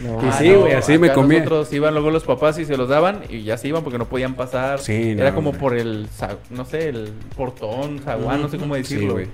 No, 0.05 0.23
Y 0.23 0.27
Ah, 0.29 0.33
sí, 0.39 0.53
güey, 0.55 0.73
así 0.73 0.97
me 0.99 1.13
comía. 1.13 1.39
Nosotros 1.41 1.73
iban 1.73 1.93
luego 1.95 2.11
los 2.11 2.25
papás 2.25 2.59
y 2.59 2.65
se 2.65 2.77
los 2.77 2.89
daban 2.89 3.21
y 3.29 3.43
ya 3.43 3.57
se 3.59 3.69
iban 3.69 3.83
porque 3.85 3.99
no 3.99 4.07
podían 4.07 4.35
pasar. 4.35 4.79
Sí, 4.81 5.11
Era 5.19 5.31
no, 5.31 5.37
como 5.37 5.53
por 5.53 5.77
el, 5.77 6.09
no 6.51 6.65
sé, 6.65 6.89
el 6.89 7.11
portón, 7.37 8.01
zaguán, 8.05 8.41
no 8.43 8.49
sé 8.49 8.57
cómo 8.59 8.75
Sí, 8.77 8.81
decirlo. 8.83 9.13
güey. 9.15 9.27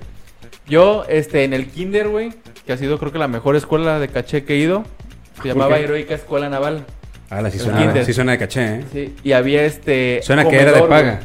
Yo, 0.69 1.03
este, 1.09 1.43
en 1.43 1.53
el 1.53 1.67
kinder, 1.67 2.07
güey, 2.09 2.31
que 2.65 2.73
ha 2.73 2.77
sido 2.77 2.99
creo 2.99 3.11
que 3.11 3.17
la 3.17 3.27
mejor 3.27 3.55
escuela 3.55 3.99
de 3.99 4.07
caché 4.07 4.43
que 4.43 4.53
he 4.53 4.57
ido, 4.57 4.83
se 5.41 5.47
llamaba 5.47 5.77
qué? 5.77 5.83
Heroica 5.83 6.13
Escuela 6.13 6.47
Naval. 6.47 6.85
Ah, 7.31 7.41
la 7.41 7.49
sí 7.49 7.57
suena, 7.57 8.03
sí 8.03 8.13
suena 8.13 8.33
de 8.33 8.37
caché, 8.37 8.75
¿eh? 8.75 8.85
Sí, 8.91 9.15
y 9.23 9.31
había 9.31 9.63
este... 9.65 10.21
Suena 10.21 10.47
que 10.47 10.55
era 10.55 10.71
de 10.71 10.83
paga. 10.83 11.21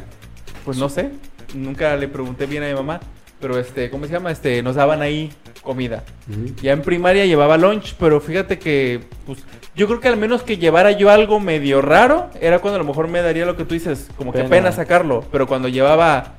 Pues 0.63 0.77
no 0.77 0.89
sé, 0.89 1.11
nunca 1.53 1.95
le 1.95 2.07
pregunté 2.07 2.47
bien 2.47 2.63
a 2.63 2.67
mi 2.67 2.73
mamá, 2.73 2.99
pero 3.39 3.59
este, 3.59 3.91
¿cómo 3.91 4.07
se 4.07 4.13
llama? 4.13 4.31
Este, 4.31 4.63
nos 4.63 4.75
daban 4.75 5.03
ahí 5.03 5.31
comida. 5.61 6.03
Ujú. 6.27 6.55
Ya 6.63 6.73
en 6.73 6.81
primaria 6.81 7.25
llevaba 7.25 7.57
lunch, 7.57 7.95
pero 7.99 8.19
fíjate 8.19 8.57
que, 8.57 9.01
pues, 9.27 9.39
yo 9.75 9.85
creo 9.85 9.99
que 9.99 10.07
al 10.07 10.17
menos 10.17 10.41
que 10.41 10.57
llevara 10.57 10.91
yo 10.91 11.11
algo 11.11 11.39
medio 11.39 11.83
raro, 11.83 12.31
era 12.41 12.59
cuando 12.59 12.77
a 12.77 12.81
lo 12.81 12.87
mejor 12.87 13.07
me 13.09 13.21
daría 13.21 13.45
lo 13.45 13.55
que 13.55 13.65
tú 13.65 13.75
dices, 13.75 14.09
como 14.17 14.33
que 14.33 14.43
pena 14.45 14.71
sacarlo, 14.71 15.23
pero 15.31 15.45
cuando 15.45 15.67
llevaba 15.67 16.33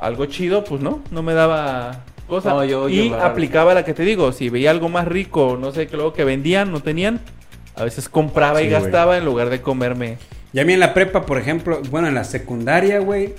algo 0.00 0.26
chido, 0.26 0.64
pues 0.64 0.80
no, 0.80 1.02
no 1.12 1.22
me 1.22 1.34
daba 1.34 2.04
cosa. 2.26 2.50
No, 2.50 2.64
yo 2.64 2.88
y 2.88 3.12
aplicaba 3.12 3.74
la 3.74 3.84
que 3.84 3.94
te 3.94 4.02
digo, 4.04 4.32
si 4.32 4.48
veía 4.48 4.70
algo 4.70 4.88
más 4.88 5.06
rico, 5.08 5.56
no 5.60 5.72
sé, 5.72 5.86
que 5.86 5.96
luego 5.96 6.12
que 6.12 6.24
vendían, 6.24 6.70
no 6.72 6.80
tenían, 6.80 7.20
a 7.76 7.84
veces 7.84 8.08
compraba 8.08 8.62
y 8.62 8.68
güey. 8.68 8.80
gastaba 8.82 9.16
en 9.16 9.24
lugar 9.24 9.50
de 9.50 9.60
comerme. 9.60 10.18
Y 10.52 10.60
a 10.60 10.64
mí 10.64 10.72
en 10.72 10.80
la 10.80 10.94
prepa, 10.94 11.26
por 11.26 11.38
ejemplo, 11.38 11.80
bueno, 11.90 12.08
en 12.08 12.14
la 12.14 12.24
secundaria, 12.24 12.98
güey. 13.00 13.34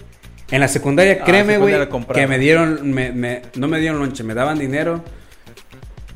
En 0.52 0.60
la 0.60 0.68
secundaria, 0.68 1.20
Ah, 1.22 1.24
créeme, 1.26 1.58
güey, 1.58 1.72
secundaria 1.72 1.90
compraba. 1.90 2.20
que 2.22 2.28
me 2.28 2.38
dieron, 2.38 2.92
me, 2.94 3.12
me- 3.12 3.42
no 3.56 3.68
me 3.68 3.80
dieron 3.80 4.00
lonche, 4.00 4.24
me 4.24 4.34
daban 4.34 4.60
dinero. 4.60 5.04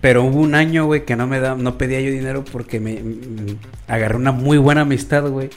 Pero 0.01 0.23
hubo 0.23 0.39
un 0.39 0.55
año, 0.55 0.85
güey, 0.85 1.03
que 1.03 1.15
no 1.15 1.27
me 1.27 1.39
da, 1.39 1.55
no 1.55 1.77
pedía 1.77 1.99
yo 1.99 2.09
dinero 2.11 2.45
porque 2.49 2.79
me 2.79 3.01
agarré 3.87 4.15
una 4.15 4.31
muy 4.31 4.57
buena 4.57 4.81
amistad, 4.81 5.27
güey, 5.27 5.49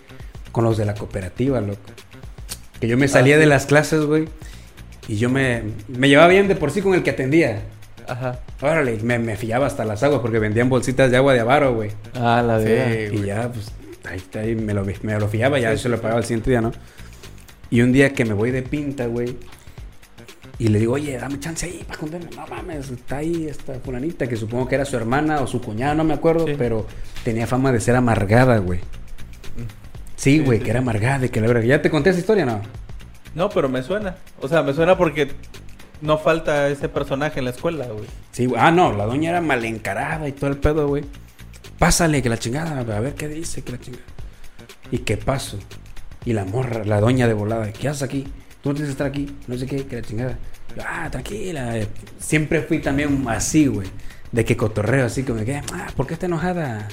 con 0.50 0.64
los 0.64 0.76
de 0.76 0.84
la 0.84 0.94
cooperativa, 0.94 1.60
loco. 1.60 1.78
Que 2.80 2.88
yo 2.88 2.96
me 2.98 3.06
salía 3.06 3.34
Ah, 3.34 3.38
sí. 3.38 3.40
de 3.40 3.46
las 3.46 3.66
clases, 3.66 4.00
güey, 4.04 4.24
y 5.08 5.16
yo 5.16 5.28
me, 5.30 5.62
me 5.88 6.08
llevaba 6.08 6.28
bien 6.28 6.48
de 6.48 6.54
por 6.56 6.70
sí 6.70 6.80
con 6.82 6.94
el 6.94 7.02
que 7.02 7.10
atendía. 7.10 7.62
Ajá. 8.08 8.40
Órale, 8.60 8.98
me, 9.02 9.18
me 9.18 9.36
fiaba 9.36 9.66
hasta 9.66 9.84
las 9.84 10.02
aguas 10.02 10.20
porque 10.20 10.38
vendían 10.38 10.68
bolsitas 10.68 11.10
de 11.10 11.16
agua 11.16 11.34
de 11.34 11.40
avaro, 11.40 11.74
güey. 11.74 11.90
Ah, 12.14 12.42
la 12.46 12.58
verdad. 12.58 13.12
y 13.12 13.24
ya, 13.26 13.50
pues, 13.52 13.70
ahí, 14.04 14.16
está, 14.18 14.40
ahí 14.40 14.54
me, 14.54 14.74
lo, 14.74 14.84
me 15.02 15.18
lo 15.18 15.28
fiaba, 15.28 15.58
ya 15.58 15.76
se 15.76 15.88
lo 15.88 16.00
pagaba 16.00 16.18
el 16.20 16.24
siguiente 16.26 16.50
día, 16.50 16.60
¿no? 16.60 16.72
Y 17.70 17.80
un 17.80 17.92
día 17.92 18.12
que 18.12 18.24
me 18.24 18.34
voy 18.34 18.50
de 18.50 18.62
pinta, 18.62 19.06
güey. 19.06 19.36
Y 20.58 20.68
le 20.68 20.78
digo, 20.78 20.92
oye, 20.94 21.16
dame 21.16 21.40
chance 21.40 21.66
ahí 21.66 21.82
para 21.86 21.98
contarme. 21.98 22.26
No 22.36 22.46
mames, 22.46 22.90
está 22.90 23.16
ahí 23.18 23.46
esta 23.48 23.74
fulanita 23.80 24.28
que 24.28 24.36
supongo 24.36 24.68
que 24.68 24.74
era 24.76 24.84
su 24.84 24.96
hermana 24.96 25.40
o 25.40 25.46
su 25.46 25.60
cuñada, 25.60 25.94
no 25.94 26.04
me 26.04 26.14
acuerdo, 26.14 26.46
Sí. 26.46 26.54
pero 26.58 26.86
tenía 27.24 27.46
fama 27.46 27.72
de 27.72 27.80
ser 27.80 27.96
amargada, 27.96 28.58
güey. 28.58 28.80
Sí, 30.16 30.38
güey, 30.40 30.58
sí. 30.58 30.64
que 30.64 30.70
era 30.70 30.80
amargada, 30.80 31.18
de 31.20 31.30
que 31.30 31.40
la 31.40 31.48
verdad. 31.48 31.62
¿Ya 31.62 31.82
te 31.82 31.90
conté 31.90 32.10
esa 32.10 32.20
historia, 32.20 32.44
no? 32.44 32.60
No, 33.34 33.48
pero 33.48 33.68
me 33.68 33.82
suena. 33.82 34.16
O 34.40 34.48
sea, 34.48 34.62
me 34.62 34.74
suena 34.74 34.96
porque 34.96 35.32
no 36.00 36.18
falta 36.18 36.68
ese 36.68 36.88
personaje 36.88 37.38
en 37.38 37.46
la 37.46 37.52
escuela, 37.52 37.86
güey. 37.86 38.06
Sí, 38.32 38.46
güey. 38.46 38.60
Ah, 38.62 38.70
no, 38.70 38.92
la 38.92 39.06
doña 39.06 39.30
era 39.30 39.40
mal 39.40 39.64
encarada 39.64 40.28
y 40.28 40.32
todo 40.32 40.50
el 40.50 40.58
pedo, 40.58 40.88
güey. 40.88 41.04
Pásale, 41.78 42.22
que 42.22 42.28
la 42.28 42.38
chingada, 42.38 42.78
a 42.78 43.00
ver 43.00 43.14
qué 43.14 43.28
dice, 43.28 43.62
que 43.62 43.72
la 43.72 43.80
chingada. 43.80 44.04
¿Y 44.90 44.98
qué 44.98 45.16
paso? 45.16 45.58
Y 46.24 46.32
la 46.32 46.44
morra, 46.44 46.84
la 46.84 47.00
doña 47.00 47.26
de 47.26 47.34
volada, 47.34 47.72
¿qué 47.72 47.88
haces 47.88 48.02
aquí? 48.02 48.24
Tú 48.62 48.68
no 48.68 48.74
tienes 48.74 48.90
que 48.90 48.92
estar 48.92 49.06
aquí, 49.06 49.34
no 49.48 49.56
sé 49.56 49.66
qué, 49.66 49.86
que 49.86 49.96
la 49.96 50.02
chingada. 50.02 50.38
Yo, 50.76 50.82
ah, 50.86 51.08
tranquila. 51.10 51.74
Siempre 52.18 52.62
fui 52.62 52.80
también 52.80 53.24
así, 53.28 53.66
güey. 53.66 53.88
De 54.30 54.44
que 54.44 54.56
cotorreo, 54.56 55.06
así 55.06 55.22
como 55.24 55.44
que, 55.44 55.56
ah, 55.56 55.88
¿por 55.96 56.06
qué 56.06 56.14
está 56.14 56.26
enojada? 56.26 56.88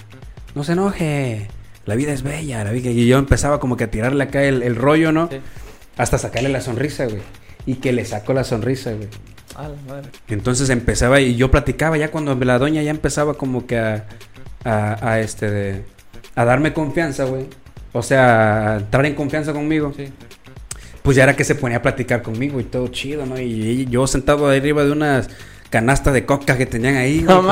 No 0.55 0.63
se 0.63 0.73
enoje. 0.73 1.47
La 1.85 1.95
vida 1.95 2.11
es 2.11 2.23
bella, 2.23 2.63
la 2.63 2.71
vida. 2.71 2.89
Y 2.89 3.07
yo 3.07 3.17
empezaba 3.17 3.59
como 3.59 3.77
que 3.77 3.85
a 3.85 3.91
tirarle 3.91 4.23
acá 4.23 4.43
el, 4.43 4.61
el 4.63 4.75
rollo, 4.75 5.11
¿no? 5.11 5.29
Sí. 5.29 5.39
Hasta 5.99 6.17
sacarle 6.17 6.47
la 6.47 6.61
sonrisa, 6.61 7.05
güey. 7.05 7.21
Y 7.65 7.75
que 7.75 7.91
le 7.91 8.05
saco 8.05 8.33
la 8.33 8.45
sonrisa, 8.45 8.93
güey. 8.93 9.09
Ah, 9.55 9.67
la 9.67 9.93
madre. 9.93 10.09
Entonces 10.29 10.69
empezaba 10.69 11.19
y 11.19 11.35
yo 11.35 11.51
platicaba 11.51 11.97
ya 11.97 12.09
cuando 12.09 12.33
la 12.35 12.57
doña 12.57 12.81
ya 12.81 12.91
empezaba 12.91 13.33
como 13.33 13.67
que 13.67 13.77
a, 13.77 14.07
a, 14.63 15.07
a 15.11 15.19
este 15.19 15.51
de, 15.51 15.83
a 16.35 16.45
darme 16.45 16.71
confianza, 16.73 17.25
güey. 17.25 17.47
O 17.91 18.01
sea, 18.01 18.75
a 18.75 18.77
entrar 18.77 19.05
en 19.05 19.13
confianza 19.13 19.51
conmigo. 19.51 19.93
Sí. 19.95 20.05
Pues 21.03 21.17
ya 21.17 21.23
era 21.23 21.35
que 21.35 21.43
se 21.43 21.55
ponía 21.55 21.77
a 21.77 21.81
platicar 21.81 22.21
conmigo 22.21 22.61
y 22.61 22.63
todo 22.63 22.87
chido, 22.87 23.25
¿no? 23.25 23.37
Y, 23.37 23.51
y 23.51 23.85
yo 23.87 24.07
sentado 24.07 24.47
ahí 24.47 24.59
arriba 24.59 24.85
de 24.85 24.93
unas 24.93 25.29
canastas 25.69 26.13
de 26.13 26.25
coca 26.25 26.57
que 26.57 26.65
tenían 26.65 26.95
ahí. 26.95 27.23
No 27.23 27.43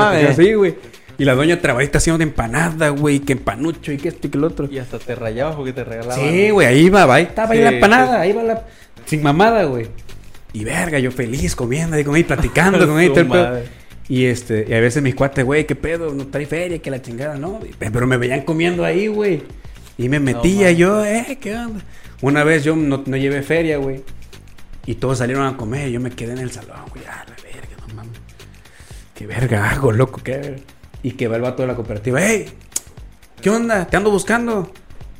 güey, 0.56 0.74
Y 1.18 1.24
la 1.24 1.34
doña 1.34 1.60
trabajita 1.60 1.98
haciendo 1.98 2.18
de 2.18 2.24
empanada, 2.24 2.90
güey, 2.90 3.18
que 3.18 3.32
empanucho 3.32 3.90
y 3.90 3.96
que 3.96 4.08
esto 4.08 4.28
y 4.28 4.30
que 4.30 4.38
el 4.38 4.44
otro. 4.44 4.68
Y 4.70 4.78
hasta 4.78 5.00
te 5.00 5.16
rayabas 5.16 5.56
porque 5.56 5.72
te 5.72 5.82
regalaban. 5.82 6.16
Sí, 6.16 6.50
güey, 6.50 6.68
ahí 6.68 6.86
iba, 6.86 7.12
ahí 7.12 7.24
estaba 7.24 7.50
ahí 7.52 7.58
Sí, 7.58 7.64
la 7.64 7.70
empanada, 7.70 8.22
sí. 8.22 8.22
ahí 8.22 8.32
va 8.32 8.42
la. 8.44 8.66
Sin 9.04 9.22
mamada, 9.22 9.64
güey. 9.64 9.88
Y 10.52 10.64
verga, 10.64 11.00
yo 11.00 11.10
feliz 11.10 11.56
comiendo 11.56 11.96
ahí 11.96 12.04
con 12.04 12.16
él, 12.16 12.24
platicando 12.24 12.78
con 12.86 13.00
él. 13.00 13.12
Y 14.08 14.24
este, 14.26 14.64
y 14.68 14.72
a 14.72 14.80
veces 14.80 15.02
mis 15.02 15.14
cuates, 15.14 15.44
güey, 15.44 15.66
qué 15.66 15.74
pedo, 15.74 16.14
no 16.14 16.28
trae 16.28 16.46
feria, 16.46 16.78
que 16.78 16.90
la 16.90 17.02
chingada, 17.02 17.36
no. 17.36 17.60
Pero 17.78 18.06
me 18.06 18.16
veían 18.16 18.42
comiendo 18.42 18.84
ahí, 18.84 19.08
güey. 19.08 19.42
Y 19.98 20.08
me 20.08 20.20
metía 20.20 20.70
yo, 20.70 21.04
eh, 21.04 21.36
qué 21.40 21.56
onda. 21.56 21.80
Una 22.22 22.44
vez 22.44 22.62
yo 22.62 22.76
no, 22.76 23.02
no 23.04 23.16
llevé 23.16 23.42
feria, 23.42 23.78
güey. 23.78 24.02
Y 24.86 24.94
todos 24.94 25.18
salieron 25.18 25.46
a 25.46 25.56
comer 25.56 25.88
y 25.88 25.92
yo 25.92 26.00
me 26.00 26.10
quedé 26.10 26.32
en 26.32 26.38
el 26.38 26.52
salón, 26.52 26.78
güey. 26.90 27.04
Ah, 27.06 27.24
la 27.28 27.34
verga, 27.42 27.76
no 27.88 27.94
mames. 27.94 28.18
Qué 29.14 29.26
verga 29.26 29.70
hago, 29.70 29.92
loco, 29.92 30.22
qué 30.22 30.38
verga. 30.38 30.58
Y 31.02 31.12
que 31.12 31.28
va 31.28 31.36
el 31.36 31.42
vato 31.42 31.62
de 31.62 31.68
la 31.68 31.74
cooperativa, 31.74 32.20
hey, 32.22 32.46
¿qué 33.40 33.50
onda? 33.50 33.86
Te 33.86 33.96
ando 33.96 34.10
buscando. 34.10 34.72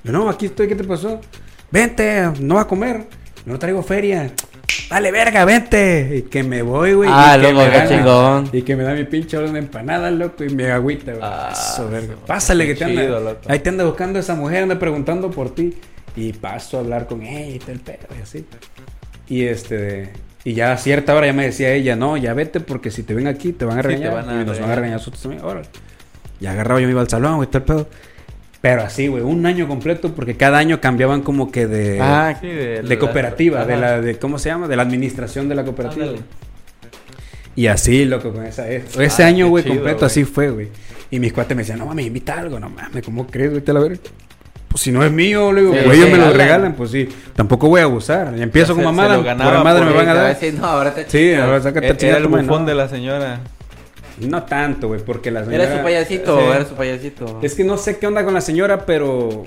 Yo, 0.05 0.13
no, 0.13 0.29
aquí 0.29 0.47
estoy, 0.47 0.69
¿qué 0.69 0.75
te 0.75 0.85
pasó? 0.85 1.21
Vente, 1.71 2.31
no 2.41 2.57
va 2.57 2.63
a 2.63 2.67
comer. 2.67 3.07
No 3.45 3.59
traigo 3.59 3.83
feria. 3.83 4.33
Dale, 4.91 5.11
verga, 5.11 5.45
vente. 5.45 6.17
Y 6.17 6.23
que 6.23 6.43
me 6.43 6.63
voy, 6.63 6.95
güey. 6.95 7.11
Ah, 7.13 7.37
y 7.39 7.43
loco, 7.43 7.61
qué 7.71 7.89
chingón. 7.89 8.49
Y 8.53 8.63
que 8.63 8.75
me 8.77 8.83
da 8.83 8.95
mi 8.95 9.05
pinche 9.05 9.37
orden 9.37 9.53
de 9.55 9.59
empanada, 9.61 10.11
loco, 10.11 10.45
y 10.45 10.51
me 10.51 10.71
agüita, 10.71 11.13
güey. 11.13 11.23
Ah, 11.25 11.53
Eso, 11.53 11.89
verga. 11.89 12.15
Pásale 12.27 12.67
que 12.67 12.75
te 12.75 12.85
anda. 12.85 13.03
chido. 13.03 13.39
Ahí 13.47 13.59
te 13.61 13.69
anda 13.69 13.85
buscando 13.85 14.19
esa 14.19 14.35
mujer, 14.35 14.63
anda 14.65 14.79
preguntando 14.79 15.31
por 15.31 15.55
ti. 15.55 15.75
Y 16.17 16.33
paso 16.33 16.79
a 16.79 16.81
hablar 16.81 17.07
con 17.07 17.23
ella 17.23 17.55
y 17.55 17.59
todo 17.59 17.73
el 17.73 17.81
pedo 17.81 18.07
y 18.19 18.23
así. 18.23 18.45
Y 19.29 19.45
este. 19.45 20.13
Y 20.49 20.55
ya 20.55 20.73
a 20.73 20.77
cierta 20.79 21.15
hora 21.15 21.27
ya 21.27 21.35
me 21.35 21.45
decía 21.45 21.73
ella, 21.75 21.95
no, 21.95 22.17
ya 22.17 22.33
vete 22.33 22.61
porque 22.61 22.91
si 22.91 23.03
te 23.03 23.13
ven 23.13 23.27
aquí 23.27 23.53
te 23.53 23.67
van 23.67 23.79
a 23.79 23.83
Sí, 23.83 23.89
te 23.89 23.95
regañar. 23.97 24.15
van 24.15 24.29
a 24.39 24.43
y 24.43 24.45
nos 24.47 24.59
van 24.59 24.71
a 24.71 24.75
regañar. 24.77 24.97
nosotros 24.99 25.21
también. 25.23 25.45
Órale. 25.45 25.67
Y 26.41 26.47
agarraba 26.47 26.81
yo 26.81 26.87
me 26.87 26.93
iba 26.93 27.03
al 27.03 27.09
salón, 27.11 27.37
güey, 27.37 27.49
todo 27.49 27.59
el 27.59 27.65
pedo. 27.65 27.89
Pero 28.63 28.83
así, 28.83 29.09
güey, 29.09 29.23
un 29.23 29.45
año 29.45 29.69
completo 29.69 30.15
porque 30.15 30.37
cada 30.39 30.57
año 30.57 30.81
cambiaban 30.81 31.21
como 31.21 31.53
que 31.53 31.67
de. 31.67 31.99
Ah, 32.01 32.35
Sí, 32.41 32.47
de, 32.47 32.81
de 32.83 32.99
cooperativa, 32.99 33.67
de 33.67 33.77
la, 33.77 34.01
de, 34.01 34.19
¿cómo 34.19 34.39
se 34.39 34.49
llama? 34.49 34.69
De 34.69 34.77
la 34.77 34.83
administración 34.85 35.51
de 35.51 35.55
la 35.55 35.65
cooperativa. 35.65 36.07
Ándale. 36.07 36.25
Y 37.55 37.67
así, 37.67 38.05
loco, 38.07 38.33
con 38.33 38.47
esa, 38.47 38.69
ese 38.71 39.23
Ah, 39.23 39.27
año, 39.27 39.47
qué 39.47 39.51
güey, 39.51 39.65
completo, 39.65 40.07
así 40.07 40.25
fue, 40.25 40.51
güey. 40.51 40.69
Y 41.11 41.19
mis 41.21 41.33
cuates 41.33 41.57
me 41.57 41.63
decían, 41.63 41.79
no 41.79 41.87
mames, 41.87 42.07
invita 42.07 42.39
algo, 42.39 42.59
no 42.61 42.71
mames, 42.71 43.05
¿cómo 43.05 43.27
crees, 43.27 43.51
güey? 43.51 43.63
Te 43.63 43.73
la 43.73 43.81
verga. 43.81 43.99
Pues 44.69 44.83
si 44.83 44.93
no 44.93 45.03
es 45.03 45.11
mío, 45.11 45.51
le 45.53 45.63
digo, 45.63 45.73
Sí, 45.75 45.81
pues 45.85 45.97
ellos 45.97 46.09
sí, 46.11 46.13
me 46.13 46.19
lo 46.19 46.31
regalan, 46.33 46.75
pues 46.75 46.91
sí. 46.91 47.09
Tampoco 47.35 47.69
voy 47.69 47.81
a 47.81 47.85
abusar. 47.85 48.35
Y 48.37 48.43
empiezo 48.43 48.69
Ya 48.69 48.75
con 48.75 48.83
se- 48.83 48.87
mamada, 49.03 49.19
madre 49.65 49.83
por 49.85 49.91
me 49.91 49.97
van 49.97 50.09
a 50.09 50.15
dar. 50.15 50.35
decir, 50.35 50.55
no, 50.55 50.67
ahora 50.67 50.95
te 50.95 51.09
Sí, 51.09 51.35
ahora 51.35 51.61
sácate 51.63 51.87
a 51.87 52.09
Era, 52.09 52.19
el 52.19 52.27
bufón 52.27 52.47
no. 52.63 52.65
de 52.67 52.75
la 52.75 52.89
señora. 52.89 53.41
No 54.21 54.43
tanto, 54.43 54.89
güey, 54.89 55.01
porque 55.01 55.31
la 55.31 55.45
señora... 55.45 55.65
Era 55.65 55.77
su 55.77 55.83
payasito, 55.83 56.39
Sí. 56.41 56.47
era 56.55 56.65
su 56.67 56.75
payasito. 56.75 57.39
Es 57.43 57.55
que 57.55 57.65
no 57.65 57.77
sé 57.79 57.99
qué 57.99 58.07
onda 58.07 58.25
con 58.25 58.35
la 58.35 58.41
señora, 58.41 58.85
pero 58.85 59.45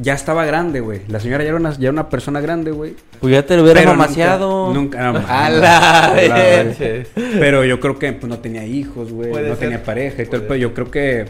ya 0.00 0.12
estaba 0.14 0.44
grande, 0.44 0.80
güey. 0.80 1.00
La 1.08 1.20
señora 1.20 1.42
ya 1.42 1.48
era 1.48 1.56
una, 1.58 1.70
ya 1.72 1.84
era 1.84 1.90
una 1.92 2.08
persona 2.10 2.40
grande, 2.40 2.70
güey. 2.70 2.94
Pues 3.20 3.32
ya 3.32 3.44
te 3.46 3.56
lo 3.56 3.62
hubiera 3.62 3.82
mamaseado. 3.84 4.72
Nunca, 4.74 5.10
nunca 5.10 5.20
no, 5.20 5.26
A 5.28 5.50
la 5.50 6.08
no, 6.08 6.14
vez. 6.14 7.08
Pero 7.14 7.64
yo 7.64 7.80
creo 7.80 7.98
que 7.98 8.12
pues, 8.12 8.28
no 8.28 8.38
tenía 8.38 8.64
hijos, 8.66 9.10
güey. 9.12 9.30
No 9.32 9.38
ser. 9.38 9.56
tenía 9.56 9.82
pareja 9.82 10.22
y 10.22 10.26
todo 10.26 10.52
el. 10.54 10.60
Yo 10.60 10.74
creo 10.74 10.90
que. 10.90 11.24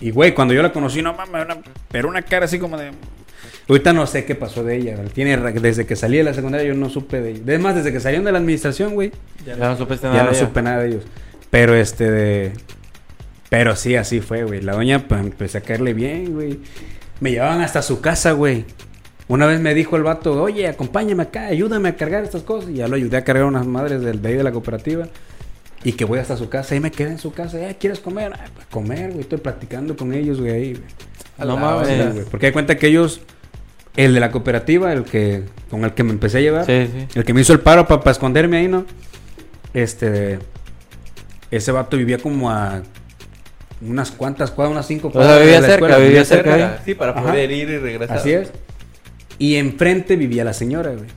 Y, 0.00 0.10
güey, 0.10 0.34
cuando 0.34 0.52
yo 0.54 0.62
la 0.62 0.72
conocí, 0.72 1.02
no 1.02 1.14
mames, 1.14 1.44
una- 1.44 1.58
pero 1.90 2.08
una 2.08 2.22
cara 2.22 2.44
así 2.46 2.58
como 2.58 2.76
de. 2.76 2.90
Ahorita 3.68 3.92
no 3.92 4.06
sé 4.06 4.24
qué 4.24 4.34
pasó 4.34 4.62
de 4.62 4.76
ella. 4.76 4.96
Tiene, 5.14 5.36
desde 5.38 5.86
que 5.86 5.96
salí 5.96 6.18
de 6.18 6.24
la 6.24 6.34
secundaria, 6.34 6.66
yo 6.66 6.74
no 6.74 6.90
supe 6.90 7.20
de 7.20 7.30
ella. 7.30 7.40
Además, 7.44 7.74
desde 7.76 7.92
que 7.92 8.00
salieron 8.00 8.24
de 8.26 8.32
la 8.32 8.38
administración, 8.38 8.92
güey, 8.94 9.10
Ya 9.46 9.56
no 9.56 9.76
supiste 9.76 10.06
ya 10.06 10.12
nada. 10.12 10.24
no 10.24 10.30
de 10.30 10.36
ella. 10.36 10.46
supe 10.46 10.62
nada 10.62 10.78
de 10.82 10.88
ellos. 10.88 11.04
Pero 11.50 11.74
este 11.74 12.10
de. 12.10 12.52
Pero 13.48 13.76
sí, 13.76 13.94
así 13.96 14.20
fue, 14.20 14.44
güey. 14.44 14.60
La 14.60 14.72
doña, 14.74 15.06
pues 15.06 15.20
empecé 15.20 15.58
a 15.58 15.60
caerle 15.60 15.94
bien, 15.94 16.34
güey. 16.34 16.58
Me 17.20 17.30
llevaban 17.30 17.60
hasta 17.62 17.80
su 17.82 18.00
casa, 18.00 18.32
güey. 18.32 18.64
Una 19.28 19.46
vez 19.46 19.60
me 19.60 19.72
dijo 19.72 19.96
el 19.96 20.02
vato, 20.02 20.42
oye, 20.42 20.68
acompáñame 20.68 21.22
acá, 21.22 21.46
ayúdame 21.46 21.88
a 21.90 21.96
cargar 21.96 22.24
estas 22.24 22.42
cosas. 22.42 22.68
Y 22.70 22.74
ya 22.74 22.88
lo 22.88 22.96
ayudé 22.96 23.16
a 23.16 23.24
cargar 23.24 23.44
unas 23.46 23.66
madres 23.66 24.02
del, 24.02 24.20
de 24.20 24.28
ahí 24.28 24.34
de 24.34 24.42
la 24.42 24.52
cooperativa. 24.52 25.06
Y 25.84 25.92
que 25.92 26.04
voy 26.04 26.18
hasta 26.18 26.36
su 26.36 26.48
casa. 26.48 26.74
Y 26.74 26.80
me 26.80 26.90
quedé 26.90 27.10
en 27.10 27.18
su 27.18 27.32
casa. 27.32 27.58
Eh, 27.60 27.76
¿quieres 27.78 28.00
comer? 28.00 28.32
Pues, 28.54 28.66
comer, 28.68 29.10
güey. 29.10 29.20
Estoy 29.20 29.38
platicando 29.38 29.96
con 29.96 30.12
ellos, 30.14 30.40
güey, 30.40 30.52
ahí, 30.52 30.72
güey. 30.72 30.84
A 31.38 31.44
No 31.44 31.56
mames. 31.56 32.12
Güey. 32.14 32.24
Porque 32.30 32.46
hay 32.46 32.52
cuenta 32.52 32.76
que 32.76 32.86
ellos, 32.86 33.20
el 33.96 34.14
de 34.14 34.20
la 34.20 34.30
cooperativa, 34.32 34.92
el 34.92 35.04
que 35.04 35.42
con 35.70 35.84
el 35.84 35.92
que 35.92 36.02
me 36.02 36.10
empecé 36.12 36.38
a 36.38 36.40
llevar, 36.40 36.64
Sí, 36.66 36.88
sí. 36.90 37.06
el 37.14 37.24
que 37.24 37.34
me 37.34 37.42
hizo 37.42 37.52
el 37.52 37.60
paro 37.60 37.86
para 37.86 38.10
esconderme 38.10 38.56
ahí, 38.58 38.68
¿no? 38.68 38.86
Este, 39.74 40.38
ese 41.50 41.72
vato 41.72 41.96
vivía 41.96 42.18
como 42.18 42.50
a 42.50 42.82
unas 43.82 44.10
cuantas 44.12 44.50
cuadras, 44.52 44.72
unas 44.72 44.86
cinco 44.86 45.08
O 45.08 45.12
sea, 45.12 45.20
cuadras. 45.20 45.38
de 45.40 45.44
vivía 45.44 45.60
la 45.60 45.66
cerca, 45.66 45.74
escuela, 45.86 45.98
vivía 45.98 46.24
cerca. 46.24 46.82
Sí, 46.84 46.94
para 46.94 47.12
Ajá. 47.12 47.22
poder 47.22 47.50
ir 47.50 47.68
y 47.68 47.78
regresar. 47.78 48.16
Así 48.16 48.32
es. 48.32 48.50
Y 49.38 49.56
enfrente 49.56 50.16
vivía 50.16 50.44
la 50.44 50.52
señora, 50.54 50.92
güey. 50.92 51.08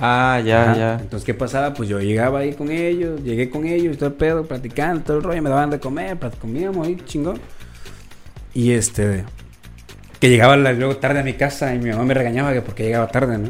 Ah, 0.00 0.40
ya, 0.44 0.62
Ajá. 0.62 0.76
ya. 0.76 0.98
Entonces, 1.00 1.24
¿qué 1.26 1.34
pasaba? 1.34 1.74
Pues 1.74 1.88
yo 1.88 2.00
llegaba 2.00 2.40
ahí 2.40 2.54
con 2.54 2.70
ellos, 2.70 3.22
llegué 3.22 3.50
con 3.50 3.66
ellos, 3.66 3.96
todo 3.98 4.08
el 4.08 4.14
pedo, 4.14 4.44
platicando, 4.46 5.02
todo 5.02 5.16
el 5.18 5.22
rollo, 5.22 5.42
me 5.42 5.50
daban 5.50 5.70
de 5.70 5.78
comer, 5.80 6.16
comíamos 6.40 6.86
ahí, 6.86 6.96
chingón. 7.04 7.38
Y 8.54 8.72
este, 8.72 9.24
que 10.18 10.28
llegaba 10.28 10.56
luego 10.56 10.96
tarde 10.96 11.20
a 11.20 11.22
mi 11.22 11.34
casa 11.34 11.74
y 11.74 11.78
mi 11.78 11.90
mamá 11.90 12.04
me 12.04 12.14
regañaba 12.14 12.52
que 12.52 12.62
porque 12.62 12.84
llegaba 12.84 13.08
tarde, 13.08 13.38
¿no? 13.38 13.48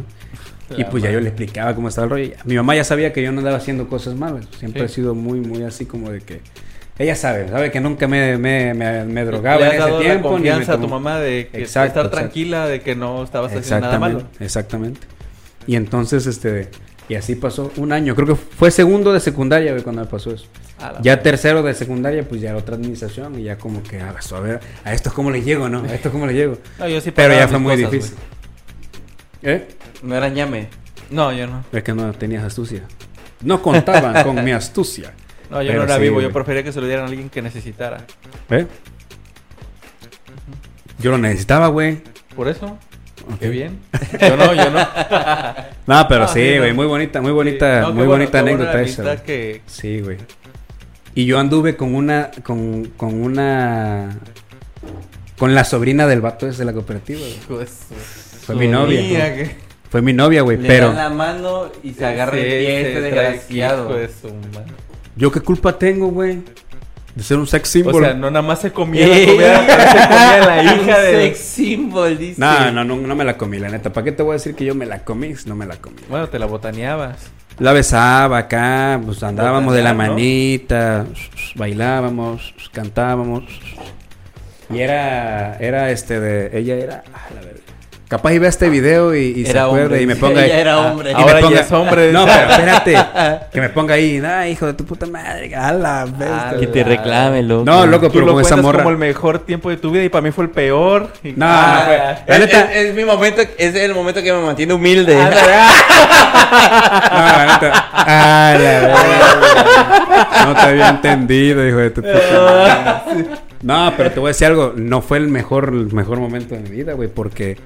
y 0.77 0.81
La 0.83 0.91
pues 0.91 1.03
ya 1.03 1.11
yo 1.11 1.15
madre. 1.17 1.23
le 1.25 1.29
explicaba 1.29 1.75
cómo 1.75 1.89
estaba 1.89 2.05
el 2.07 2.11
rollo. 2.11 2.31
Mi 2.45 2.55
mamá 2.57 2.75
ya 2.75 2.85
sabía 2.85 3.13
que 3.13 3.23
yo 3.23 3.31
no 3.31 3.39
andaba 3.39 3.59
haciendo 3.59 3.89
cosas 3.89 4.15
malas, 4.15 4.47
siempre 4.59 4.81
Sí. 4.83 4.87
he 4.87 4.89
sido 4.97 5.15
muy, 5.15 5.41
muy 5.41 5.63
así 5.65 5.85
como 5.87 6.11
de 6.11 6.21
que... 6.21 6.41
Ella 6.99 7.17
sabe, 7.17 7.49
sabe 7.49 7.71
que 7.71 7.81
nunca 7.81 8.07
me, 8.07 8.37
me, 8.39 8.75
me, 8.75 9.05
me 9.05 9.25
drogaba 9.25 9.59
Le 9.61 9.65
en 9.67 9.71
ese 9.73 9.79
dado 9.81 9.99
tiempo. 10.01 10.09
la 10.09 10.15
ni 10.15 10.21
me 10.23 10.51
confianza 10.51 10.75
a 10.75 10.81
tu 10.81 10.89
mamá 10.89 11.19
de 11.19 11.49
que 11.49 11.59
Exacto, 11.63 11.89
estar 11.89 12.07
exacto. 12.07 12.11
tranquila 12.11 12.67
de 12.67 12.81
que 12.81 12.95
no 12.95 13.23
estabas 13.25 13.53
haciendo 13.55 13.87
nada 13.87 13.99
malo. 13.99 14.23
Exactamente. 14.41 15.01
Y 15.67 15.77
entonces, 15.77 16.27
este, 16.27 16.71
y 17.09 17.15
así 17.15 17.35
pasó 17.35 17.73
un 17.77 17.93
año. 17.93 18.15
Creo 18.15 18.29
que 18.29 18.35
fue 18.35 18.71
segundo 18.71 19.13
de 19.13 19.21
secundaria 19.21 19.73
güey, 19.73 19.83
cuando 19.83 20.03
me 20.03 20.09
pasó 20.09 20.33
eso. 20.33 20.47
Ya 21.01 21.23
tercero 21.23 21.63
de 21.63 21.75
secundaria, 21.75 22.27
pues 22.29 22.41
ya 22.41 22.57
otra 22.57 22.75
administración 22.75 23.39
y 23.39 23.45
ya 23.45 23.57
como 23.57 23.83
que, 23.83 24.01
ah, 24.01 24.15
a 24.35 24.41
ver, 24.41 24.61
a 24.85 24.93
esto 24.93 25.13
cómo 25.15 25.31
le 25.31 25.43
llego, 25.43 25.69
¿no? 25.69 25.85
A 25.85 25.95
esto 25.95 26.11
cómo 26.11 26.27
le 26.27 26.35
llego. 26.35 26.59
No, 26.79 26.89
yo 26.89 27.01
sí 27.01 27.13
Pero 27.13 27.35
ya 27.35 27.47
fue 27.47 27.59
muy 27.59 27.77
cosas, 27.77 27.91
difícil. 27.93 28.17
¿Eh? 29.43 29.69
No 30.03 30.17
era 30.17 30.29
ñame. 30.29 30.59
güey. 30.59 30.69
No, 31.11 31.33
yo 31.33 31.47
no. 31.47 31.65
Es 31.73 31.83
que 31.85 31.93
no 31.95 32.13
tenías 32.13 32.43
astucia. 32.43 32.83
No 33.43 33.63
contaban 33.63 34.23
con 34.25 34.43
mi 34.43 34.51
astucia. 34.53 35.13
No, 35.51 35.63
yo 35.63 35.69
Pero 35.69 35.81
no 35.81 35.85
era 35.85 35.97
sí, 35.97 36.03
vivo. 36.03 36.21
Yo 36.21 36.33
prefería 36.33 36.65
que 36.65 36.73
se 36.73 36.81
lo 36.81 36.87
dieran 36.87 37.05
a 37.05 37.09
alguien 37.09 37.29
que 37.29 37.43
necesitara. 37.43 38.05
¿Eh? 38.51 38.67
Yo 40.99 41.11
lo 41.11 41.19
necesitaba, 41.19 41.69
güey. 41.69 42.01
Por 42.35 42.49
eso. 42.49 42.79
Qué 43.41 43.49
bien. 43.49 43.79
Yo 44.21 44.37
no, 44.37 44.55
yo 44.55 44.71
no. 44.71 44.79
No, 45.87 46.07
pero 46.09 46.25
Ah, 46.25 46.29
sí, 46.29 46.41
sí, 46.41 46.59
güey, 46.59 46.71
no. 46.71 46.77
muy 46.77 46.87
bonita, 46.87 47.21
muy 47.21 47.33
bonita, 47.33 47.81
No, 47.81 47.87
qué 47.89 47.93
muy 47.95 48.07
bueno, 48.07 48.11
bonita 48.25 48.39
anécdota 48.41 48.83
esa. 48.83 49.23
que 49.23 49.63
Sí, 49.67 50.01
güey. 50.01 50.19
Y 51.15 51.25
yo 51.27 51.39
anduve 51.39 51.77
con 51.77 51.95
una, 51.95 52.31
con, 52.45 52.85
con 52.97 53.21
una, 53.21 54.17
con 55.39 55.55
la 55.55 55.65
sobrina 55.65 56.07
del 56.07 56.21
vato 56.21 56.47
ese 56.49 56.59
de 56.61 56.65
la 56.67 56.73
cooperativa, 56.73 57.21
güey. 57.49 57.67
Fue 58.47 58.55
mi 58.55 58.69
novia. 58.69 59.01
Que- 59.35 59.57
Fue 59.91 60.01
mi 60.03 60.13
novia, 60.13 60.43
güey, 60.43 60.57
Le 60.57 60.69
pero 60.69 60.87
dan 60.89 60.97
la 60.97 61.11
mano 61.11 61.71
y 61.83 61.93
se 61.93 62.07
agarra 62.07 62.37
el 62.39 62.43
Sí, 62.45 62.49
pie 62.49 62.81
este 62.81 62.99
trae- 63.01 63.03
desgraciado. 63.03 63.99
yo 65.17 65.31
qué 65.33 65.41
culpa 65.41 65.79
tengo, 65.79 66.07
güey, 66.09 66.39
de 67.15 67.23
ser 67.23 67.39
un 67.39 67.47
sex 67.47 67.69
symbol. 67.69 67.95
O 67.95 68.01
sea, 68.01 68.15
no 68.15 68.31
nada 68.31 68.47
más 68.47 68.61
se 68.61 68.73
comía 68.73 69.07
la 69.07 69.27
comida, 69.27 69.93
se 69.93 70.09
comía 70.09 70.47
la 70.47 70.63
hija 70.75 70.77
Un 70.77 70.87
de... 70.87 71.13
sex 71.13 71.39
symbol, 71.39 72.19
dice. 72.19 72.41
No, 72.41 72.71
no, 72.71 72.85
no, 72.85 72.97
no 72.97 73.15
me 73.15 73.25
la 73.25 73.37
comí, 73.37 73.59
la 73.59 73.69
neta. 73.69 73.93
¿Para 73.93 74.05
qué 74.05 74.13
te 74.13 74.23
voy 74.23 74.31
a 74.31 74.35
decir 74.35 74.55
que 74.55 74.65
yo 74.65 74.75
me 74.75 74.87
la 74.87 75.05
comí? 75.05 75.35
No 75.47 75.55
me 75.55 75.67
la 75.67 75.77
comí. 75.77 75.99
Bueno, 76.09 76.29
te 76.29 76.39
la 76.39 76.47
botaneabas. 76.47 77.31
La 77.59 77.73
besaba 77.73 78.39
acá, 78.39 79.01
pues 79.05 79.23
andábamos 79.23 79.75
de 79.75 79.83
la 79.83 79.93
manita, 79.93 81.07
bailábamos, 81.55 82.55
cantábamos. 82.73 83.45
Y 84.71 84.81
era, 84.81 85.59
era 85.59 85.91
este 85.91 86.19
de, 86.19 86.59
ella 86.59 86.77
era, 86.77 87.05
ah, 87.13 87.29
la 87.35 87.41
verdad. 87.43 87.62
Capaz 88.13 88.35
y 88.35 88.39
vea 88.39 88.51
este 88.51 88.69
video 88.69 89.15
y, 89.15 89.21
y 89.41 89.47
se 89.47 89.59
acuerde 89.59 89.85
hombre. 89.85 90.03
y 90.03 90.07
me 90.07 90.17
ponga 90.17 90.45
Ella 90.45 90.57
ahí. 90.57 90.63
ah, 90.69 90.95
y 91.03 91.13
Ahora 91.15 91.35
me 91.35 91.41
ya 91.41 91.47
ponga, 91.49 91.61
es 91.61 91.73
hombre. 91.73 92.13
No, 92.13 92.27
pero 92.27 92.51
espérate. 92.51 92.97
que 93.55 93.61
me 93.63 93.69
ponga 93.71 93.95
ahí, 93.95 94.23
ay, 94.23 94.53
hijo 94.53 94.67
de 94.67 94.75
tu 94.75 94.85
puta 94.85 95.07
madre. 95.07 95.55
A 95.57 95.73
la 95.73 96.05
bestia, 96.05 96.51
Ah, 96.51 96.55
que 96.61 96.67
te 96.67 96.85
reclame, 96.85 97.43
loco. 97.43 97.65
No, 97.65 97.87
loco, 97.87 98.09
Tú 98.09 98.13
pero 98.13 98.27
lo 98.27 98.33
con 98.35 98.43
esa 98.43 98.51
cuentas 98.57 98.65
morra. 98.67 98.79
como 98.81 98.91
el 98.91 98.99
mejor 98.99 99.39
tiempo 99.39 99.71
de 99.71 99.79
tu 99.79 99.91
vida 99.93 100.05
y 100.05 100.11
para 100.11 100.21
mí 100.21 100.31
fue 100.31 100.45
el 100.45 100.51
peor. 100.51 101.09
Y- 101.25 101.33
No, 101.33 101.47
Ah, 101.49 101.75
no 101.79 101.85
fue. 101.87 101.97
La 101.97 102.35
es, 102.35 102.41
neta, 102.41 102.61
es- 102.75 102.89
es 102.91 102.95
mi 102.95 103.05
momento, 103.07 103.41
es 103.57 103.75
el 103.75 103.95
momento 103.95 104.23
que 104.23 104.31
me 104.31 104.43
mantiene 104.43 104.75
humilde. 104.75 105.17
No, 106.53 107.19
la 107.19 107.47
neta. 107.47 107.89
Ah, 107.93 108.55
la 108.55 108.61
verdad. 108.61 110.47
No 110.47 110.55
te 110.55 110.61
había 110.61 110.89
entendido, 110.91 111.67
hijo 111.67 111.79
de 111.79 111.91
tu 111.91 112.03
puta 112.03 113.05
madre. 113.07 113.25
No, 113.63 113.93
pero 113.97 114.11
te 114.11 114.21
voy 114.21 114.29
a 114.29 114.33
decir 114.33 114.49
algo. 114.49 114.73
No 114.77 115.01
fue 115.01 115.17
el 115.19 115.29
mejor, 115.29 115.69
el 115.73 115.93
mejor 115.95 116.19
momento 116.21 116.55
de 116.55 116.61
mi 116.61 116.69
vida, 116.71 116.93
güey, 116.93 117.09
porque 117.09 117.57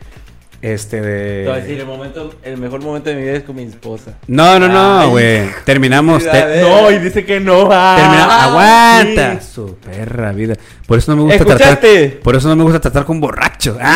este 0.63 1.01
Te 1.01 1.45
voy 1.45 1.53
a 1.53 1.57
decir, 1.57 1.77
de. 1.77 1.81
el, 1.83 1.87
momento, 1.87 2.35
el 2.43 2.57
mejor 2.57 2.81
momento 2.83 3.11
de 3.11 3.17
mi 3.17 3.23
vida 3.23 3.33
es 3.35 3.43
con 3.45 3.57
mi 3.57 3.63
esposa. 3.65 4.15
No, 4.27 4.59
no, 4.59 4.69
no, 4.69 5.11
güey. 5.11 5.43
Terminamos. 5.65 6.25
te-. 6.25 6.61
No, 6.63 6.91
y 6.91 6.99
dice 6.99 7.25
que 7.25 7.39
no. 7.41 7.69
ah. 7.71 7.97
termina- 7.99 8.27
Ah, 8.29 8.45
aguanta 9.05 9.41
sí. 9.41 9.49
su 9.55 9.75
perra 9.77 10.33
vida. 10.33 10.55
Por 10.87 10.99
eso 10.99 11.15
no 11.15 11.25
me 11.25 11.35
gusta 11.37 11.45
tratar. 11.57 11.81
Por 12.23 12.37
eso 12.37 12.49
no 12.49 12.57
me 12.57 12.63
gusta 12.65 12.81
tratar 12.81 13.05
con 13.05 13.21
borrachos. 13.21 13.77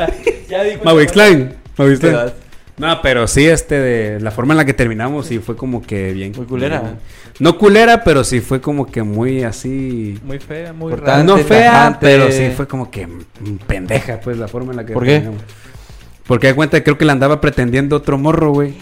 Ah, 0.00 0.08
Ya 0.48 0.62
di 0.62 0.70
cuenta. 0.70 0.84
Mavixline. 0.84 1.48
Te 1.48 1.82
Mavixline. 1.82 2.14
vas. 2.14 2.32
No, 2.76 3.02
pero 3.02 3.26
sí, 3.26 3.44
este, 3.46 3.74
de 3.80 4.20
la 4.20 4.30
forma 4.30 4.54
en 4.54 4.58
la 4.58 4.64
que 4.64 4.72
terminamos, 4.72 5.26
sí 5.26 5.40
fue 5.40 5.56
como 5.56 5.82
que 5.82 6.12
bien. 6.12 6.32
Muy 6.36 6.46
culera. 6.46 6.78
bien. 6.80 6.94
No 7.40 7.58
culera, 7.58 8.04
pero 8.04 8.22
sí 8.22 8.40
fue 8.40 8.60
como 8.60 8.86
que 8.86 9.02
muy 9.02 9.42
así. 9.42 10.18
Muy 10.24 10.38
fea, 10.38 10.72
muy 10.72 10.92
rara. 10.94 11.22
no 11.24 11.38
fea, 11.38 11.72
tajante. 11.72 11.98
pero 12.00 12.30
sí 12.30 12.50
fue 12.56 12.68
como 12.68 12.88
que 12.90 13.08
pendeja, 13.66 14.20
pues, 14.20 14.36
la 14.38 14.46
forma 14.48 14.70
en 14.72 14.76
la 14.76 14.86
que 14.86 14.92
¿Por 14.92 15.04
qué? 15.04 15.22
Porque 16.28 16.46
de 16.48 16.54
cuenta, 16.54 16.84
creo 16.84 16.96
que 16.96 17.04
le 17.04 17.10
andaba 17.10 17.40
pretendiendo 17.40 17.96
otro 17.96 18.16
morro, 18.18 18.52
güey. 18.52 18.74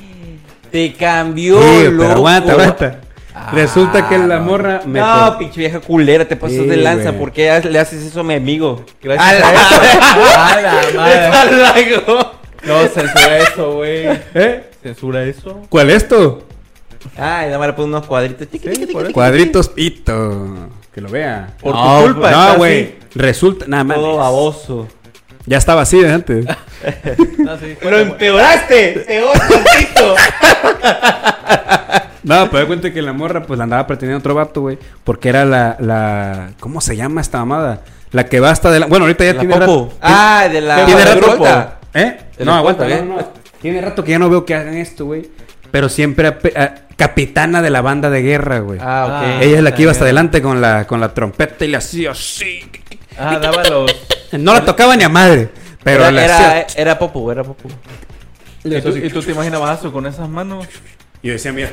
Te 0.70 0.92
cambió, 0.92 1.62
Sí, 1.62 1.84
loco. 1.84 1.96
pero 1.98 2.10
aguanta, 2.12 2.52
aguanta. 2.52 3.00
Ah, 3.34 3.50
Resulta 3.54 4.08
que 4.08 4.18
la 4.18 4.38
no. 4.38 4.44
morra 4.44 4.82
me. 4.84 4.98
No, 4.98 5.36
pinche 5.38 5.60
vieja 5.60 5.78
culera, 5.80 6.24
te 6.26 6.36
pasas 6.36 6.56
Sí, 6.58 6.66
de 6.66 6.76
lanza. 6.78 7.12
¿Por 7.12 7.32
qué 7.32 7.60
le 7.70 7.78
haces 7.78 8.02
eso 8.04 8.20
a 8.20 8.24
mi 8.24 8.34
amigo? 8.34 8.84
Gracias 9.02 9.42
A 9.44 9.48
a 9.48 9.52
la- 9.52 9.52
eso. 9.92 10.38
A 10.38 10.60
la 10.60 10.96
madre. 10.96 12.02
No, 12.64 12.80
censura 12.88 13.38
eso, 13.38 13.74
güey. 13.74 14.06
¿Eh? 14.34 14.70
Censura 14.82 15.22
eso. 15.24 15.62
¿Cuál 15.68 15.90
es 15.90 15.96
esto? 16.02 16.42
Ay, 17.16 17.46
nada 17.46 17.58
más 17.58 17.68
le 17.68 17.72
pone 17.74 17.88
unos 17.88 18.06
cuadritos. 18.06 18.48
Sí. 18.50 18.60
Cuadritos 19.12 19.68
pito. 19.68 20.68
Que 20.92 21.00
lo 21.00 21.08
vea. 21.10 21.54
Por 21.60 21.74
No, 21.74 21.98
tu 21.98 22.04
culpa. 22.14 22.30
No, 22.30 22.56
güey. 22.56 22.94
Resulta. 23.14 23.66
Nada 23.68 23.84
más. 23.84 23.96
Todo 23.98 24.16
baboso. 24.16 24.88
Ya 25.46 25.58
estaba 25.58 25.82
así 25.82 26.00
de 26.00 26.12
antes. 26.12 26.46
No, 27.38 27.56
sí, 27.58 27.76
Lo 27.82 27.98
empeoraste. 27.98 29.04
Peor 29.06 29.32
tantito. 29.38 30.14
No, 32.22 32.46
pero 32.50 32.60
de 32.62 32.66
cuenta 32.66 32.92
que 32.92 33.00
la 33.02 33.12
morra 33.12 33.42
pues 33.44 33.56
la 33.56 33.64
andaba 33.64 33.86
pretendiendo 33.86 34.18
otro 34.18 34.34
vato, 34.34 34.60
güey. 34.62 34.76
Porque 35.04 35.28
era 35.28 35.44
la, 35.44 35.76
la. 35.78 36.50
¿Cómo 36.58 36.80
se 36.80 36.96
llama 36.96 37.20
esta 37.20 37.38
mamada? 37.38 37.82
La 38.10 38.24
que 38.26 38.40
va 38.40 38.50
hasta 38.50 38.68
de 38.72 38.80
la. 38.80 38.86
Bueno, 38.86 39.04
ahorita 39.04 39.24
ya 39.24 39.34
La 39.34 39.38
tiene 39.40 39.54
popo. 39.54 39.90
rato. 39.90 39.98
Ah, 40.02 40.48
de 40.52 40.60
la. 40.60 40.84
tiene 40.86 41.04
de 41.04 41.14
rato. 41.14 41.68
¿Eh? 41.94 42.18
¿Te 42.36 42.44
No, 42.44 42.54
aguanta, 42.56 42.84
cuenta, 42.84 43.04
no, 43.04 43.16
no. 43.18 43.28
Tiene 43.62 43.80
rato 43.80 44.02
que 44.02 44.10
ya 44.10 44.18
no 44.18 44.28
veo 44.28 44.44
que 44.44 44.54
hagan 44.56 44.74
esto, 44.74 45.04
güey. 45.06 45.30
Pero 45.70 45.88
siempre 45.88 46.36
ah, 46.56 46.74
capitana 46.96 47.62
de 47.62 47.70
la 47.70 47.80
banda 47.80 48.10
de 48.10 48.22
guerra, 48.22 48.58
güey. 48.58 48.80
Ah, 48.82 49.22
ok. 49.38 49.42
Ella 49.44 49.58
es 49.58 49.62
la 49.62 49.72
que 49.74 49.82
iba 49.82 49.92
hasta 49.92 50.02
Ah, 50.04 50.06
adelante 50.06 50.42
con 50.42 50.60
la, 50.60 50.84
con 50.86 51.00
la 51.00 51.14
trompeta 51.14 51.64
y 51.64 51.68
le 51.68 51.76
hacía 51.76 52.10
así. 52.10 52.60
Ah, 53.18 53.38
daba 53.38 53.64
los. 53.64 53.90
No 54.32 54.52
la 54.54 54.64
tocaba 54.64 54.96
ni 54.96 55.04
a 55.04 55.08
madre. 55.08 55.48
Pero 55.84 56.02
era, 56.02 56.10
le 56.10 56.24
era, 56.24 56.36
hacía. 56.60 56.82
era 56.82 56.98
popu, 56.98 57.30
era 57.30 57.44
popu. 57.44 57.68
¿Y 58.64 58.80
tú, 58.80 58.88
y 58.96 59.08
tú 59.08 59.22
te 59.22 59.30
imaginabas 59.30 59.78
eso 59.78 59.92
con 59.92 60.04
esas 60.06 60.28
manos? 60.28 60.66
Y 61.22 61.28
yo 61.28 61.32
decía, 61.34 61.52
mira. 61.52 61.70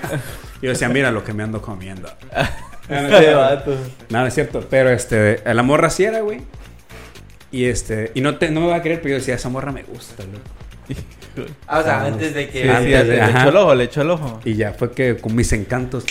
Yo 0.61 0.69
decía, 0.69 0.87
mira 0.89 1.11
lo 1.11 1.23
que 1.23 1.33
me 1.33 1.43
ando 1.43 1.61
comiendo. 1.61 2.09
Vato. 2.89 3.75
Nada, 4.09 4.27
es 4.27 4.33
cierto. 4.35 4.65
Pero 4.69 4.89
este, 4.91 5.41
la 5.51 5.63
morra 5.63 5.89
sí 5.89 6.03
era, 6.03 6.19
güey. 6.21 6.41
Y 7.51 7.65
este, 7.65 8.11
y 8.13 8.21
no, 8.21 8.37
te, 8.37 8.49
no 8.51 8.61
me 8.61 8.67
va 8.67 8.75
a 8.77 8.81
creer, 8.81 9.01
pero 9.01 9.09
yo 9.09 9.15
decía, 9.19 9.35
esa 9.35 9.49
morra 9.49 9.71
me 9.71 9.83
gusta, 9.83 10.23
loco. 10.23 11.47
Ah, 11.67 11.79
o 11.79 11.83
sea, 11.83 12.03
antes 12.05 12.33
de 12.35 12.49
que. 12.49 12.63
Sí, 12.63 12.69
Antes 12.69 13.07
de- 13.07 13.15
le 13.15 13.21
ajá. 13.21 13.39
echó 13.41 13.49
el 13.49 13.57
ojo, 13.57 13.75
le 13.75 13.83
echó 13.85 14.01
el 14.03 14.09
ojo. 14.11 14.39
Y 14.45 14.53
ya 14.55 14.73
fue 14.73 14.91
que 14.91 15.17
con 15.17 15.35
mis 15.35 15.51
encantos 15.53 16.05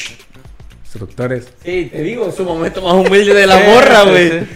seductores. 0.93 1.47
Sí, 1.65 1.89
te 1.91 2.03
digo, 2.03 2.29
es 2.29 2.35
su 2.35 2.45
momento 2.45 2.83
más 2.83 2.95
humilde 2.95 3.33
de 3.35 3.47
la 3.47 3.59
morra, 3.59 4.03
güey. 4.05 4.31
sí. 4.41 4.47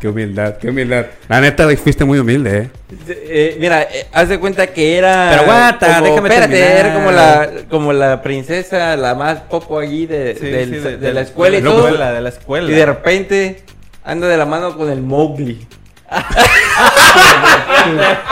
Qué 0.00 0.08
humildad, 0.08 0.56
qué 0.58 0.70
humildad. 0.70 1.06
La 1.28 1.40
neta, 1.40 1.68
fuiste 1.76 2.04
muy 2.04 2.18
humilde, 2.18 2.58
eh. 2.58 2.70
Eh, 3.08 3.56
mira, 3.60 3.82
eh, 3.82 4.06
haz 4.12 4.28
de 4.28 4.38
cuenta 4.40 4.66
que 4.66 4.96
era. 4.98 5.28
Pero 5.30 5.42
aguanta, 5.42 5.94
como- 5.98 6.04
déjame 6.06 6.28
espérate, 6.28 6.52
terminar. 6.56 6.86
era 6.86 6.94
como 6.94 7.10
la, 7.12 7.50
como 7.70 7.92
la 7.92 8.22
princesa, 8.22 8.96
la 8.96 9.14
más 9.14 9.40
poco 9.42 9.78
allí 9.78 10.06
de, 10.06 10.34
Sí, 10.38 10.46
del- 10.46 10.82
sí, 10.82 10.96
de, 10.96 11.12
la 11.12 11.20
escuela 11.20 11.58
y 11.58 11.62
todo. 11.62 11.86
escuela, 11.86 12.12
de 12.12 12.20
la 12.20 12.28
escuela. 12.30 12.70
Y 12.70 12.74
de 12.74 12.86
repente 12.86 13.62
anda 14.04 14.26
de 14.26 14.36
la 14.36 14.46
mano 14.46 14.76
con 14.76 14.90
el 14.90 15.02
Mowgli. 15.02 15.66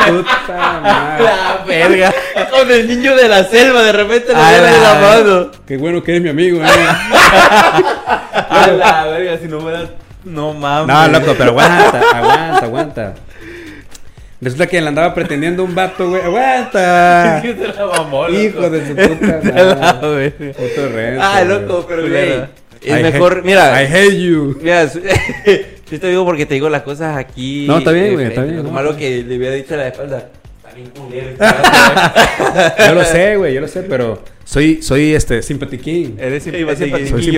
Puta 0.06 0.80
madre. 0.82 1.24
La 1.24 1.64
verga. 1.66 2.14
con 2.50 2.70
el 2.70 2.88
niño 2.88 3.16
de 3.16 3.28
la 3.28 3.44
selva, 3.44 3.82
de 3.82 3.92
repente 3.92 4.28
lleva 4.32 4.50
de 4.50 4.80
la 4.80 4.94
mano. 5.00 5.50
Qué 5.66 5.76
bueno 5.76 6.02
que 6.02 6.12
eres 6.12 6.22
mi 6.22 6.28
amigo, 6.30 6.60
eh. 6.62 6.66
A 6.66 8.66
la 8.76 9.06
verga, 9.06 9.38
si 9.38 9.48
no 9.48 9.60
fuera. 9.60 9.88
No 10.24 10.52
mames. 10.54 10.88
No, 10.94 11.08
loco, 11.08 11.34
pero 11.38 11.50
aguanta, 11.50 12.00
aguanta, 12.14 12.64
aguanta. 12.64 13.14
Resulta 14.40 14.66
que 14.66 14.80
le 14.80 14.88
andaba 14.88 15.14
pretendiendo 15.14 15.64
un 15.64 15.74
vato, 15.74 16.08
güey. 16.10 16.22
¡Aguanta! 16.22 17.38
¿Qué 17.42 17.54
se 17.54 17.68
la 17.68 17.86
mamó, 17.86 18.28
loco? 18.28 18.38
Hijo 18.40 18.70
de 18.70 18.86
su 18.86 18.94
puta 18.96 19.40
madre. 19.42 21.18
Ah, 21.20 21.42
loco, 21.42 21.84
pero 21.88 22.02
güey. 22.08 22.44
I 22.82 22.90
Es 22.92 23.02
mejor, 23.02 23.38
hate- 23.38 23.44
mira. 23.44 23.82
I 23.82 23.86
hate 23.86 24.20
you. 24.20 24.58
Mira, 24.60 24.84
yo 25.90 26.00
te 26.00 26.08
digo 26.08 26.24
porque 26.24 26.46
te 26.46 26.54
digo 26.54 26.68
las 26.68 26.82
cosas 26.82 27.16
aquí. 27.16 27.66
No, 27.66 27.78
está 27.78 27.92
bien, 27.92 28.14
güey, 28.14 28.26
está 28.26 28.42
bien, 28.42 28.56
Lo 28.58 28.62
no. 28.64 28.70
malo 28.70 28.96
que 28.96 29.22
le 29.22 29.36
hubiera 29.36 29.54
dicho 29.54 29.74
a 29.74 29.78
la 29.78 29.88
espalda. 29.88 30.28
Está 30.58 30.74
bien 30.74 30.90
culero. 30.90 31.28
Yo 32.88 32.94
lo 32.94 33.04
sé, 33.04 33.36
güey, 33.36 33.54
yo 33.54 33.60
lo 33.60 33.68
sé, 33.68 33.82
pero 33.82 34.22
soy, 34.44 34.82
soy 34.82 35.14
este, 35.14 35.42
simpatiquín. 35.42 36.16
Eres 36.18 36.42
Sí, 36.42 36.50
simp- 36.50 36.68
es 36.70 36.78
soy 36.78 36.90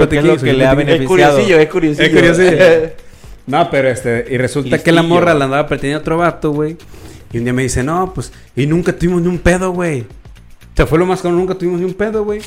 que 0.08 0.18
es 0.18 0.24
lo 0.24 0.36
que 0.38 0.52
le 0.52 0.66
ha 0.66 0.70
es 0.72 0.76
beneficiado. 0.76 1.08
curiosillo, 1.08 1.58
es 1.58 1.68
curiosillo. 1.68 2.04
Es 2.06 2.12
curiosillo. 2.14 2.90
No, 3.48 3.70
pero 3.70 3.88
este, 3.88 4.26
y 4.28 4.36
resulta 4.36 4.76
que 4.82 4.92
la 4.92 5.02
morra 5.02 5.32
la 5.32 5.46
andaba 5.46 5.66
pretendiendo 5.66 6.00
otro 6.02 6.18
vato, 6.18 6.50
güey. 6.52 6.76
Y 7.32 7.38
un 7.38 7.44
día 7.44 7.54
me 7.54 7.62
dice, 7.62 7.82
no, 7.82 8.12
pues, 8.14 8.30
y 8.54 8.66
nunca 8.66 8.92
tuvimos 8.92 9.22
ni 9.22 9.28
un 9.28 9.38
pedo, 9.38 9.70
güey. 9.72 10.02
O 10.02 10.76
sea, 10.76 10.86
fue 10.86 10.98
lo 10.98 11.06
más 11.06 11.22
que 11.22 11.30
nunca 11.30 11.54
tuvimos 11.54 11.80
ni 11.80 11.86
un 11.86 11.94
pedo, 11.94 12.24
güey. 12.24 12.40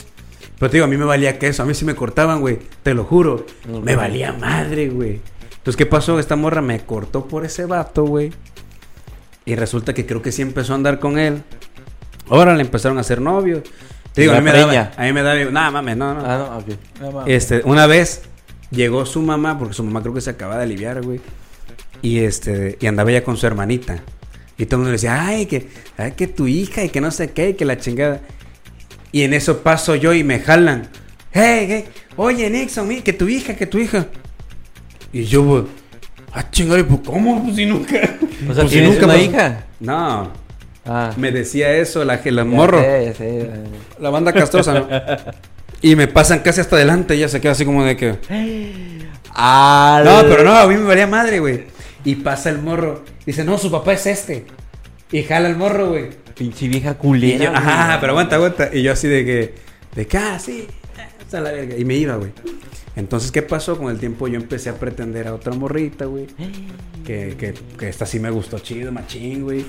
Pero 0.60 0.70
te 0.70 0.78
digo, 0.78 0.86
a 0.86 0.88
mí 0.88 0.98
me 0.98 1.06
valía 1.06 1.40
que 1.40 1.48
eso, 1.48 1.64
a 1.64 1.66
mí 1.66 1.74
sí 1.74 1.86
me 1.86 1.96
cortaban, 1.96 2.40
güey. 2.40 2.60
Te 2.84 2.94
lo 2.94 3.04
juro. 3.04 3.48
No, 3.68 3.82
me 3.82 3.96
valía 3.96 4.32
madre, 4.34 4.90
güey. 4.90 5.22
Entonces, 5.62 5.78
¿qué 5.78 5.86
pasó? 5.86 6.18
Esta 6.18 6.36
morra 6.36 6.64
me 6.64 6.80
cortó 6.80 7.28
por 7.28 7.46
ese 7.46 7.66
vato, 7.66 8.04
güey. 8.04 8.34
Y 9.46 9.54
resulta 9.54 9.94
que 9.94 10.08
creo 10.08 10.20
que 10.20 10.32
sí 10.32 10.42
empezó 10.42 10.74
a 10.74 10.76
andar 10.78 11.00
con 11.00 11.20
él. 11.20 11.44
Ahora 12.30 12.56
le 12.56 12.62
empezaron 12.62 12.98
a 12.98 13.02
hacer 13.02 13.22
novios. 13.22 13.62
Te 14.12 14.22
digo, 14.22 14.34
a 14.34 14.38
mí 14.38 14.42
me 14.42 14.54
daba, 14.54 14.92
a 14.98 15.04
mí 15.04 15.14
me 15.14 15.22
daba, 15.22 15.52
nada 15.52 15.70
mames, 15.70 15.98
no, 15.98 16.16
no. 16.16 16.22
Ah, 16.26 16.38
no, 16.38 16.58
ok. 16.58 16.80
No 17.00 17.12
mames. 17.12 17.34
Este, 17.36 17.62
una 17.64 17.86
vez 17.86 18.24
llegó 18.72 19.06
su 19.06 19.22
mamá, 19.22 19.60
porque 19.60 19.76
su 19.76 19.84
mamá 19.84 20.02
creo 20.02 20.16
que 20.16 20.22
se 20.22 20.32
acaba 20.32 20.58
de 20.58 20.64
aliviar, 20.64 21.04
güey. 21.04 21.22
Y 22.02 22.22
este, 22.22 22.80
y 22.82 22.88
andaba 22.88 23.12
ella 23.12 23.24
con 23.24 23.38
su 23.38 23.46
hermanita. 23.46 24.02
Y 24.58 24.66
todo 24.66 24.78
el 24.78 24.80
mundo 24.80 24.90
le 24.90 24.94
decía, 24.94 25.28
ay, 25.28 25.46
que, 25.46 25.70
ay, 25.96 26.14
que 26.14 26.26
tu 26.26 26.48
hija 26.48 26.84
y 26.84 26.90
que 26.90 27.02
no 27.02 27.12
sé 27.12 27.34
qué, 27.34 27.50
y 27.50 27.54
que 27.54 27.66
la 27.66 27.78
chingada. 27.78 28.22
Y 29.12 29.22
en 29.22 29.36
eso 29.36 29.60
paso 29.60 29.96
yo 29.96 30.12
y 30.12 30.24
me 30.24 30.40
jalan. 30.40 30.90
Hey, 31.32 31.68
hey, 31.70 31.86
oye, 32.16 32.50
Nixon, 32.50 33.04
que 33.04 33.14
tu 33.14 33.28
hija, 33.28 33.56
que 33.56 33.68
tu 33.68 33.78
hija. 33.78 34.08
Y 35.14 35.24
yo, 35.26 35.46
pues, 35.46 35.64
ah, 36.34 36.50
chingada, 36.52 36.80
¿y 36.80 36.84
pues 36.84 37.02
cómo? 37.06 37.44
Pues 37.44 37.56
si 37.56 37.66
nunca. 37.66 37.96
O 38.50 38.54
sea, 38.54 38.64
Pues 38.64 38.70
si 38.70 38.78
¿tienes 38.78 38.92
nunca 38.92 39.06
una 39.06 39.18
hija? 39.18 39.66
No, 39.80 40.32
Ah. 40.86 41.14
me 41.16 41.32
decía 41.32 41.72
eso, 41.74 42.04
la, 42.04 42.20
la 42.24 42.44
morro. 42.44 42.82
sé, 42.82 43.06
ya 43.06 43.14
sé. 43.14 43.50
La 44.00 44.10
banda 44.10 44.34
castrosa, 44.34 44.74
¿no? 44.74 44.88
Y 45.84 45.96
me 45.96 46.08
pasan 46.08 46.40
casi 46.40 46.62
hasta 46.62 46.76
adelante 46.76 47.16
ella 47.16 47.28
se 47.28 47.42
queda 47.42 47.54
así 47.54 47.66
como 47.66 47.84
de 47.84 47.98
que... 47.98 48.16
Ah, 49.34 50.02
No, 50.04 50.22
pero 50.24 50.44
no, 50.44 50.54
a 50.54 50.68
mí 50.68 50.76
me 50.76 50.84
valía 50.84 51.08
madre, 51.08 51.40
güey. 51.40 51.64
Y 52.04 52.16
pasa 52.16 52.50
el 52.50 52.58
morro. 52.60 53.04
Dice, 53.26 53.44
no, 53.44 53.58
su 53.58 53.72
papá 53.72 53.94
es 53.94 54.06
este. 54.06 54.46
Y 55.12 55.24
jala 55.24 55.48
el 55.48 55.56
morro, 55.56 55.90
güey. 55.90 56.10
Pinche 56.36 56.68
vieja 56.68 56.96
culera. 56.96 57.46
yo, 57.46 57.52
ajá, 57.56 57.98
pero 58.02 58.12
aguanta, 58.14 58.36
aguanta. 58.36 58.70
Y 58.74 58.82
yo 58.84 58.92
así 58.92 59.08
de 59.08 59.24
que, 59.26 59.56
de 59.96 60.08
que, 60.08 60.18
ah, 60.18 60.38
sí, 60.40 60.68
ah, 60.98 61.08
está 61.20 61.40
la 61.42 61.52
verga. 61.52 61.78
Y 61.78 61.86
me 61.86 61.96
iba, 61.96 62.16
güey. 62.16 62.32
Entonces, 62.96 63.32
¿qué 63.32 63.42
pasó? 63.42 63.78
Con 63.78 63.90
el 63.92 64.00
tiempo 64.00 64.28
yo 64.28 64.36
empecé 64.38 64.70
a 64.70 64.76
pretender 64.76 65.28
a 65.28 65.34
otra 65.34 65.54
morrita, 65.54 66.06
güey. 66.06 66.28
Que, 67.06 67.36
que, 67.38 67.54
que 67.78 67.90
esta 67.90 68.06
sí 68.06 68.20
me 68.20 68.30
gustó 68.30 68.60
chido, 68.60 68.92
machín, 68.92 69.44
güey. 69.44 69.66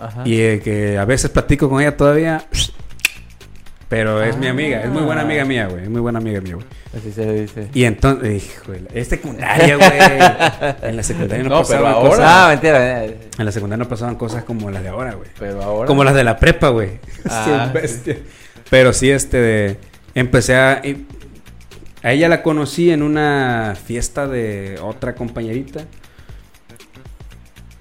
Ajá. 0.00 0.22
Y 0.26 0.40
eh, 0.40 0.60
que 0.62 0.98
a 0.98 1.04
veces 1.04 1.30
platico 1.30 1.68
con 1.70 1.80
ella 1.80 1.96
todavía. 1.96 2.44
Pero 3.88 4.20
es 4.20 4.36
mi 4.36 4.48
amiga, 4.48 4.82
es 4.82 4.90
muy 4.90 5.02
buena 5.02 5.20
amiga 5.22 5.44
mía, 5.44 5.68
güey. 5.68 5.84
Es 5.84 5.88
muy 5.88 6.00
buena 6.00 6.18
amiga 6.18 6.40
mía, 6.40 6.54
güey. 6.56 6.66
Así 6.96 7.12
se 7.12 7.32
dice. 7.32 7.68
Y 7.72 7.84
entonces, 7.84 8.44
híjole, 8.44 8.80
es 8.92 9.06
secundaria, 9.06 9.76
güey. 9.76 9.88
En 10.90 10.96
la 10.96 11.02
secundaria 11.04 11.44
no, 11.44 11.50
No, 11.50 11.58
pasaban 11.60 11.84
pero 11.84 11.96
ahora- 11.96 12.10
cosas. 12.10 12.24
Ah, 12.28 12.48
mentira. 12.50 12.78
mentira. 12.80 13.20
En 13.38 13.44
la 13.44 13.52
secundaria 13.52 13.84
no 13.84 13.88
pasaban 13.88 14.16
cosas 14.16 14.42
como 14.42 14.72
las 14.72 14.82
de 14.82 14.88
ahora, 14.88 15.14
güey. 15.14 15.28
Pero 15.38 15.62
ahora. 15.62 15.86
Como 15.86 16.02
las 16.02 16.16
de 16.16 16.24
la 16.24 16.36
prepa, 16.36 16.70
güey. 16.70 16.98
Ah, 17.30 17.68
Sí, 17.72 17.78
bestia. 17.78 18.18
Pero 18.70 18.92
sí, 18.92 19.08
este, 19.08 19.36
de- 19.36 19.76
empecé 20.16 20.56
a... 20.56 20.82
A 22.02 22.12
ella 22.12 22.28
la 22.28 22.42
conocí 22.42 22.90
en 22.90 23.02
una 23.02 23.76
fiesta 23.82 24.26
de 24.26 24.78
otra 24.82 25.14
compañerita. 25.14 25.84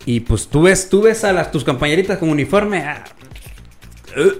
Y 0.05 0.21
pues 0.21 0.47
tú 0.47 0.63
ves, 0.63 0.89
tú 0.89 1.01
ves 1.01 1.23
a 1.23 1.33
las, 1.33 1.51
tus 1.51 1.63
compañeritas 1.63 2.17
con 2.17 2.29
uniforme. 2.29 2.79
ah, 2.79 3.03
uh, 4.17 4.31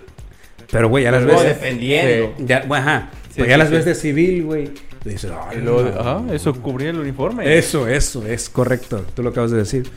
pero, 0.72 0.90
güey, 0.90 1.04
ya 1.04 1.12
las 1.12 1.24
Luego 1.24 1.40
ves... 1.40 1.50
defendiendo. 1.50 2.36
Ya, 2.40 2.64
bueno, 2.68 2.88
ajá. 2.88 3.10
Sí, 3.30 3.36
pues 3.38 3.50
ya 3.50 3.56
sí, 3.56 3.60
las 3.60 3.70
sí. 3.70 3.76
ves 3.76 3.86
de 3.86 3.96
civil, 3.96 4.44
güey. 4.44 4.70
Dices, 5.04 5.32
"Ay, 5.50 5.60
no, 5.62 5.80
ajá, 5.80 6.22
no, 6.26 6.34
eso 6.34 6.52
no". 6.54 6.62
cubría 6.62 6.90
el 6.90 7.00
uniforme. 7.00 7.58
Eso, 7.58 7.88
eso, 7.88 8.26
es 8.26 8.50
correcto. 8.50 9.06
Tú 9.16 9.22
lo 9.22 9.30
acabas 9.30 9.52
de 9.52 9.58
decir. 9.58 9.90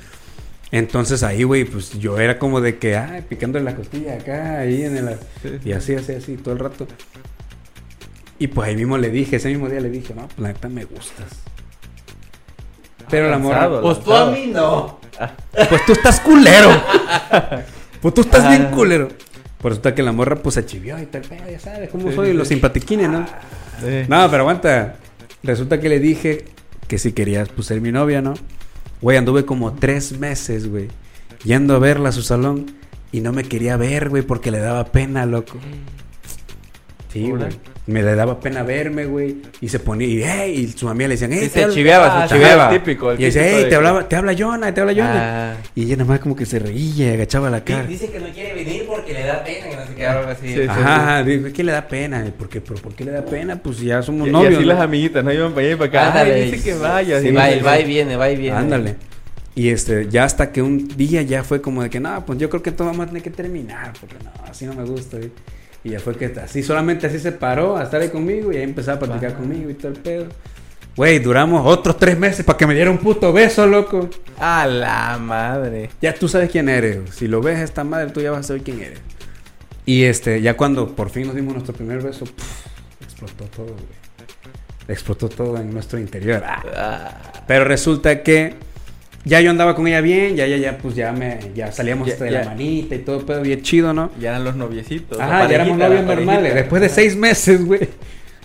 Entonces 0.70 1.22
ahí, 1.22 1.44
güey, 1.44 1.64
pues 1.64 1.98
yo 1.98 2.18
era 2.18 2.38
como 2.38 2.60
de 2.60 2.78
que, 2.78 2.96
ay, 2.96 3.22
picándole 3.26 3.64
la 3.64 3.74
costilla 3.74 4.14
acá, 4.14 4.58
ahí 4.58 4.82
en 4.82 4.98
el... 4.98 5.08
Sí, 5.42 5.48
sí. 5.62 5.68
Y 5.70 5.72
así, 5.72 5.94
así, 5.94 6.12
así, 6.12 6.36
todo 6.36 6.52
el 6.52 6.60
rato. 6.60 6.86
Y 8.38 8.46
pues 8.48 8.68
ahí 8.68 8.76
mismo 8.76 8.96
le 8.98 9.10
dije, 9.10 9.36
ese 9.36 9.48
mismo 9.48 9.68
día 9.68 9.80
le 9.80 9.90
dije, 9.90 10.14
no, 10.14 10.22
pues 10.28 10.38
la 10.38 10.48
neta 10.48 10.68
me 10.68 10.84
gustas. 10.84 11.26
Pero 13.10 13.30
la 13.30 13.38
morra... 13.38 13.62
Lanzado, 13.68 13.82
Pues 13.82 14.00
tú 14.04 14.12
a 14.14 14.30
mí 14.30 14.46
no. 14.52 15.00
Pues 15.68 15.86
tú 15.86 15.92
estás 15.92 16.20
culero. 16.20 16.70
pues 18.02 18.14
tú 18.14 18.20
estás 18.20 18.48
bien 18.48 18.68
Ah. 18.70 18.74
culero. 18.74 19.08
Por 19.60 19.72
resulta 19.72 19.92
que 19.94 20.02
la 20.04 20.12
morra 20.12 20.36
pues 20.36 20.54
se 20.54 20.64
chivió 20.64 21.00
y 21.02 21.06
tal, 21.06 21.22
pedo, 21.22 21.50
ya 21.50 21.58
sabes 21.58 21.90
cómo 21.90 22.10
Sí, 22.10 22.14
soy, 22.14 22.28
sí, 22.28 22.32
los 22.34 22.46
simpatiquines, 22.46 23.08
¿no? 23.08 23.26
Sí. 23.80 24.04
No, 24.08 24.30
pero 24.30 24.42
aguanta. 24.44 24.96
Resulta 25.42 25.80
que 25.80 25.88
le 25.88 25.98
dije 25.98 26.44
que 26.86 26.98
si 26.98 27.12
querías 27.12 27.48
pues 27.48 27.66
ser 27.66 27.80
mi 27.80 27.90
novia, 27.90 28.22
¿no? 28.22 28.34
Güey, 29.00 29.16
anduve 29.16 29.44
como 29.44 29.72
tres 29.74 30.16
meses, 30.18 30.68
güey, 30.70 30.88
yendo 31.44 31.74
a 31.74 31.78
verla 31.80 32.10
a 32.10 32.12
su 32.12 32.22
salón 32.22 32.66
y 33.10 33.20
no 33.20 33.32
me 33.32 33.42
quería 33.44 33.76
ver, 33.76 34.10
güey, 34.10 34.22
porque 34.22 34.52
le 34.52 34.58
daba 34.60 34.84
pena, 34.84 35.26
loco. 35.26 35.58
Sí, 37.12 37.30
güey. 37.30 37.42
Me 37.86 38.02
le 38.02 38.14
daba 38.14 38.38
pena 38.38 38.62
verme, 38.62 39.06
güey. 39.06 39.36
Y 39.62 39.68
se 39.70 39.78
ponía, 39.78 40.06
y, 40.06 40.22
hey, 40.22 40.54
y 40.74 40.78
su 40.78 40.88
amiga 40.90 41.08
le 41.08 41.14
decían, 41.14 41.32
hey, 41.32 41.40
Sí, 41.44 41.48
te 41.48 41.52
se 41.54 41.62
habla- 41.64 41.74
chiveaba, 41.74 42.22
Ah, 42.24 42.28
se 42.28 42.34
chiveaba. 42.34 42.70
el 42.74 42.78
típico, 42.82 43.10
el 43.12 43.14
Y 43.20 43.24
típico 43.30 43.40
hey, 43.42 43.66
te 43.70 43.74
hablaba, 43.76 44.06
te 44.08 44.16
habla 44.16 44.34
Jonah, 44.38 44.74
te 44.74 44.80
habla 44.82 44.92
Jonah. 44.92 45.52
Ah. 45.52 45.56
Y 45.74 45.84
ella 45.84 45.96
nada 45.96 46.04
más 46.10 46.20
como 46.20 46.36
que 46.36 46.44
se 46.44 46.58
reía 46.58 47.08
y 47.10 47.14
agachaba 47.14 47.48
la 47.48 47.64
cara. 47.64 47.84
Dice 47.84 48.10
que 48.10 48.20
no 48.20 48.26
quiere 48.28 48.52
venir 48.54 48.84
porque 48.86 49.14
le 49.14 49.22
da 49.24 49.42
pena 49.42 49.68
que 49.70 49.76
no 49.76 49.86
se 49.86 49.94
quede 49.94 50.06
algo 50.06 50.30
así. 50.30 50.48
Sí, 50.48 50.54
sí. 50.54 50.66
Ajá, 50.68 51.22
digo, 51.24 51.48
que 51.50 51.64
le 51.64 51.72
da 51.72 51.88
pena. 51.88 52.24
¿Por 52.38 52.48
qué? 52.50 52.60
¿Pero 52.60 52.74
por 52.82 52.94
qué 52.94 53.04
le 53.04 53.12
da 53.12 53.24
pena? 53.24 53.56
Pues 53.56 53.80
ya 53.80 54.02
somos 54.02 54.26
Y, 54.26 54.30
y 54.30 54.32
novios. 54.34 54.52
así 54.54 54.62
¿no? 54.66 54.72
las 54.74 54.80
amiguitas, 54.82 55.24
¿no? 55.24 55.32
Iban 55.32 55.52
para 55.54 55.66
allá 55.66 55.72
y 55.72 55.76
para 55.76 55.88
acá. 55.88 56.08
Ándale. 56.08 56.34
Ay, 56.34 56.50
dice 56.50 56.62
que 56.64 56.74
vaya. 56.78 57.20
Sí, 57.22 57.30
va, 57.30 57.50
y 57.50 57.60
va 57.60 57.80
y 57.80 57.84
viene, 57.84 58.16
va 58.16 58.30
y 58.30 58.36
viene. 58.36 58.56
Ándale. 58.58 58.96
Y 59.54 59.70
este, 59.70 60.08
ya 60.10 60.24
hasta 60.24 60.52
que 60.52 60.60
un 60.60 60.86
día 60.96 61.22
ya 61.22 61.42
fue 61.42 61.62
como 61.62 61.82
de 61.82 61.88
que, 61.88 61.98
no, 62.00 62.24
pues 62.26 62.38
yo 62.38 62.50
creo 62.50 62.62
que 62.62 62.70
todo 62.70 62.88
vamos 62.88 63.04
a 63.04 63.06
tener 63.08 63.22
que 63.22 63.30
terminar, 63.30 63.92
porque 63.98 64.16
no, 64.22 64.30
así 64.48 64.66
no 64.66 64.74
me 64.74 64.84
gusta. 64.84 65.16
güey". 65.16 65.30
Y 65.84 65.90
ya 65.90 66.00
fue 66.00 66.16
que 66.16 66.26
así, 66.26 66.62
solamente 66.62 67.06
así 67.06 67.18
se 67.18 67.32
paró 67.32 67.76
a 67.76 67.84
estar 67.84 68.00
ahí 68.00 68.08
conmigo 68.08 68.52
y 68.52 68.56
ahí 68.56 68.62
empezaba 68.62 68.96
a 68.96 69.00
platicar 69.00 69.34
conmigo 69.34 69.70
y 69.70 69.74
todo 69.74 69.92
el 69.92 69.98
pedo. 69.98 70.26
Güey, 70.96 71.20
duramos 71.20 71.64
otros 71.64 71.96
tres 71.96 72.18
meses 72.18 72.44
para 72.44 72.56
que 72.58 72.66
me 72.66 72.74
diera 72.74 72.90
un 72.90 72.98
puto 72.98 73.32
beso, 73.32 73.66
loco. 73.66 74.10
A 74.40 74.66
la 74.66 75.16
madre. 75.18 75.90
Ya 76.02 76.12
tú 76.12 76.28
sabes 76.28 76.50
quién 76.50 76.68
eres. 76.68 77.14
Si 77.14 77.28
lo 77.28 77.40
ves 77.40 77.60
esta 77.60 77.84
madre, 77.84 78.10
tú 78.10 78.20
ya 78.20 78.32
vas 78.32 78.40
a 78.40 78.42
saber 78.42 78.62
quién 78.62 78.80
eres. 78.80 78.98
Y 79.86 80.02
este, 80.02 80.42
ya 80.42 80.56
cuando 80.56 80.94
por 80.96 81.10
fin 81.10 81.28
nos 81.28 81.36
dimos 81.36 81.54
nuestro 81.54 81.72
primer 81.72 82.02
beso, 82.02 82.24
puf, 82.24 82.66
explotó 83.00 83.44
todo, 83.44 83.66
güey. 83.66 83.98
Explotó 84.88 85.28
todo 85.28 85.56
en 85.58 85.72
nuestro 85.72 86.00
interior. 86.00 86.42
Ah. 86.44 86.62
Ah, 86.74 87.44
Pero 87.46 87.64
resulta 87.64 88.22
que 88.24 88.56
ya 89.28 89.40
yo 89.40 89.50
andaba 89.50 89.74
con 89.76 89.86
ella 89.86 90.00
bien, 90.00 90.34
ya, 90.36 90.46
ya, 90.46 90.56
ya, 90.56 90.78
pues 90.78 90.94
ya 90.94 91.12
me, 91.12 91.38
ya 91.54 91.70
salíamos 91.70 92.08
Ya- 92.08 92.16
de 92.16 92.30
ya. 92.32 92.40
la 92.40 92.44
manita 92.46 92.94
y 92.94 92.98
todo, 93.00 93.24
pero 93.26 93.42
bien 93.42 93.62
chido, 93.62 93.92
¿no? 93.92 94.10
Ya 94.18 94.30
eran 94.30 94.44
los 94.44 94.56
noviecitos. 94.56 95.20
Ajá, 95.20 95.46
ya 95.48 95.56
éramos 95.56 95.76
novios 95.78 96.04
normales. 96.04 96.54
Después 96.54 96.80
de 96.82 96.88
seis 96.88 97.14
meses, 97.16 97.64
güey, 97.64 97.88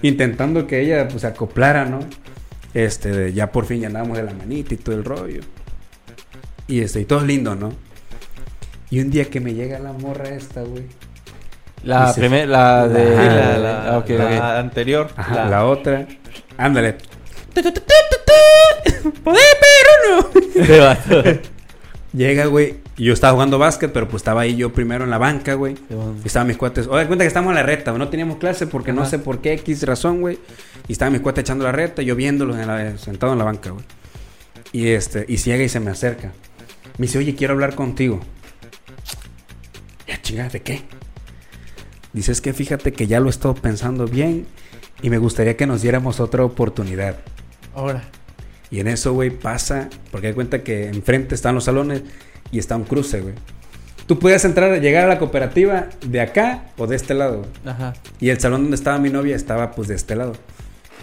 intentando 0.02 0.68
que 0.68 0.82
ella, 0.82 1.08
pues, 1.08 1.22
se 1.22 1.28
acoplara, 1.28 1.86
¿no? 1.86 2.00
Este, 2.74 3.12
de- 3.12 3.34
ya 3.34 3.52
por 3.52 3.66
fin 3.66 3.80
ya 3.82 3.88
andábamos 3.88 4.18
de 4.18 4.24
la 4.24 4.34
manita 4.34 4.74
y 4.74 4.78
todo 4.78 4.96
el 4.96 5.06
rollo. 5.06 5.42
Y 6.68 6.82
este, 6.82 7.02
y 7.02 7.06
todo 7.06 7.20
es 7.20 7.26
lindo, 7.26 7.56
¿no? 7.56 7.74
Y 8.90 9.00
un 9.00 9.10
día 9.10 9.26
que 9.26 9.40
me 9.40 9.54
llega 9.54 9.80
la 9.80 9.94
morra 9.94 10.30
esta, 10.30 10.62
güey. 10.62 10.84
La 11.84 12.14
primera, 12.14 12.46
la 12.46 12.88
de. 12.88 13.06
Sí, 13.06 13.14
Ajá. 13.14 13.26
la, 13.26 13.58
la- 13.58 13.94
Ah, 13.94 13.98
ok, 13.98 14.10
la 14.12 14.60
anterior. 14.60 15.10
Ajá, 15.18 15.36
La- 15.36 15.50
la, 15.50 15.66
otra. 15.66 16.08
Ándale. 16.58 16.96
¿Podés 19.24 19.44
pero 19.60 20.22
no? 20.32 21.44
Llega, 22.14 22.46
güey. 22.46 22.76
Y 22.96 23.06
yo 23.06 23.14
estaba 23.14 23.34
jugando 23.34 23.58
básquet, 23.58 23.92
pero 23.92 24.08
pues 24.08 24.22
estaba 24.22 24.42
ahí 24.42 24.56
yo 24.56 24.72
primero 24.72 25.04
en 25.04 25.10
la 25.10 25.18
banca, 25.18 25.56
güey. 25.56 25.76
Y 26.24 26.28
estaban 26.28 26.48
mis 26.48 26.58
cuates. 26.58 26.86
Oye, 26.88 27.08
cuenta 27.08 27.24
que 27.24 27.28
estamos 27.28 27.50
en 27.50 27.56
la 27.56 27.64
reta, 27.64 27.90
güey. 27.92 28.00
No 28.00 28.10
teníamos 28.10 28.38
clase 28.38 28.68
porque 28.68 28.94
no 28.94 29.06
sé 29.08 29.18
por 29.18 29.40
qué 29.42 29.54
X 29.54 29.84
razón, 29.84 30.22
güey. 30.22 30.38
Y 30.88 30.92
estaban 30.92 31.12
mis 31.12 31.22
cuates 31.22 31.42
echando 31.44 31.64
la 31.64 31.72
reta, 31.72 32.04
yo 32.04 32.16
viéndolos 32.16 32.58
en 32.58 32.68
la- 32.68 32.98
sentado 33.00 33.34
en 33.34 33.40
la 33.40 33.46
banca, 33.46 33.72
güey. 33.72 33.84
Y 34.72 34.90
este, 34.90 35.26
y 35.28 35.38
llega 35.38 35.64
y 35.64 35.70
se 35.70 35.80
me 35.80 35.90
acerca. 35.90 36.32
Me 37.00 37.08
dice, 37.08 37.18
oye, 37.18 37.34
quiero 37.36 37.54
hablar 37.54 37.74
contigo. 37.74 38.20
Ya 40.08 40.22
chingada, 40.22 40.50
¿de 40.50 40.62
qué? 40.62 40.82
Dice, 42.14 42.32
es 42.32 42.42
que 42.42 42.54
fíjate 42.54 42.94
que 42.94 43.08
ya 43.08 43.20
lo 43.20 43.28
he 43.28 43.30
estado 43.32 43.56
pensando 43.56 44.06
bien 44.06 44.46
y 45.02 45.10
me 45.10 45.18
gustaría 45.18 45.58
que 45.58 45.66
nos 45.66 45.82
diéramos 45.82 46.20
otra 46.20 46.46
oportunidad. 46.46 47.16
Ahora. 47.74 48.04
Y 48.74 48.80
en 48.80 48.88
eso, 48.88 49.14
güey, 49.14 49.30
pasa, 49.30 49.88
porque 50.10 50.28
hay 50.28 50.34
cuenta 50.34 50.64
que 50.64 50.88
enfrente 50.88 51.36
están 51.36 51.54
los 51.54 51.66
salones 51.66 52.02
y 52.52 52.58
está 52.58 52.76
un 52.76 52.86
cruce, 52.86 53.22
güey. 53.22 53.36
Tú 54.08 54.18
puedes 54.18 54.44
entrar, 54.46 54.82
llegar 54.82 55.06
a 55.06 55.08
la 55.08 55.20
cooperativa 55.20 55.90
de 56.04 56.20
acá 56.22 56.64
o 56.78 56.88
de 56.88 56.96
este 56.96 57.14
lado, 57.14 57.38
güey. 57.38 57.50
Ajá. 57.66 57.94
Y 58.20 58.30
el 58.30 58.40
salón 58.40 58.64
donde 58.64 58.76
estaba 58.76 58.98
mi 58.98 59.12
novia 59.12 59.36
estaba 59.36 59.72
pues 59.72 59.88
de 59.90 59.96
este 59.96 60.16
lado. 60.16 60.34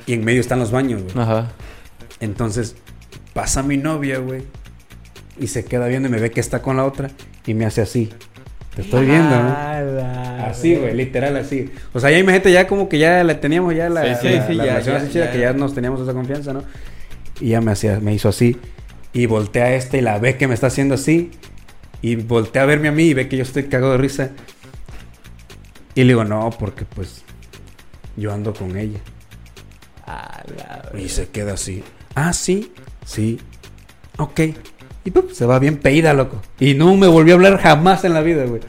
Y 0.05 0.15
en 0.15 0.25
medio 0.25 0.41
están 0.41 0.59
los 0.59 0.73
baños, 0.73 1.03
güey. 1.05 1.15
Ajá. 1.17 1.53
Entonces, 2.19 2.75
pasa 3.35 3.63
mi 3.63 3.77
novia, 3.77 4.19
güey. 4.19 4.43
Y 5.39 5.47
se 5.47 5.65
queda 5.65 5.87
viendo 5.87 6.09
y 6.09 6.11
me 6.11 6.19
ve 6.19 6.33
que 6.33 6.41
está 6.41 6.61
con 6.63 6.77
la 6.77 6.85
otra. 6.85 7.09
Y 7.47 7.55
me 7.55 7.67
hace 7.67 7.81
así. 7.83 8.11
Te 8.75 8.83
estoy 8.83 9.07
viendo, 9.07 9.31
¿no? 9.31 9.57
Así, 10.45 10.75
güey, 10.75 10.95
literal 10.95 11.37
así. 11.37 11.71
O 11.93 12.01
sea, 12.01 12.11
ya 12.11 12.19
imagínate, 12.19 12.51
ya 12.53 12.67
como 12.67 12.89
que 12.89 12.99
ya 12.99 13.23
la 13.25 13.41
teníamos 13.41 13.75
ya 13.77 13.89
la, 13.89 14.17
Sí, 14.17 14.29
sí, 14.29 14.35
la- 14.35 14.47
sí, 14.47 14.55
la 14.55 14.65
ya, 14.67 14.71
relación 14.73 14.97
ya, 14.97 15.03
así 15.03 15.13
chida, 15.13 15.25
ya. 15.27 15.33
que 15.33 15.39
ya 15.41 15.53
nos 15.53 15.75
teníamos 15.75 16.01
esa 16.01 16.13
confianza, 16.13 16.53
¿no? 16.53 16.65
Y 17.41 17.51
ya 17.51 17.61
me 17.61 17.73
hacía, 17.73 18.01
me 18.01 18.13
hizo 18.15 18.29
así. 18.29 18.57
Y 19.13 19.27
voltea 19.27 19.65
a 19.65 19.75
este 19.75 19.99
y 19.99 20.01
la 20.03 20.19
ve 20.19 20.37
que 20.37 20.47
me 20.47 20.55
está 20.55 20.69
haciendo 20.69 20.95
así. 20.95 21.31
Y 22.03 22.17
voltea 22.17 22.63
a 22.63 22.67
verme 22.67 22.89
a 22.89 22.93
mí 22.93 23.05
y 23.05 23.15
ve 23.15 23.29
que 23.29 23.37
yo 23.37 23.43
estoy 23.43 23.65
cagado 23.65 23.93
de 23.93 23.99
risa. 23.99 24.31
Y 25.95 26.03
le 26.03 26.09
digo, 26.09 26.25
no, 26.25 26.51
porque 26.59 26.85
pues 26.85 27.23
yo 28.17 28.33
ando 28.33 28.55
con 28.55 28.77
ella. 28.77 28.99
La 30.07 30.99
Y 30.99 31.09
se 31.09 31.29
queda 31.29 31.55
así. 31.55 31.83
Ah, 32.15 32.33
sí, 32.33 32.73
sí. 33.05 33.39
Ok. 34.19 34.41
Y 35.05 35.11
¡pum! 35.13 35.25
se 35.33 35.47
va 35.47 35.59
bien 35.59 35.79
peida, 35.79 36.13
loco. 36.13 36.43
Y 36.59 36.75
no 36.75 36.95
me 36.97 37.07
volvió 37.07 37.35
a 37.35 37.37
hablar 37.37 37.59
jamás 37.59 38.05
en 38.05 38.15
la 38.15 38.21
vida, 38.21 38.45
güey. 38.45 38.61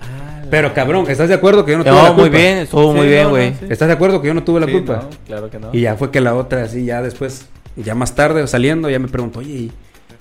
Pero 0.50 0.74
cabrón, 0.74 1.06
¿estás 1.10 1.30
de 1.30 1.36
acuerdo 1.36 1.66
que 1.66 1.72
yo 1.72 1.78
no 1.78 1.84
tuve 1.84 1.94
la 1.96 2.02
No, 2.10 2.16
culpa? 2.16 2.22
muy 2.22 2.30
bien, 2.30 2.58
estuvo 2.60 2.92
Sí, 2.92 2.98
muy 2.98 3.08
bien, 3.08 3.24
no, 3.24 3.30
güey. 3.32 3.54
sí. 3.54 3.66
¿Estás 3.70 3.88
de 3.88 3.94
acuerdo 3.94 4.22
que 4.22 4.28
yo 4.28 4.34
no 4.34 4.44
tuve 4.44 4.60
la 4.60 4.66
Sí, 4.66 4.72
culpa? 4.74 4.96
no, 5.04 5.10
claro 5.26 5.50
que 5.50 5.60
no. 5.60 5.70
Y 5.74 5.82
ya 5.82 5.96
fue 5.96 6.12
que 6.12 6.20
la 6.22 6.36
otra, 6.36 6.64
así, 6.64 6.86
ya 6.86 7.02
después, 7.02 7.46
ya 7.76 7.96
más 7.96 8.16
tarde 8.16 8.46
saliendo, 8.48 8.90
ya 8.90 9.00
me 9.00 9.08
preguntó, 9.08 9.40
oye, 9.40 9.50
¿y, 9.50 9.72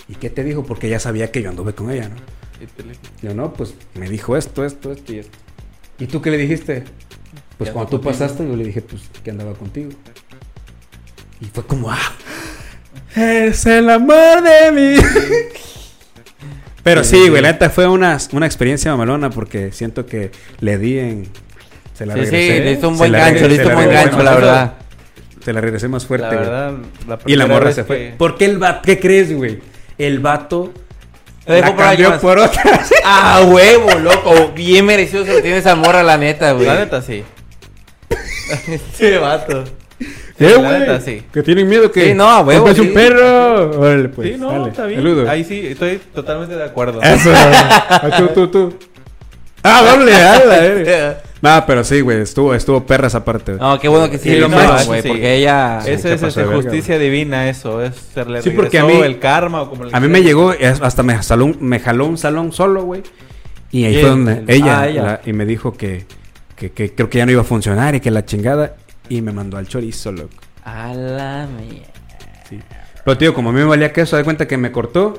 y 0.08 0.14
qué 0.16 0.30
te 0.30 0.44
dijo? 0.44 0.64
Porque 0.64 0.88
ya 0.88 0.98
sabía 1.00 1.30
que 1.30 1.42
yo 1.42 1.50
anduve 1.50 1.74
con 1.74 1.90
ella, 1.90 2.08
¿no? 2.08 2.16
Yo, 3.22 3.34
no, 3.34 3.52
pues 3.54 3.74
me 3.94 4.08
dijo 4.08 4.36
esto, 4.36 4.64
esto, 4.64 4.92
esto 4.92 5.12
y 5.14 5.18
esto. 5.20 5.38
¿Y 5.98 6.06
tú 6.06 6.20
qué 6.20 6.30
le 6.30 6.36
dijiste? 6.38 6.84
Pues 7.56 7.68
Ya 7.68 7.74
cuando 7.74 7.92
no 7.92 7.98
tú 7.98 8.02
contigo. 8.04 8.10
pasaste, 8.26 8.46
yo 8.46 8.56
le 8.56 8.64
dije, 8.64 8.82
pues, 8.82 9.02
que 9.22 9.30
andaba 9.30 9.54
contigo. 9.54 9.90
Y 11.40 11.46
fue 11.46 11.64
como, 11.64 11.90
ah, 11.90 11.98
es 13.16 13.64
el 13.66 13.88
amor 13.88 14.42
de 14.42 14.72
mi. 14.72 15.02
Pero 16.82 17.04
Sí, 17.04 17.28
güey, 17.28 17.42
la 17.42 17.52
neta 17.52 17.70
fue 17.70 17.86
una, 17.86 18.18
una 18.32 18.46
experiencia 18.46 18.90
mamalona 18.90 19.30
porque 19.30 19.72
siento 19.72 20.06
que 20.06 20.30
le 20.60 20.78
di 20.78 20.98
en. 20.98 21.28
Se 21.94 22.06
la 22.06 22.14
Sí, 22.14 22.26
sí, 22.26 22.30
le 22.30 22.72
hizo 22.72 22.88
un 22.88 22.96
buen 22.96 23.12
gancho, 23.12 23.46
le 23.48 23.54
hizo 23.56 23.68
un 23.68 23.74
buen 23.74 23.90
gancho, 23.90 24.22
la 24.22 24.34
verdad. 24.34 24.74
Se 25.44 25.52
la 25.52 25.60
regresé 25.60 25.88
más 25.88 26.04
fuerte, 26.06 26.26
La 26.34 26.40
verdad, 26.40 26.72
la 27.08 27.18
Y 27.26 27.36
la 27.36 27.46
morra 27.46 27.72
se 27.72 27.84
fue. 27.84 27.96
que- 27.98 28.14
¿Por 28.18 28.36
qué 28.36 28.44
el 28.46 28.58
vato? 28.58 28.80
¿Qué 28.82 28.98
crees, 29.00 29.34
güey? 29.34 29.60
El 29.98 30.18
vato 30.18 30.72
Te 31.46 31.54
dejó 31.54 31.68
la 31.70 31.74
por 31.74 31.84
cambió 31.84 32.20
por 32.20 32.38
otra. 32.38 32.62
Ah, 33.04 33.42
huevo, 33.46 33.90
loco. 33.98 34.52
Bien 34.54 34.84
merecido 34.84 35.24
se 35.24 35.32
lo 35.34 35.42
tiene 35.42 35.58
esa 35.58 35.74
morra, 35.74 36.02
la 36.02 36.16
neta, 36.18 36.52
güey. 36.52 36.66
La 36.66 36.76
neta, 36.76 37.00
sí. 37.02 37.24
Este 38.68 39.18
vato. 39.18 39.64
¿Qué, 40.38 40.48
la 40.50 40.56
güey? 40.56 40.80
neta, 40.80 41.00
sí. 41.00 41.22
Que 41.32 41.42
tienen 41.42 41.68
miedo 41.68 41.90
que... 41.92 42.06
Sí, 42.08 42.14
no, 42.14 42.28
a 42.28 42.40
huevo, 42.40 42.68
Es 42.68 42.78
un 42.78 42.86
sí. 42.88 42.92
perro. 42.94 43.78
Órale, 43.80 44.08
pues. 44.08 44.28
sí, 44.32 44.36
no, 44.38 44.50
dale. 44.52 44.68
está 44.70 44.86
bien. 44.86 45.00
Saludos. 45.00 45.28
Ahí 45.28 45.44
sí, 45.44 45.66
estoy 45.66 46.00
totalmente 46.14 46.56
de 46.56 46.64
acuerdo. 46.64 47.00
Eso. 47.02 47.30
Ah, 47.34 48.10
tú, 48.16 48.28
tú, 48.28 48.48
tú. 48.48 48.74
Ah, 49.62 49.82
doble, 49.90 50.14
ala, 50.14 50.56
eh. 50.66 51.16
No, 51.42 51.64
pero 51.66 51.82
sí, 51.84 52.00
güey, 52.02 52.20
estuvo, 52.20 52.54
estuvo 52.54 52.84
perra 52.84 53.06
esa 53.06 53.24
parte. 53.24 53.52
No, 53.52 53.78
qué 53.80 53.88
bueno 53.88 54.10
que 54.10 54.18
sí, 54.18 54.36
lo 54.36 54.48
más- 54.50 54.86
güey, 54.86 55.00
sí. 55.00 55.08
porque 55.08 55.36
ella... 55.36 55.78
Esa 55.86 56.16
¿qué 56.16 56.26
es 56.26 56.34
justicia 56.52 56.98
divina, 56.98 57.48
eso. 57.48 57.82
Es 57.82 57.94
se 58.12 58.24
le 58.26 58.42
Sí, 58.42 58.50
porque 58.50 58.78
a 58.78 58.84
mí- 58.84 58.92
el 58.92 59.18
karma 59.18 59.62
o 59.62 59.70
como 59.70 59.84
A 59.90 60.00
mí 60.00 60.08
me 60.08 60.22
llegó, 60.22 60.52
hasta 60.82 61.02
me 61.02 61.16
jaló, 61.16 61.46
un- 61.46 61.56
me 61.60 61.80
jaló 61.80 62.04
un 62.06 62.18
salón 62.18 62.52
solo, 62.52 62.82
güey. 62.84 63.02
Y 63.72 63.84
ahí 63.84 64.00
fue 64.00 64.10
donde 64.10 64.32
El- 64.38 64.50
ella, 64.50 64.80
ah, 64.80 64.88
ella. 64.88 65.02
la- 65.02 65.20
y 65.24 65.32
me 65.32 65.46
dijo 65.46 65.72
que, 65.76 66.04
que, 66.56 66.72
que 66.72 66.94
creo 66.94 67.08
que 67.08 67.18
ya 67.18 67.24
no 67.26 67.32
iba 67.32 67.40
a 67.40 67.44
funcionar 67.44 67.94
y 67.94 68.00
que 68.00 68.10
la 68.10 68.24
chingada. 68.24 68.74
Y 69.08 69.22
me 69.22 69.32
mandó 69.32 69.56
al 69.56 69.66
chorizo, 69.66 70.12
loco. 70.12 70.30
A 70.64 70.92
la 70.94 71.46
mierda. 71.46 71.86
Sí. 72.48 72.60
Pero 73.04 73.16
tío, 73.18 73.32
como 73.34 73.48
a 73.50 73.52
mí 73.52 73.58
me 73.60 73.64
valía 73.64 73.92
queso, 73.92 74.16
de 74.16 74.24
cuenta 74.24 74.46
que 74.46 74.56
me 74.58 74.70
cortó. 74.70 75.18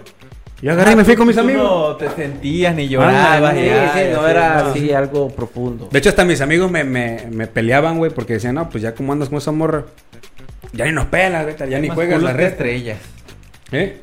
Yo 0.61 0.71
agarré 0.71 0.91
y 0.91 0.95
me 0.95 1.05
fui 1.05 1.15
con 1.15 1.25
mis 1.25 1.35
Tú 1.35 1.41
amigos. 1.41 1.63
No 1.63 1.95
te 1.95 2.09
sentías 2.09 2.75
ni 2.75 2.87
llorabas. 2.87 3.53
Sí, 3.55 3.61
sí, 3.61 3.69
no 3.69 4.21
así, 4.21 4.29
era 4.29 4.63
no. 4.63 4.69
así 4.69 4.91
algo 4.93 5.29
profundo. 5.29 5.89
De 5.91 5.99
hecho, 5.99 6.09
hasta 6.09 6.23
mis 6.23 6.39
amigos 6.41 6.69
me, 6.69 6.83
me, 6.83 7.27
me 7.31 7.47
peleaban, 7.47 7.97
güey, 7.97 8.11
porque 8.11 8.33
decían, 8.33 8.55
no, 8.55 8.69
pues 8.69 8.83
ya 8.83 8.93
como 8.93 9.11
andas 9.11 9.29
con 9.29 9.39
esa 9.39 9.51
morra, 9.51 9.85
ya 10.73 10.85
ni 10.85 10.91
nos 10.91 11.05
pelas, 11.07 11.43
güey, 11.43 11.69
ya 11.69 11.79
ni 11.79 11.89
juegas 11.89 12.19
culos 12.19 12.31
la 12.31 12.37
que 12.37 12.43
red. 12.43 12.51
estrellas. 12.51 12.99
¿Eh? 13.71 13.97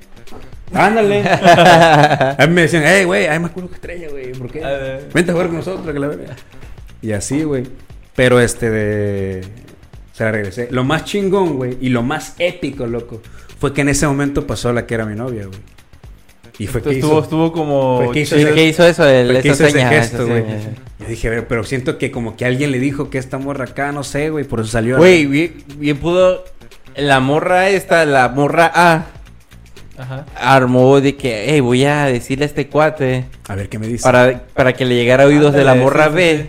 Ándale. 0.75 1.23
a 1.29 2.37
mí 2.47 2.55
me 2.55 2.63
decían, 2.63 2.83
hey, 2.85 3.05
güey, 3.05 3.27
hay 3.27 3.39
más 3.39 3.53
culo 3.53 3.69
que 3.69 3.75
estrella, 3.75 4.09
güey, 4.11 4.33
¿por 4.33 4.51
qué? 4.51 4.65
A 4.65 4.69
ver. 4.71 5.09
Vente 5.15 5.31
a 5.31 5.35
jugar 5.35 5.47
con 5.49 5.57
nosotros, 5.57 5.87
que 5.93 5.99
la 5.99 6.09
verga. 6.09 6.37
Y 7.01 7.13
así, 7.13 7.45
güey. 7.45 7.65
Pero 8.17 8.41
este 8.41 8.69
de. 8.69 9.45
Se 10.13 10.25
la 10.25 10.33
regresé. 10.33 10.67
Lo 10.73 10.83
más 10.83 11.05
chingón, 11.05 11.55
güey, 11.57 11.79
y 11.81 11.91
lo 11.91 12.03
más 12.03 12.35
épico, 12.41 12.87
loco, 12.89 13.23
fue 13.61 13.73
que 13.73 13.83
en 13.83 13.91
ese 13.91 14.09
momento 14.09 14.45
pasó 14.47 14.73
la 14.73 14.87
que 14.87 14.95
era 14.95 15.07
mi 15.07 15.15
novia, 15.15 15.47
güey. 15.47 15.59
Y 16.59 16.67
fue 16.67 16.83
que 16.83 16.91
estuvo, 16.91 17.13
hizo. 17.15 17.23
estuvo 17.23 17.53
como. 17.53 18.03
Fue 18.05 18.13
que 18.13 18.21
hizo 18.21 18.35
Sí, 18.37 18.43
ese- 18.43 18.55
¿Qué 18.55 18.65
hizo 18.67 18.85
eso? 18.87 19.07
El, 19.09 19.31
fue 19.33 19.43
que 19.43 19.49
hizo 19.49 19.65
ese 19.65 19.73
seña, 19.73 19.89
gesto, 19.91 20.23
esa 20.25 20.33
güey. 20.33 20.45
Yo 20.99 21.07
dije, 21.07 21.29
"Pero- 21.29 21.49
pero 21.49 21.65
siento 21.65 21.99
que 21.99 22.11
como 22.11 22.37
que 22.37 22.45
alguien 22.45 22.73
le 22.73 22.79
dijo 22.81 23.11
que 23.11 23.19
esta 23.19 23.39
morra 23.39 23.65
acá, 23.67 23.93
no 23.93 24.03
sé, 24.03 24.31
güey, 24.31 24.45
por 24.45 24.61
eso 24.61 24.69
salió. 24.71 24.95
la- 24.95 24.99
Güey, 24.99 25.27
bien, 25.27 25.55
bien 25.77 25.97
pudo... 25.99 26.45
La 26.97 27.21
morra 27.21 27.69
esta, 27.71 28.05
la 28.05 28.29
morra 28.29 28.73
A, 28.75 29.07
Ajá. 29.97 30.27
armó 30.37 31.01
de 31.01 31.15
que, 31.17 31.45
hey, 31.49 31.61
voy 31.61 31.85
a 31.85 32.07
decirle 32.07 32.45
a 32.45 32.47
este 32.49 32.67
cuate 32.67 33.25
A 33.47 33.55
ver 33.55 33.69
qué 33.69 33.79
me 33.79 33.87
dice. 33.87 34.03
para, 34.03 34.43
para 34.55 34.73
que 34.73 34.85
le 34.85 34.97
llegara 34.97 35.23
a 35.23 35.27
oídos 35.27 35.55
de 35.55 35.63
la 35.65 35.77
morra 35.77 36.09
sí, 36.09 36.15
B. 36.15 36.39
sí. 36.43 36.49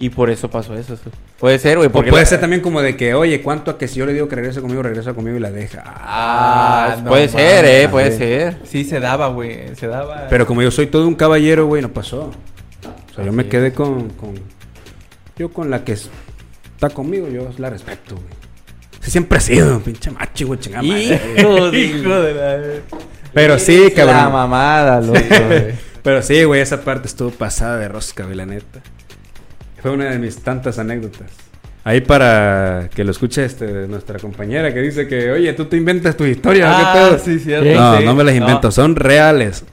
Y 0.00 0.08
por 0.10 0.28
eso 0.30 0.50
pasó 0.50 0.74
eso. 0.76 0.96
Puede 1.40 1.58
ser, 1.58 1.78
güey. 1.78 1.88
O 1.88 1.90
puede 1.92 2.10
la- 2.12 2.24
ser 2.26 2.38
también 2.38 2.60
como 2.60 2.82
de 2.82 2.96
que, 2.96 3.14
oye, 3.14 3.40
¿cuánto 3.40 3.70
a 3.70 3.78
que 3.78 3.88
si 3.88 3.98
yo 3.98 4.04
le 4.06 4.12
digo 4.12 4.28
que 4.28 4.36
regrese 4.36 4.60
conmigo, 4.60 4.82
regresa 4.82 5.14
conmigo 5.14 5.36
y 5.38 5.40
la 5.40 5.50
deja? 5.50 5.82
Ah, 5.86 6.92
Ah, 6.92 6.96
no 7.02 7.08
puede 7.08 7.28
ser, 7.28 7.64
eh, 7.64 7.88
puede 7.88 8.12
ser. 8.16 8.58
Sí, 8.64 8.84
se 8.84 9.00
daba, 9.00 9.28
güey. 9.28 9.74
Se 9.74 9.86
daba. 9.86 10.26
Pero 10.28 10.46
como 10.46 10.60
yo 10.62 10.70
soy 10.70 10.86
todo 10.86 11.08
un 11.08 11.14
caballero, 11.14 11.64
güey, 11.66 11.80
no 11.80 11.88
pasó. 11.88 12.30
O 13.10 13.14
sea, 13.14 13.24
yo 13.24 13.32
me 13.32 13.48
quedé 13.48 13.72
con, 13.72 14.10
con- 14.10 14.34
Yo 15.36 15.50
con 15.50 15.70
la 15.70 15.82
que 15.82 15.92
es- 15.92 16.10
está 16.74 16.90
conmigo, 16.90 17.26
yo 17.28 17.48
la 17.56 17.70
respeto, 17.70 18.16
güey. 18.16 18.26
Sí, 19.00 19.10
siempre 19.10 19.38
he 19.38 19.40
sido 19.40 19.76
un 19.76 19.80
pinche 19.82 20.10
macho, 20.10 20.46
güey, 20.46 20.60
chingada. 20.60 20.84
Hijo 20.84 21.70
de... 21.70 21.78
Hijo 21.80 22.20
de 22.20 22.34
la. 22.34 22.58
Pero 23.32 23.58
sí, 23.58 23.76
Eres 23.86 23.96
La 23.96 24.12
cabrón. 24.12 24.32
mamada, 24.32 25.00
loco. 25.00 25.18
güey. 25.48 25.72
Pero 26.02 26.20
sí, 26.20 26.44
güey, 26.44 26.60
esa 26.60 26.82
parte 26.82 27.08
estuvo 27.08 27.30
pasada 27.30 27.78
de 27.78 27.88
rosca, 27.88 28.24
güey, 28.24 28.36
la 28.36 28.44
neta. 28.44 28.80
Fue 29.82 29.90
una 29.90 30.06
de 30.10 30.18
mis 30.18 30.38
tantas 30.38 30.78
anécdotas. 30.78 31.30
Ahí 31.84 32.02
para 32.02 32.90
que 32.94 33.04
lo 33.04 33.10
escuche 33.10 33.44
este, 33.44 33.86
nuestra 33.88 34.18
compañera 34.18 34.72
que 34.74 34.80
dice 34.80 35.08
que, 35.08 35.30
oye, 35.30 35.52
tú 35.54 35.64
te 35.64 35.76
inventas 35.78 36.14
tus 36.16 36.28
historias, 36.28 36.68
¿o 36.70 36.76
Ah, 36.76 36.92
¿qué 36.92 36.98
pedo? 37.00 37.18
sí, 37.18 37.38
cierto. 37.38 37.80
No, 37.80 37.98
sí. 37.98 38.04
no 38.04 38.14
me 38.14 38.24
las 38.24 38.34
invento, 38.34 38.70
son 38.70 38.96
reales. 38.96 39.64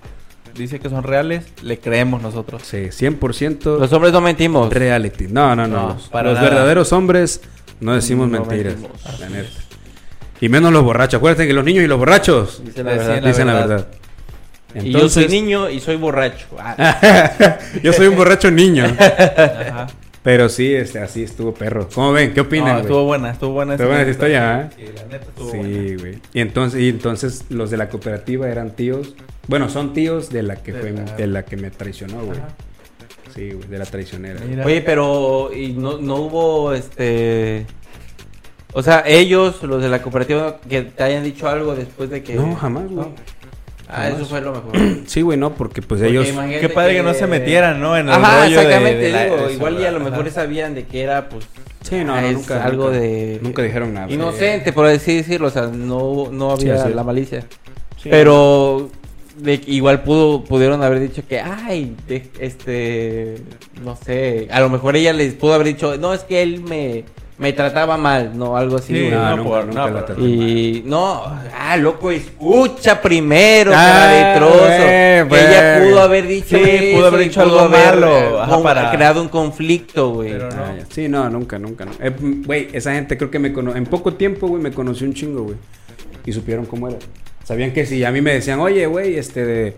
Dice 0.56 0.80
que 0.80 0.90
son 0.90 1.04
reales, 1.04 1.44
le 1.62 1.78
creemos 1.80 2.22
nosotros. 2.22 2.64
Sí, 2.66 2.88
100% 2.92 3.78
Los 3.80 3.92
hombres 3.94 4.14
no 4.14 4.22
mentimos. 4.22 4.74
reality. 4.74 5.28
No, 5.30 5.56
no, 5.56 5.68
no. 5.68 5.88
No, 5.90 5.94
los 5.96 6.08
para 6.08 6.30
los 6.30 6.38
nada. 6.40 6.50
verdaderos 6.50 6.94
hombres 6.94 7.42
no 7.82 7.94
decimos 7.94 8.30
No 8.30 8.40
mentiras, 8.40 8.74
mentimos. 8.78 9.20
la 9.20 9.30
neta. 9.30 9.50
Y 10.40 10.50
menos 10.50 10.72
los 10.72 10.84
borrachos. 10.84 11.18
Acuérdate 11.18 11.46
que 11.46 11.54
los 11.54 11.66
niños 11.66 11.84
y 11.84 11.88
los 11.88 11.98
borrachos 12.00 12.62
Dice 12.66 12.84
la 12.84 12.92
verdad. 12.92 13.22
la 13.22 13.28
dicen 13.28 13.48
la 13.48 13.54
verdad. 13.54 13.88
Verdad. 14.84 15.00
Y 15.00 15.02
yo 15.02 15.10
soy 15.10 15.28
niño 15.28 15.70
y 15.70 15.80
soy 15.80 15.96
borracho. 15.98 16.48
Ah, 16.60 17.58
Yo 17.84 17.94
soy 17.94 18.08
un 18.08 18.16
borracho 18.16 18.50
niño. 18.52 18.86
Ajá. 18.86 19.88
Pero 20.24 20.50
sí, 20.50 20.74
este, 20.74 21.00
así 21.00 21.24
estuvo 21.24 21.54
perro. 21.54 21.88
¿Cómo 21.94 22.12
ven? 22.12 22.34
¿Qué 22.34 22.42
opinan, 22.42 22.80
estuvo 22.80 23.06
buena, 23.06 23.32
estuvo 23.32 23.54
buena. 23.54 23.74
Estuvo 23.76 23.88
buena 23.88 24.02
esa 24.02 24.12
historia, 24.12 24.62
¿eh? 24.62 24.70
Sí, 24.76 24.92
la 24.94 25.04
neta 25.04 25.26
estuvo 25.26 25.48
buena. 25.50 25.64
Sí, 25.64 25.96
güey. 25.96 26.20
Y 26.34 26.42
entonces, 26.42 26.82
y 26.82 26.90
entonces 26.90 27.46
los 27.50 27.72
de 27.72 27.78
la 27.78 27.88
cooperativa 27.90 28.50
eran 28.50 28.72
tíos. 28.72 29.16
Bueno, 29.48 29.70
son 29.70 29.94
tíos 29.94 30.30
de 30.30 30.44
la 30.44 30.58
que 30.58 30.74
De 30.74 30.80
fue, 30.82 30.92
la- 30.92 31.04
de 31.04 31.28
la 31.28 31.46
que 31.46 31.56
me 31.56 31.72
traicionó, 31.72 32.26
güey. 32.26 32.40
Sí, 33.34 33.52
güey, 33.52 33.70
de 33.70 33.78
la 33.78 33.86
traicionera. 33.86 34.42
Mira. 34.46 34.66
Oye, 34.66 34.82
pero 34.82 35.52
y 35.54 35.70
no, 35.72 35.98
no 36.00 36.16
hubo 36.16 36.74
este. 36.74 37.66
O 38.74 38.84
sea, 38.84 39.04
ellos, 39.08 39.64
los 39.64 39.82
de 39.82 39.88
la 39.88 40.02
cooperativa, 40.02 40.58
que 40.68 40.82
te 40.82 41.04
hayan 41.04 41.24
dicho 41.24 41.48
algo 41.48 41.74
después 41.74 42.10
de 42.10 42.22
que. 42.22 42.34
No, 42.36 42.54
jamás, 42.56 42.84
güey. 42.90 43.06
No. 43.08 43.14
Ah, 43.90 44.10
eso 44.10 44.26
fue 44.26 44.42
lo 44.42 44.52
mejor. 44.54 44.72
Sí, 45.08 45.22
güey, 45.22 45.38
no, 45.38 45.54
porque 45.56 45.82
pues 45.82 46.02
Porque 46.02 46.12
ellos... 46.12 46.28
Qué 46.60 46.68
padre 46.70 46.96
que... 46.98 47.04
no 47.04 47.14
se 47.14 47.26
metieran, 47.28 47.80
¿no? 47.80 47.96
En 47.98 48.08
el 48.10 48.14
Ajá, 48.14 48.44
rollo 48.44 48.56
de- 48.58 48.62
exactamente, 48.64 48.98
de 48.98 49.12
la- 49.12 49.24
digo, 49.24 49.36
eso, 49.38 49.50
igual 49.52 49.80
y 49.80 49.86
a 49.86 49.92
lo 49.92 50.00
ajá. 50.02 50.10
mejor 50.10 50.32
sabían 50.32 50.76
de 50.76 50.86
que 50.86 51.02
era, 51.02 51.30
pues, 51.30 51.46
Sí, 51.84 52.04
no, 52.04 52.14
ah, 52.14 52.20
no, 52.22 52.28
es 52.28 52.34
nunca, 52.34 52.66
algo 52.66 52.86
nunca- 52.88 53.00
de... 53.00 53.40
nunca 53.42 53.62
dijeron 53.64 53.94
nada. 53.94 54.12
Inocente, 54.12 54.74
por 54.74 54.86
así 54.88 55.16
decirlo, 55.16 55.48
o 55.48 55.52
sea, 55.52 55.68
no, 55.68 56.30
no 56.32 56.52
había 56.52 56.86
la 56.90 57.04
malicia. 57.06 57.46
Sí. 58.02 58.10
Pero 58.10 58.90
de, 59.38 59.62
igual 59.68 60.04
pudo, 60.04 60.44
pudieron 60.44 60.84
haber 60.84 61.00
dicho 61.00 61.24
que, 61.26 61.40
ay, 61.40 61.96
de- 62.10 62.30
este, 62.40 63.36
no 63.84 63.96
sé, 63.96 64.50
a 64.52 64.60
lo 64.60 64.70
mejor 64.70 64.98
ella 64.98 65.14
les 65.14 65.34
pudo 65.36 65.54
haber 65.54 65.68
dicho, 65.68 65.96
no, 65.98 66.14
es 66.14 66.24
que 66.26 66.42
él 66.42 66.60
me, 66.62 67.06
me 67.40 67.54
trataba 67.54 67.98
mal, 67.98 68.32
no, 68.36 68.58
algo 68.58 68.78
así. 68.78 68.94
Sí, 68.94 69.00
güey. 69.02 69.12
No, 69.12 69.22
no, 69.30 69.38
nunca, 69.38 69.50
por- 69.50 69.66
nunca 69.68 69.80
no, 69.80 69.88
la 69.88 69.94
por- 69.94 70.06
traté. 70.06 70.22
Y 70.22 70.84
no, 70.86 71.24
ah, 71.56 71.78
loco, 71.78 72.10
escucha 72.12 73.00
primero, 73.02 73.72
Ah, 73.76 73.76
cara 73.94 74.12
de 74.12 74.40
trozo. 74.40 75.36
que 75.36 75.46
ella 75.52 75.80
pudo 75.90 76.02
haber 76.02 76.28
dicho 76.28 76.58
Sí, 76.58 76.64
eso 76.64 76.98
pudo 76.98 77.08
haber 77.08 77.20
dicho 77.22 77.44
pudo 77.44 77.60
algo 77.62 77.76
haber, 77.76 77.96
malo, 77.96 78.42
ajá, 78.42 78.52
con- 78.54 78.64
para- 78.64 78.92
creado 78.92 79.22
un 79.22 79.30
conflicto, 79.30 80.14
güey. 80.14 80.34
No. 80.34 80.46
Ah. 80.52 80.74
Sí, 80.90 81.08
no, 81.08 81.30
nunca, 81.30 81.60
nunca. 81.60 81.86
no. 81.86 81.92
Eh, 82.00 82.12
Güey, 82.20 82.70
esa 82.74 82.94
gente 82.94 83.18
creo 83.18 83.30
que 83.30 83.40
me 83.40 83.54
conoció. 83.54 83.78
En 83.78 83.86
poco 83.86 84.14
tiempo, 84.14 84.48
güey, 84.48 84.62
me 84.62 84.72
conoció 84.72 85.06
un 85.08 85.14
chingo, 85.14 85.44
güey. 85.44 85.56
Y 86.26 86.32
supieron 86.34 86.66
cómo 86.66 86.88
era. 86.90 86.98
Sabían 87.44 87.72
que 87.72 87.86
si 87.86 88.04
a 88.04 88.12
mí 88.12 88.20
me 88.20 88.34
decían, 88.34 88.60
oye, 88.60 88.86
güey, 88.88 89.16
este 89.18 89.46
de. 89.46 89.76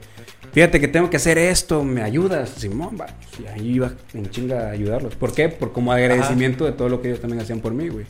Fíjate 0.52 0.80
que 0.80 0.88
tengo 0.88 1.10
que 1.10 1.18
hacer 1.18 1.38
esto, 1.38 1.84
¿me 1.84 2.02
ayudas? 2.02 2.50
Simón, 2.50 2.98
va. 3.00 3.08
Y 3.42 3.48
ahí 3.48 3.74
iba 3.76 3.92
en 4.14 4.30
chinga 4.30 4.68
a 4.68 4.72
ayudarlos. 4.72 5.16
¿Por 5.16 5.34
qué? 5.34 5.50
Por 5.50 5.72
como 5.72 5.92
agradecimiento 5.92 6.66
de 6.66 6.72
todo 6.72 6.90
lo 6.90 7.02
que 7.02 7.10
ellos 7.10 7.22
también 7.22 7.42
hacían 7.42 7.60
por 7.60 7.74
mí, 7.74 7.88
güey. 7.90 8.06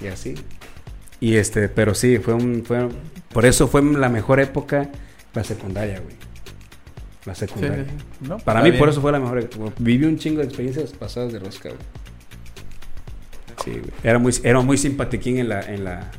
Y 0.00 0.06
así. 0.06 0.34
Y 1.20 1.36
este, 1.36 1.68
pero 1.68 1.94
sí, 1.94 2.18
fue 2.18 2.34
un. 2.34 2.64
Fue, 2.64 2.88
por 3.32 3.44
eso 3.46 3.68
fue 3.68 3.82
la 3.82 4.08
mejor 4.08 4.40
época 4.40 4.88
la 5.34 5.44
secundaria, 5.44 6.00
güey. 6.00 6.14
La 7.24 7.34
secundaria. 7.34 7.84
sí, 7.84 7.90
sí. 8.20 8.28
No, 8.28 8.38
Para 8.38 8.62
mí, 8.62 8.70
bien. 8.70 8.78
por 8.80 8.88
eso 8.88 9.00
fue 9.00 9.12
la 9.12 9.20
mejor. 9.20 9.38
época. 9.38 9.72
Viví 9.78 10.04
un 10.06 10.18
chingo 10.18 10.38
de 10.40 10.44
experiencias 10.46 10.90
pasadas 10.92 11.32
de 11.32 11.38
rosca, 11.38 11.68
güey. 11.70 11.80
Sí, 13.64 13.70
güey. 13.70 13.92
Era 14.02 14.18
muy, 14.18 14.32
era 14.42 14.60
muy 14.60 14.76
simpatiquín 14.76 15.38
en 15.38 15.48
la. 15.48 15.60
En 15.60 15.84
la 15.84 16.10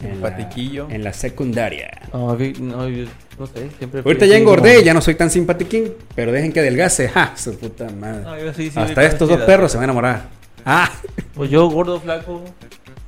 en 0.00 0.08
la- 0.08 0.28
Simpatiquillo. 0.28 0.88
En 0.90 1.02
la, 1.04 1.12
secundaria. 1.12 1.90
No, 2.12 2.34
vi- 2.36 2.54
no, 2.60 2.88
yo 2.88 3.04
no 3.38 3.46
sé, 3.46 3.68
siempre. 3.78 4.00
Ahorita 4.04 4.26
ya 4.26 4.36
engordé, 4.36 4.74
como- 4.74 4.84
ya 4.86 4.94
no 4.94 5.00
soy 5.00 5.14
tan 5.14 5.30
simpatiquín. 5.30 5.92
Pero 6.14 6.32
dejen 6.32 6.52
que 6.52 6.60
adelgace. 6.60 7.08
¡Ja! 7.08 7.32
Su 7.36 7.56
puta 7.58 7.88
madre. 7.90 8.22
No, 8.22 8.38
yo 8.38 8.52
sí, 8.54 8.70
sí, 8.70 8.78
Hasta 8.78 9.04
estos 9.04 9.28
dos 9.28 9.40
perros 9.42 9.70
se 9.70 9.78
van 9.78 9.82
a 9.82 9.86
enamorar. 9.86 10.28
¡Ah! 10.64 10.90
Pues 11.34 11.50
yo, 11.50 11.68
gordo, 11.70 12.00
flaco, 12.00 12.42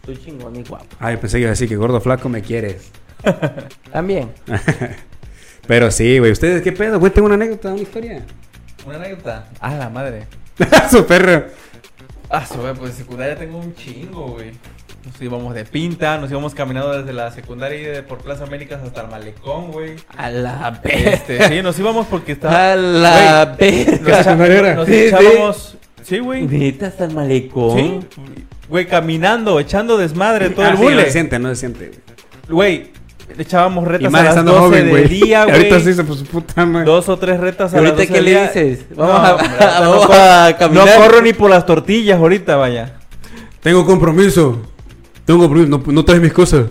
soy 0.06 0.16
chingón 0.16 0.56
y 0.56 0.62
guapo. 0.62 0.86
Ay, 0.98 1.16
pensé 1.16 1.36
que 1.38 1.40
iba 1.42 1.48
a 1.48 1.50
decir 1.50 1.68
que 1.68 1.76
gordo 1.76 2.00
flaco 2.00 2.28
me 2.28 2.42
quieres. 2.42 2.90
También. 3.92 4.30
Pero 5.66 5.90
sí, 5.90 6.18
güey. 6.18 6.32
¿Ustedes 6.32 6.62
qué 6.62 6.72
pedo? 6.72 6.98
Güey, 6.98 7.12
tengo 7.12 7.26
una 7.26 7.34
anécdota, 7.34 7.72
una 7.72 7.82
historia. 7.82 8.22
Una 8.86 8.96
anécdota. 8.96 9.48
Ah, 9.60 9.74
la 9.74 9.90
madre. 9.90 10.26
Su 10.90 11.06
perro. 11.06 11.44
Ah, 12.30 12.46
su 12.46 12.60
güey, 12.60 12.74
pues 12.74 12.92
de 12.92 13.02
secundaria 13.02 13.36
tengo 13.36 13.58
un 13.58 13.74
chingo, 13.74 14.28
güey. 14.28 14.52
Nos 15.04 15.20
íbamos 15.20 15.54
de 15.54 15.64
pinta, 15.64 16.18
nos 16.18 16.30
íbamos 16.30 16.54
caminando 16.54 16.96
desde 16.98 17.12
la 17.12 17.30
secundaria 17.32 17.80
y 17.80 17.84
de- 17.84 18.02
por 18.02 18.18
Plaza 18.18 18.44
Américas 18.44 18.80
hasta 18.84 19.00
el 19.00 19.08
malecón, 19.08 19.72
güey. 19.72 19.96
A 20.16 20.30
la 20.30 20.80
verga. 20.84 21.10
Este, 21.10 21.48
sí, 21.48 21.62
nos 21.62 21.78
íbamos 21.78 22.06
porque 22.06 22.32
estaba. 22.32 22.72
A 22.72 22.76
la 22.76 23.56
era. 23.58 24.74
nos 24.74 24.88
echábamos. 24.88 25.76
Sí, 26.02 26.18
güey. 26.18 26.46
Neta 26.46 26.86
hasta 26.88 27.04
el 27.06 27.14
malecón. 27.14 27.78
Sí. 27.78 28.26
Güey, 28.68 28.86
caminando, 28.86 29.58
echando 29.58 29.96
desmadre 29.98 30.50
todo 30.50 30.64
Ah, 30.66 30.70
el 30.70 30.76
sí, 30.78 30.84
no 30.84 31.00
se 31.00 31.10
siente, 31.10 31.38
no 31.38 31.48
se 31.48 31.56
siente. 31.56 31.90
Güey, 32.48 32.92
echábamos 33.38 33.84
Y 33.84 33.88
retas 33.88 34.14
a 34.14 34.16
las 34.18 34.28
estando 34.30 34.52
12 34.52 34.64
joven, 34.64 34.94
del 34.94 35.08
día, 35.08 35.44
güey. 35.44 35.56
Ahorita 35.56 35.80
sí 35.80 35.94
se 35.94 36.04
puso 36.04 36.24
puta 36.24 36.66
madre. 36.66 36.84
Dos 36.86 37.08
o 37.08 37.16
tres 37.18 37.40
retas 37.40 37.72
¿Y 37.72 37.76
a 37.76 37.80
las 37.80 37.90
ahorita 37.92 38.02
12 38.02 38.06
qué 38.08 38.14
del 38.14 38.24
le 38.24 38.30
día. 38.30 38.42
dices? 38.48 38.86
No, 38.90 38.96
Vamos 39.06 39.20
a- 39.28 39.32
hombre, 39.34 39.46
ahorita 39.48 39.80
vamos 39.80 40.08
no, 40.08 40.14
a 40.14 40.56
caminar. 40.58 40.86
No 40.98 41.02
corro 41.04 41.22
ni 41.22 41.32
por 41.32 41.50
las 41.50 41.66
tortillas 41.66 42.18
ahorita, 42.18 42.56
vaya. 42.56 42.94
Tengo 43.60 43.84
compromiso. 43.86 44.60
Tengo 45.24 45.40
compromiso. 45.40 45.68
No, 45.78 45.92
no 45.92 46.04
traes 46.04 46.20
mis 46.22 46.32
cosas. 46.32 46.66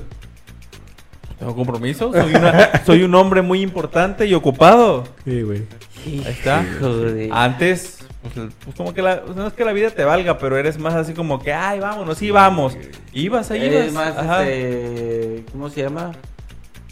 Tengo 1.38 1.56
compromiso. 1.56 2.11
Soy, 2.11 2.36
una- 2.36 2.69
soy 2.86 3.03
un 3.03 3.15
hombre 3.15 3.41
muy 3.41 3.61
importante 3.61 4.26
y 4.26 4.34
ocupado. 4.34 5.06
Sí, 5.23 5.41
güey. 5.41 5.64
Ahí 6.06 6.26
está. 6.27 6.65
Joder. 6.80 7.30
Antes, 7.31 7.99
pues, 8.22 8.49
pues, 8.64 8.76
como 8.76 8.94
que 8.94 9.02
la, 9.02 9.22
pues, 9.22 9.36
no 9.36 9.48
es 9.48 9.53
que 9.53 9.64
la 9.65 9.72
vida 9.73 9.90
te 9.90 10.03
valga, 10.03 10.38
pero 10.38 10.57
eres 10.57 10.77
más 10.80 10.94
así 10.95 11.14
como 11.14 11.41
que, 11.41 11.53
ay, 11.53 11.80
vámonos, 11.80 12.18
sí, 12.18 12.31
vamos. 12.31 12.77
Ibas 13.14 13.52
ahí, 13.52 13.61
Eres 13.65 13.91
ibas. 13.91 13.94
más, 14.15 14.18
Ajá. 14.18 14.44
este, 14.49 15.44
¿cómo 15.52 15.69
se 15.69 15.81
llama? 15.84 16.11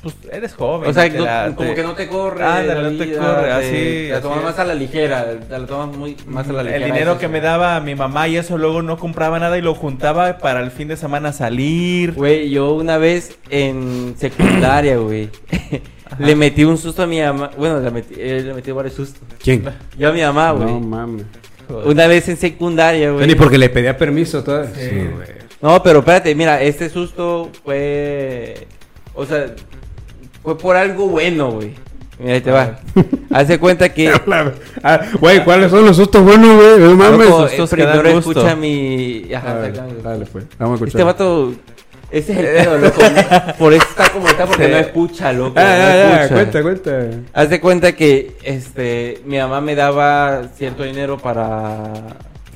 Pues 0.04 0.16
eres 0.32 0.54
joven. 0.54 0.90
O 0.90 0.94
sea, 0.94 1.10
te 1.12 1.18
no- 1.18 1.26
la- 1.26 1.52
como 1.56 1.70
te- 1.70 1.76
que 1.76 1.84
no 1.84 1.94
te 1.94 2.08
corre. 2.08 2.44
Ándale, 2.44 2.82
la 2.84 2.90
no 2.92 2.98
te 2.98 3.18
corre, 3.18 3.52
así, 3.52 3.72
Te 3.72 4.10
la 4.12 4.22
tomas 4.22 4.44
más 4.44 4.60
a 4.60 4.64
la 4.66 4.76
ligera. 4.76 5.26
Te 5.40 5.58
la 5.60 5.66
tomas 5.66 5.98
muy, 5.98 6.16
más 6.28 6.48
a 6.48 6.54
la 6.54 6.64
ligera. 6.64 6.86
El 6.86 6.92
dinero 6.92 7.12
eso 7.14 7.20
que 7.20 7.26
sí. 7.26 7.32
me 7.32 7.42
daba 7.42 7.80
mi 7.80 7.96
mamá 7.96 8.28
y 8.28 8.38
eso 8.38 8.58
luego 8.58 8.82
no 8.84 8.98
compraba 8.98 9.40
nada 9.40 9.58
y 9.58 9.62
lo 9.62 9.74
juntaba 9.74 10.38
para 10.38 10.62
el 10.62 10.70
fin 10.72 10.88
de 10.88 10.98
semana 10.98 11.34
salir. 11.34 12.14
Güey, 12.14 12.50
yo 12.52 12.74
una 12.74 12.98
vez 12.98 13.38
en 13.50 14.16
secundaria, 14.20 14.98
güey, 14.98 15.30
le 16.20 16.36
metí 16.36 16.64
un 16.64 16.78
susto 16.78 17.02
a 17.04 17.08
mi 17.08 17.20
mamá. 17.20 17.50
Bueno, 17.58 17.80
le 17.80 17.90
metí, 17.92 18.14
eh, 18.18 18.44
le 18.46 18.54
metí 18.54 18.72
varios 18.72 18.94
sustos. 18.94 19.22
¿Quién? 19.44 19.64
Yo 19.98 20.10
a 20.10 20.12
mi 20.12 20.22
mamá, 20.22 20.52
güey. 20.52 20.66
No 20.68 20.80
mames. 20.80 21.26
Una 21.86 22.08
vez 22.08 22.30
en 22.30 22.38
secundaria, 22.38 23.12
güey. 23.12 23.26
Ni 23.28 23.36
porque 23.36 23.58
le 23.58 23.70
pedía 23.70 23.98
permiso 23.98 24.44
todavía. 24.44 24.72
Sí, 24.76 24.90
güey. 25.14 25.28
No, 25.60 25.82
pero 25.82 26.00
espérate, 26.00 26.34
mira, 26.36 26.62
este 26.62 26.88
susto 26.90 27.50
fue. 27.66 28.68
O 29.16 29.26
sea, 29.26 29.48
fue 30.48 30.58
por 30.58 30.78
algo 30.78 31.08
bueno, 31.10 31.52
güey. 31.52 31.74
Mira, 32.20 32.36
ahí 32.36 32.40
te 32.40 32.52
va. 32.52 32.80
Haz 33.34 33.58
cuenta 33.58 33.90
que. 33.94 34.14
Ah, 34.82 35.02
Güey, 35.20 35.44
¿cuáles 35.44 35.70
son 35.70 35.86
los 35.86 35.98
sustos 35.98 36.24
buenos, 36.24 36.56
güey? 36.56 36.80
No 36.80 36.96
mames. 36.96 37.28
Loco, 37.28 37.50
sustos 37.50 37.72
que 37.74 37.84
dan 37.84 38.00
primero 38.00 38.16
gusto. 38.16 38.32
escucha 38.32 38.56
mi. 38.56 39.30
Ajá, 39.36 39.52
A 39.52 39.54
ver, 39.56 39.70
exactamente. 39.72 40.04
dale, 40.08 40.26
pues. 40.26 40.46
Vamos 40.58 40.72
a 40.72 40.86
escuchar. 40.86 41.02
Este 41.02 41.04
vato. 41.04 41.54
Ese 42.10 42.32
es 42.32 42.38
el 42.40 42.46
pedo, 42.64 42.78
loco. 42.78 43.02
Por 43.60 43.74
eso 43.74 43.86
está 43.90 44.10
como 44.10 44.30
está, 44.30 44.46
porque 44.46 44.66
Sí. 44.68 44.72
no 44.72 44.78
escucha, 44.78 45.34
loco. 45.34 45.54
Ah, 45.58 45.64
no 45.64 45.68
ya, 45.68 45.96
ya, 45.96 46.24
escucha. 46.24 46.34
cuenta, 46.62 46.62
cuenta. 46.62 47.10
Haz 47.34 47.50
de 47.50 47.60
cuenta 47.60 47.92
que 47.92 48.38
este 48.42 49.22
mi 49.26 49.38
mamá 49.40 49.60
me 49.60 49.76
daba 49.76 50.44
cierto 50.56 50.84
dinero 50.84 51.18
para 51.18 51.92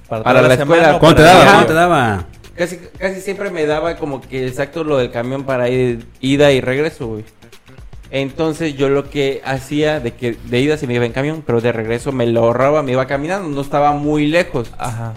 Para, 0.07 0.23
toda 0.23 0.41
la 0.43 0.55
semana 0.55 0.81
escuela. 0.81 0.95
o 0.95 0.99
¿Cuánto 1.01 1.21
te 1.23 1.27
para- 1.27 1.33
daba? 1.33 1.43
Ajá. 1.43 1.53
¿Cuánto 1.55 1.67
te 1.67 1.73
daba? 1.73 2.25
casi 2.55 2.77
casi 2.97 3.19
siempre 3.21 3.49
me 3.49 3.65
daba 3.65 3.95
como 3.97 4.21
que 4.21 4.47
exacto 4.47 4.83
lo 4.85 4.97
del 4.97 5.09
camión 5.11 5.43
para 5.43 5.67
ir 5.67 6.05
ida 6.21 6.51
y 6.53 6.61
regreso, 6.61 7.07
güey. 7.07 7.25
Entonces 8.11 8.75
yo 8.75 8.89
lo 8.89 9.09
que 9.09 9.41
hacía 9.45 10.01
de 10.01 10.11
que 10.11 10.35
de 10.49 10.59
ida 10.59 10.77
sí 10.77 10.85
me 10.85 10.95
iba 10.95 11.05
en 11.05 11.13
camión, 11.13 11.43
pero 11.45 11.61
de 11.61 11.71
regreso 11.71 12.11
me 12.11 12.27
lo 12.27 12.41
ahorraba, 12.41 12.83
me 12.83 12.91
iba 12.91 13.07
caminando, 13.07 13.47
no 13.47 13.61
estaba 13.61 13.93
muy 13.93 14.27
lejos. 14.27 14.71
Ajá. 14.77 15.13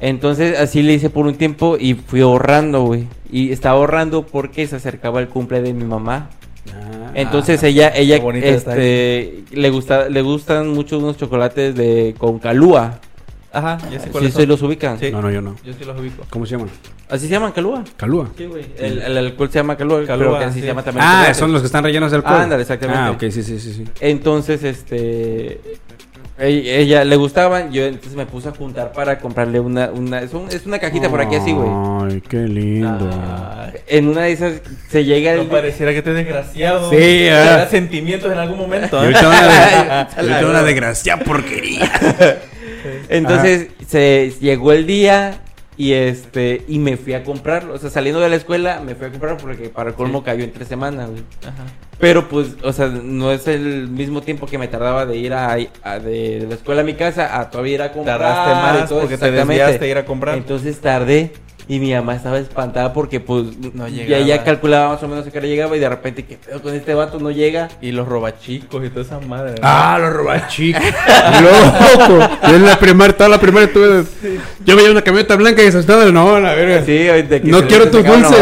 Entonces 0.00 0.58
así 0.58 0.82
le 0.82 0.94
hice 0.94 1.10
por 1.10 1.26
un 1.26 1.34
tiempo 1.34 1.76
y 1.78 1.94
fui 1.94 2.22
ahorrando, 2.22 2.84
güey. 2.84 3.06
Y 3.30 3.52
estaba 3.52 3.76
ahorrando 3.76 4.24
porque 4.26 4.66
se 4.66 4.76
acercaba 4.76 5.20
el 5.20 5.28
cumple 5.28 5.60
de 5.60 5.74
mi 5.74 5.84
mamá. 5.84 6.30
Entonces 7.14 7.62
ella, 7.62 7.92
ella, 7.94 8.18
bonito 8.20 8.46
este, 8.46 9.44
le 9.50 9.70
gusta, 9.70 10.08
le 10.08 10.22
gustan 10.22 10.68
mucho 10.68 10.98
unos 10.98 11.16
chocolates 11.16 11.74
de 11.74 12.14
con 12.16 12.38
calúa. 12.38 13.00
Ajá, 13.52 13.78
ya 13.90 13.98
sé 13.98 14.04
Sí, 14.06 14.10
cuáles 14.10 14.32
se 14.32 14.40
son. 14.40 14.48
los 14.48 14.62
ubican. 14.62 14.98
Sí. 15.00 15.10
No, 15.10 15.20
no, 15.20 15.30
yo 15.30 15.42
no. 15.42 15.56
Yo 15.64 15.72
sí 15.72 15.84
los 15.84 15.98
ubico. 15.98 16.24
¿Cómo 16.30 16.46
se 16.46 16.52
llaman? 16.52 16.68
Así 17.08 17.26
se 17.26 17.32
llaman 17.32 17.50
calúa. 17.52 17.82
Calúa. 17.96 18.28
Sí, 18.38 18.46
güey. 18.46 18.64
El, 18.78 19.02
el 19.02 19.18
alcohol 19.18 19.48
se 19.50 19.58
llama 19.58 19.76
calúa, 19.76 20.04
Calúa, 20.06 20.26
pero 20.28 20.38
que 20.38 20.44
así 20.44 20.54
sí. 20.54 20.60
se 20.60 20.66
llama 20.68 20.82
también. 20.84 21.04
Ah, 21.04 21.10
chocolate. 21.14 21.34
son 21.34 21.52
los 21.52 21.62
que 21.62 21.66
están 21.66 21.82
rellenos 21.84 22.10
de 22.12 22.18
alcohol. 22.18 22.40
Ándale, 22.40 22.62
exactamente. 22.62 23.02
Ah, 23.02 23.10
ok, 23.10 23.20
sí, 23.32 23.42
sí, 23.42 23.58
sí, 23.58 23.72
sí. 23.74 23.84
Entonces, 24.00 24.62
este, 24.62 25.60
ella, 26.38 26.74
ella 26.76 27.04
le 27.04 27.16
gustaban, 27.16 27.72
yo 27.72 27.84
entonces 27.84 28.14
me 28.14 28.24
puse 28.24 28.48
a 28.48 28.52
juntar 28.52 28.92
para 28.92 29.18
comprarle 29.18 29.58
una, 29.58 29.90
una, 29.90 30.20
es, 30.22 30.32
un- 30.32 30.48
es 30.48 30.64
una 30.64 30.78
cajita 30.78 31.08
por 31.10 31.20
aquí 31.20 31.34
así, 31.34 31.50
güey. 31.52 31.68
Ay, 32.14 32.22
qué 32.28 32.36
lindo. 32.38 33.10
Ah, 33.12 33.70
En 33.88 34.06
una 34.08 34.22
de 34.22 34.32
esas 34.32 34.52
se 34.88 35.04
llega 35.04 35.34
no 35.34 35.42
el, 35.42 35.48
pareciera 35.48 35.90
que 35.90 35.98
estés 35.98 36.14
desgraciado. 36.14 36.88
Sí, 36.88 36.96
Te 36.96 37.32
ah. 37.32 37.56
da 37.56 37.68
sentimientos 37.68 38.30
en 38.32 38.38
algún 38.38 38.58
momento. 38.58 38.96
¿eh? 39.02 39.06
ahorita 39.06 39.28
una, 39.28 39.42
de, 39.42 40.26
y 40.28 40.30
ahorita 40.32 40.46
una 40.50 40.62
desgracia 40.70 41.18
porquería. 41.18 41.90
Entonces 43.10 43.68
se 43.86 44.32
llegó 44.40 44.72
el 44.72 44.86
día 44.86 45.40
y 45.76 45.92
este 45.92 46.62
y 46.68 46.78
me 46.78 46.96
fui 46.96 47.14
a 47.14 47.24
comprarlo, 47.24 47.74
o 47.74 47.78
sea, 47.78 47.90
saliendo 47.90 48.20
de 48.20 48.28
la 48.28 48.36
escuela 48.36 48.80
me 48.84 48.94
fui 48.94 49.06
a 49.06 49.10
comprarlo 49.10 49.38
porque 49.38 49.68
para 49.70 49.90
el 49.90 49.96
colmo 49.96 50.18
Sí. 50.18 50.24
cayó 50.26 50.44
en 50.44 50.52
tres 50.52 50.68
semanas, 50.68 51.10
güey. 51.10 51.22
Ajá. 51.42 51.64
Pero 51.98 52.28
pues, 52.28 52.48
o 52.62 52.72
sea, 52.72 52.86
no 52.88 53.30
es 53.32 53.46
el 53.46 53.88
mismo 53.88 54.22
tiempo 54.22 54.46
que 54.46 54.56
me 54.58 54.68
tardaba 54.68 55.04
de 55.06 55.16
ir 55.16 55.32
a, 55.34 55.56
a- 55.82 55.98
de 55.98 56.46
la 56.48 56.54
escuela 56.54 56.80
a 56.80 56.84
mi 56.84 56.94
casa 56.94 57.38
a 57.40 57.50
todavía 57.50 57.74
ir 57.74 57.82
a 57.82 57.92
comprar. 57.92 58.18
Tardaste 58.18 58.50
y 58.50 58.54
más 58.54 58.88
todo, 58.88 59.00
porque 59.00 59.18
te 59.18 59.30
desviaste 59.30 59.84
a 59.84 59.88
ir 59.88 59.98
a 59.98 60.04
comprar. 60.04 60.36
Entonces 60.36 60.78
tardé 60.80 61.32
y 61.72 61.78
mi 61.78 61.92
mamá 61.94 62.16
estaba 62.16 62.36
espantada 62.38 62.92
porque 62.92 63.20
pues 63.20 63.44
No 63.74 63.86
ya, 63.86 64.02
llegaba. 64.04 64.24
ya 64.24 64.42
calculaba 64.42 64.88
más 64.94 65.02
o 65.04 65.06
menos 65.08 65.24
a 65.24 65.30
qué 65.30 65.38
hora 65.38 65.46
llegaba 65.46 65.76
y 65.76 65.78
de 65.78 65.88
repente, 65.88 66.24
¿qué 66.24 66.36
pedo 66.36 66.60
con 66.60 66.74
este 66.74 66.94
vato? 66.94 67.20
No 67.20 67.30
llega. 67.30 67.68
Y 67.80 67.92
los 67.92 68.08
robachicos 68.08 68.84
y 68.84 68.88
toda 68.90 69.02
esa 69.02 69.20
madre. 69.20 69.52
¿no? 69.52 69.58
Ah, 69.62 69.96
los 70.00 70.12
robachicos. 70.12 70.82
Loco. 71.40 72.28
Yo 72.48 72.56
en 72.56 72.66
la 72.66 72.76
primaria, 72.78 73.16
toda 73.16 73.28
la 73.30 73.38
primaria 73.40 73.72
tuve. 73.72 74.02
Yo 74.64 74.74
veía 74.74 74.90
una 74.90 75.02
camioneta 75.02 75.36
blanca 75.36 75.62
y 75.62 75.70
se 75.70 75.78
estaba. 75.78 76.04
No, 76.06 76.40
la 76.40 76.54
verga. 76.54 76.84
Sí, 76.84 76.92
de 76.92 77.40
que 77.40 77.48
No 77.48 77.60
se- 77.60 77.66
quiero 77.66 77.84
se 77.84 77.90
tus 77.90 78.04
dulces. 78.04 78.38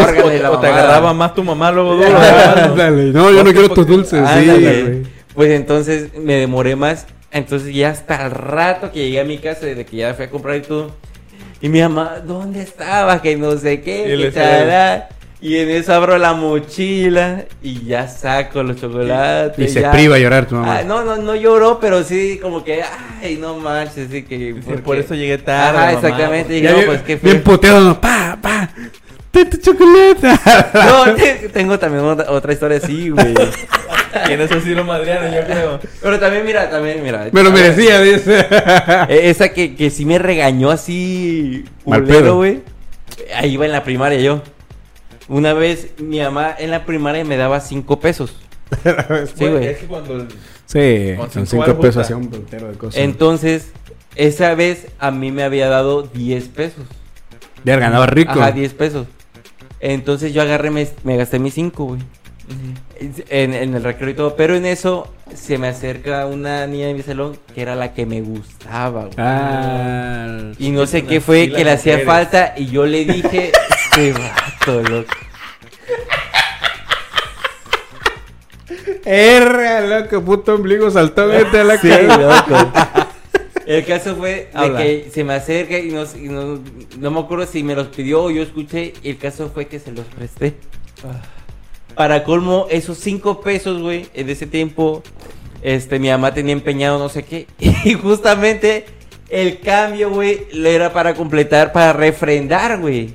O 0.50 0.58
te 0.60 0.66
agarraba 0.66 1.12
más 1.12 1.34
tu 1.34 1.44
mamá 1.44 1.70
luego 1.70 1.96
duro. 1.96 2.08
No, 3.12 3.30
yo 3.30 3.44
no 3.44 3.52
quiero 3.52 3.68
tus 3.68 3.86
dulces. 3.86 4.26
Sí. 4.38 5.02
Pues 5.34 5.50
entonces 5.50 6.14
me 6.18 6.34
demoré 6.36 6.76
más. 6.76 7.06
Entonces 7.30 7.74
ya 7.74 7.90
hasta 7.90 8.24
el 8.24 8.30
rato 8.30 8.90
que 8.90 9.00
llegué 9.04 9.20
a 9.20 9.24
mi 9.24 9.36
casa, 9.36 9.66
desde 9.66 9.84
que 9.84 9.98
ya 9.98 10.14
fui 10.14 10.24
a 10.24 10.30
comprar 10.30 10.56
y 10.56 10.60
todo. 10.62 10.92
Y 11.60 11.68
mi 11.68 11.80
mamá, 11.80 12.16
¿dónde 12.24 12.62
estaba? 12.62 13.20
Que 13.20 13.36
no 13.36 13.56
sé 13.58 13.80
qué. 13.80 14.14
Y 14.14 14.30
que. 14.30 15.02
Y 15.40 15.56
en 15.56 15.70
eso 15.70 15.94
abro 15.94 16.18
la 16.18 16.34
mochila 16.34 17.44
y 17.62 17.84
ya 17.84 18.08
saco 18.08 18.62
los 18.64 18.80
chocolates. 18.80 19.70
Y 19.70 19.72
se 19.72 19.82
ya. 19.82 19.92
priva 19.92 20.16
a 20.16 20.18
llorar 20.18 20.46
tu 20.46 20.56
mamá. 20.56 20.78
Ah, 20.78 20.82
no, 20.84 21.04
no, 21.04 21.16
no 21.16 21.36
lloró, 21.36 21.78
pero 21.78 22.02
sí 22.02 22.40
como 22.42 22.64
que, 22.64 22.82
ay, 23.22 23.36
no 23.40 23.56
manches, 23.56 24.08
así 24.08 24.24
que... 24.24 24.56
Porque- 24.66 24.82
por 24.82 24.96
eso 24.96 25.14
llegué 25.14 25.38
tarde. 25.38 25.78
Mamá, 25.78 25.92
exactamente. 25.92 26.42
porque- 26.42 26.58
Y 26.58 26.60
bien, 26.62 26.86
pues 26.86 27.02
qué 27.02 27.16
fue. 27.18 27.30
bien 27.30 27.42
puteado. 27.44 28.00
Pa, 28.00 28.36
pa. 28.42 28.70
Ten 29.38 29.50
tu 29.50 29.56
chocolate. 29.58 30.28
No, 30.74 31.14
te- 31.14 31.48
tengo 31.52 31.78
también 31.78 32.04
otra, 32.04 32.30
otra 32.30 32.52
historia 32.52 32.78
así, 32.78 33.10
güey. 33.10 33.34
Y 34.28 34.32
en 34.32 34.40
eso 34.40 34.60
sí 34.60 34.70
lo 34.74 34.84
madrearon, 34.84 35.32
yo 35.32 35.40
creo. 35.44 35.80
Pero 36.02 36.18
también, 36.18 36.44
mira, 36.44 36.70
también, 36.70 37.02
mira. 37.02 37.28
Me 37.32 37.42
lo 37.42 37.50
merecía, 37.52 38.00
dice. 38.00 38.46
Eh, 39.08 39.20
Esa 39.30 39.50
que, 39.50 39.74
que 39.76 39.90
sí 39.90 40.04
me 40.04 40.18
regañó 40.18 40.70
así. 40.70 41.64
Mal 41.86 42.02
culero, 42.02 42.20
pedo. 42.24 42.36
güey. 42.36 42.62
Ahí 43.34 43.52
iba 43.54 43.66
en 43.66 43.72
la 43.72 43.84
primaria 43.84 44.18
yo. 44.20 44.42
Una 45.28 45.52
vez 45.52 45.88
mi 45.98 46.20
mamá 46.20 46.54
en 46.58 46.70
la 46.70 46.84
primaria 46.84 47.24
me 47.24 47.36
daba 47.36 47.60
cinco 47.60 48.00
pesos. 48.00 48.34
Sí, 49.36 49.46
güey. 49.46 49.66
Es 49.66 49.78
que 49.78 49.86
cuando... 49.86 50.26
Sí, 50.66 51.14
Con 51.16 51.30
cinco 51.30 51.46
5 51.46 51.56
baros, 51.60 51.76
pesos 51.78 52.02
hacía 52.04 52.16
un 52.16 52.28
puntero 52.28 52.68
de 52.68 52.76
cosas. 52.76 53.00
Entonces, 53.00 53.68
esa 54.16 54.54
vez 54.54 54.88
a 54.98 55.10
mí 55.10 55.30
me 55.32 55.42
había 55.42 55.68
dado 55.70 56.02
10 56.02 56.48
pesos. 56.48 56.84
Ya 57.64 57.76
ganaba 57.78 58.06
rico. 58.06 58.32
Ajá, 58.32 58.52
10 58.52 58.74
pesos. 58.74 59.06
Entonces 59.80 60.32
yo 60.34 60.42
agarré, 60.42 60.70
me, 60.70 60.88
me 61.04 61.16
gasté 61.16 61.38
mis 61.38 61.54
5, 61.54 61.84
güey. 61.84 62.00
En, 63.28 63.52
en 63.52 63.74
el 63.74 63.84
recreo 63.84 64.08
y 64.10 64.14
todo. 64.14 64.34
Pero 64.36 64.54
en 64.56 64.64
eso 64.66 65.12
se 65.34 65.58
me 65.58 65.68
acerca 65.68 66.26
una 66.26 66.66
niña 66.66 66.86
de 66.86 66.94
mi 66.94 67.02
salón 67.02 67.38
que 67.54 67.60
era 67.62 67.74
la 67.76 67.92
que 67.94 68.06
me 68.06 68.20
gustaba, 68.22 69.02
güey. 69.02 69.14
Ah, 69.18 70.52
Y 70.58 70.70
no 70.70 70.86
sé 70.86 71.04
qué 71.04 71.20
fue 71.20 71.50
que 71.50 71.64
le 71.64 71.72
hacía 71.72 71.94
mujeres. 71.94 72.06
falta 72.06 72.54
y 72.56 72.66
yo 72.66 72.86
le 72.86 73.04
dije, 73.04 73.52
este 73.92 74.12
vato, 74.12 74.82
loco. 74.82 75.12
Erra, 79.04 79.80
loco, 79.80 80.22
puto 80.22 80.54
ombligo 80.54 80.90
saltó 80.90 81.28
vete 81.28 81.60
a 81.60 81.64
la 81.64 81.78
Sí, 81.78 81.88
cara. 81.88 82.16
loco. 82.18 83.07
El 83.68 83.84
caso 83.84 84.16
fue 84.16 84.48
de 84.54 84.66
que 85.04 85.10
se 85.12 85.24
me 85.24 85.34
acerca 85.34 85.78
y 85.78 85.90
no, 85.90 86.04
y 86.04 86.28
no, 86.28 86.58
no 86.98 87.10
me 87.10 87.20
acuerdo 87.20 87.46
si 87.46 87.62
me 87.62 87.74
los 87.74 87.88
pidió 87.88 88.24
o 88.24 88.30
yo 88.30 88.42
escuché. 88.42 88.94
Y 89.02 89.10
el 89.10 89.18
caso 89.18 89.50
fue 89.52 89.66
que 89.66 89.78
se 89.78 89.92
los 89.92 90.06
presté. 90.06 90.54
Para 91.94 92.24
colmo, 92.24 92.66
esos 92.70 92.98
cinco 92.98 93.40
pesos, 93.40 93.80
güey, 93.82 94.06
en 94.14 94.30
ese 94.30 94.46
tiempo, 94.46 95.02
este, 95.62 95.98
mi 95.98 96.08
mamá 96.08 96.32
tenía 96.32 96.52
empeñado 96.52 96.98
no 96.98 97.08
sé 97.08 97.24
qué. 97.24 97.46
Y 97.58 97.94
justamente 97.94 98.86
el 99.28 99.60
cambio, 99.60 100.10
güey, 100.10 100.46
le 100.52 100.74
era 100.74 100.92
para 100.92 101.14
completar, 101.14 101.72
para 101.72 101.92
refrendar, 101.92 102.78
güey. 102.80 103.14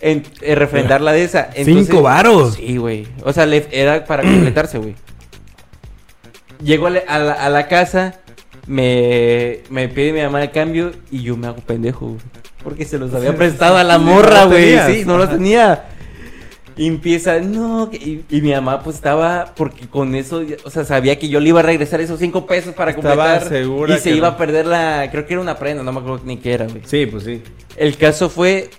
En, 0.00 0.24
eh, 0.40 0.56
refrendar 0.56 1.00
la 1.00 1.12
de 1.12 1.22
esa. 1.22 1.50
Cinco 1.64 2.02
varos. 2.02 2.54
Sí, 2.56 2.76
güey. 2.76 3.06
O 3.24 3.32
sea, 3.32 3.46
le- 3.46 3.68
era 3.70 4.04
para 4.04 4.22
completarse, 4.24 4.76
güey. 4.78 4.96
Llego 6.62 6.88
a 6.88 6.90
la, 6.90 7.00
a 7.06 7.18
la- 7.18 7.32
a 7.32 7.48
la 7.48 7.68
casa, 7.68 8.20
me, 8.66 9.60
me 9.70 9.88
pide 9.88 10.12
mi 10.12 10.20
mamá 10.22 10.42
el 10.42 10.50
cambio 10.50 10.92
y 11.10 11.22
yo 11.22 11.36
me 11.36 11.46
hago 11.48 11.58
pendejo, 11.58 12.06
güey. 12.06 12.20
Porque 12.62 12.84
se 12.84 12.98
los 12.98 13.12
había 13.14 13.34
prestado 13.36 13.76
a 13.76 13.84
la 13.84 13.98
morra, 13.98 14.44
güey. 14.44 14.78
Sí, 14.86 15.04
no 15.04 15.18
los 15.18 15.30
tenía. 15.30 15.86
Y 16.74 16.86
empieza, 16.86 17.38
no, 17.38 17.90
y, 17.92 18.24
y 18.30 18.40
mi 18.40 18.52
mamá 18.52 18.82
pues 18.82 18.96
estaba, 18.96 19.52
porque 19.56 19.86
con 19.88 20.14
eso, 20.14 20.42
o 20.64 20.70
sea, 20.70 20.86
sabía 20.86 21.18
que 21.18 21.28
yo 21.28 21.38
le 21.38 21.50
iba 21.50 21.60
a 21.60 21.62
regresar 21.62 22.00
esos 22.00 22.18
cinco 22.18 22.46
pesos 22.46 22.74
para 22.74 22.92
Estaba 22.92 23.34
completar. 23.34 23.48
segura 23.48 23.96
y 23.96 24.00
se 24.00 24.10
iba 24.12 24.28
no. 24.28 24.34
a 24.34 24.38
perder 24.38 24.64
la, 24.66 25.08
creo 25.10 25.26
que 25.26 25.34
era 25.34 25.42
una 25.42 25.58
prenda, 25.58 25.82
no 25.82 25.92
me 25.92 26.00
acuerdo 26.00 26.22
ni 26.24 26.38
qué 26.38 26.54
era, 26.54 26.66
güey. 26.66 26.80
Sí, 26.86 27.04
pues 27.04 27.24
sí. 27.24 27.42
El 27.76 27.98
caso 27.98 28.30
fue 28.30 28.70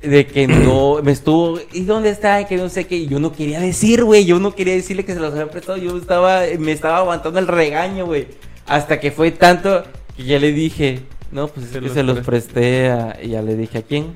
de 0.00 0.26
que 0.26 0.46
no, 0.46 1.00
me 1.02 1.12
estuvo, 1.12 1.60
¿y 1.74 1.84
dónde 1.84 2.08
está? 2.08 2.40
Y 2.40 2.46
Que 2.46 2.56
no 2.56 2.70
sé 2.70 2.86
qué, 2.86 2.96
y 2.96 3.06
yo 3.06 3.20
no 3.20 3.32
quería 3.32 3.60
decir, 3.60 4.02
güey, 4.02 4.24
yo 4.24 4.38
no 4.38 4.54
quería 4.54 4.72
decirle 4.72 5.04
que 5.04 5.12
se 5.12 5.20
los 5.20 5.32
había 5.34 5.50
prestado, 5.50 5.76
yo 5.76 5.94
estaba, 5.98 6.44
me 6.58 6.72
estaba 6.72 6.98
aguantando 6.98 7.38
el 7.38 7.48
regaño, 7.48 8.06
güey. 8.06 8.28
Hasta 8.66 9.00
que 9.00 9.10
fue 9.10 9.30
tanto 9.32 9.82
que 10.16 10.24
ya 10.24 10.38
le 10.38 10.52
dije, 10.52 11.00
no, 11.30 11.48
pues 11.48 11.66
es 11.66 11.72
Se 11.72 11.78
que 11.80 11.84
los 11.86 11.94
se 11.94 12.02
los 12.02 12.14
pre- 12.18 12.24
presté 12.24 12.90
a, 12.90 13.18
y 13.22 13.28
ya 13.30 13.42
le 13.42 13.54
dije, 13.56 13.78
¿a 13.78 13.82
quién? 13.82 14.12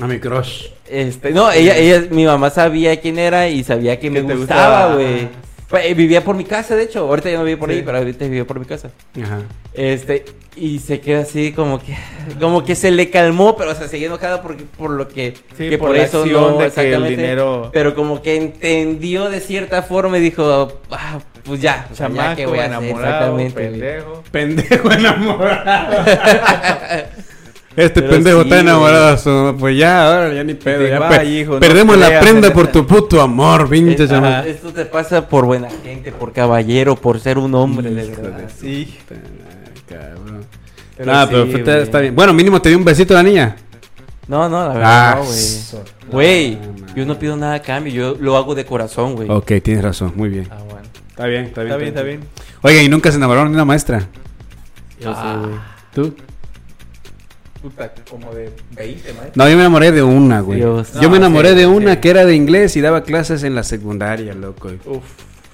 A 0.00 0.06
mi 0.06 0.18
crush. 0.18 0.66
Este, 0.88 1.30
no, 1.30 1.50
ella, 1.52 1.76
ella, 1.76 2.06
mi 2.10 2.24
mamá 2.26 2.50
sabía 2.50 3.00
quién 3.00 3.18
era 3.18 3.48
y 3.48 3.62
sabía 3.64 3.98
que 4.00 4.10
me 4.10 4.20
gustaba, 4.22 4.94
güey. 4.94 5.28
Eh, 5.82 5.94
Vivía 5.94 6.22
por 6.22 6.36
mi 6.36 6.44
casa, 6.44 6.76
de 6.76 6.84
hecho, 6.84 7.00
ahorita 7.00 7.30
ya 7.30 7.38
no 7.38 7.44
vive 7.44 7.56
por 7.56 7.68
Sí. 7.68 7.76
ahí, 7.76 7.82
pero 7.84 7.98
ahorita 7.98 8.24
vivía 8.26 8.44
por 8.46 8.60
mi 8.60 8.64
casa. 8.66 8.90
Ajá. 9.20 9.40
Este, 9.72 10.24
y 10.56 10.78
se 10.78 11.00
queda 11.00 11.22
así 11.22 11.50
como 11.52 11.80
que, 11.80 11.96
como 12.38 12.64
que 12.64 12.76
se 12.76 12.92
le 12.92 13.10
calmó, 13.10 13.56
pero 13.56 13.72
o 13.72 13.74
sea, 13.74 13.88
seguía 13.88 14.06
enojada 14.06 14.40
por, 14.40 14.56
por 14.56 14.90
lo 14.90 15.08
que, 15.08 15.34
Sí, 15.56 15.68
que 15.70 15.78
por 15.78 15.88
por, 15.88 15.96
la 15.96 16.04
eso 16.04 16.22
acción 16.22 16.42
no, 16.52 16.58
de 16.58 16.70
que 16.70 16.92
el 16.94 17.08
dinero- 17.08 17.70
Pero 17.72 17.94
como 17.96 18.22
que 18.22 18.36
entendió 18.36 19.28
de 19.30 19.40
cierta 19.40 19.82
forma 19.82 20.18
y 20.18 20.20
dijo, 20.20 20.80
ah, 20.92 21.18
pues 21.44 21.60
ya, 21.60 21.86
o 21.92 21.94
sea, 21.94 22.08
ya, 22.08 22.14
Chamaco, 22.14 22.36
¿qué 22.36 22.46
voy 22.46 22.58
a 22.58 22.64
hacer? 22.64 22.72
enamorado, 22.84 23.38
Exactamente, 23.38 23.68
güey. 23.68 23.80
pendejo. 23.80 24.24
Pendejo 24.30 24.90
enamorado. 24.92 26.04
Este 27.76 28.02
Pero 28.02 28.12
pendejo 28.14 28.38
sí, 28.38 28.44
está 28.44 28.60
enamorado. 28.60 29.18
su- 29.18 29.56
Pues 29.58 29.76
ya, 29.76 30.06
ahora 30.06 30.32
ya 30.32 30.44
ni 30.44 30.54
pedo. 30.54 30.86
Ya 30.86 31.00
vaya, 31.00 31.18
pe- 31.22 31.26
hijo, 31.26 31.54
no 31.54 31.58
perdemos 31.60 31.98
la 31.98 32.06
creas 32.06 32.22
prenda 32.22 32.46
en 32.46 32.54
por 32.54 32.68
tu 32.68 32.86
puto 32.86 33.20
amor, 33.20 33.68
pinche 33.68 34.06
chamaco. 34.06 34.46
Esto 34.46 34.72
te 34.72 34.84
pasa 34.84 35.26
por 35.28 35.44
buena 35.44 35.68
gente, 35.82 36.12
por 36.12 36.32
caballero, 36.32 36.94
por 36.94 37.18
ser 37.18 37.36
un 37.36 37.52
hombre, 37.56 37.90
de 37.90 38.06
verdad. 38.10 38.48
Sí. 38.60 38.96
Cabrón. 39.88 40.44
Pero 40.96 41.12
Nah, 41.12 41.22
sí, 41.24 41.28
pero 41.32 41.46
fue- 41.50 41.62
güey. 41.64 41.78
está 41.82 41.98
bien. 41.98 42.14
Bueno, 42.14 42.32
mínimo 42.32 42.62
te 42.62 42.68
dio 42.68 42.78
un 42.78 42.84
besito 42.84 43.12
la 43.12 43.24
niña. 43.24 43.56
No, 44.28 44.48
no, 44.48 44.68
la 44.68 44.70
Ah, 44.70 44.74
verdad, 44.74 45.16
no, 45.16 45.24
güey. 45.24 45.36
so- 45.40 45.84
Güey, 46.12 46.50
no, 46.54 46.94
yo 46.94 47.04
no 47.04 47.18
pido 47.18 47.36
nada 47.36 47.54
a 47.54 47.62
cambio, 47.62 47.92
yo 47.92 48.16
lo 48.20 48.36
hago 48.36 48.54
de 48.54 48.64
corazón, 48.64 49.16
güey. 49.16 49.28
Ok, 49.28 49.50
tienes 49.64 49.82
razón, 49.82 50.12
muy 50.14 50.28
bien. 50.28 50.46
Ah. 50.48 50.58
Está 51.14 51.26
bien, 51.26 51.44
está 51.44 51.62
bien. 51.62 51.72
Está 51.72 51.76
bien, 51.76 51.88
está 51.88 52.02
bien. 52.02 52.20
Oiga, 52.62 52.82
¿y 52.82 52.88
nunca 52.88 53.10
se 53.10 53.18
enamoraron 53.18 53.48
de 53.52 53.54
una 53.54 53.64
maestra? 53.64 54.00
Yo 55.00 55.12
sé, 55.14 55.20
Ah. 55.20 55.42
güey. 55.44 55.54
¿Tú? 55.94 56.16
Puta, 57.62 57.92
como 58.10 58.32
de 58.34 58.52
20, 58.76 59.12
maestro. 59.14 59.32
No, 59.36 59.48
yo 59.48 59.54
me 59.56 59.62
enamoré 59.62 59.92
de 59.92 60.02
una, 60.02 60.40
güey. 60.40 60.58
Dios. 60.58 60.92
Yo 60.94 61.02
No, 61.02 61.10
me 61.10 61.16
enamoré 61.18 61.50
sí, 61.50 61.54
de 61.56 61.66
una 61.66 61.94
sí. 61.94 62.00
que 62.00 62.10
era 62.10 62.24
de 62.26 62.34
inglés 62.34 62.76
y 62.76 62.80
daba 62.80 63.02
clases 63.04 63.42
en 63.44 63.54
la 63.54 63.62
secundaria, 63.62 64.34
loco. 64.34 64.70
Uf, 64.84 65.02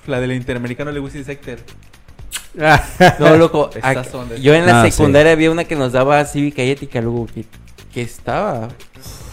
la 0.09 0.19
del 0.19 0.33
Interamericano 0.33 0.91
le 0.93 0.99
gusta 1.01 1.23
Sector. 1.23 1.59
No, 3.21 3.37
loco, 3.37 3.71
Estas 3.75 4.09
son 4.09 4.29
de- 4.29 4.41
yo 4.41 4.55
en 4.55 4.67
la 4.67 4.81
Ah, 4.83 4.85
sí. 4.87 4.91
secundaria 4.93 5.33
había 5.33 5.51
una 5.53 5.65
que 5.65 5.77
nos 5.77 5.93
daba 5.93 6.25
cívica 6.25 6.65
y 6.65 6.71
ética, 6.71 7.01
luego 7.01 7.27
que, 7.27 7.45
que 7.93 8.03
estaba. 8.03 8.69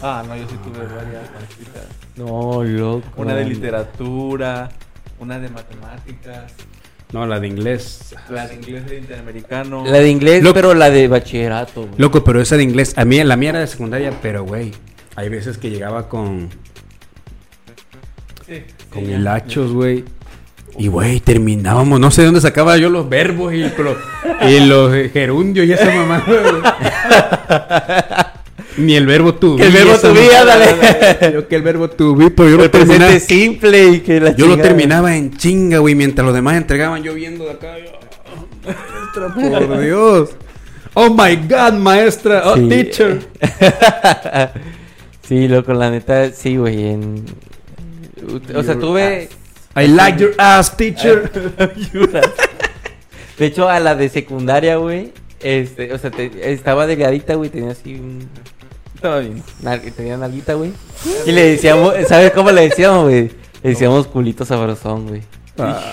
Ah, 0.03 0.23
no, 0.27 0.35
yo 0.35 0.43
sí 0.47 0.55
tuve 0.63 0.85
varias 0.85 1.31
maestritas. 1.33 1.83
No, 2.15 2.63
loco. 2.63 3.07
Una 3.15 3.33
de 3.33 3.45
literatura, 3.45 4.69
una 5.19 5.39
de 5.39 5.49
matemáticas, 5.49 6.51
No, 7.13 7.25
la 7.25 7.39
de 7.39 7.47
inglés. 7.47 8.13
la 8.29 8.47
de 8.47 8.55
inglés 8.55 8.85
de 8.89 8.97
Interamericano. 8.97 9.85
La 9.85 9.99
de 9.99 10.09
inglés, 10.09 10.43
Loco. 10.43 10.55
pero 10.55 10.73
la 10.73 10.89
de 10.89 11.07
bachillerato. 11.07 11.81
güey. 11.87 11.93
Loco, 11.97 12.23
pero 12.23 12.41
esa 12.41 12.57
de 12.57 12.63
inglés. 12.63 12.93
A 12.97 13.05
mí, 13.05 13.23
la 13.23 13.37
mía 13.37 13.51
era 13.51 13.59
de 13.59 13.67
secundaria, 13.67 14.11
pero 14.21 14.43
güey. 14.43 14.73
Hay 15.15 15.29
veces 15.29 15.57
que 15.57 15.69
llegaba 15.69 16.09
con, 16.09 16.49
Sí, 18.45 18.63
con 18.91 19.05
sí, 19.05 19.11
hilachos, 19.11 19.71
güey. 19.73 20.03
Y 20.77 20.89
güey, 20.89 21.19
terminábamos. 21.21 21.99
No 21.99 22.11
sé 22.11 22.21
de 22.21 22.25
dónde 22.27 22.41
sacaba 22.41 22.77
yo 22.77 22.89
los 22.91 23.09
verbos 23.09 23.51
y, 23.53 23.63
pro- 23.69 23.97
y 24.47 24.59
los 24.67 24.93
gerundios 25.11 25.65
y 25.65 25.73
esa 25.73 25.89
mamá. 25.91 26.23
Ni 28.77 28.95
el 28.95 29.05
verbo 29.07 29.33
tuvi. 29.35 29.61
Que 29.61 29.67
el 29.67 29.73
verbo 29.73 29.97
tuvi, 29.97 30.19
mamá. 30.27 30.39
ándale. 30.53 31.33
Yo 31.33 31.47
que 31.47 31.55
el 31.55 31.61
verbo 31.63 31.89
tuvi, 31.89 32.29
pero 32.29 32.49
yo 32.49 32.57
lo 32.57 32.69
terminaba. 32.71 33.19
simple 33.19 33.87
y 33.89 33.99
que 34.01 34.19
la 34.19 34.35
Yo 34.35 34.47
lo 34.47 34.57
terminaba 34.57 35.15
en 35.15 35.35
chinga, 35.35 35.79
güey, 35.79 35.95
mientras 35.95 36.25
los 36.25 36.33
demás 36.35 36.57
entregaban 36.57 37.01
yo 37.03 37.13
viendo 37.15 37.45
de 37.45 37.51
acá. 37.51 37.75
"Oh, 38.35 38.67
maestra, 38.67 39.65
por 39.67 39.79
Dios. 39.83 40.29
Oh 40.93 41.09
my 41.09 41.35
God, 41.47 41.73
maestra. 41.73 42.41
Oh, 42.45 42.55
Sí. 42.55 42.69
teacher. 42.69 43.19
sí, 45.27 45.47
loco, 45.47 45.73
la 45.73 45.91
neta, 45.91 46.31
sí, 46.31 46.57
güey. 46.57 46.87
En... 46.87 47.25
O 48.55 48.63
sea, 48.63 48.77
tuve. 48.79 49.29
I 49.75 49.87
like 49.87 50.19
your 50.19 50.33
ass, 50.37 50.75
teacher. 50.75 51.29
De 53.37 53.45
hecho, 53.45 53.69
a 53.69 53.79
la 53.79 53.95
de 53.95 54.09
secundaria, 54.09 54.77
güey. 54.77 55.11
Este, 55.39 55.93
o 55.93 55.97
sea, 55.99 56.09
te- 56.09 56.51
estaba 56.51 56.87
delgadita, 56.87 57.35
güey. 57.35 57.51
Tenía 57.51 57.71
así 57.71 57.93
un. 57.95 58.27
Estaba 58.97 59.19
bien. 59.19 59.43
tenía 59.95 60.17
nalguita, 60.17 60.55
güey. 60.55 60.73
Y 61.25 61.31
le 61.31 61.51
decíamos, 61.51 61.93
¿sabes 62.07 62.31
cómo 62.31 62.51
le 62.51 62.61
decíamos, 62.69 63.03
güey? 63.03 63.31
Le 63.61 63.69
decíamos 63.69 64.07
culito 64.07 64.43
sabrosón, 64.43 65.07
güey. 65.07 65.21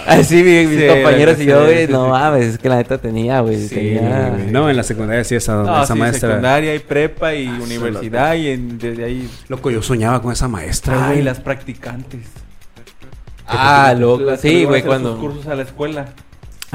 Así 0.07 0.43
mi- 0.43 0.67
mis 0.67 0.81
Sí, 0.81 0.87
compañeros 0.89 1.41
y 1.41 1.45
yo, 1.47 1.65
güey, 1.65 1.87
sí, 1.87 1.93
no 1.93 2.05
sí. 2.05 2.11
mames, 2.11 2.45
es 2.47 2.59
que 2.59 2.69
la 2.69 2.77
neta 2.77 2.99
tenía, 2.99 3.41
güey. 3.41 3.67
Tenía... 3.69 4.37
No, 4.51 4.69
en 4.69 4.77
la 4.77 4.83
secundaria 4.83 5.25
sí, 5.25 5.35
esa, 5.37 5.55
No, 5.63 5.83
esa 5.83 5.95
sí, 5.95 5.99
maestra. 5.99 6.29
secundaria 6.31 6.75
y 6.75 6.79
prepa 6.81 7.35
y 7.35 7.47
universidad 7.49 8.35
y 8.35 8.49
en- 8.49 8.79
desde 8.79 9.05
ahí. 9.05 9.31
Loco, 9.49 9.71
yo 9.71 9.83
soñaba 9.83 10.21
con 10.21 10.33
esa 10.33 10.49
maestra, 10.49 11.07
Ay, 11.07 11.13
güey. 11.15 11.23
las 11.25 11.41
practicantes. 11.41 12.21
Ah, 13.47 13.95
loco, 13.99 14.37
sí, 14.39 14.65
güey, 14.65 14.83
cuando... 14.83 15.19
cursos 15.19 15.47
a 15.47 15.55
la 15.55 15.63
escuela. 15.63 16.07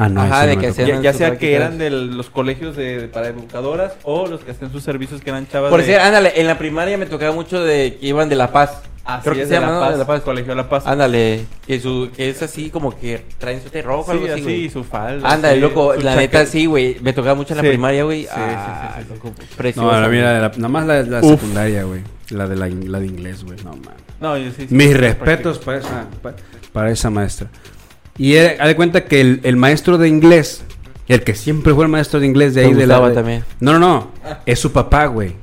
Ah, 0.02 0.08
no, 0.08 0.22
Ajá, 0.22 0.46
de 0.46 0.58
que. 0.58 0.72
Ya, 0.72 1.02
ya 1.02 1.14
sea 1.14 1.38
que 1.38 1.54
eran 1.56 1.78
de 1.78 1.90
los 1.90 2.30
colegios 2.30 2.76
de, 2.78 3.10
para 3.12 3.28
educadoras 3.28 3.94
o 4.04 4.28
los 4.28 4.42
que 4.42 4.52
hacían 4.52 4.72
sus 4.72 4.82
servicios 4.84 5.20
que 5.22 5.30
eran 5.30 5.48
chavas 5.48 5.70
Por 5.70 5.82
de... 5.82 5.88
decir, 5.88 6.00
ándale, 6.02 6.32
en 6.40 6.48
la 6.48 6.58
primaria 6.58 6.98
me 6.98 7.06
tocaba 7.06 7.34
mucho 7.34 7.62
de 7.64 7.98
que 8.00 8.08
iban 8.08 8.30
de 8.30 8.36
La 8.36 8.52
Paz. 8.52 8.82
Así 9.04 9.24
Creo 9.24 9.36
que 9.36 9.42
es, 9.42 9.48
se 9.50 9.56
de 9.56 9.60
llama, 9.60 9.72
La 9.72 9.80
¿no? 9.80 9.82
Paz, 9.82 9.92
De 9.94 9.98
La 9.98 10.08
Paz. 10.08 10.22
Colegio 10.22 10.56
La 10.56 10.70
Paz. 10.70 10.86
Ándale, 10.86 11.46
que, 11.66 11.80
su, 11.80 12.10
que 12.16 12.30
es 12.30 12.42
así 12.44 12.70
como 12.70 12.98
que 12.98 13.26
traen 13.40 13.60
su 13.62 13.70
rojo 13.82 14.12
Sí, 14.12 14.18
algo 14.20 14.34
así, 14.34 14.42
güey. 14.44 14.70
su 14.70 14.84
falda. 14.84 15.28
Ándale, 15.34 15.56
sí, 15.56 15.62
loco, 15.62 15.94
la 15.96 15.98
chaqueta. 16.00 16.16
neta 16.16 16.46
sí, 16.46 16.66
güey. 16.68 16.98
Me 17.02 17.12
tocaba 17.12 17.34
mucho 17.36 17.54
en 17.54 17.58
la 17.58 17.64
Sí. 17.64 17.70
primaria, 17.70 18.04
güey. 18.04 18.24
Sí, 18.24 18.30
ah, 18.32 18.94
sí, 18.96 19.02
sí, 19.02 19.08
sí. 19.10 19.14
loco, 19.16 19.36
precioso. 19.58 19.92
No, 19.92 19.98
era 20.14 20.34
de 20.34 20.40
la- 20.42 20.50
nada 20.56 20.68
más 20.70 20.86
la, 20.86 21.22
secundaria, 21.24 21.84
güey. 21.84 22.02
La 22.30 22.48
de 22.48 22.56
la, 22.56 22.68
la 22.70 23.00
de 23.00 23.06
inglés, 23.08 23.44
güey. 23.44 23.58
No, 23.64 23.72
man. 23.72 23.96
No, 24.22 24.38
yo 24.38 24.52
sí, 24.52 24.68
sí, 24.70 24.76
Mis 24.76 24.88
sí, 24.90 24.94
respetos 24.94 25.58
para 25.58 25.80
esa, 25.80 26.06
pa- 26.22 26.36
para 26.72 26.92
esa 26.92 27.10
maestra. 27.10 27.48
Y 28.20 28.36
era- 28.36 28.62
haz 28.62 28.68
de 28.68 28.76
cuenta 28.76 29.06
que 29.06 29.20
el, 29.22 29.40
el 29.44 29.56
maestro 29.56 29.98
de 29.98 30.08
inglés, 30.08 30.62
el 31.08 31.24
que 31.24 31.34
siempre 31.34 31.74
fue 31.74 31.86
el 31.86 31.90
maestro 31.92 32.20
de 32.20 32.28
inglés 32.28 32.54
de 32.54 32.66
ahí 32.66 32.74
de 32.74 32.86
la. 32.86 33.00
de- 33.00 33.16
también. 33.16 33.44
No, 33.60 33.74
no, 33.74 33.80
no. 33.80 34.12
Es 34.46 34.60
su 34.60 34.72
papá, 34.72 35.08
güey. 35.08 35.34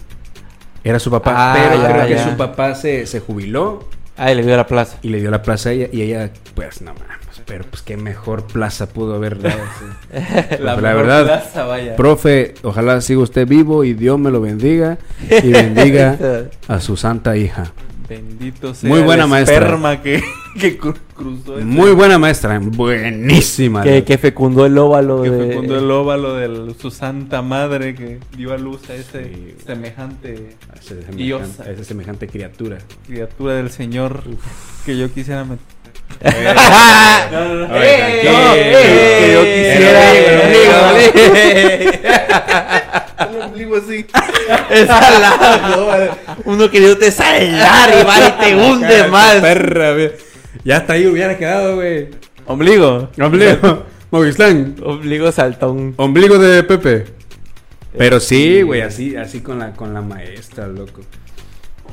Era 0.85 1.01
su 1.01 1.11
papá. 1.11 1.32
Ah, 1.35 1.57
pero 1.59 1.82
ya, 1.82 1.93
creo 1.93 2.07
que 2.07 2.31
su 2.31 2.36
papá 2.36 2.74
se, 2.77 3.07
se 3.07 3.19
jubiló 3.19 3.89
Ah, 4.16 4.31
y 4.31 4.36
le 4.36 4.43
vio 4.43 4.55
a 4.55 4.59
la 4.59 4.66
plaza. 4.69 4.98
y 5.03 5.09
le 5.09 5.19
dio 5.20 5.31
la 5.32 5.43
plaza 5.43 5.70
a 5.70 5.73
ella. 5.73 5.89
Y 5.93 6.03
ella, 6.03 6.31
pues, 6.55 6.81
no 6.82 6.93
mames. 6.94 7.16
Pero, 7.44 7.65
pues, 7.69 7.82
qué 7.82 7.97
mejor 7.97 8.44
plaza 8.47 8.89
pudo 8.89 9.15
haber 9.15 9.40
dado. 9.40 9.59
sí. 9.78 10.19
La, 10.61 10.74
la 10.74 10.77
mejor 10.77 10.97
verdad, 10.97 11.24
plaza, 11.24 11.65
vaya. 11.65 11.97
Profe, 11.97 12.55
ojalá 12.62 13.01
siga 13.01 13.20
usted 13.20 13.47
vivo 13.47 13.85
y 13.85 13.94
Dios 13.94 14.19
me 14.19 14.31
lo 14.31 14.40
bendiga 14.40 14.98
y 15.43 15.51
bendiga 15.53 16.16
a 16.69 16.81
su 16.81 16.97
santa 16.97 17.36
hija. 17.36 17.73
Bendito 18.08 18.72
sea 18.74 18.88
Muy 18.88 19.00
buena 19.02 19.24
el 19.24 19.30
maestra. 19.30 20.00
que, 20.02 20.22
que 20.60 20.78
cru- 20.78 20.96
cruzó. 21.14 21.56
ese- 21.56 21.64
Muy 21.64 21.90
buena 21.92 22.18
maestra, 22.18 22.58
buenísima. 22.60 23.82
que, 23.82 24.04
que 24.04 24.16
fecundó 24.18 24.64
el 24.66 24.78
óvalo 24.78 25.22
Que 25.22 25.30
de... 25.30 25.48
fecundó 25.48 25.78
el 25.78 25.90
óvalo 25.90 26.34
de 26.34 26.74
su 26.80 26.90
santa 26.90 27.42
madre 27.42 27.94
que 27.94 28.20
dio 28.36 28.52
a 28.52 28.58
luz 28.58 28.88
a 28.90 28.94
ese 28.94 29.24
Sí. 29.24 29.54
semejante 29.66 30.56
A 30.72 30.76
ese 30.78 30.88
semejante, 30.90 31.16
Diosa. 31.22 31.62
a 31.64 31.70
esa 31.70 31.84
semejante 31.84 32.28
criatura. 32.28 32.78
criatura 33.06 33.54
del 33.54 33.70
Señor 33.70 34.22
que 34.84 34.96
yo 34.96 35.12
quisiera 35.12 35.44
met- 35.44 35.58
No, 37.32 37.44
no, 37.44 37.66
no. 37.68 37.76
¡Eh! 37.76 38.20
Oiga, 38.20 38.32
No, 38.32 38.54
¿qué? 38.54 38.70
¡Eh! 38.70 39.18
que 39.20 39.32
yo 39.32 39.42
quisiera, 39.42 40.00
¡Eh! 41.18 42.00
Ombligo 43.56 43.76
así. 43.76 44.06
Es 44.70 44.86
salado. 44.86 46.16
Uno 46.44 46.70
queriéndote 46.70 47.10
saldar 47.10 47.90
y 47.90 48.04
va 48.04 48.28
y 48.28 48.44
te 48.44 48.54
hunde 48.54 49.08
más. 49.08 49.36
Perra, 49.36 49.92
güey. 49.92 50.12
Ya 50.64 50.78
hasta 50.78 50.94
ahí 50.94 51.06
hubiera 51.06 51.36
quedado, 51.36 51.76
güey. 51.76 52.08
Ombligo. 52.46 53.10
Ombligo. 53.20 53.84
Mogislán. 54.10 54.76
Ombligo 54.82 55.32
saltón. 55.32 55.94
Ombligo 55.96 56.38
de 56.38 56.62
Pepe. 56.62 57.06
Pero 57.98 58.20
sí, 58.20 58.62
güey, 58.62 58.82
así, 58.82 59.16
así 59.16 59.40
con 59.40 59.58
la, 59.58 59.72
con 59.72 59.94
la 59.94 60.02
maestra, 60.02 60.66
loco. 60.68 61.00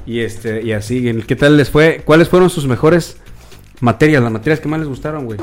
Y 0.06 0.20
este, 0.20 0.62
y 0.62 0.74
así, 0.74 1.24
¿qué 1.26 1.36
tal 1.38 1.56
les 1.56 1.70
fue? 1.70 2.02
¿Cuáles 2.04 2.28
fueron 2.28 2.50
sus 2.50 2.68
mejores 2.68 3.18
materias? 3.80 4.22
Las 4.22 4.32
materias 4.32 4.60
que 4.60 4.68
más 4.68 4.80
les 4.80 4.90
gustaron, 4.90 5.26
güey. 5.26 5.40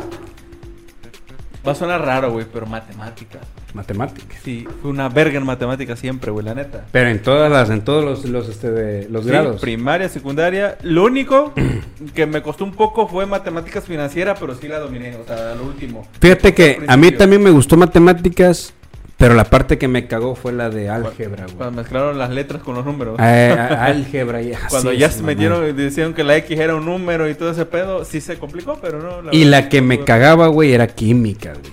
Va 1.67 1.73
a 1.73 1.75
sonar 1.75 2.01
raro, 2.05 2.33
güey, 2.33 2.47
pero 2.51 2.65
matemáticas. 2.67 3.43
Matemáticas. 3.75 4.39
Sí, 4.43 4.67
fue 4.81 4.91
una 4.91 5.09
verga 5.11 5.39
en 5.39 5.45
matemáticas 5.45 5.99
siempre, 5.99 6.31
güey, 6.31 6.45
la 6.45 6.55
neta. 6.55 6.87
Pero 6.91 7.11
en 7.11 7.21
todas 7.23 7.51
las, 7.53 7.69
en 7.71 7.83
todos 7.83 8.03
los, 8.05 8.25
los, 8.25 8.49
este, 8.49 8.71
de, 8.71 9.09
los 9.11 9.25
Sí, 9.25 9.31
grados. 9.31 9.61
primaria, 9.61 10.09
secundaria. 10.09 10.79
Lo 10.83 11.05
único 11.05 11.53
que 12.15 12.27
me 12.27 12.43
costó 12.43 12.65
un 12.65 12.73
poco 12.73 13.07
fue 13.09 13.27
matemáticas 13.27 13.85
financieras, 13.85 14.39
pero 14.41 14.55
sí 14.55 14.69
la 14.69 14.79
dominé, 14.79 15.15
o 15.17 15.25
sea, 15.27 15.55
lo 15.55 15.65
último. 15.65 16.07
Fíjate 16.21 16.55
que 16.55 16.83
a 16.87 16.97
mí 16.97 17.13
también 17.13 17.43
me 17.43 17.51
gustó 17.51 17.77
matemáticas, 17.77 18.73
pero 19.21 19.35
la 19.35 19.45
parte 19.45 19.77
que 19.77 19.87
me 19.87 20.07
cagó 20.07 20.35
fue 20.35 20.51
la 20.51 20.71
de 20.71 20.89
álgebra, 20.89 21.45
güey. 21.45 21.57
Cuando 21.57 21.83
mezclaron 21.83 22.17
las 22.17 22.31
letras 22.31 22.63
con 22.63 22.75
los 22.75 22.87
números. 22.87 23.19
Eh, 23.21 23.55
a- 23.57 23.85
álgebra 23.85 24.41
y 24.41 24.55
así 24.55 24.65
Cuando 24.71 24.95
ya 24.95 25.11
se 25.11 25.23
metieron 25.23 25.69
y 25.69 25.73
decían 25.73 26.15
que 26.15 26.25
la 26.25 26.39
X 26.39 26.59
era 26.59 26.75
un 26.75 26.87
número 26.87 27.29
y 27.29 27.35
todo 27.35 27.51
ese 27.51 27.67
pedo, 27.67 28.07
sí 28.07 28.23
se 28.23 28.39
complicó, 28.39 28.79
pero 28.81 28.99
no. 28.99 29.31
Y 29.31 29.45
verdad, 29.45 29.51
la 29.51 29.69
que 29.69 29.83
me 29.83 30.03
cagaba, 30.05 30.47
güey, 30.47 30.73
era 30.73 30.87
química, 30.87 31.53
güey. 31.53 31.73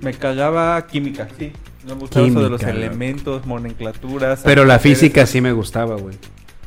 Me 0.00 0.12
cagaba 0.12 0.84
química, 0.88 1.28
sí. 1.38 1.52
No 1.86 1.94
me 1.94 2.00
gustaba 2.00 2.26
eso 2.26 2.42
de 2.42 2.50
los 2.50 2.60
Química, 2.60 2.76
elementos, 2.76 3.46
nomenclaturas. 3.46 4.40
Pero 4.44 4.64
la 4.64 4.80
física 4.80 5.24
sí 5.24 5.40
me 5.40 5.52
gustaba, 5.52 5.94
güey. 5.94 6.16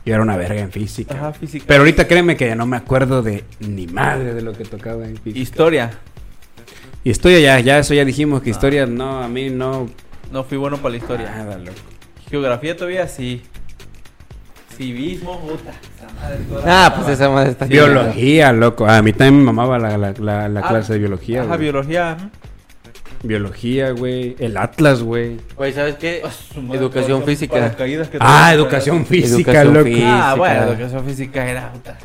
Yo 0.05 0.13
era 0.13 0.23
una 0.23 0.37
verga 0.37 0.61
en 0.61 0.71
física. 0.71 1.13
Ajá, 1.13 1.33
física. 1.33 1.65
Pero 1.67 1.81
ahorita 1.81 2.07
créeme 2.07 2.37
que 2.37 2.47
ya 2.47 2.55
no 2.55 2.65
me 2.65 2.77
acuerdo 2.77 3.21
de 3.21 3.43
ni 3.59 3.85
madre 3.85 4.33
de 4.33 4.41
lo 4.41 4.53
que 4.53 4.63
tocaba 4.63 5.05
en 5.05 5.17
física. 5.17 5.39
Historia. 5.39 5.91
Historia 7.03 7.39
ya, 7.39 7.59
ya 7.59 7.79
eso 7.79 7.93
ya 7.93 8.03
dijimos 8.05 8.41
que 8.41 8.49
historia 8.49 8.85
no, 8.85 9.23
a 9.23 9.27
mí 9.27 9.49
no. 9.49 9.89
No 10.31 10.43
fui 10.43 10.57
bueno 10.57 10.77
para 10.77 10.91
la 10.91 10.97
historia. 10.97 11.29
Nada, 11.35 11.57
loco. 11.57 11.77
Geografía 12.29 12.75
todavía 12.75 13.07
sí. 13.07 13.41
Civismo, 14.75 15.39
puta. 15.41 15.71
esa 15.71 16.13
madre 16.21 16.37
toda 16.47 16.85
Ah, 16.85 16.93
pues 16.95 17.07
esa 17.09 17.29
madre 17.29 17.51
está 17.51 17.65
Biología, 17.65 18.53
loco. 18.53 18.85
A 18.87 19.01
mí 19.01 19.11
también 19.11 19.37
me 19.39 19.43
mamaba 19.45 19.77
la, 19.79 19.97
la, 19.97 20.13
la, 20.17 20.47
la 20.47 20.59
Ah, 20.61 20.67
clase 20.69 20.93
de 20.93 20.99
biología. 20.99 21.39
Ajá, 21.41 21.47
güey. 21.49 21.59
biología. 21.61 22.11
ajá. 22.11 22.29
Biología, 23.21 23.91
güey. 23.91 24.37
El 24.39 24.55
Atlas, 24.55 25.03
güey. 25.03 25.37
Güey, 25.57 25.73
¿sabes 25.73 25.95
qué? 25.95 26.21
Ah, 26.23 26.29
Educación 26.73 27.19
paracaídas 27.21 28.07
física. 28.07 28.11
que 28.11 28.17
Ah, 28.21 28.45
te- 28.49 28.55
educación 28.55 29.05
física, 29.05 29.51
Educación 29.51 29.73
loco. 29.73 29.85
física. 29.87 30.29
Ah, 30.31 30.35
bueno, 30.35 30.63
educación 30.63 31.05
física 31.05 31.49
era 31.49 31.73
puta. 31.73 31.97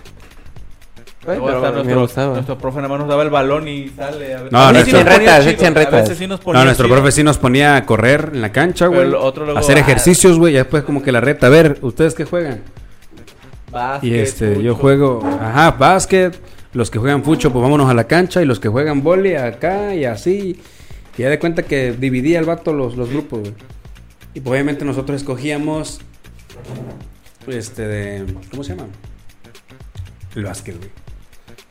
Hasta 1.27 2.31
nuestro, 2.33 2.59
profe 2.59 2.77
nada 2.77 2.89
más 2.89 2.99
nos 3.01 3.09
daba 3.09 3.23
el 3.23 3.31
balón 3.31 3.67
y 3.67 3.89
sale. 3.89 4.35
A 4.35 4.43
ver. 4.43 4.53
No, 4.53 4.73
nuestro- 4.73 4.99
sí 4.99 5.05
retas, 5.05 5.47
A 5.47 5.91
veces 6.01 6.29
nos 6.29 6.41
ponía 6.41 6.61
No, 6.61 6.65
nuestro 6.67 6.87
chido. 6.87 6.97
profe 6.97 7.13
sí 7.13 7.23
nos 7.23 7.39
ponía 7.39 7.77
a 7.77 7.87
correr 7.87 8.31
en 8.35 8.41
la 8.43 8.53
cancha, 8.53 8.87
güey. 8.89 9.11
Hacer 9.57 9.79
ah, 9.79 9.81
ejercicios, 9.81 10.39
güey. 10.39 10.53
Y 10.55 10.57
después 10.57 10.83
como 10.85 11.03
que 11.03 11.13
la 11.13 11.21
reta. 11.21 11.47
A 11.47 11.51
ver, 11.51 11.79
¿ustedes 11.83 12.15
qué 12.15 12.25
juegan? 12.25 12.63
Básquet, 13.71 14.11
Y 14.11 14.15
este, 14.15 14.63
yo 14.63 14.75
juego, 14.75 15.21
ajá, 15.41 15.73
básquet. 15.73 16.39
Los 16.73 16.91
que 16.91 16.99
juegan 16.99 17.25
fucho, 17.25 17.53
pues 17.53 17.63
vámonos 17.63 17.89
a 17.89 17.95
la 17.95 18.05
cancha. 18.05 18.43
Y 18.43 18.45
los 18.45 18.61
que 18.61 18.69
juegan 18.69 19.03
vóley 19.03 19.35
acá 19.37 19.95
y 19.95 20.05
así. 20.05 20.61
Y 21.17 21.23
ya 21.23 21.31
de 21.31 21.39
cuenta 21.39 21.63
que 21.63 21.93
dividía 21.93 22.39
el 22.39 22.45
vato 22.45 22.73
los, 22.73 22.97
los 22.97 23.09
grupos, 23.11 23.41
güey. 23.41 23.55
Y 24.35 24.41
pues 24.41 24.53
obviamente 24.53 24.85
nosotros 24.85 25.21
escogíamos. 25.21 26.01
Este 27.47 27.87
de. 27.87 28.35
¿Cómo 28.51 28.65
se 28.65 28.75
llama? 28.75 28.89
El 30.35 30.45
básquet, 30.45 30.77
güey. 30.77 30.91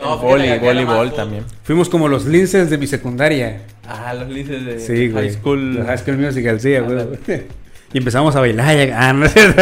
No, 0.04 0.18
voleibol 0.18 0.86
más 0.86 1.16
también. 1.16 1.44
Fuimos 1.64 1.90
como 1.90 2.08
los 2.08 2.26
linces 2.26 2.70
de 2.70 2.78
mi 2.78 2.88
secundaria. 2.88 3.62
Ah, 3.88 4.14
los 4.14 4.30
linces 4.30 4.66
de 4.66 4.80
Sí, 4.80 5.12
high 5.12 5.32
school. 5.32 5.76
De 5.76 5.84
High 5.84 5.98
School 5.98 6.18
Musical, 6.18 6.60
sí, 6.60 6.70
güey. 6.78 7.00
Ándale. 7.00 7.20
Y 7.94 8.00
empezamos 8.00 8.36
a 8.36 8.40
bailar. 8.40 8.76
y- 8.88 8.92
Ah, 8.92 9.14
no 9.14 9.26
es 9.28 9.36
¿eh? 9.36 9.54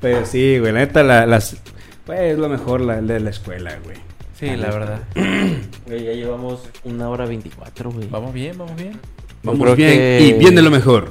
Pero 0.00 0.26
sí, 0.26 0.58
güey, 0.58 0.72
la 0.72 0.80
neta, 0.80 1.02
la, 1.02 1.26
las... 1.26 1.56
Pues 2.04 2.20
es 2.20 2.38
lo 2.38 2.48
mejor 2.48 2.80
la 2.80 3.00
de 3.00 3.18
la 3.20 3.30
escuela, 3.30 3.78
güey. 3.82 3.96
Sí, 4.38 4.54
la 4.54 4.70
verdad. 4.70 5.00
Güey, 5.86 6.04
ya 6.04 6.12
llevamos 6.12 6.60
una 6.84 7.08
hora 7.08 7.24
veinticuatro, 7.26 7.90
güey. 7.90 8.06
Vamos 8.08 8.34
bien, 8.34 8.56
vamos 8.58 8.76
bien. 8.76 8.98
Vamos 9.46 9.62
creo 9.62 9.76
bien 9.76 9.90
que- 9.90 10.20
y 10.20 10.32
bien 10.34 10.54
de 10.54 10.62
lo 10.62 10.70
mejor. 10.70 11.08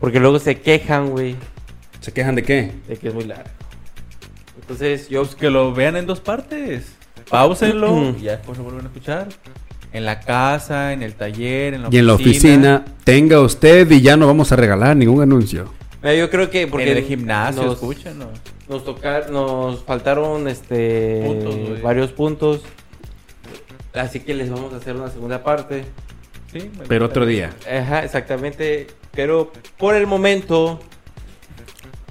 Porque 0.00 0.20
luego 0.20 0.38
se 0.38 0.60
quejan, 0.60 1.10
güey, 1.10 1.34
¿Se 2.00 2.12
quejan 2.12 2.34
de 2.36 2.42
qué? 2.44 2.72
de 2.88 2.96
que 2.96 3.08
es 3.08 3.14
muy 3.14 3.24
largo. 3.24 3.48
Entonces 4.60 5.08
yo... 5.08 5.22
Pues 5.22 5.34
que 5.34 5.50
lo 5.50 5.72
vean 5.72 5.96
en 5.96 6.06
dos 6.06 6.20
partes. 6.20 6.92
Pausenlo 7.30 7.94
Mm. 7.94 8.16
y 8.18 8.22
ya 8.22 8.32
después 8.32 8.56
lo 8.58 8.64
vuelven 8.64 8.84
a 8.84 8.88
escuchar. 8.88 9.28
En 9.92 10.04
la 10.04 10.20
casa, 10.20 10.92
en 10.92 11.02
el 11.02 11.14
taller, 11.14 11.74
en 11.74 11.82
la 11.82 11.88
Y 11.90 11.96
en 11.98 12.06
la 12.06 12.14
oficina, 12.14 12.84
tenga 13.04 13.40
usted 13.40 13.90
y 13.90 14.00
ya 14.02 14.16
no 14.16 14.26
vamos 14.26 14.52
a 14.52 14.56
regalar 14.56 14.94
ningún 14.96 15.22
anuncio. 15.22 15.72
Mira, 16.02 16.14
yo 16.14 16.30
creo 16.30 16.50
que 16.50 16.66
porque 16.66 16.92
en 16.92 16.98
el 16.98 17.04
gimnasio, 17.04 17.62
nos, 17.64 17.82
nos 18.68 18.84
tocar, 18.84 19.30
nos 19.30 19.82
faltaron 19.84 20.46
este 20.46 21.22
Puntos, 21.24 21.56
güey. 21.56 21.80
varios 21.82 22.12
puntos. 22.12 22.60
Así 23.94 24.20
que 24.20 24.34
les 24.34 24.50
vamos 24.50 24.72
a 24.74 24.76
hacer 24.76 24.94
una 24.94 25.08
segunda 25.10 25.42
parte. 25.42 25.84
Sí, 26.52 26.70
Pero 26.88 27.06
otro 27.06 27.26
día. 27.26 27.50
Ajá, 27.70 28.04
exactamente. 28.04 28.86
Pero 29.14 29.52
por 29.76 29.94
el 29.94 30.06
momento 30.06 30.80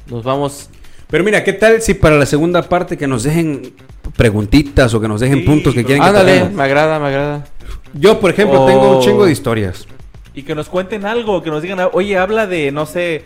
nos 0.10 0.24
vamos. 0.24 0.70
Pero 1.10 1.24
mira, 1.24 1.44
¿qué 1.44 1.54
tal 1.54 1.82
si 1.82 1.94
para 1.94 2.18
la 2.18 2.26
segunda 2.26 2.62
parte 2.64 2.98
que 2.98 3.08
nos 3.08 3.24
dejen 3.24 3.74
preguntitas 4.16 4.94
o 4.94 5.02
que 5.02 5.08
nos 5.08 5.22
dejen 5.22 5.40
Sí, 5.40 5.46
puntos 5.46 5.74
que 5.74 5.84
quieren 5.84 6.02
que 6.04 6.08
Ándale, 6.10 6.34
toquemos? 6.34 6.54
me 6.54 6.64
agrada, 6.64 7.00
me 7.00 7.08
agrada. 7.08 7.46
Yo, 7.94 8.20
por 8.20 8.30
ejemplo, 8.32 8.66
tengo 8.66 8.98
un 8.98 9.04
chingo 9.04 9.26
de 9.26 9.32
historias. 9.32 9.88
Y 10.34 10.44
que 10.44 10.54
nos 10.54 10.70
cuenten 10.70 11.06
algo, 11.06 11.42
que 11.42 11.50
nos 11.50 11.62
digan, 11.62 11.80
oye, 11.94 12.18
habla 12.18 12.46
de, 12.46 12.72
no 12.72 12.86
sé, 12.86 13.26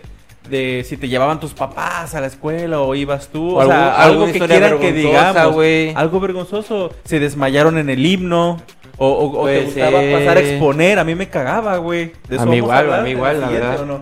de 0.49 0.85
si 0.87 0.95
te 0.97 1.07
llevaban 1.09 1.39
tus 1.39 1.53
papás 1.53 2.15
a 2.15 2.21
la 2.21 2.27
escuela 2.27 2.79
o 2.81 2.95
ibas 2.95 3.27
tú. 3.29 3.55
O 3.57 3.59
O, 3.59 3.65
sea, 3.65 3.95
algún- 4.01 4.23
algo 4.29 4.33
que 4.33 4.39
quieran 4.47 4.79
que 4.79 4.93
digamos. 4.93 5.53
güey. 5.53 5.93
Algo 5.95 6.19
vergonzoso. 6.19 6.93
Se 7.03 7.19
desmayaron 7.19 7.77
en 7.77 7.89
el 7.89 8.05
himno. 8.05 8.61
O, 8.97 9.07
o- 9.07 9.41
o 9.41 9.47
te 9.47 9.61
gustaba 9.63 10.03
eh. 10.03 10.13
pasar 10.17 10.37
a 10.37 10.39
exponer. 10.41 10.99
A 10.99 11.03
mí 11.03 11.15
me 11.15 11.29
cagaba, 11.29 11.77
güey. 11.77 12.11
De 12.29 12.37
A 12.39 12.45
mí 12.45 12.57
igual, 12.57 12.93
a 12.93 13.01
mí 13.01 13.11
igual, 13.11 13.41
la 13.41 13.49
verdad. 13.49 13.81
¿o 13.81 13.85
no? 13.85 14.01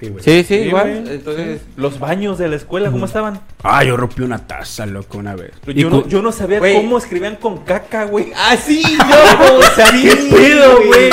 Sí. 0.00 0.12
Sí, 0.20 0.44
sí, 0.44 0.54
igual. 0.56 1.02
güey. 1.02 1.14
Entonces, 1.16 1.60
Los 1.76 1.98
baños 1.98 2.36
de 2.36 2.48
la 2.48 2.56
escuela, 2.56 2.90
¿cómo 2.90 3.06
estaban? 3.06 3.40
Ah, 3.62 3.82
yo 3.82 3.96
rompí 3.96 4.22
una 4.22 4.46
taza, 4.46 4.84
loco, 4.84 5.16
una 5.18 5.34
vez. 5.34 5.52
Yo 5.74 5.88
no, 5.88 6.06
yo 6.06 6.20
no 6.22 6.32
sabía 6.32 6.58
Güey. 6.58 6.74
cómo 6.76 6.98
escribían 6.98 7.36
con 7.36 7.58
caca, 7.64 8.04
güey. 8.04 8.30
¡Ah, 8.36 8.56
sí! 8.56 8.82
¡No! 8.98 9.56
O 9.58 9.62
sea, 9.74 9.90
¿qué 9.90 10.14
pedo, 10.30 10.82
güey? 10.86 11.10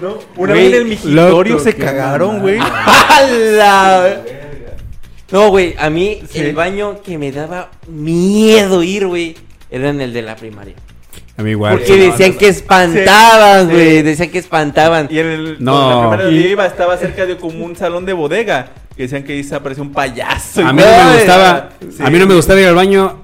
No, 0.00 0.18
una 0.36 0.54
Güey, 0.54 0.64
vez 0.64 0.72
en 0.74 0.74
el 0.82 0.84
migitorio 0.88 1.52
loco, 1.52 1.62
se 1.64 1.74
cagaron, 1.76 2.40
güey. 2.40 2.58
¡Hala! 2.60 4.20
No, 5.30 5.48
güey, 5.50 5.74
a 5.78 5.88
mí 5.90 6.22
Sí. 6.30 6.38
el 6.40 6.54
baño 6.54 7.00
que 7.02 7.18
me 7.18 7.30
daba 7.32 7.70
miedo 7.88 8.82
ir, 8.82 9.06
güey, 9.06 9.34
era 9.70 9.90
en 9.90 10.00
el 10.00 10.12
de 10.12 10.22
la 10.22 10.36
primaria. 10.36 10.74
A 11.38 11.42
mí 11.42 11.50
igual. 11.50 11.78
Porque 11.78 11.96
no, 11.96 12.04
decían 12.12 12.32
no, 12.32 12.38
que 12.38 12.48
espantaban, 12.48 13.70
güey. 13.70 13.90
sí. 13.96 14.02
Decían 14.02 14.30
que 14.30 14.38
espantaban. 14.38 15.08
Y 15.10 15.18
en 15.18 15.26
el, 15.26 15.56
No. 15.64 16.10
la 16.10 16.16
primera 16.18 16.30
Y- 16.38 16.50
iba 16.50 16.66
estaba 16.66 16.96
cerca 16.98 17.24
de 17.26 17.36
como 17.36 17.64
un 17.64 17.74
salón 17.76 18.04
de 18.06 18.12
bodega. 18.12 18.66
Que 18.96 19.04
decían 19.04 19.22
que 19.24 19.32
ahí 19.32 19.42
se 19.42 19.54
apareció 19.54 19.82
un 19.82 19.92
payaso. 19.92 20.60
A 20.66 20.70
y 20.70 20.74
mí 20.74 20.82
no 20.82 21.04
me 21.10 21.16
gustaba, 21.16 21.68
sí. 21.80 22.02
a 22.04 22.10
mí 22.10 22.18
no 22.18 22.26
me 22.26 22.34
gustaba 22.34 22.60
ir 22.60 22.66
al 22.66 22.74
baño. 22.74 23.22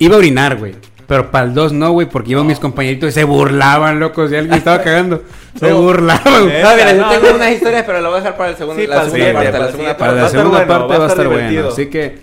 Iba 0.00 0.16
a 0.16 0.18
orinar, 0.18 0.56
güey. 0.56 0.74
Pero 1.06 1.30
para 1.30 1.44
el 1.44 1.54
2 1.54 1.72
no, 1.72 1.92
güey, 1.92 2.08
porque 2.08 2.32
iban 2.32 2.46
mis 2.46 2.58
compañeritos 2.58 3.10
y 3.10 3.12
se 3.12 3.22
burlaban, 3.24 4.00
locos. 4.00 4.30
Si 4.30 4.36
alguien 4.36 4.56
estaba 4.56 4.78
cagando, 4.82 5.22
se 5.60 5.68
No. 5.70 5.82
burlaban. 5.82 6.44
güey. 6.44 6.56
Eh, 6.56 6.62
No, 6.64 6.70
mira, 6.74 6.92
yo 6.94 7.08
tengo 7.10 7.28
no. 7.30 7.36
unas 7.36 7.52
historias, 7.52 7.84
pero 7.86 8.00
la 8.00 8.08
voy 8.08 8.16
a 8.16 8.20
dejar 8.22 8.36
para 8.36 8.50
el 8.50 8.56
segundo, 8.56 8.80
Sí, 8.82 8.88
la 8.88 8.96
para 8.96 9.10
segunda 9.10 9.32
parte. 9.34 9.50
para 9.52 9.58
La 9.60 9.70
segunda 9.70 9.76
siguiente. 9.76 9.98
Para 9.98 10.10
parte. 10.10 10.16
la 10.16 10.20
Va 10.20 10.24
a 10.24 10.26
estar 10.26 10.40
segunda 10.40 10.58
bueno, 10.64 10.88
parte 10.88 10.98
va 10.98 11.04
a 11.04 11.08
estar 11.08 11.28
bueno. 11.28 11.68
Así 11.68 11.86
que, 11.86 12.18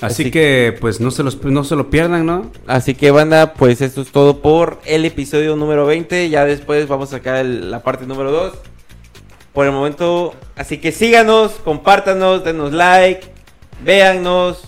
así 0.00 0.22
Así- 0.22 0.30
que, 0.30 0.76
pues 0.80 1.00
no 1.00 1.10
se 1.10 1.22
los, 1.22 1.42
no 1.44 1.64
se 1.64 1.76
lo 1.76 1.90
pierdan, 1.90 2.26
¿no? 2.26 2.50
Así 2.66 2.94
que, 2.94 3.10
banda, 3.10 3.54
pues 3.54 3.80
esto 3.80 4.00
es 4.02 4.10
todo 4.12 4.38
por 4.42 4.80
el 4.86 5.04
episodio 5.04 5.56
número 5.56 5.86
20. 5.86 6.28
Ya 6.30 6.44
después 6.44 6.86
vamos 6.88 7.08
a 7.12 7.18
sacar 7.18 7.36
el- 7.36 7.70
la 7.70 7.82
parte 7.82 8.06
número 8.06 8.30
2. 8.32 8.54
Por 9.52 9.66
el 9.66 9.72
momento, 9.72 10.34
así 10.56 10.78
que 10.78 10.92
síganos, 10.92 11.52
compártanos, 11.64 12.44
denos 12.44 12.72
like, 12.72 13.26
véannos. 13.84 14.62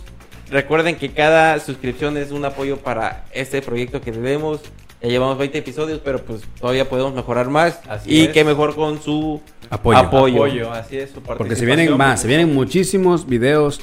Recuerden 0.50 0.96
que 0.96 1.12
cada 1.12 1.58
suscripción 1.60 2.16
es 2.16 2.30
un 2.30 2.44
apoyo 2.44 2.76
para 2.78 3.24
este 3.32 3.62
proyecto 3.62 4.00
que 4.00 4.12
tenemos. 4.12 4.60
Ya 5.00 5.08
llevamos 5.08 5.38
20 5.38 5.58
episodios, 5.58 6.00
pero 6.04 6.18
pues 6.22 6.42
todavía 6.60 6.88
podemos 6.88 7.14
mejorar 7.14 7.48
más. 7.48 7.80
Así 7.88 8.10
y 8.12 8.20
es. 8.24 8.28
qué 8.30 8.44
mejor 8.44 8.74
con 8.74 9.00
su 9.02 9.40
Apoyo. 9.70 9.98
apoyo. 9.98 10.34
Apoyo, 10.44 10.72
así 10.72 10.96
es. 10.98 11.10
su 11.10 11.22
Porque 11.22 11.56
se 11.56 11.64
vienen 11.64 11.96
más, 11.96 12.20
se 12.20 12.28
vienen 12.28 12.52
muchísimos 12.54 13.26
videos 13.26 13.80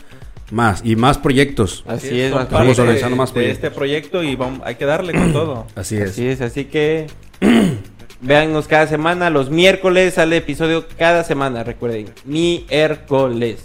más 0.51 0.81
y 0.83 0.95
más 0.95 1.17
proyectos. 1.17 1.83
Así 1.87 2.19
es, 2.19 2.33
más 2.33 2.49
de- 2.49 2.55
organizando 2.55 3.15
más 3.15 3.29
de 3.29 3.33
proyectos. 3.33 3.63
este 3.63 3.71
proyecto 3.71 4.23
y 4.23 4.35
vamos, 4.35 4.61
hay 4.63 4.75
que 4.75 4.85
darle 4.85 5.13
con 5.13 5.31
todo. 5.33 5.67
Así 5.75 5.95
es. 5.97 6.11
Así 6.11 6.27
es, 6.27 6.41
así 6.41 6.65
que 6.65 7.07
véannos 8.21 8.67
cada 8.67 8.87
semana. 8.87 9.29
Los 9.29 9.49
miércoles 9.49 10.15
sale 10.15 10.37
episodio 10.37 10.85
cada 10.97 11.23
semana, 11.23 11.63
recuerden. 11.63 12.07
Miércoles. 12.25 13.59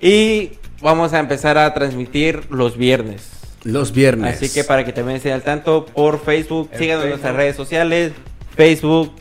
Y 0.00 0.52
vamos 0.82 1.12
a 1.12 1.18
empezar 1.20 1.58
a 1.58 1.72
transmitir 1.74 2.42
los 2.50 2.76
viernes. 2.76 3.30
Los 3.64 3.92
viernes. 3.92 4.36
Así 4.36 4.48
que 4.48 4.62
para 4.64 4.84
que 4.84 4.92
también 4.92 5.16
estén 5.16 5.32
al 5.32 5.42
tanto 5.42 5.86
por 5.86 6.22
Facebook, 6.22 6.68
En 6.72 6.78
síganos 6.78 7.04
en 7.04 7.10
nuestras 7.10 7.34
redes 7.34 7.56
sociales, 7.56 8.12
Facebook, 8.56 9.12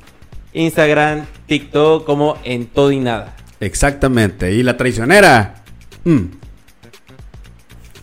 Instagram, 0.53 1.25
TikTok, 1.47 2.05
como 2.05 2.37
en 2.43 2.67
todo 2.67 2.91
y 2.91 2.99
nada. 2.99 3.35
Exactamente. 3.59 4.53
Y 4.53 4.61
la 4.63 4.77
traicionera. 4.77 5.63
Mm, 6.03 6.25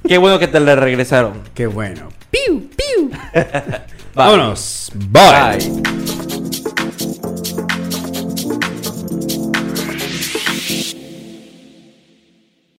Qué 0.07 0.19
bueno 0.19 0.39
que 0.39 0.49
te 0.49 0.61
la 0.61 0.75
regresaron. 0.77 1.43
qué 1.55 1.67
bueno. 1.67 2.09
Piu, 2.31 2.69
piu. 2.77 3.11
Vámonos. 4.15 4.91
Bye. 4.95 5.59
Bye. 5.83 6.02